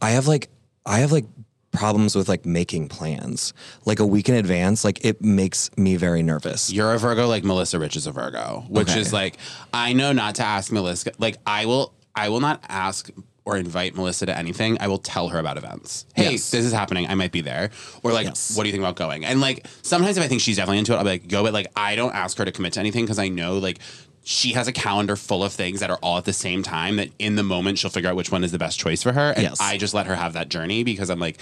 I 0.00 0.10
have 0.10 0.26
like 0.28 0.48
I 0.86 1.00
have 1.00 1.10
like 1.12 1.26
problems 1.72 2.16
with 2.16 2.28
like 2.28 2.44
making 2.46 2.88
plans. 2.88 3.52
Like 3.84 3.98
a 4.00 4.06
week 4.06 4.28
in 4.28 4.34
advance 4.36 4.84
like 4.84 5.04
it 5.04 5.20
makes 5.22 5.70
me 5.76 5.96
very 5.96 6.22
nervous. 6.22 6.72
You're 6.72 6.92
a 6.94 6.98
Virgo, 6.98 7.26
like 7.26 7.44
Melissa 7.44 7.78
Rich 7.78 7.96
is 7.96 8.06
a 8.06 8.12
Virgo, 8.12 8.64
which 8.68 8.90
Okay. 8.90 9.00
is 9.00 9.12
like 9.12 9.36
I 9.74 9.92
know 9.92 10.12
not 10.12 10.36
to 10.36 10.44
ask 10.44 10.70
Melissa. 10.70 11.12
Like 11.18 11.38
I 11.46 11.66
will, 11.66 11.92
I 12.14 12.28
will 12.28 12.40
not 12.40 12.62
ask 12.68 13.10
or 13.44 13.56
invite 13.56 13.94
Melissa 13.96 14.26
to 14.26 14.36
anything. 14.36 14.76
I 14.80 14.88
will 14.88 14.98
tell 14.98 15.28
her 15.28 15.38
about 15.38 15.56
events. 15.56 16.04
Hey, 16.14 16.32
Yes. 16.32 16.50
this 16.50 16.64
is 16.64 16.72
happening. 16.72 17.06
I 17.08 17.14
might 17.14 17.32
be 17.32 17.40
there. 17.40 17.70
Or 18.02 18.12
like, 18.12 18.26
Yes. 18.26 18.54
what 18.56 18.64
do 18.64 18.68
you 18.68 18.72
think 18.72 18.82
about 18.82 18.96
going? 18.96 19.24
And 19.24 19.40
like 19.40 19.66
sometimes 19.82 20.16
if 20.18 20.22
I 20.22 20.28
think 20.28 20.40
she's 20.40 20.56
definitely 20.56 20.78
into 20.78 20.92
it, 20.92 20.96
I'll 20.96 21.04
be 21.04 21.10
like, 21.10 21.28
go. 21.28 21.42
But 21.42 21.52
like 21.54 21.68
I 21.74 21.96
don't 21.96 22.14
ask 22.14 22.36
her 22.38 22.44
to 22.44 22.52
commit 22.52 22.74
to 22.74 22.80
anything 22.80 23.04
because 23.04 23.18
I 23.18 23.28
know 23.28 23.58
like. 23.58 23.78
She 24.22 24.52
has 24.52 24.68
a 24.68 24.72
calendar 24.72 25.16
full 25.16 25.42
of 25.42 25.50
things 25.50 25.80
that 25.80 25.88
are 25.90 25.98
all 26.02 26.18
at 26.18 26.26
the 26.26 26.34
same 26.34 26.62
time 26.62 26.96
that 26.96 27.08
in 27.18 27.36
the 27.36 27.42
moment 27.42 27.78
she'll 27.78 27.90
figure 27.90 28.10
out 28.10 28.16
which 28.16 28.30
one 28.30 28.44
is 28.44 28.52
the 28.52 28.58
best 28.58 28.78
choice 28.78 29.02
for 29.02 29.12
her. 29.12 29.30
And 29.30 29.42
Yes. 29.44 29.58
I 29.62 29.78
just 29.78 29.94
let 29.94 30.04
her 30.06 30.14
have 30.14 30.34
that 30.34 30.50
journey 30.50 30.84
because 30.84 31.08
I'm 31.08 31.18
like, 31.18 31.38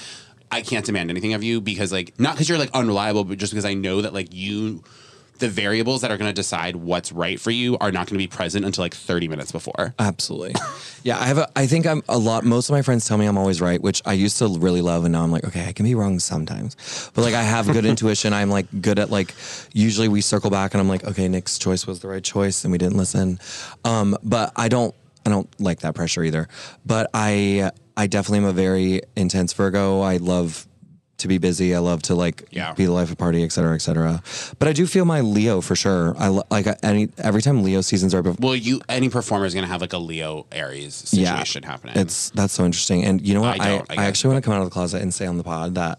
I 0.52 0.62
can't 0.62 0.86
demand 0.86 1.10
anything 1.10 1.34
of 1.34 1.42
you 1.42 1.60
because 1.60 1.90
like 1.90 2.18
not 2.20 2.34
because 2.34 2.48
you're 2.48 2.56
like 2.56 2.70
unreliable, 2.74 3.24
but 3.24 3.36
just 3.36 3.52
because 3.52 3.64
I 3.64 3.74
know 3.74 4.00
that 4.02 4.14
like 4.14 4.32
you 4.32 4.84
the 5.38 5.48
variables 5.48 6.02
that 6.02 6.10
are 6.10 6.16
going 6.16 6.28
to 6.28 6.34
decide 6.34 6.76
what's 6.76 7.12
right 7.12 7.40
for 7.40 7.50
you 7.50 7.78
are 7.78 7.90
not 7.90 8.06
going 8.06 8.18
to 8.18 8.18
be 8.18 8.26
present 8.26 8.64
until 8.64 8.82
like 8.82 8.94
30 8.94 9.28
minutes 9.28 9.52
before. 9.52 9.94
Absolutely. 9.98 10.54
Yeah, 11.04 11.18
I 11.18 11.26
have 11.26 11.38
a 11.38 11.48
I 11.56 11.66
think 11.66 11.86
I'm 11.86 12.02
a 12.08 12.18
lot 12.18 12.44
most 12.44 12.68
of 12.68 12.74
my 12.74 12.82
friends 12.82 13.06
tell 13.06 13.16
me 13.18 13.26
I'm 13.26 13.38
always 13.38 13.60
right, 13.60 13.80
which 13.80 14.02
I 14.04 14.14
used 14.14 14.38
to 14.38 14.48
really 14.58 14.82
love 14.82 15.04
and 15.04 15.12
now 15.12 15.22
I'm 15.22 15.30
like, 15.30 15.44
okay, 15.44 15.66
I 15.66 15.72
can 15.72 15.84
be 15.84 15.94
wrong 15.94 16.18
sometimes. 16.18 17.10
But 17.14 17.22
like 17.22 17.34
I 17.34 17.42
have 17.42 17.66
good 17.66 17.84
intuition. 17.86 18.32
I'm 18.32 18.50
like 18.50 18.66
good 18.80 18.98
at 18.98 19.10
like 19.10 19.34
usually 19.72 20.08
we 20.08 20.20
circle 20.20 20.50
back 20.50 20.74
and 20.74 20.80
I'm 20.80 20.88
like, 20.88 21.04
okay, 21.04 21.28
Nick's 21.28 21.58
choice 21.58 21.86
was 21.86 22.00
the 22.00 22.08
right 22.08 22.22
choice 22.22 22.64
and 22.64 22.72
we 22.72 22.78
didn't 22.78 22.96
listen. 22.96 23.38
Um, 23.84 24.16
but 24.22 24.52
I 24.56 24.68
don't 24.68 24.94
I 25.24 25.30
don't 25.30 25.48
like 25.60 25.80
that 25.80 25.94
pressure 25.94 26.22
either. 26.22 26.48
But 26.86 27.10
I 27.14 27.70
I 27.96 28.06
definitely 28.06 28.38
am 28.38 28.44
a 28.44 28.52
very 28.52 29.02
intense 29.16 29.52
Virgo. 29.54 30.02
I 30.02 30.18
love 30.18 30.67
to 31.18 31.28
be 31.28 31.38
busy. 31.38 31.74
I 31.74 31.78
love 31.78 32.02
to 32.02 32.14
like 32.14 32.44
Yeah. 32.50 32.72
be 32.74 32.86
the 32.86 32.92
life 32.92 33.10
of 33.10 33.18
party, 33.18 33.42
et 33.42 33.52
cetera, 33.52 33.74
et 33.74 33.82
cetera. 33.82 34.22
But 34.58 34.68
I 34.68 34.72
do 34.72 34.86
feel 34.86 35.04
my 35.04 35.20
Leo 35.20 35.60
for 35.60 35.76
sure. 35.76 36.14
I 36.18 36.28
lo- 36.28 36.44
like 36.50 36.66
any 36.82 37.08
every 37.18 37.42
time 37.42 37.62
Leo 37.62 37.80
seasons 37.80 38.14
are 38.14 38.22
bef- 38.22 38.40
Well, 38.40 38.54
you 38.56 38.80
any 38.88 39.08
performer 39.08 39.46
is 39.46 39.54
going 39.54 39.64
to 39.66 39.70
have 39.70 39.80
like 39.80 39.92
a 39.92 39.98
Leo 39.98 40.46
Aries 40.52 40.94
situation 40.94 41.62
happening. 41.62 41.96
It's 41.96 42.30
that's 42.30 42.52
so 42.54 42.64
interesting. 42.64 43.04
And 43.04 43.20
you 43.26 43.34
know 43.34 43.40
what? 43.42 43.60
I 43.60 43.64
I, 43.64 43.68
don't, 43.68 43.90
I 43.90 44.02
I, 44.02 44.04
actually 44.06 44.32
want 44.32 44.44
to 44.44 44.46
come 44.48 44.54
out 44.54 44.62
of 44.62 44.66
the 44.68 44.72
closet 44.74 45.02
and 45.02 45.12
say 45.12 45.26
on 45.26 45.36
the 45.38 45.44
pod 45.44 45.74
that 45.74 45.98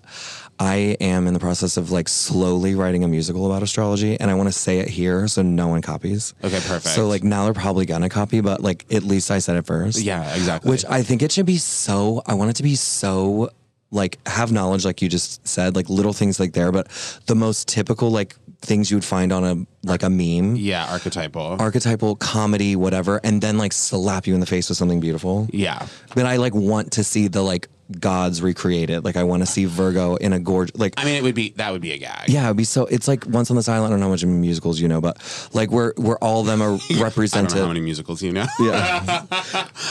I 0.62 0.98
am 1.00 1.26
in 1.28 1.34
the 1.34 1.40
process 1.40 1.78
of 1.78 1.90
like 1.92 2.10
slowly 2.10 2.76
writing 2.76 3.04
a 3.06 3.08
musical 3.08 3.46
about 3.46 3.64
astrology, 3.64 4.20
and 4.20 4.30
I 4.30 4.34
want 4.34 4.48
to 4.50 4.54
say 4.54 4.80
it 4.80 4.90
here 4.90 5.26
so 5.28 5.42
no 5.42 5.70
one 5.70 5.82
copies. 5.82 6.34
Okay, 6.44 6.60
perfect. 6.60 6.96
So 6.96 7.08
like 7.08 7.24
now 7.24 7.46
they're 7.46 7.54
probably 7.54 7.86
gonna 7.86 8.10
copy, 8.10 8.42
but 8.42 8.62
like 8.62 8.86
at 8.92 9.04
least 9.04 9.32
I 9.32 9.40
said 9.40 9.56
it 9.56 9.66
first. 9.66 10.02
Yeah, 10.02 10.34
exactly. 10.36 10.70
Which 10.70 10.84
I 10.90 11.02
think 11.04 11.22
it 11.22 11.32
should 11.32 11.46
be 11.46 11.58
so. 11.58 12.22
I 12.26 12.34
want 12.34 12.50
it 12.52 12.56
to 12.58 12.64
be 12.64 12.76
so 12.76 13.50
like 13.92 14.20
have 14.28 14.52
knowledge, 14.52 14.86
like 14.86 15.02
you 15.02 15.10
just 15.10 15.48
said, 15.48 15.76
like 15.76 15.90
little 15.90 16.14
things 16.14 16.40
like 16.40 16.54
there, 16.54 16.72
but 16.72 16.88
the 17.26 17.36
most 17.36 17.68
typical 17.68 18.12
like 18.12 18.36
things 18.62 18.92
you 18.92 18.98
would 18.98 19.06
find 19.06 19.32
on 19.32 19.44
a 19.44 19.88
like 19.88 20.04
a 20.04 20.10
meme 20.10 20.56
yeah, 20.56 20.86
archetypal. 20.92 21.58
archetypal 21.60 22.16
comedy, 22.18 22.76
whatever, 22.76 23.20
and 23.24 23.42
then 23.42 23.58
like 23.58 23.74
slap 23.74 24.28
you 24.28 24.34
in 24.34 24.40
the 24.40 24.46
face 24.46 24.70
with 24.70 24.78
something 24.78 25.00
beautiful. 25.00 25.48
yeah. 25.52 25.88
But 26.14 26.26
I 26.26 26.36
like 26.38 26.54
want 26.54 26.92
to 26.94 27.04
see 27.04 27.28
the 27.28 27.42
like 27.42 27.68
gods 28.00 28.42
recreated. 28.42 29.04
Like 29.04 29.16
I 29.16 29.24
want 29.24 29.42
to 29.42 29.46
see 29.48 29.66
Virgo 29.66 30.16
in 30.16 30.34
a 30.34 30.40
gorge. 30.40 30.72
Like 30.76 30.94
I 30.98 31.06
mean, 31.06 31.16
it 31.16 31.24
would 31.24 31.36
be 31.36 31.50
that 31.58 31.72
would 31.72 31.82
be 31.82 31.92
a 31.92 31.98
gag. 31.98 32.30
yeah, 32.30 32.46
it'd 32.46 32.58
be 32.58 32.64
so. 32.64 32.86
It's 32.86 33.08
like 33.08 33.26
Once 33.26 33.50
on 33.50 33.56
this 33.56 33.68
Island. 33.70 33.88
I 33.88 33.90
don't 33.92 34.00
know 34.00 34.06
how 34.08 34.12
much 34.12 34.26
musicals 34.26 34.80
you 34.80 34.88
know, 34.88 35.02
but 35.02 35.18
like 35.54 35.72
where 35.72 35.94
where 35.98 36.18
all 36.24 36.42
of 36.42 36.48
them 36.48 36.62
are 36.62 36.74
I 36.76 36.80
don't 36.90 37.02
represented. 37.02 37.56
know 37.56 37.62
how 37.64 37.68
many 37.70 37.80
musicals 37.82 38.22
you 38.22 38.32
know. 38.32 38.46
yeah, 38.60 39.26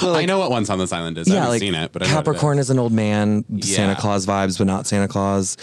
I 0.03 0.25
know 0.27 0.39
what 0.39 0.51
Once 0.51 0.71
on 0.71 0.79
this 0.79 0.93
Island 0.93 1.19
is. 1.19 1.29
I 1.29 1.33
yeah, 1.35 1.37
haven't 1.41 1.51
like 1.55 1.61
seen 1.61 1.75
it, 1.75 1.93
but 1.93 2.03
I 2.03 2.07
what 2.07 2.11
it 2.13 2.15
Capricorn 2.15 2.59
is. 2.59 2.67
is 2.67 2.71
an 2.71 2.79
old 2.79 2.93
man, 2.93 3.45
Santa 3.63 3.97
Claus 4.01 4.27
vibes, 4.27 4.59
but 4.59 4.67
not 4.67 4.87
Santa 4.87 5.09
Claus. 5.09 5.57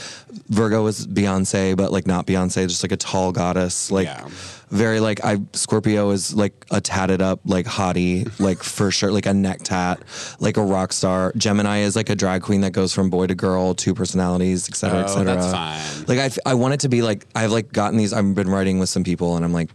Virgo 0.49 0.85
is 0.87 1.07
Beyonce, 1.07 1.75
but 1.77 1.91
like 1.91 2.05
not 2.07 2.27
Beyonce, 2.27 2.67
just 2.67 2.83
like 2.83 2.91
a 2.91 2.97
tall 2.97 3.31
goddess. 3.31 3.91
Like 3.91 4.07
Yeah. 4.07 4.27
Very 4.69 4.99
like 4.99 5.23
I 5.23 5.39
Scorpio 5.53 6.09
is 6.11 6.33
like 6.33 6.53
a 6.71 6.81
tatted 6.81 7.21
up 7.21 7.39
like 7.45 7.65
hottie, 7.65 8.27
like 8.39 8.63
for 8.63 8.91
sure, 8.91 9.11
like 9.11 9.25
a 9.25 9.33
neck 9.33 9.59
tat, 9.63 10.01
like 10.39 10.57
a 10.57 10.63
rock 10.63 10.91
star. 10.93 11.31
Gemini 11.37 11.79
is 11.79 11.95
like 11.95 12.09
a 12.09 12.15
drag 12.15 12.41
queen 12.41 12.61
that 12.61 12.71
goes 12.71 12.93
from 12.93 13.09
boy 13.09 13.27
to 13.27 13.35
girl, 13.35 13.73
two 13.73 13.93
personalities, 13.93 14.67
et 14.69 14.75
cetera, 14.75 14.99
et 15.01 15.05
Oh, 15.09 15.15
cetera. 15.15 15.35
that's 15.35 15.51
fine. 15.51 16.05
Like 16.07 16.19
I, 16.45 16.51
I 16.51 16.53
want 16.55 16.73
it 16.73 16.79
to 16.81 16.89
be 16.89 17.01
like 17.01 17.25
I've 17.35 17.51
like 17.51 17.71
gotten 17.71 17.97
these. 17.97 18.13
I've 18.13 18.33
been 18.35 18.49
writing 18.49 18.79
with 18.79 18.89
some 18.89 19.03
people, 19.03 19.35
and 19.35 19.45
I'm 19.45 19.53
like, 19.53 19.69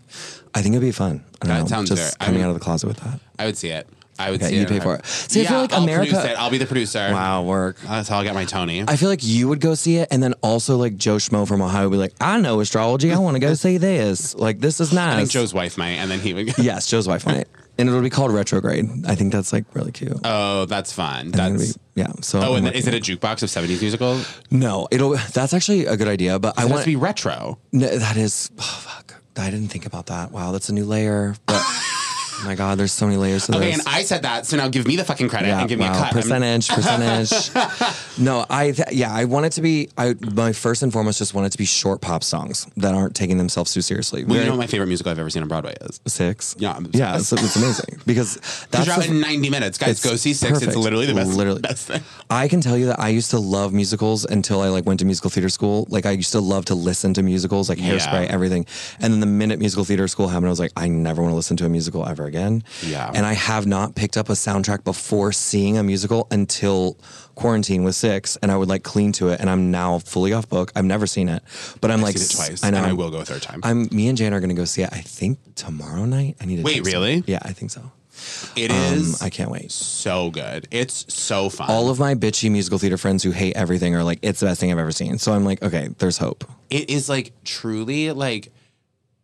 I 0.55 0.63
think 0.63 0.75
it'd 0.75 0.83
be 0.87 0.93
fun. 0.93 1.25
I 1.43 1.47
don't 1.47 1.57
That 1.57 1.61
know, 1.63 1.67
sounds 1.69 1.89
just 1.91 2.17
I 2.21 2.27
coming 2.27 2.41
mean- 2.41 2.47
out 2.47 2.51
of 2.51 2.59
the 2.59 2.65
closet 2.65 2.87
with 2.89 2.99
that. 2.99 3.21
I 3.39 3.47
would 3.47 3.57
see 3.57 3.69
it. 3.69 3.89
I 4.21 4.31
would 4.31 4.41
Okay, 4.43 4.51
see 4.51 4.61
you 4.61 4.67
pay 4.67 4.81
for 4.81 4.97
it. 4.97 5.07
See, 5.07 5.41
I 5.41 5.43
yeah, 5.45 5.49
feel 5.51 5.61
like 5.61 5.73
I'll 5.73 5.83
America- 5.83 6.13
Produce 6.13 6.31
it. 6.33 6.39
I'll 6.39 6.51
be 6.51 6.59
the 6.59 6.67
producer. 6.67 7.09
Wow, 7.13 7.43
work. 7.43 7.77
That's 7.81 8.09
how 8.09 8.19
I'll 8.19 8.25
get 8.25 8.35
my 8.35 8.45
Tony. 8.45 8.85
I 8.87 8.97
feel 8.97 9.09
like 9.09 9.25
you 9.25 9.49
would 9.49 9.61
go 9.61 9.75
see 9.75 9.97
it, 9.97 10.09
and 10.11 10.23
then 10.23 10.35
also 10.43 10.77
like 10.77 10.97
Joe 10.97 11.17
Schmo 11.17 11.47
from 11.49 11.63
Ohio 11.63 11.89
would 11.89 11.95
be 11.95 11.99
like, 11.99 12.15
I 12.21 12.39
know 12.41 12.61
astrology. 12.61 13.13
I 13.13 13.19
want 13.19 13.35
to 13.37 13.41
go 13.41 13.55
see 13.65 13.79
this. 13.79 14.35
Like, 14.35 14.61
this 14.61 14.81
is 14.81 14.93
nice. 14.93 15.15
I 15.15 15.19
think 15.19 15.31
Joe's 15.31 15.55
wife 15.55 15.79
might, 15.79 15.97
and 15.99 16.11
then 16.11 16.21
he 16.21 16.35
would. 16.35 16.59
Yes, 16.59 16.87
Joe's 16.87 17.09
wife 17.09 17.27
might. 17.27 17.47
And 17.79 17.89
it'll 17.89 18.03
be 18.03 18.11
called 18.11 18.31
retrograde. 18.33 19.07
I 19.07 19.15
think 19.15 19.33
that's 19.33 19.55
like 19.55 19.65
really 19.73 19.91
cute. 19.93 20.13
Oh, 20.23 20.67
that's 20.67 20.93
fun. 20.93 21.31
That's. 21.31 21.73
be- 21.75 21.81
yeah. 21.95 22.13
So 22.21 22.39
Oh, 22.39 22.55
I'm 22.55 22.67
and 22.67 22.77
is 22.77 22.87
it 22.87 22.93
a 22.93 22.99
jukebox 22.99 23.43
of 23.43 23.49
70s 23.49 23.81
musicals? 23.81 24.29
no? 24.51 24.87
It'll. 24.91 25.13
That's 25.33 25.55
actually 25.55 25.87
a 25.87 25.97
good 25.97 26.09
idea. 26.09 26.39
But 26.39 26.59
I 26.59 26.63
I 26.63 26.65
want 26.65 26.73
want 26.75 26.83
to 26.85 26.91
be 26.91 26.97
retro. 26.97 27.59
No, 27.73 27.87
that 27.89 28.19
is. 28.19 28.51
Oh 28.59 28.63
fuck! 28.63 29.15
I 29.39 29.49
didn't 29.51 29.69
think 29.69 29.87
about 29.87 30.07
that. 30.07 30.31
Wow, 30.31 30.53
that's 30.53 30.69
a 30.69 30.75
new 30.75 30.85
layer. 30.85 31.37
But 31.47 31.63
oh 32.41 32.47
my 32.47 32.55
god, 32.55 32.79
there's 32.79 32.93
so 32.93 33.07
many 33.07 33.17
layers 33.19 33.47
to 33.47 33.57
Okay, 33.57 33.71
this. 33.73 33.79
and 33.79 33.89
I 33.89 34.03
said 34.03 34.23
that, 34.23 34.47
so 34.47 34.57
now 34.57 34.69
give 34.69 34.87
me 34.87 34.97
the 34.97 35.05
fucking 35.05 35.29
credit 35.29 35.49
and 35.51 35.69
give 35.69 35.79
me 35.79 35.85
a 35.87 35.89
cut. 35.89 36.13
Percentage, 36.13 36.69
percentage. 36.79 37.51
no, 38.19 38.47
I 38.49 38.73
th- 38.73 38.89
yeah, 38.93 39.13
I 39.13 39.25
want 39.25 39.47
it 39.47 39.53
to 39.53 39.63
be. 39.63 39.89
I 39.97 40.15
my 40.33 40.53
first 40.53 40.83
and 40.83 40.93
foremost 40.93 41.19
just 41.19 41.35
want 41.35 41.47
it 41.47 41.51
to 41.51 41.59
be 41.59 41.65
short 41.65 42.01
pop 42.01 42.23
songs 42.25 42.67
that 42.77 42.95
aren't 42.95 43.15
taking 43.15 43.39
themselves 43.39 43.73
too 43.73 43.83
seriously. 43.83 44.25
Well, 44.25 44.39
you 44.39 44.45
know 44.45 44.51
what 44.53 44.59
my 44.59 44.67
favorite 44.67 44.87
musical 44.89 45.13
I've 45.13 45.19
ever 45.19 45.31
seen 45.31 45.43
on 45.43 45.49
Broadway 45.49 45.75
is? 45.83 46.01
six. 46.07 46.57
Yeah, 46.59 46.73
I'm 46.73 46.89
yeah, 46.93 47.17
it's, 47.17 47.33
it's 47.33 47.57
amazing 47.57 48.01
because 48.07 48.37
that's 48.71 48.89
out 48.89 49.07
in 49.07 49.21
90 49.21 49.51
minutes. 49.51 49.79
Guys, 49.79 50.03
go 50.03 50.17
see 50.17 50.33
Six. 50.35 50.63
It's 50.63 50.77
literally 50.77 51.07
the 51.07 51.15
best, 51.15 51.33
Literally. 51.35 51.61
best 51.61 51.89
thing. 51.89 52.03
I 52.31 52.49
can 52.49 52.61
tell 52.61 52.77
you 52.77 52.87
that 52.87 53.01
I 53.01 53.09
used 53.09 53.31
to 53.31 53.39
love 53.39 53.73
musicals 53.73 54.25
until 54.25 54.61
I 54.61 54.69
like 54.69 54.87
went 54.87 55.01
to 55.01 55.07
musical 55.07 55.31
theater 55.31 55.49
school. 55.49 55.87
Like 55.91 56.07
I 56.07 56.13
used 56.13 56.33
to 56.33 56.41
love 56.41 56.65
to 56.67 56.75
listen 56.75 57.15
to 57.15 57.23
musicals, 57.23 57.69
like 57.69 57.79
Hairspray, 57.79 58.27
Yeah. 58.27 58.33
everything. 58.33 58.67
And 59.01 59.13
then 59.13 59.21
the 59.21 59.27
minute 59.27 59.59
musical 59.59 59.85
theater 59.85 60.07
school 60.09 60.29
happened, 60.29 60.47
I 60.47 60.51
was 60.51 60.61
like, 60.61 60.73
I 60.77 60.89
never 60.89 61.23
want 61.23 61.33
to 61.33 61.37
listen 61.37 61.57
to 61.59 61.67
a 61.67 61.69
musical 61.69 62.07
ever 62.07 62.27
again. 62.31 62.63
Yeah. 62.83 63.11
And 63.15 63.27
I 63.27 63.35
have 63.35 63.67
not 63.67 63.95
picked 63.95 64.17
up 64.17 64.29
a 64.31 64.33
soundtrack 64.35 64.85
before 64.85 65.33
seeing 65.33 65.77
a 65.77 65.83
musical 65.83 66.27
until 66.31 66.97
quarantine 67.35 67.85
was 67.85 67.97
six, 67.97 68.37
and 68.43 68.51
I 68.53 68.57
would 68.57 68.69
like 68.69 68.83
clean 68.83 69.13
to 69.13 69.29
it. 69.29 69.41
And 69.41 69.49
I'm 69.51 69.71
now 69.71 69.99
fully 69.99 70.33
off 70.33 70.49
book. 70.49 70.73
I've 70.77 70.85
never 70.85 71.07
seen 71.07 71.29
it, 71.29 71.43
but 71.81 71.91
I'm 71.91 71.99
I've 72.01 72.05
like, 72.05 72.19
seen 72.19 72.27
it 72.27 72.49
twice, 72.49 72.65
I 72.65 72.71
know. 72.71 72.79
and 72.79 72.87
I 72.87 72.93
will 72.93 73.11
go 73.11 73.19
a 73.19 73.25
third 73.25 73.43
time. 73.43 73.61
I'm 73.63 73.89
me 73.91 74.09
and 74.09 74.17
Jane 74.17 74.33
are 74.33 74.41
gonna 74.41 74.55
go 74.55 74.65
see 74.65 74.83
it. 74.83 74.91
I 74.93 75.01
think 75.01 75.39
tomorrow 75.55 76.05
night. 76.07 76.37
I 76.41 76.47
need 76.47 76.57
to 76.57 76.63
Wait, 76.63 76.85
really? 76.87 77.23
Yeah, 77.27 77.41
I 77.43 77.53
think 77.53 77.71
so. 77.71 77.91
It 78.55 78.71
Um, 78.71 78.77
is 78.99 79.23
I 79.23 79.31
can't 79.31 79.51
wait. 79.51 79.73
so 79.73 80.31
good. 80.31 80.69
It's 80.71 81.07
so 81.13 81.49
fun. 81.49 81.71
all 81.71 81.89
of 81.89 81.99
my 81.99 82.15
bitchy 82.15 82.51
musical 82.51 82.79
theater 82.79 82.99
friends 82.99 83.23
who 83.23 83.31
hate 83.31 83.57
everything 83.57 83.95
are 83.95 84.05
like, 84.05 84.19
it's 84.21 84.41
the 84.41 84.47
best 84.47 84.61
thing 84.61 84.71
I've 84.71 84.79
ever 84.79 84.93
seen. 84.93 85.17
So 85.19 85.33
I'm 85.33 85.45
like, 85.45 85.63
okay, 85.63 85.89
there's 85.99 86.19
hope. 86.19 86.45
it 86.69 86.91
is 86.91 87.09
like 87.09 87.33
truly 87.45 88.13
like 88.13 88.53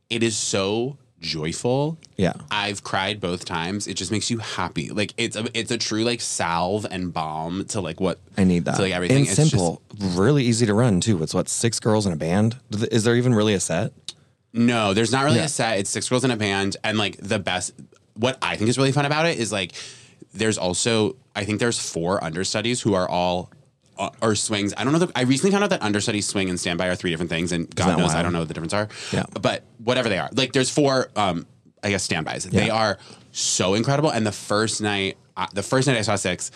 it 0.09 0.23
is 0.23 0.35
so 0.37 0.97
joyful. 1.21 1.99
Yeah. 2.17 2.35
I've 2.51 2.83
cried 2.85 3.21
both 3.21 3.45
times. 3.45 3.87
It 3.87 3.95
just 3.95 4.11
makes 4.11 4.31
you 4.31 4.39
happy. 4.39 4.91
Like 4.91 5.13
it's 5.17 5.37
a 5.37 5.47
it's 5.59 5.71
a 5.71 5.79
true 5.79 6.05
like 6.05 6.21
salve 6.21 6.87
and 6.91 7.13
balm 7.13 7.65
to 7.67 7.81
like 7.81 8.01
what 8.01 8.19
I 8.37 8.45
need 8.45 8.65
that. 8.67 8.77
To 8.77 8.83
like 8.83 8.93
everything. 8.93 9.19
And 9.19 9.27
It's 9.27 9.37
just- 9.37 9.51
simple, 9.51 9.83
really 9.99 10.45
easy 10.45 10.67
to 10.67 10.75
run 10.75 11.01
too. 11.01 11.23
It's 11.23 11.35
what 11.35 11.49
six 11.49 11.81
girls 11.81 12.07
in 12.07 12.13
a 12.13 12.17
band. 12.17 12.57
Is 12.91 13.05
there 13.05 13.15
even 13.17 13.35
really 13.35 13.55
a 13.55 13.61
set? 13.61 13.93
No, 14.53 14.95
there's 14.95 15.13
not 15.13 15.25
really 15.25 15.37
Yeah. 15.37 15.45
a 15.45 15.49
set. 15.49 15.79
It's 15.79 15.91
six 15.91 16.09
girls 16.09 16.25
in 16.25 16.31
a 16.31 16.37
band, 16.37 16.77
and 16.83 16.97
like 16.99 17.17
the 17.19 17.39
best. 17.39 17.73
What 18.15 18.39
I 18.41 18.57
think 18.57 18.71
is 18.71 18.79
really 18.79 18.93
fun 18.93 19.05
about 19.05 19.27
it 19.27 19.39
is 19.39 19.53
like 19.53 19.73
there's 20.33 20.57
also 20.59 21.17
I 21.35 21.45
think 21.45 21.61
there's 21.61 21.79
four 21.79 22.23
understudies 22.25 22.81
who 22.81 22.95
are 22.95 23.09
all. 23.09 23.51
Uh, 23.99 24.11
Or 24.23 24.35
swings. 24.35 24.75
I 24.77 24.85
don't 24.85 24.93
know. 24.93 24.99
The, 25.01 25.13
I 25.17 25.23
recently 25.23 25.51
found 25.53 25.65
out 25.65 25.71
that 25.71 25.83
understudy, 25.83 26.21
swing, 26.21 26.49
and 26.51 26.59
standby 26.61 26.87
are 26.89 26.95
three 26.95 27.11
different 27.11 27.31
things, 27.31 27.53
and 27.53 27.73
God 27.75 27.99
knows 27.99 28.15
I 28.15 28.23
don't 28.23 28.33
know 28.33 28.41
what 28.41 28.49
the 28.49 28.55
difference 28.55 28.75
are. 28.75 28.89
Yeah. 29.13 29.25
But 29.41 29.63
whatever 29.83 30.09
they 30.09 30.19
are, 30.19 30.29
like 30.33 30.53
there's 30.53 30.71
four. 30.71 31.11
Um, 31.17 31.47
I 31.83 31.91
guess 31.91 32.03
standbys. 32.03 32.45
They 32.45 32.69
are 32.71 32.99
so 33.31 33.75
incredible. 33.75 34.11
And 34.11 34.27
the 34.27 34.33
first 34.33 34.81
night, 34.81 35.19
uh, 35.37 35.47
the 35.53 35.63
first 35.63 35.87
night 35.87 35.97
I 35.97 36.01
saw 36.03 36.17
six, 36.17 36.51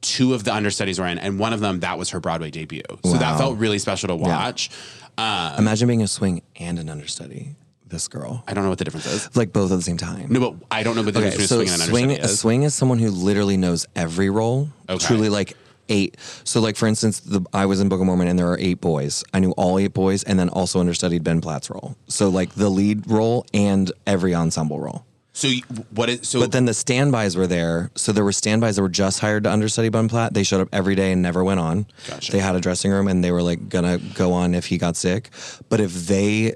two 0.00 0.34
of 0.34 0.42
the 0.42 0.52
understudies 0.52 0.98
were 0.98 1.06
in, 1.06 1.18
and 1.18 1.38
one 1.38 1.52
of 1.52 1.60
them 1.60 1.80
that 1.80 1.98
was 1.98 2.10
her 2.10 2.20
Broadway 2.20 2.50
debut. 2.50 2.82
So 3.04 3.12
that 3.12 3.38
felt 3.38 3.58
really 3.58 3.78
special 3.78 4.08
to 4.08 4.16
watch. 4.16 4.70
Um, 5.18 5.54
Imagine 5.58 5.86
being 5.88 6.02
a 6.02 6.08
swing 6.08 6.42
and 6.56 6.78
an 6.78 6.88
understudy. 6.88 7.54
This 7.86 8.08
girl, 8.08 8.42
I 8.48 8.54
don't 8.54 8.64
know 8.64 8.70
what 8.70 8.78
the 8.78 8.84
difference 8.84 9.04
is. 9.04 9.36
like 9.36 9.52
both 9.52 9.70
at 9.70 9.76
the 9.76 9.82
same 9.82 9.98
time. 9.98 10.28
No, 10.32 10.40
but 10.40 10.66
I 10.70 10.82
don't 10.82 10.96
know 10.96 11.02
what 11.02 11.12
the 11.12 11.20
Okay, 11.20 11.28
difference 11.28 11.50
so 11.50 11.58
between 11.58 11.68
swing 11.76 11.80
and 11.82 11.90
swing, 11.90 12.04
understudy 12.04 12.22
a 12.26 12.32
is. 12.32 12.40
swing 12.40 12.62
is 12.62 12.74
someone 12.74 12.98
who 12.98 13.10
literally 13.10 13.58
knows 13.58 13.86
every 13.94 14.30
role. 14.30 14.70
Okay. 14.88 15.04
Truly, 15.06 15.28
like 15.28 15.58
eight. 15.92 16.16
So, 16.44 16.60
like 16.60 16.76
for 16.76 16.86
instance, 16.86 17.20
the 17.20 17.40
I 17.52 17.66
was 17.66 17.80
in 17.80 17.88
Book 17.88 18.00
of 18.00 18.06
Mormon, 18.06 18.28
and 18.28 18.38
there 18.38 18.50
are 18.50 18.58
eight 18.58 18.80
boys. 18.80 19.22
I 19.34 19.38
knew 19.40 19.52
all 19.52 19.78
eight 19.78 19.92
boys, 19.94 20.22
and 20.24 20.38
then 20.38 20.48
also 20.48 20.80
understudied 20.80 21.22
Ben 21.22 21.40
Platt's 21.40 21.68
role. 21.70 21.96
So, 22.08 22.28
like 22.28 22.54
the 22.54 22.68
lead 22.70 23.08
role 23.10 23.44
and 23.54 23.90
every 24.06 24.34
ensemble 24.34 24.80
role. 24.80 25.04
So 25.34 25.48
you- 25.48 25.62
what 25.94 26.08
is 26.10 26.28
so? 26.28 26.40
But 26.40 26.52
then 26.52 26.66
the 26.66 26.74
standbys 26.74 27.36
were 27.36 27.46
there. 27.46 27.90
So 27.94 28.12
there 28.12 28.24
were 28.24 28.32
standbys 28.32 28.76
that 28.76 28.82
were 28.82 28.88
just 29.04 29.20
hired 29.20 29.44
to 29.44 29.50
understudy 29.50 29.88
Ben 29.88 30.06
Platt. 30.08 30.34
They 30.34 30.42
showed 30.42 30.60
up 30.60 30.68
every 30.72 30.94
day 30.94 31.12
and 31.12 31.22
never 31.22 31.42
went 31.42 31.58
on. 31.60 31.86
Gotcha. 32.08 32.32
They 32.32 32.38
had 32.38 32.54
a 32.54 32.60
dressing 32.60 32.90
room 32.90 33.08
and 33.08 33.24
they 33.24 33.32
were 33.32 33.42
like 33.42 33.68
gonna 33.70 33.96
go 33.98 34.32
on 34.34 34.54
if 34.54 34.66
he 34.66 34.76
got 34.76 34.94
sick. 34.96 35.30
But 35.70 35.80
if 35.80 35.92
they, 36.06 36.54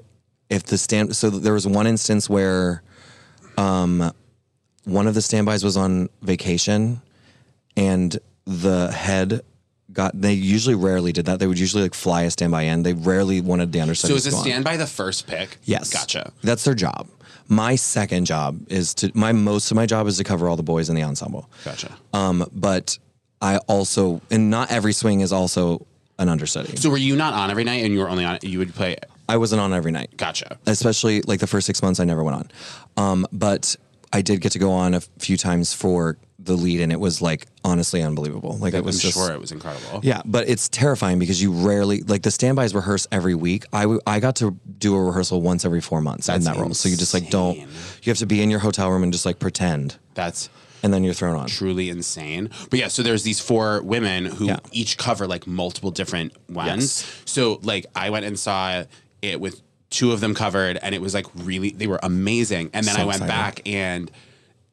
if 0.51 0.63
the 0.63 0.77
stand, 0.77 1.15
so 1.15 1.29
there 1.31 1.53
was 1.53 1.65
one 1.65 1.87
instance 1.87 2.29
where, 2.29 2.83
um, 3.57 4.11
one 4.83 5.07
of 5.07 5.15
the 5.15 5.21
standbys 5.23 5.63
was 5.63 5.75
on 5.75 6.07
vacation, 6.21 7.01
and 7.75 8.17
the 8.47 8.91
head 8.91 9.41
got. 9.91 10.19
They 10.19 10.33
usually 10.33 10.75
rarely 10.75 11.11
did 11.11 11.25
that. 11.25 11.39
They 11.39 11.47
would 11.47 11.59
usually 11.59 11.83
like 11.83 11.93
fly 11.93 12.23
a 12.23 12.31
standby 12.31 12.63
in. 12.63 12.83
They 12.83 12.93
rarely 12.93 13.41
wanted 13.41 13.71
the 13.73 13.81
understudy. 13.81 14.13
so 14.13 14.15
is 14.15 14.33
a 14.33 14.35
on. 14.35 14.41
standby 14.43 14.77
the 14.77 14.87
first 14.87 15.27
pick? 15.27 15.57
Yes. 15.65 15.91
Gotcha. 15.91 16.31
That's 16.41 16.63
their 16.63 16.73
job. 16.75 17.07
My 17.49 17.75
second 17.75 18.25
job 18.25 18.59
is 18.69 18.93
to 18.95 19.11
my 19.13 19.31
most 19.31 19.69
of 19.71 19.75
my 19.75 19.85
job 19.85 20.07
is 20.07 20.17
to 20.17 20.23
cover 20.23 20.47
all 20.49 20.55
the 20.55 20.63
boys 20.63 20.89
in 20.89 20.95
the 20.95 21.03
ensemble. 21.03 21.49
Gotcha. 21.63 21.95
Um, 22.13 22.45
but 22.53 22.97
I 23.41 23.57
also 23.67 24.21
and 24.31 24.49
not 24.49 24.71
every 24.71 24.93
swing 24.93 25.21
is 25.21 25.31
also 25.31 25.85
an 26.19 26.29
understudy. 26.29 26.75
so 26.77 26.89
were 26.89 26.97
you 26.97 27.15
not 27.15 27.33
on 27.33 27.51
every 27.51 27.63
night, 27.63 27.83
and 27.83 27.93
you 27.93 27.99
were 27.99 28.09
only 28.09 28.25
on? 28.25 28.39
You 28.41 28.59
would 28.59 28.73
play. 28.73 28.97
I 29.29 29.37
wasn't 29.37 29.61
on 29.61 29.73
every 29.73 29.91
night. 29.91 30.15
Gotcha. 30.17 30.57
Especially 30.65 31.21
like 31.21 31.39
the 31.39 31.47
first 31.47 31.67
six 31.67 31.81
months 31.81 31.99
I 31.99 32.05
never 32.05 32.23
went 32.23 32.37
on. 32.37 32.51
Um, 32.97 33.27
but 33.31 33.75
I 34.11 34.21
did 34.21 34.41
get 34.41 34.53
to 34.53 34.59
go 34.59 34.71
on 34.71 34.93
a 34.93 35.01
few 35.19 35.37
times 35.37 35.73
for 35.73 36.17
the 36.47 36.55
lead 36.55 36.81
and 36.81 36.91
it 36.91 36.99
was 36.99 37.21
like 37.21 37.45
honestly 37.63 38.01
unbelievable. 38.01 38.57
Like 38.57 38.73
it 38.73 38.83
was 38.83 38.95
I'm 38.97 39.01
just 39.01 39.13
sure 39.17 39.31
it 39.31 39.39
was 39.39 39.51
incredible. 39.51 39.99
Yeah, 40.03 40.21
but 40.25 40.49
it's 40.49 40.67
terrifying 40.69 41.19
because 41.19 41.41
you 41.41 41.51
rarely 41.51 42.01
like 42.01 42.23
the 42.23 42.31
standbys 42.31 42.73
rehearse 42.73 43.05
every 43.11 43.35
week. 43.35 43.65
I 43.71 43.81
w- 43.83 44.01
I 44.07 44.19
got 44.19 44.35
to 44.37 44.57
do 44.79 44.95
a 44.95 45.03
rehearsal 45.03 45.41
once 45.41 45.63
every 45.65 45.81
four 45.81 46.01
months 46.01 46.27
in 46.27 46.33
That's 46.33 46.45
that 46.45 46.57
role. 46.57 46.73
So 46.73 46.89
you 46.89 46.97
just 46.97 47.13
like 47.13 47.29
don't 47.29 47.57
you 47.59 47.67
have 48.11 48.17
to 48.17 48.25
be 48.25 48.41
in 48.41 48.49
your 48.49 48.59
hotel 48.59 48.89
room 48.89 49.03
and 49.03 49.13
just 49.13 49.25
like 49.25 49.37
pretend, 49.39 49.97
That's 50.15 50.49
and 50.83 50.93
then 50.93 51.03
you're 51.03 51.13
thrown 51.13 51.35
on. 51.35 51.47
truly 51.47 51.89
insane. 51.89 52.49
But 52.69 52.79
yeah, 52.79 52.87
so 52.87 53.03
there's 53.03 53.23
these 53.23 53.39
four 53.39 53.81
women 53.83 54.25
who 54.25 54.45
Yeah. 54.45 54.59
each 54.71 54.97
cover 54.97 55.27
like 55.27 55.45
multiple 55.45 55.91
different 55.91 56.33
ones. 56.49 57.03
Yes. 57.05 57.21
So 57.25 57.59
like 57.63 57.85
I 57.95 58.09
went 58.09 58.25
and 58.25 58.37
saw 58.39 58.83
it 59.21 59.39
with 59.41 59.61
two 59.89 60.11
of 60.11 60.19
them 60.19 60.33
covered, 60.35 60.77
and 60.81 60.93
it 60.93 61.01
was 61.01 61.13
like 61.13 61.25
really 61.35 61.69
they 61.71 61.87
were 61.87 61.99
amazing. 62.03 62.69
And 62.73 62.85
then 62.85 62.95
So 62.95 63.01
I 63.01 63.05
went 63.05 63.21
excited. 63.23 63.31
back 63.31 63.61
and. 63.67 64.09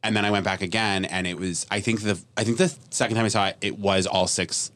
And 0.05 0.15
then 0.15 0.23
I 0.23 0.31
went 0.31 0.45
back 0.45 0.61
again, 0.61 1.05
and 1.05 1.25
it 1.25 1.37
was. 1.37 1.65
I 1.71 1.79
think 1.79 2.01
the. 2.01 2.19
I 2.37 2.43
think 2.43 2.57
the 2.57 2.73
second 2.91 3.15
time 3.15 3.25
I 3.25 3.29
saw 3.29 3.47
it, 3.47 3.57
it 3.61 3.79
was 3.79 4.05
all 4.05 4.27
six, 4.27 4.71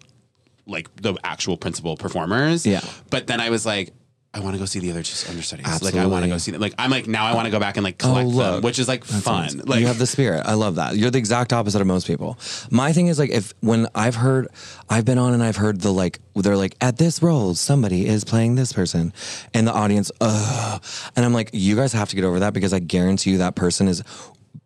like 0.66 0.94
the 0.96 1.16
actual 1.24 1.56
principal 1.56 1.96
performers. 1.98 2.66
Yeah. 2.66 2.82
But 3.10 3.28
then 3.28 3.40
I 3.40 3.50
was 3.50 3.66
like, 3.66 3.94
I 4.32 4.42
want 4.42 4.54
to 4.54 4.60
go 4.60 4.66
see 4.66 4.80
the 4.80 4.92
other 4.92 5.02
two 5.02 5.28
understudies. 5.28 5.82
Like 5.82 5.96
I 5.96 6.06
want 6.06 6.24
to 6.24 6.30
go 6.30 6.38
see 6.38 6.52
them. 6.52 6.62
Like 6.62 6.76
I'm 6.78 6.92
like 6.92 7.08
now 7.08 7.26
I 7.26 7.34
want 7.34 7.46
to 7.46 7.52
go 7.52 7.60
back 7.60 7.78
and 7.78 7.84
like 7.84 7.98
collect 7.98 8.28
oh, 8.28 8.30
them, 8.30 8.54
look. 8.56 8.64
which 8.64 8.78
is 8.78 8.88
like 8.88 9.04
fun. 9.04 9.62
Like 9.66 9.80
you 9.80 9.88
have 9.88 9.98
the 9.98 10.06
spirit. 10.06 10.44
I 10.46 10.54
love 10.54 10.76
that. 10.76 10.96
You're 10.96 11.10
the 11.10 11.18
exact 11.18 11.52
opposite 11.52 11.82
of 11.82 11.88
most 11.88 12.06
people. 12.06 12.38
My 12.70 12.94
thing 12.94 13.08
is 13.08 13.18
like 13.18 13.32
if 13.32 13.56
when 13.62 13.88
I've 13.96 14.14
heard, 14.14 14.48
I've 14.88 15.04
been 15.04 15.18
on 15.18 15.34
and 15.34 15.42
I've 15.42 15.56
heard 15.56 15.82
the 15.82 15.92
like 15.92 16.20
they're 16.36 16.56
like 16.56 16.76
at 16.80 16.98
this 16.98 17.24
role 17.24 17.56
somebody 17.56 18.06
is 18.06 18.24
playing 18.24 18.54
this 18.54 18.72
person, 18.72 19.14
and 19.56 19.68
the 19.68 19.74
audience, 19.74 20.12
ugh, 20.22 20.84
and 21.16 21.26
I'm 21.26 21.34
like 21.34 21.50
you 21.54 21.76
guys 21.76 21.94
have 21.94 22.10
to 22.10 22.16
get 22.16 22.24
over 22.24 22.42
that 22.42 22.54
because 22.54 22.72
I 22.72 22.80
guarantee 22.80 23.32
you 23.32 23.40
that 23.40 23.56
person 23.56 23.88
is 23.88 24.04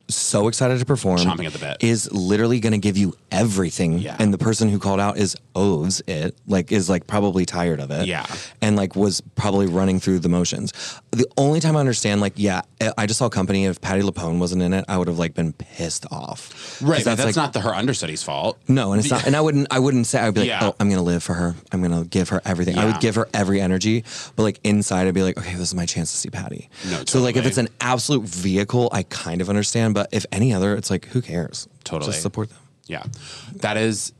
so 0.10 0.48
excited 0.48 0.80
to 0.80 0.86
perform. 0.86 1.18
Chomping 1.20 1.46
at 1.46 1.54
the 1.54 1.60
bit. 1.60 1.78
Is 1.82 2.12
literally 2.12 2.60
going 2.60 2.74
to 2.74 2.80
give 2.80 2.98
you 2.98 3.16
everything. 3.32 4.00
Yeah. 4.00 4.16
And 4.20 4.34
the 4.34 4.38
person 4.38 4.70
who 4.70 4.80
called 4.80 5.00
out 5.00 5.18
is 5.18 5.36
owes 5.56 6.02
it, 6.08 6.36
like 6.48 6.72
is 6.72 6.90
like 6.90 7.08
probably 7.08 7.46
tired 7.46 7.80
of 7.80 7.90
it. 7.92 8.06
Yeah. 8.08 8.26
And 8.62 8.76
like 8.76 8.96
was 8.96 9.22
probably 9.36 9.68
running 9.68 10.00
through 10.00 10.20
the 10.20 10.30
motions. 10.30 10.74
The 11.12 11.26
only 11.38 11.60
time 11.60 11.76
I 11.76 11.80
understand, 11.80 12.22
like, 12.22 12.34
yeah, 12.36 12.62
eh, 12.82 12.92
I 12.98 13.06
just 13.06 13.20
saw 13.20 13.30
company. 13.30 13.66
If 13.66 13.80
Patti 13.82 14.02
LuPone 14.02 14.40
wasn't 14.40 14.62
in 14.62 14.74
it, 14.74 14.86
I 14.88 14.98
would 14.98 15.08
have 15.08 15.20
like 15.20 15.34
been 15.36 15.54
pissed 15.54 16.06
off. 16.12 16.82
Right, 16.82 17.04
but 17.04 17.16
that's 17.16 17.26
like, 17.26 17.36
not 17.36 17.54
the 17.54 17.62
her 17.62 17.74
understudy's 17.74 18.24
fault. 18.24 18.60
no, 18.68 18.92
and 18.94 19.00
it's 19.00 19.10
not. 19.10 19.26
And 19.26 19.36
I 19.36 19.42
wouldn't. 19.42 19.68
I 19.72 19.80
wouldn't 19.80 20.08
say. 20.08 20.20
I'd 20.20 20.34
be 20.34 20.42
like, 20.42 20.50
Yeah. 20.50 20.60
oh, 20.64 20.76
I'm 20.80 20.90
gonna 20.90 21.02
live 21.04 21.24
for 21.24 21.34
her. 21.34 21.56
I'm 21.72 21.82
gonna 21.82 22.04
give 22.06 22.30
her 22.30 22.42
everything. 22.46 22.78
I 22.78 22.86
would 22.86 23.00
give 23.00 23.16
her 23.16 23.30
every 23.34 23.62
energy. 23.62 24.04
But 24.36 24.44
like 24.44 24.60
inside, 24.64 25.08
I'd 25.08 25.14
be 25.14 25.24
like, 25.24 25.38
okay, 25.38 25.52
this 25.54 25.70
is 25.70 25.76
my 25.76 25.86
chance 25.86 26.12
to 26.12 26.18
see 26.18 26.30
Patti. 26.30 26.70
No, 26.90 27.04
So 27.06 27.20
like, 27.22 27.36
if 27.36 27.46
it's 27.46 27.58
an 27.58 27.70
absolute 27.80 28.24
vehicle, 28.24 28.90
I 28.92 29.04
kind 29.04 29.42
of 29.42 29.50
understand. 29.50 29.93
But 29.94 30.10
if 30.12 30.26
any 30.32 30.54
other, 30.54 30.76
it's 30.76 30.90
like, 30.90 31.06
who 31.06 31.22
cares? 31.22 31.68
Totally. 31.84 32.12
Just 32.12 32.22
support 32.24 32.50
them. 32.50 32.58
Yeah, 32.86 33.04
that 33.58 33.78
is 33.78 34.12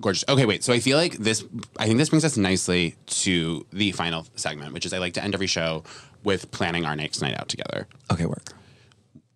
gorgeous. 0.00 0.24
Okay, 0.28 0.44
wait. 0.44 0.62
So 0.62 0.72
I 0.72 0.80
feel 0.80 0.98
like 0.98 1.14
this. 1.14 1.44
I 1.78 1.86
think 1.86 1.98
this 1.98 2.10
brings 2.10 2.24
us 2.24 2.36
nicely 2.36 2.96
to 3.06 3.66
the 3.72 3.92
final 3.92 4.26
segment, 4.36 4.74
which 4.74 4.84
is 4.84 4.92
I 4.92 4.98
like 4.98 5.14
to 5.14 5.24
end 5.24 5.34
every 5.34 5.46
show 5.46 5.84
with 6.22 6.50
planning 6.50 6.84
our 6.84 6.94
next 6.96 7.22
night 7.22 7.38
out 7.38 7.48
together. 7.48 7.86
Okay, 8.12 8.26
work. 8.26 8.52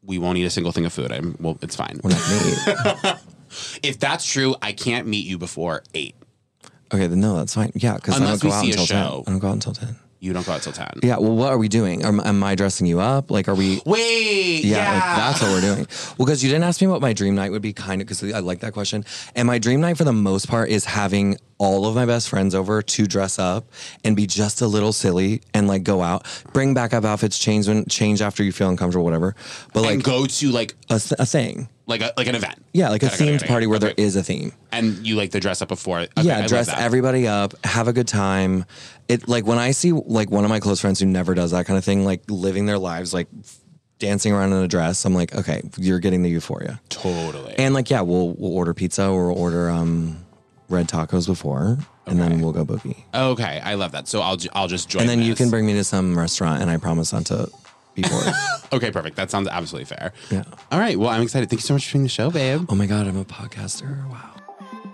We 0.03 0.19
won't 0.19 0.37
eat 0.37 0.45
a 0.45 0.51
single 0.51 0.71
thing 0.73 0.85
of 0.85 0.93
food. 0.93 1.11
I'm, 1.12 1.35
well, 1.41 1.57
it's 1.62 1.77
fine. 1.77 1.99
We're 2.03 2.11
not 2.11 2.31
me. 2.31 3.12
If 3.85 4.01
that's 4.01 4.27
true, 4.27 4.57
I 4.61 4.73
can't 4.73 5.07
meet 5.07 5.25
you 5.27 5.39
before 5.39 5.85
eight. 5.95 6.16
okay, 6.93 7.07
then 7.07 7.21
no, 7.21 7.37
that's 7.37 7.55
fine. 7.55 7.71
Yeah, 7.75 7.95
because 7.95 8.21
I 8.21 8.27
don't 8.27 8.41
go 8.43 8.51
out 8.51 8.65
until 8.65 8.87
ten. 8.87 8.97
I 8.99 9.23
don't 9.31 9.39
go 9.39 9.47
out 9.49 9.53
until 9.55 9.73
ten. 9.75 9.97
You 10.25 10.33
don't 10.33 10.47
go 10.47 10.53
out 10.53 10.63
till 10.63 10.73
ten. 10.73 10.91
Yeah. 11.03 11.19
Well, 11.19 11.37
what 11.37 11.53
are 11.53 11.59
we 11.59 11.69
doing? 11.69 12.03
Am, 12.03 12.19
am 12.21 12.43
I 12.43 12.55
dressing 12.55 12.87
you 12.87 12.99
up? 13.01 13.31
Like, 13.31 13.47
are 13.49 13.55
we? 13.55 13.83
Wait. 13.87 14.65
Yeah, 14.65 14.77
Yeah. 14.79 14.93
like 14.95 15.17
that's 15.19 15.43
what 15.43 15.51
we're 15.51 15.61
doing. 15.61 15.87
Well, 16.19 16.27
because 16.27 16.43
you 16.43 16.49
didn't 16.49 16.65
ask 16.65 16.81
me 16.81 16.87
what 16.87 17.01
my 17.03 17.13
dream 17.13 17.35
night 17.35 17.51
would 17.53 17.63
be, 17.63 17.73
kind 17.73 18.01
of, 18.01 18.09
because 18.09 18.25
I 18.33 18.39
like 18.39 18.61
that 18.61 18.73
question. 18.73 19.05
And 19.37 19.47
my 19.47 19.59
dream 19.59 19.81
night, 19.81 19.99
for 19.99 20.05
the 20.05 20.13
most 20.13 20.49
part, 20.49 20.71
is 20.71 20.85
having 20.87 21.37
all 21.59 21.87
of 21.87 21.95
my 21.95 22.05
best 22.07 22.29
friends 22.29 22.55
over 22.55 22.83
to 22.83 23.07
dress 23.07 23.39
up 23.39 23.65
and 24.03 24.17
be 24.17 24.27
just 24.27 24.61
a 24.61 24.67
little 24.67 24.93
silly 24.93 25.41
and 25.55 25.69
like 25.69 25.83
go 25.85 26.03
out, 26.03 26.27
bring 26.53 26.75
back 26.75 26.93
up 26.93 27.05
outfits, 27.05 27.39
change 27.39 27.69
when 27.69 27.85
change 27.87 28.21
after 28.23 28.43
you 28.43 28.51
feel 28.53 28.69
uncomfortable, 28.69 29.05
whatever. 29.05 29.37
But 29.73 29.83
like 29.83 29.95
and 29.95 30.03
go 30.05 30.27
to 30.27 30.51
like 30.51 30.75
a, 30.91 30.95
a 31.19 31.27
thing, 31.27 31.69
like 31.86 32.01
a 32.01 32.12
like 32.16 32.27
an 32.27 32.35
event. 32.35 32.65
yeah, 32.73 32.89
like 32.89 33.02
a 33.02 33.06
Got 33.06 33.15
it, 33.15 33.19
got 33.19 33.27
it, 33.27 33.31
themed 33.31 33.39
got 33.40 33.44
it, 33.44 33.48
party 33.48 33.66
where 33.66 33.77
okay. 33.77 33.86
there 33.86 33.94
is 33.97 34.16
a 34.16 34.23
theme. 34.23 34.52
And 34.73 35.06
you 35.06 35.16
like 35.16 35.31
to 35.32 35.40
dress 35.40 35.62
up 35.62 35.69
before. 35.69 36.01
Okay, 36.01 36.11
yeah, 36.23 36.39
love 36.40 36.48
dress 36.48 36.69
everybody 36.69 37.28
up, 37.28 37.55
have 37.65 37.89
a 37.89 37.93
good 37.93 38.09
time. 38.09 38.65
It 39.09 39.28
like 39.28 39.47
when 39.47 39.59
I 39.59 39.73
see 39.73 39.93
like 39.93 40.31
one 40.31 40.44
of 40.44 40.51
my 40.51 40.61
close 40.61 40.81
friends 40.81 41.01
who 41.01 41.06
never 41.06 41.35
does 41.35 41.51
that 41.51 41.66
kind 41.66 41.78
of 41.78 41.85
thing, 41.85 42.05
like 42.05 42.23
living 42.28 42.66
their 42.66 42.78
lives 42.78 43.12
like 43.12 43.28
dancing 43.98 44.32
around 44.32 44.52
in 44.52 44.62
a 44.62 44.69
dress. 44.69 45.05
I'm 45.05 45.15
like, 45.15 45.35
okay, 45.35 45.62
you're 45.77 45.98
getting 45.98 46.23
the 46.23 46.31
euphoria. 46.31 46.81
Totally. 46.89 47.55
And 47.59 47.74
like, 47.74 47.90
yeah, 47.90 48.01
we'll 48.01 48.31
we'll 48.31 48.55
order 48.55 48.74
pizza 48.74 49.09
or 49.09 49.28
we'll 49.28 49.39
order 49.39 49.70
um 49.70 50.24
red 50.69 50.89
tacos 50.89 51.27
before, 51.27 51.78
and 52.06 52.20
then 52.20 52.40
we'll 52.40 52.52
go 52.52 52.65
boogie. 52.65 53.02
okay, 53.15 53.61
I 53.62 53.74
love 53.74 53.93
that. 53.93 54.09
So 54.09 54.20
I'll 54.20 54.39
I'll 54.55 54.69
just 54.69 54.89
join. 54.89 55.02
And 55.02 55.11
then 55.11 55.23
you 55.23 55.35
can 55.35 55.51
bring 55.51 55.66
me 55.66 55.74
to 55.74 55.85
some 55.85 56.19
restaurant, 56.19 56.62
and 56.62 56.70
I 56.70 56.78
promise 56.78 57.12
not 57.12 57.27
to 57.27 57.51
be 57.95 58.03
bored. 58.03 58.27
Okay, 58.73 58.91
perfect. 58.91 59.15
That 59.15 59.31
sounds 59.31 59.47
absolutely 59.47 59.85
fair. 59.85 60.12
Yeah. 60.33 60.43
All 60.73 60.81
right. 60.81 60.99
Well, 60.99 61.09
I'm 61.09 61.23
excited. 61.23 61.49
Thank 61.49 61.61
you 61.61 61.66
so 61.66 61.75
much 61.75 61.87
for 61.87 61.93
being 61.93 62.03
the 62.03 62.09
show, 62.09 62.29
babe. 62.29 62.66
oh 62.69 62.75
my 62.75 62.87
god, 62.87 63.07
I'm 63.07 63.16
a 63.16 63.25
podcaster. 63.25 64.05
Wow. 64.11 64.31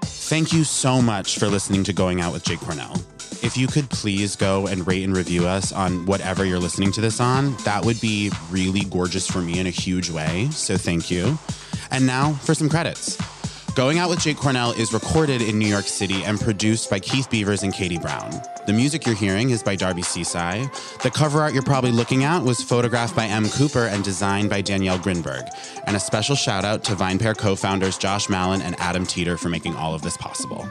Thank 0.03 0.53
you 0.53 0.65
so 0.65 1.01
much 1.01 1.39
for 1.39 1.47
listening 1.47 1.83
to 1.85 1.95
Going 1.95 2.21
Out 2.21 2.33
with 2.35 2.45
Jake 2.45 2.61
Cornell. 2.61 2.95
If 3.43 3.57
you 3.57 3.67
could 3.69 3.89
please 3.89 4.37
go 4.37 4.67
and 4.67 4.87
rate 4.87 5.03
and 5.03 5.17
review 5.17 5.47
us 5.47 5.73
on 5.73 6.05
whatever 6.05 6.45
you're 6.45 6.59
listening 6.59 6.93
to 6.93 7.01
this 7.01 7.21
on, 7.21 7.57
that 7.65 7.83
would 7.87 7.99
be 8.03 8.31
really 8.51 8.81
gorgeous 8.83 9.27
for 9.27 9.41
me 9.41 9.59
in 9.59 9.67
a 9.67 9.71
huge 9.71 10.11
way. 10.11 10.49
So 10.51 10.77
thank 10.77 11.11
you. 11.11 11.39
And 11.91 12.07
now 12.07 12.35
for 12.35 12.55
some 12.55 12.69
credits. 12.69 13.17
Going 13.75 13.99
Out 13.99 14.11
with 14.11 14.21
Jake 14.21 14.37
Cornell 14.37 14.73
is 14.73 14.93
recorded 14.93 15.41
in 15.41 15.59
New 15.59 15.69
York 15.69 15.85
City 15.85 16.25
and 16.25 16.41
produced 16.41 16.91
by 16.91 16.99
Keith 16.99 17.31
Beavers 17.31 17.63
and 17.63 17.73
Katie 17.73 17.99
Brown. 17.99 18.43
The 18.67 18.73
music 18.73 19.07
you're 19.07 19.15
hearing 19.15 19.51
is 19.51 19.63
by 19.63 19.77
Darby 19.77 20.03
Seaside. 20.03 20.69
The 21.03 21.11
cover 21.11 21.41
art 21.41 21.55
you're 21.55 21.63
probably 21.63 21.93
looking 21.93 22.25
at 22.25 22.43
was 22.43 22.63
photographed 22.63 23.15
by 23.15 23.27
M. 23.27 23.49
Cooper 23.49 23.87
and 23.87 24.03
designed 24.03 24.51
by 24.51 24.61
Danielle 24.61 24.99
Grinberg. 24.99 25.49
And 25.87 25.95
a 25.95 26.01
special 26.01 26.35
shout 26.35 26.65
out 26.65 26.83
to 26.85 26.95
VinePair 26.95 27.39
co 27.39 27.55
founders 27.55 27.97
Josh 27.97 28.29
Malin 28.29 28.61
and 28.61 28.79
Adam 28.81 29.07
Teeter 29.07 29.37
for 29.37 29.49
making 29.49 29.77
all 29.77 29.95
of 29.95 30.03
this 30.03 30.17
possible. 30.17 30.69